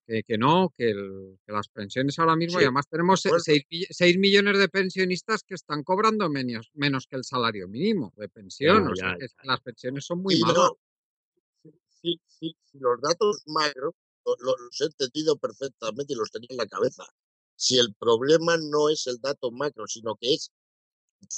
Que, 0.04 0.24
que 0.24 0.36
no, 0.36 0.72
que, 0.76 0.90
el- 0.90 1.38
que 1.46 1.52
las 1.52 1.68
pensiones 1.68 2.18
ahora 2.18 2.34
mismo, 2.34 2.60
y 2.60 2.64
además 2.64 2.88
tenemos 2.88 3.22
de 3.22 3.28
acuerdo. 3.30 3.44
6, 3.44 4.18
millones 4.18 4.58
de 4.58 4.68
pensionistas 4.68 5.44
que 5.44 5.54
están 5.54 5.84
cobrando 5.84 6.28
menos, 6.28 6.70
menos 6.74 7.06
que 7.06 7.14
el 7.16 7.24
salario 7.24 7.68
mínimo 7.68 8.12
de 8.16 8.28
pensión. 8.28 8.84
Ya, 8.84 8.90
o 8.90 8.96
sea, 8.96 9.12
ya, 9.12 9.18
que 9.18 9.24
es 9.26 9.32
ya. 9.32 9.42
que 9.42 9.46
las 9.48 9.60
pensiones 9.60 10.04
son 10.04 10.20
muy 10.20 10.34
Y 10.34 10.40
malas. 10.40 10.56
no, 10.56 10.78
sí, 12.00 12.20
sí, 12.26 12.56
los 12.74 13.00
datos 13.00 13.42
macro 13.46 13.94
lo- 14.26 14.36
lo- 14.40 14.56
los 14.56 14.80
he 14.80 14.86
entendido 14.86 15.36
perfectamente 15.36 16.12
y 16.12 16.16
los 16.16 16.30
tenía 16.32 16.48
en 16.50 16.56
la 16.56 16.66
cabeza. 16.66 17.04
Si 17.54 17.78
el 17.78 17.94
problema 17.94 18.56
no 18.56 18.88
es 18.88 19.06
el 19.06 19.20
dato 19.20 19.52
macro, 19.52 19.86
sino 19.86 20.16
que 20.16 20.34
es, 20.34 20.50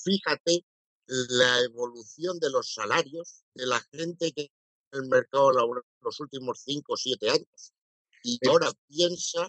fíjate, 0.03 0.65
la 1.07 1.61
evolución 1.65 2.39
de 2.39 2.51
los 2.51 2.73
salarios 2.73 3.43
de 3.55 3.67
la 3.67 3.81
gente 3.93 4.33
que 4.33 4.51
en 4.93 5.03
el 5.03 5.09
mercado 5.11 5.53
laboral 5.53 5.83
los 6.01 6.19
últimos 6.21 6.63
cinco 6.65 6.95
o 6.95 6.97
siete 6.97 7.29
años. 7.29 7.74
Y 8.25 8.39
ahora 8.49 8.73
piensa 8.89 9.49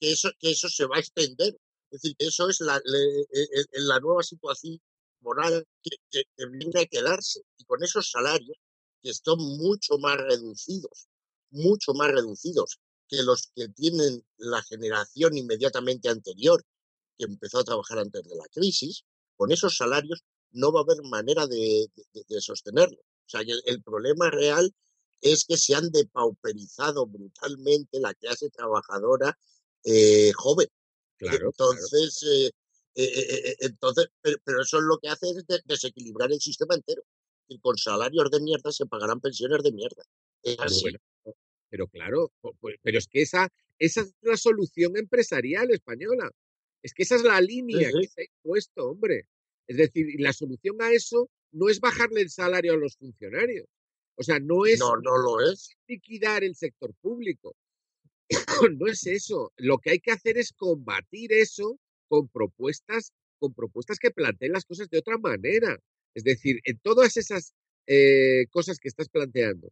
que 0.00 0.12
eso, 0.12 0.30
que 0.40 0.50
eso 0.52 0.68
se 0.68 0.86
va 0.86 0.96
a 0.96 1.00
extender. 1.00 1.56
Es 1.90 2.02
decir, 2.02 2.16
que 2.18 2.26
eso 2.26 2.48
es 2.48 2.60
la, 2.60 2.80
le- 2.84 3.20
e- 3.22 3.48
e- 3.60 3.80
la 3.82 4.00
nueva 4.00 4.22
situación 4.24 4.80
moral 5.20 5.64
que, 5.82 5.90
que, 6.10 6.22
que 6.36 6.46
viene 6.46 6.80
a 6.80 6.86
quedarse. 6.86 7.42
Y 7.58 7.64
con 7.66 7.82
esos 7.84 8.10
salarios 8.10 8.56
que 9.02 9.10
están 9.10 9.38
mucho 9.38 9.98
más 9.98 10.16
reducidos, 10.18 11.08
mucho 11.50 11.94
más 11.94 12.10
reducidos 12.10 12.78
que 13.08 13.22
los 13.22 13.48
que 13.54 13.68
tienen 13.68 14.24
la 14.38 14.62
generación 14.62 15.36
inmediatamente 15.36 16.08
anterior, 16.08 16.64
que 17.18 17.26
empezó 17.26 17.58
a 17.60 17.64
trabajar 17.64 17.98
antes 17.98 18.22
de 18.24 18.36
la 18.36 18.46
crisis, 18.52 19.04
con 19.36 19.52
esos 19.52 19.76
salarios 19.76 20.24
no 20.52 20.72
va 20.72 20.80
a 20.80 20.84
haber 20.84 21.02
manera 21.04 21.46
de, 21.46 21.86
de- 22.12 22.24
de 22.28 22.40
sostenerlo. 22.40 22.98
O 23.00 23.28
sea, 23.28 23.44
que 23.44 23.52
el 23.66 23.82
problema 23.82 24.30
real 24.30 24.72
es 25.20 25.44
que 25.44 25.56
se 25.56 25.74
han 25.74 25.90
depauperizado 25.90 27.06
brutalmente 27.06 28.00
la 28.00 28.14
clase 28.14 28.50
trabajadora 28.50 29.38
eh, 29.84 30.32
joven. 30.34 30.68
Claro. 31.16 31.46
Entonces, 31.46 32.22
eh, 32.22 32.50
eh, 32.96 33.04
eh, 33.50 33.56
entonces 33.60 34.06
pero, 34.20 34.38
pero 34.44 34.62
eso 34.62 34.78
es 34.78 34.84
lo 34.84 34.98
que 34.98 35.08
hace 35.08 35.30
es 35.30 35.46
de- 35.46 35.62
desequilibrar 35.64 36.32
el 36.32 36.40
sistema 36.40 36.74
entero. 36.74 37.02
Y 37.48 37.58
con 37.58 37.76
salarios 37.76 38.30
de 38.30 38.40
mierda 38.40 38.72
se 38.72 38.86
pagarán 38.86 39.20
pensiones 39.20 39.62
de 39.62 39.72
mierda. 39.72 40.02
Es 40.42 40.56
Pero 40.56 40.62
así. 40.64 40.82
bueno, 40.82 40.98
pero 41.68 41.88
claro, 41.88 42.32
pero 42.82 42.98
es 42.98 43.06
que 43.08 43.22
esa, 43.22 43.48
esa 43.78 44.00
es 44.02 44.14
la 44.22 44.36
solución 44.36 44.96
empresarial 44.96 45.70
española. 45.70 46.30
Es 46.82 46.94
que 46.94 47.02
esa 47.02 47.16
es 47.16 47.22
la 47.22 47.40
línea 47.40 47.90
sí. 47.90 48.00
que 48.00 48.08
se 48.08 48.20
ha 48.22 48.24
impuesto, 48.24 48.90
hombre. 48.90 49.26
Es 49.66 49.76
decir, 49.76 50.06
la 50.18 50.32
solución 50.32 50.80
a 50.80 50.92
eso 50.92 51.30
no 51.52 51.68
es 51.68 51.80
bajarle 51.80 52.20
el 52.22 52.30
salario 52.30 52.74
a 52.74 52.76
los 52.76 52.96
funcionarios. 52.96 53.66
O 54.16 54.22
sea, 54.22 54.38
no 54.38 54.66
es 54.66 54.78
No, 54.78 54.96
no 54.96 55.16
lo 55.18 55.40
es. 55.40 55.76
liquidar 55.88 56.44
el 56.44 56.54
sector 56.54 56.94
público. 57.00 57.56
no 58.78 58.86
es 58.86 59.06
eso. 59.06 59.52
Lo 59.56 59.78
que 59.78 59.90
hay 59.90 60.00
que 60.00 60.12
hacer 60.12 60.38
es 60.38 60.52
combatir 60.52 61.32
eso 61.32 61.78
con 62.08 62.28
propuestas, 62.28 63.12
con 63.38 63.54
propuestas 63.54 63.98
que 63.98 64.10
planteen 64.10 64.52
las 64.52 64.64
cosas 64.64 64.88
de 64.88 64.98
otra 64.98 65.18
manera. 65.18 65.76
Es 66.14 66.24
decir, 66.24 66.60
en 66.64 66.78
todas 66.78 67.16
esas 67.16 67.54
eh, 67.86 68.46
cosas 68.50 68.78
que 68.78 68.88
estás 68.88 69.08
planteando. 69.08 69.70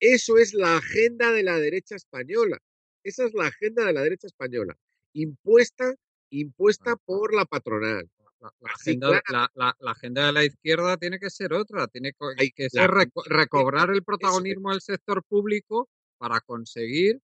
Eso 0.00 0.38
es 0.38 0.54
la 0.54 0.76
agenda 0.76 1.32
de 1.32 1.42
la 1.42 1.58
derecha 1.58 1.96
española. 1.96 2.58
Esa 3.02 3.26
es 3.26 3.34
la 3.34 3.46
agenda 3.46 3.84
de 3.84 3.92
la 3.92 4.02
derecha 4.02 4.26
española. 4.26 4.76
Impuesta, 5.12 5.94
impuesta 6.30 6.96
por 6.96 7.34
la 7.34 7.46
patronal. 7.46 8.08
La, 8.40 8.52
la 8.60 8.70
Así 8.72 8.90
agenda, 8.90 9.20
la, 9.32 9.50
la- 9.80 9.90
agenda 9.90 10.26
de 10.26 10.32
la 10.32 10.44
izquierda 10.44 10.96
tiene 10.96 11.18
que 11.18 11.28
ser 11.30 11.52
otra, 11.52 11.88
tiene 11.88 12.12
co- 12.12 12.30
Hay- 12.36 12.50
que 12.52 12.70
ser 12.70 12.88
reco- 12.90 13.24
recobrar 13.26 13.90
el 13.90 14.04
protagonismo 14.04 14.70
del 14.70 14.80
sector 14.80 15.24
público 15.24 15.88
para 16.18 16.40
conseguir 16.40 17.20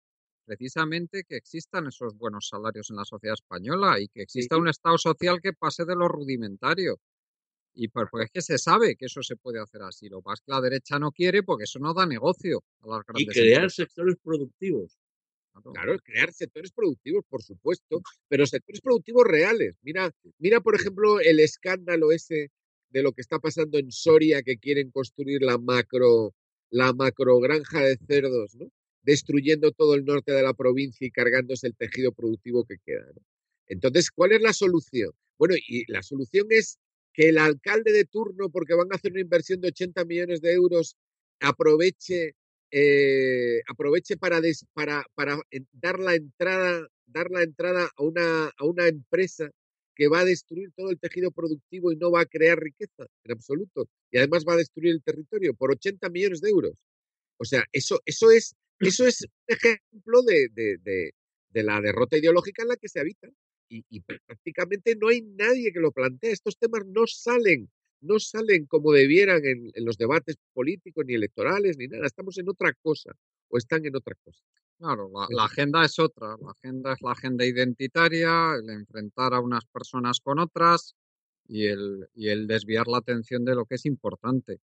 precisamente 0.45 1.25
que 1.25 1.37
existan 1.37 1.87
esos 1.87 2.15
buenos 2.17 2.49
salarios 2.49 2.91
en 2.91 2.97
la 2.97 3.05
sociedad 3.05 3.35
española 3.35 3.99
y 4.01 4.09
que 4.09 4.23
exista 4.23 4.57
Sí. 4.57 4.61
un 4.61 4.69
Estado 4.69 4.99
social 4.99 5.41
que 5.43 5.53
pase 5.53 5.85
de 5.85 5.95
lo 5.97 6.09
rudimentario. 6.09 6.99
Y 7.75 7.89
por- 7.89 8.11
porque 8.11 8.25
es 8.27 8.31
que 8.33 8.43
se 8.43 8.59
sabe 8.59 8.97
que 8.97 9.07
eso 9.07 9.23
se 9.23 9.37
puede 9.37 9.61
hacer 9.61 9.83
así. 9.83 10.09
Lo 10.09 10.21
que 10.21 10.33
es 10.35 10.41
que 10.41 10.51
la 10.53 10.61
derecha 10.61 10.99
no 10.99 11.13
quiere 11.13 11.43
porque 11.43 11.65
eso 11.65 11.79
no 11.79 11.95
da 11.95 12.07
negocio 12.07 12.65
a 12.83 12.87
las 12.89 13.01
Y 13.01 13.05
grandes 13.07 13.35
crear 13.35 13.55
empresas. 13.63 13.75
sectores 13.75 14.17
productivos. 14.23 14.98
Claro. 15.73 15.99
Crear 15.99 16.33
sectores 16.33 16.73
productivos, 16.73 17.25
por 17.29 17.43
supuesto, 17.43 18.03
pero 18.29 18.47
sectores 18.47 18.81
productivos 18.81 19.25
reales. 19.27 19.77
Mira, 19.83 20.11
mira, 20.39 20.61
por 20.61 20.75
ejemplo, 20.75 21.21
el 21.21 21.41
escándalo 21.41 22.13
ese 22.13 22.51
de 22.91 23.03
lo 23.03 23.13
que 23.13 23.21
está 23.21 23.39
pasando 23.39 23.79
en 23.79 23.91
Soria, 23.93 24.43
que 24.43 24.59
quieren 24.59 24.91
construir 24.91 25.43
la 25.43 25.59
macro, 25.59 26.35
la 26.71 26.93
macro 26.93 27.39
granja 27.41 27.83
de 27.83 27.99
cerdos, 28.07 28.55
¿no? 28.55 28.71
Destruyendo 29.03 29.73
todo 29.73 29.95
el 29.95 30.05
norte 30.05 30.33
de 30.33 30.43
la 30.43 30.55
provincia 30.55 31.07
y 31.07 31.11
cargándose 31.11 31.67
el 31.67 31.77
tejido 31.77 32.13
productivo 32.13 32.65
que 32.65 32.77
queda. 32.85 33.07
¿no? 33.15 33.23
Entonces, 33.67 34.11
¿cuál 34.11 34.33
es 34.33 34.43
la 34.43 34.53
solución? 34.53 35.13
Bueno, 35.39 35.55
y 35.57 35.91
la 35.91 36.03
solución 36.03 36.47
es 36.51 36.79
que 37.13 37.29
el 37.29 37.39
alcalde 37.39 37.93
de 37.93 38.05
turno, 38.05 38.51
porque 38.51 38.75
van 38.75 38.93
a 38.93 38.97
hacer 38.97 39.13
una 39.13 39.21
inversión 39.21 39.61
de 39.61 39.69
80 39.69 40.05
millones 40.05 40.41
de 40.41 40.53
euros, 40.53 40.97
aproveche 41.41 42.35
eh, 42.71 43.61
aproveche 43.69 44.17
para, 44.17 44.41
des- 44.41 44.67
para, 44.75 45.05
para 45.15 45.41
dar 45.73 45.99
la 45.99 46.15
entrada, 46.15 46.87
dar 47.07 47.31
la 47.31 47.43
entrada 47.43 47.91
a 47.97 48.03
una, 48.03 48.49
a 48.57 48.65
una 48.65 48.87
empresa 48.89 49.51
que 49.95 50.09
va 50.09 50.21
a 50.21 50.25
destruir 50.25 50.71
todo 50.77 50.91
el 50.91 50.99
tejido 51.01 51.31
productivo 51.33 51.91
y 51.93 51.97
no 51.97 52.11
va 52.13 52.21
a 52.23 52.27
crear 52.27 52.59
riqueza 52.61 53.07
en 53.25 53.33
absoluto. 53.33 53.89
Y 54.13 54.19
además 54.19 54.45
va 54.49 54.55
a 54.55 54.57
destruir 54.59 54.93
el 54.93 55.03
territorio 55.03 55.55
por 55.55 55.73
80 55.73 56.09
millones 56.09 56.41
de 56.41 56.51
euros. 56.51 56.85
O 57.39 57.45
sea, 57.45 57.65
eso, 57.73 58.01
eso, 58.05 58.31
es, 58.31 58.55
eso 58.81 59.07
es 59.07 59.23
un 59.23 59.31
ejemplo 59.49 60.23
de, 60.23 60.49
de- 60.53 60.79
de- 60.83 61.13
de 61.51 61.63
la 61.63 61.81
derrota 61.81 62.17
ideológica 62.19 62.63
en 62.63 62.69
la 62.69 62.77
que 62.77 62.89
se 62.89 63.01
habita. 63.01 63.29
Y, 63.71 63.85
y 63.91 64.01
prácticamente 64.01 64.97
no 64.97 65.09
hay 65.09 65.23
nadie 65.23 65.73
que 65.73 65.81
lo 65.81 65.93
plantee. 65.93 66.33
Estos 66.33 66.57
temas 66.59 66.83
no 66.87 67.07
salen 67.07 67.69
no 68.01 68.19
salen 68.19 68.67
como 68.67 68.93
debieran 68.93 69.45
en, 69.45 69.71
en 69.75 69.85
los 69.85 69.97
debates 69.97 70.37
políticos 70.53 71.05
ni 71.07 71.15
electorales 71.15 71.77
ni 71.79 71.87
nada. 71.89 72.07
Estamos 72.07 72.37
en 72.39 72.49
otra 72.49 72.73
cosa 72.83 73.13
o 73.49 73.59
están 73.59 73.85
en 73.87 73.97
otra 73.97 74.15
cosa. 74.25 74.43
Claro, 74.79 75.11
la, 75.13 75.27
la 75.31 75.45
agenda 75.45 75.85
es 75.85 75.99
otra. 75.99 76.37
La 76.41 76.53
agenda 76.53 76.93
es 76.93 77.03
la 77.03 77.13
agenda 77.13 77.45
identitaria, 77.45 78.55
el 78.55 78.71
enfrentar 78.71 79.35
a 79.35 79.41
unas 79.41 79.65
personas 79.67 80.21
con 80.21 80.39
otras 80.39 80.95
y 81.49 81.67
el, 81.67 82.09
y 82.15 82.29
el 82.29 82.47
desviar 82.47 82.87
la 82.87 82.99
atención 82.99 83.45
de 83.45 83.55
lo 83.55 83.65
que 83.65 83.75
es 83.77 83.87
importante. 83.87 84.61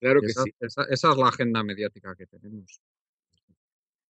Claro 0.00 0.20
Y 0.20 0.26
que 0.26 0.30
esa, 0.32 0.44
sí. 0.44 0.52
esa- 0.60 0.84
esa 0.88 1.12
es 1.12 1.18
la 1.18 1.28
agenda 1.28 1.62
mediática 1.62 2.14
que 2.16 2.26
tenemos. 2.26 2.80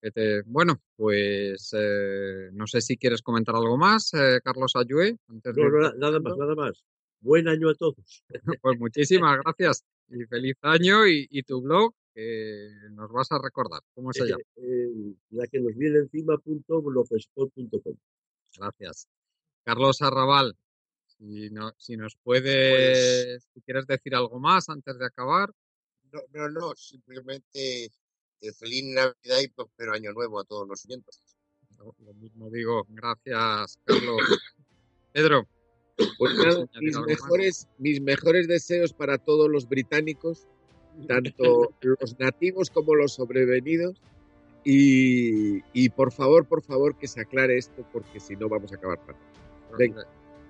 Te- 0.01 0.43
bueno, 0.43 0.81
pues 0.97 1.70
eh, 1.78 2.49
no 2.53 2.66
sé 2.66 2.81
si 2.81 2.97
quieres 2.97 3.23
comentar 3.23 3.55
algo 3.55 3.77
más, 3.78 4.12
eh, 4.15 4.40
Carlos 4.43 4.73
Ayue. 4.74 5.16
Antes 5.28 5.57
No, 5.57 5.69
no, 5.70 5.93
nada 5.94 6.19
más, 6.20 6.36
nada 6.36 6.55
más. 6.57 6.82
Buen 7.23 7.49
año 7.49 7.70
a 7.70 7.74
todos. 7.74 8.24
Pues 8.62 8.78
muchísimas 8.78 9.39
gracias 9.43 9.85
y 10.09 10.24
feliz 10.27 10.57
año 10.62 11.07
y, 11.07 11.27
y 11.31 11.43
tu 11.43 11.62
blog 11.62 11.94
que 12.15 12.69
nos 12.90 13.11
vas 13.11 13.32
a 13.32 13.40
recordar. 13.40 13.81
¿Cómo 13.94 14.12
se 14.12 14.24
llama? 14.27 14.43
Eh, 14.57 15.15
la 15.31 15.47
que 15.47 15.61
nos 15.61 15.74
viene 15.77 15.99
encima 15.99 16.36
punto 16.39 16.82
blogspot.com. 16.82 17.97
Gracias. 18.57 19.09
Carlos 19.65 20.03
Arrabal, 20.03 20.57
si, 21.07 21.51
no, 21.51 21.73
si 21.78 21.97
nos 21.97 22.16
Pues 22.23 22.43
puedes, 22.43 23.49
si 23.55 23.61
quieres 23.62 23.86
decir 23.86 24.15
algo 24.15 24.39
más 24.39 24.69
antes 24.69 24.99
de 24.99 25.07
acabar. 25.07 25.51
no, 26.12 26.20
no, 26.32 26.49
no, 26.49 26.74
simplemente 26.77 27.86
eh, 27.86 28.53
feliz 28.59 28.85
Navidad 28.85 29.40
y 29.43 29.49
próspero 29.49 29.93
año 29.93 30.12
nuevo 30.12 30.40
a 30.40 30.44
todos 30.44 30.69
los 30.69 30.85
oyentes. 30.85 31.23
Lo, 31.78 31.94
lo 31.99 32.15
mismo 32.15 32.51
digo. 32.51 32.86
Gracias, 32.89 33.78
Carlos. 33.85 34.20
Pedro, 35.12 35.49
Pues 35.97 36.32
¿quieres 36.35 36.55
nada, 36.56 36.66
mis 36.81 36.98
mejores, 37.06 37.69
mis 37.78 38.01
mejores 38.01 38.48
deseos 38.48 38.93
para 38.93 39.19
todos 39.19 39.51
los 39.51 39.69
británicos, 39.69 40.47
tanto 41.06 41.70
los 41.82 42.19
nativos 42.19 42.70
como 42.70 42.94
los 42.94 43.14
sobrevenidos. 43.14 44.01
Y, 44.64 45.59
y 45.73 45.89
por 45.89 46.12
favor, 46.12 46.47
por 46.47 46.62
favor, 46.62 46.97
que 46.97 47.09
se 47.09 47.20
aclare 47.20 47.59
esto, 47.59 47.85
porque 47.93 48.20
si 48.20 48.36
no 48.36 48.48
vamos 48.48 48.73
a 48.73 48.77
acabar 48.77 48.98
fatal. 48.98 49.16
Venga. 49.77 50.05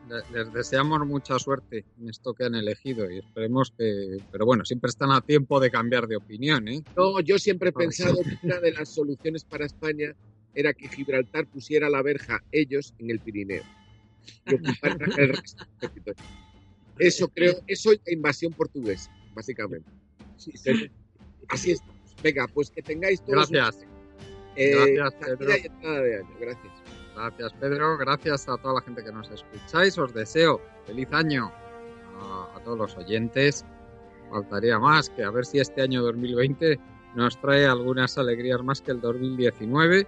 Le- 0.08 0.16
le- 0.16 0.44
Les 0.44 0.52
deseamos 0.52 1.06
mucha 1.06 1.38
suerte 1.38 1.86
en 1.98 2.08
esto 2.10 2.34
que 2.34 2.44
han 2.44 2.54
elegido 2.54 3.10
y 3.10 3.18
esperemos 3.18 3.72
que, 3.78 4.18
pero 4.30 4.44
bueno, 4.44 4.64
siempre 4.64 4.90
están 4.90 5.12
a 5.12 5.20
tiempo 5.22 5.60
de 5.60 5.70
cambiar 5.70 6.08
de 6.08 6.16
opinión, 6.16 6.68
¿eh? 6.68 6.82
No, 6.96 7.20
yo 7.20 7.38
siempre 7.38 7.70
he 7.70 7.72
pensado 7.72 8.16
que 8.22 8.36
una 8.46 8.60
de 8.60 8.72
las 8.72 8.90
soluciones 8.92 9.44
para 9.44 9.64
España 9.64 10.12
era 10.54 10.74
que 10.74 10.88
Gibraltar 10.88 11.46
pusiera 11.46 11.88
la 11.88 12.02
verja 12.02 12.42
ellos 12.50 12.92
en 12.98 13.10
el 13.10 13.20
Pirineo 13.20 13.62
y 14.46 14.54
ocuparan 14.54 15.00
el 15.18 15.28
resto 15.28 15.64
del 15.64 15.90
territorio. 15.90 16.24
Eso 16.98 17.28
creo, 17.28 17.54
eso 17.66 17.92
es 17.92 18.00
la 18.06 18.12
invasión 18.12 18.52
portuguesa. 18.52 19.10
básicamente. 19.34 19.90
Sí, 20.36 20.52
sí. 20.54 20.90
Así 21.48 21.72
estamos. 21.72 21.96
Venga, 22.22 22.46
pues 22.48 22.70
que 22.70 22.82
tengáis 22.82 23.20
todos 23.24 23.50
Gracias. 23.50 23.86
Eh, 24.56 24.94
Gracias, 24.94 25.20
salida 25.20 25.36
Pedro. 25.80 26.26
Gracias. 26.40 26.72
Gracias, 27.14 27.52
Pedro. 27.54 27.98
Gracias 27.98 28.48
a 28.48 28.56
toda 28.58 28.74
la 28.74 28.80
gente 28.82 29.02
que 29.02 29.12
nos 29.12 29.30
escucháis. 29.30 29.98
Os 29.98 30.14
deseo 30.14 30.60
feliz 30.86 31.08
año 31.12 31.52
a, 32.20 32.56
a 32.56 32.60
todos 32.62 32.78
los 32.78 32.96
oyentes. 32.96 33.64
Faltaría 34.30 34.78
más 34.78 35.10
que 35.10 35.24
a 35.24 35.30
ver 35.30 35.44
si 35.44 35.58
este 35.58 35.82
año 35.82 36.02
2020 36.02 36.78
nos 37.14 37.38
trae 37.40 37.66
algunas 37.66 38.16
alegrías 38.16 38.62
más 38.62 38.80
que 38.80 38.92
el 38.92 39.00
2019. 39.00 40.06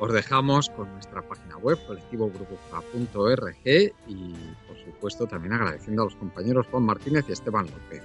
Os 0.00 0.12
dejamos 0.12 0.70
con 0.70 0.92
nuestra 0.92 1.22
página 1.22 1.56
web 1.58 1.78
colectivogrupuja.org 1.86 3.92
y 4.08 4.34
por 4.66 4.76
supuesto 4.84 5.26
también 5.26 5.54
agradeciendo 5.54 6.02
a 6.02 6.06
los 6.06 6.16
compañeros 6.16 6.66
Juan 6.70 6.84
Martínez 6.84 7.24
y 7.28 7.32
Esteban 7.32 7.66
López. 7.66 8.02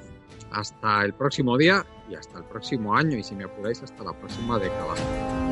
Hasta 0.52 1.04
el 1.04 1.14
próximo 1.14 1.58
día 1.58 1.86
y 2.10 2.16
hasta 2.16 2.38
el 2.38 2.44
próximo 2.46 2.96
año 2.96 3.18
y 3.18 3.24
si 3.24 3.36
me 3.36 3.46
apuráis 3.46 3.82
hasta 3.82 4.04
la 4.04 4.14
próxima 4.14 4.60
década. 4.60 5.49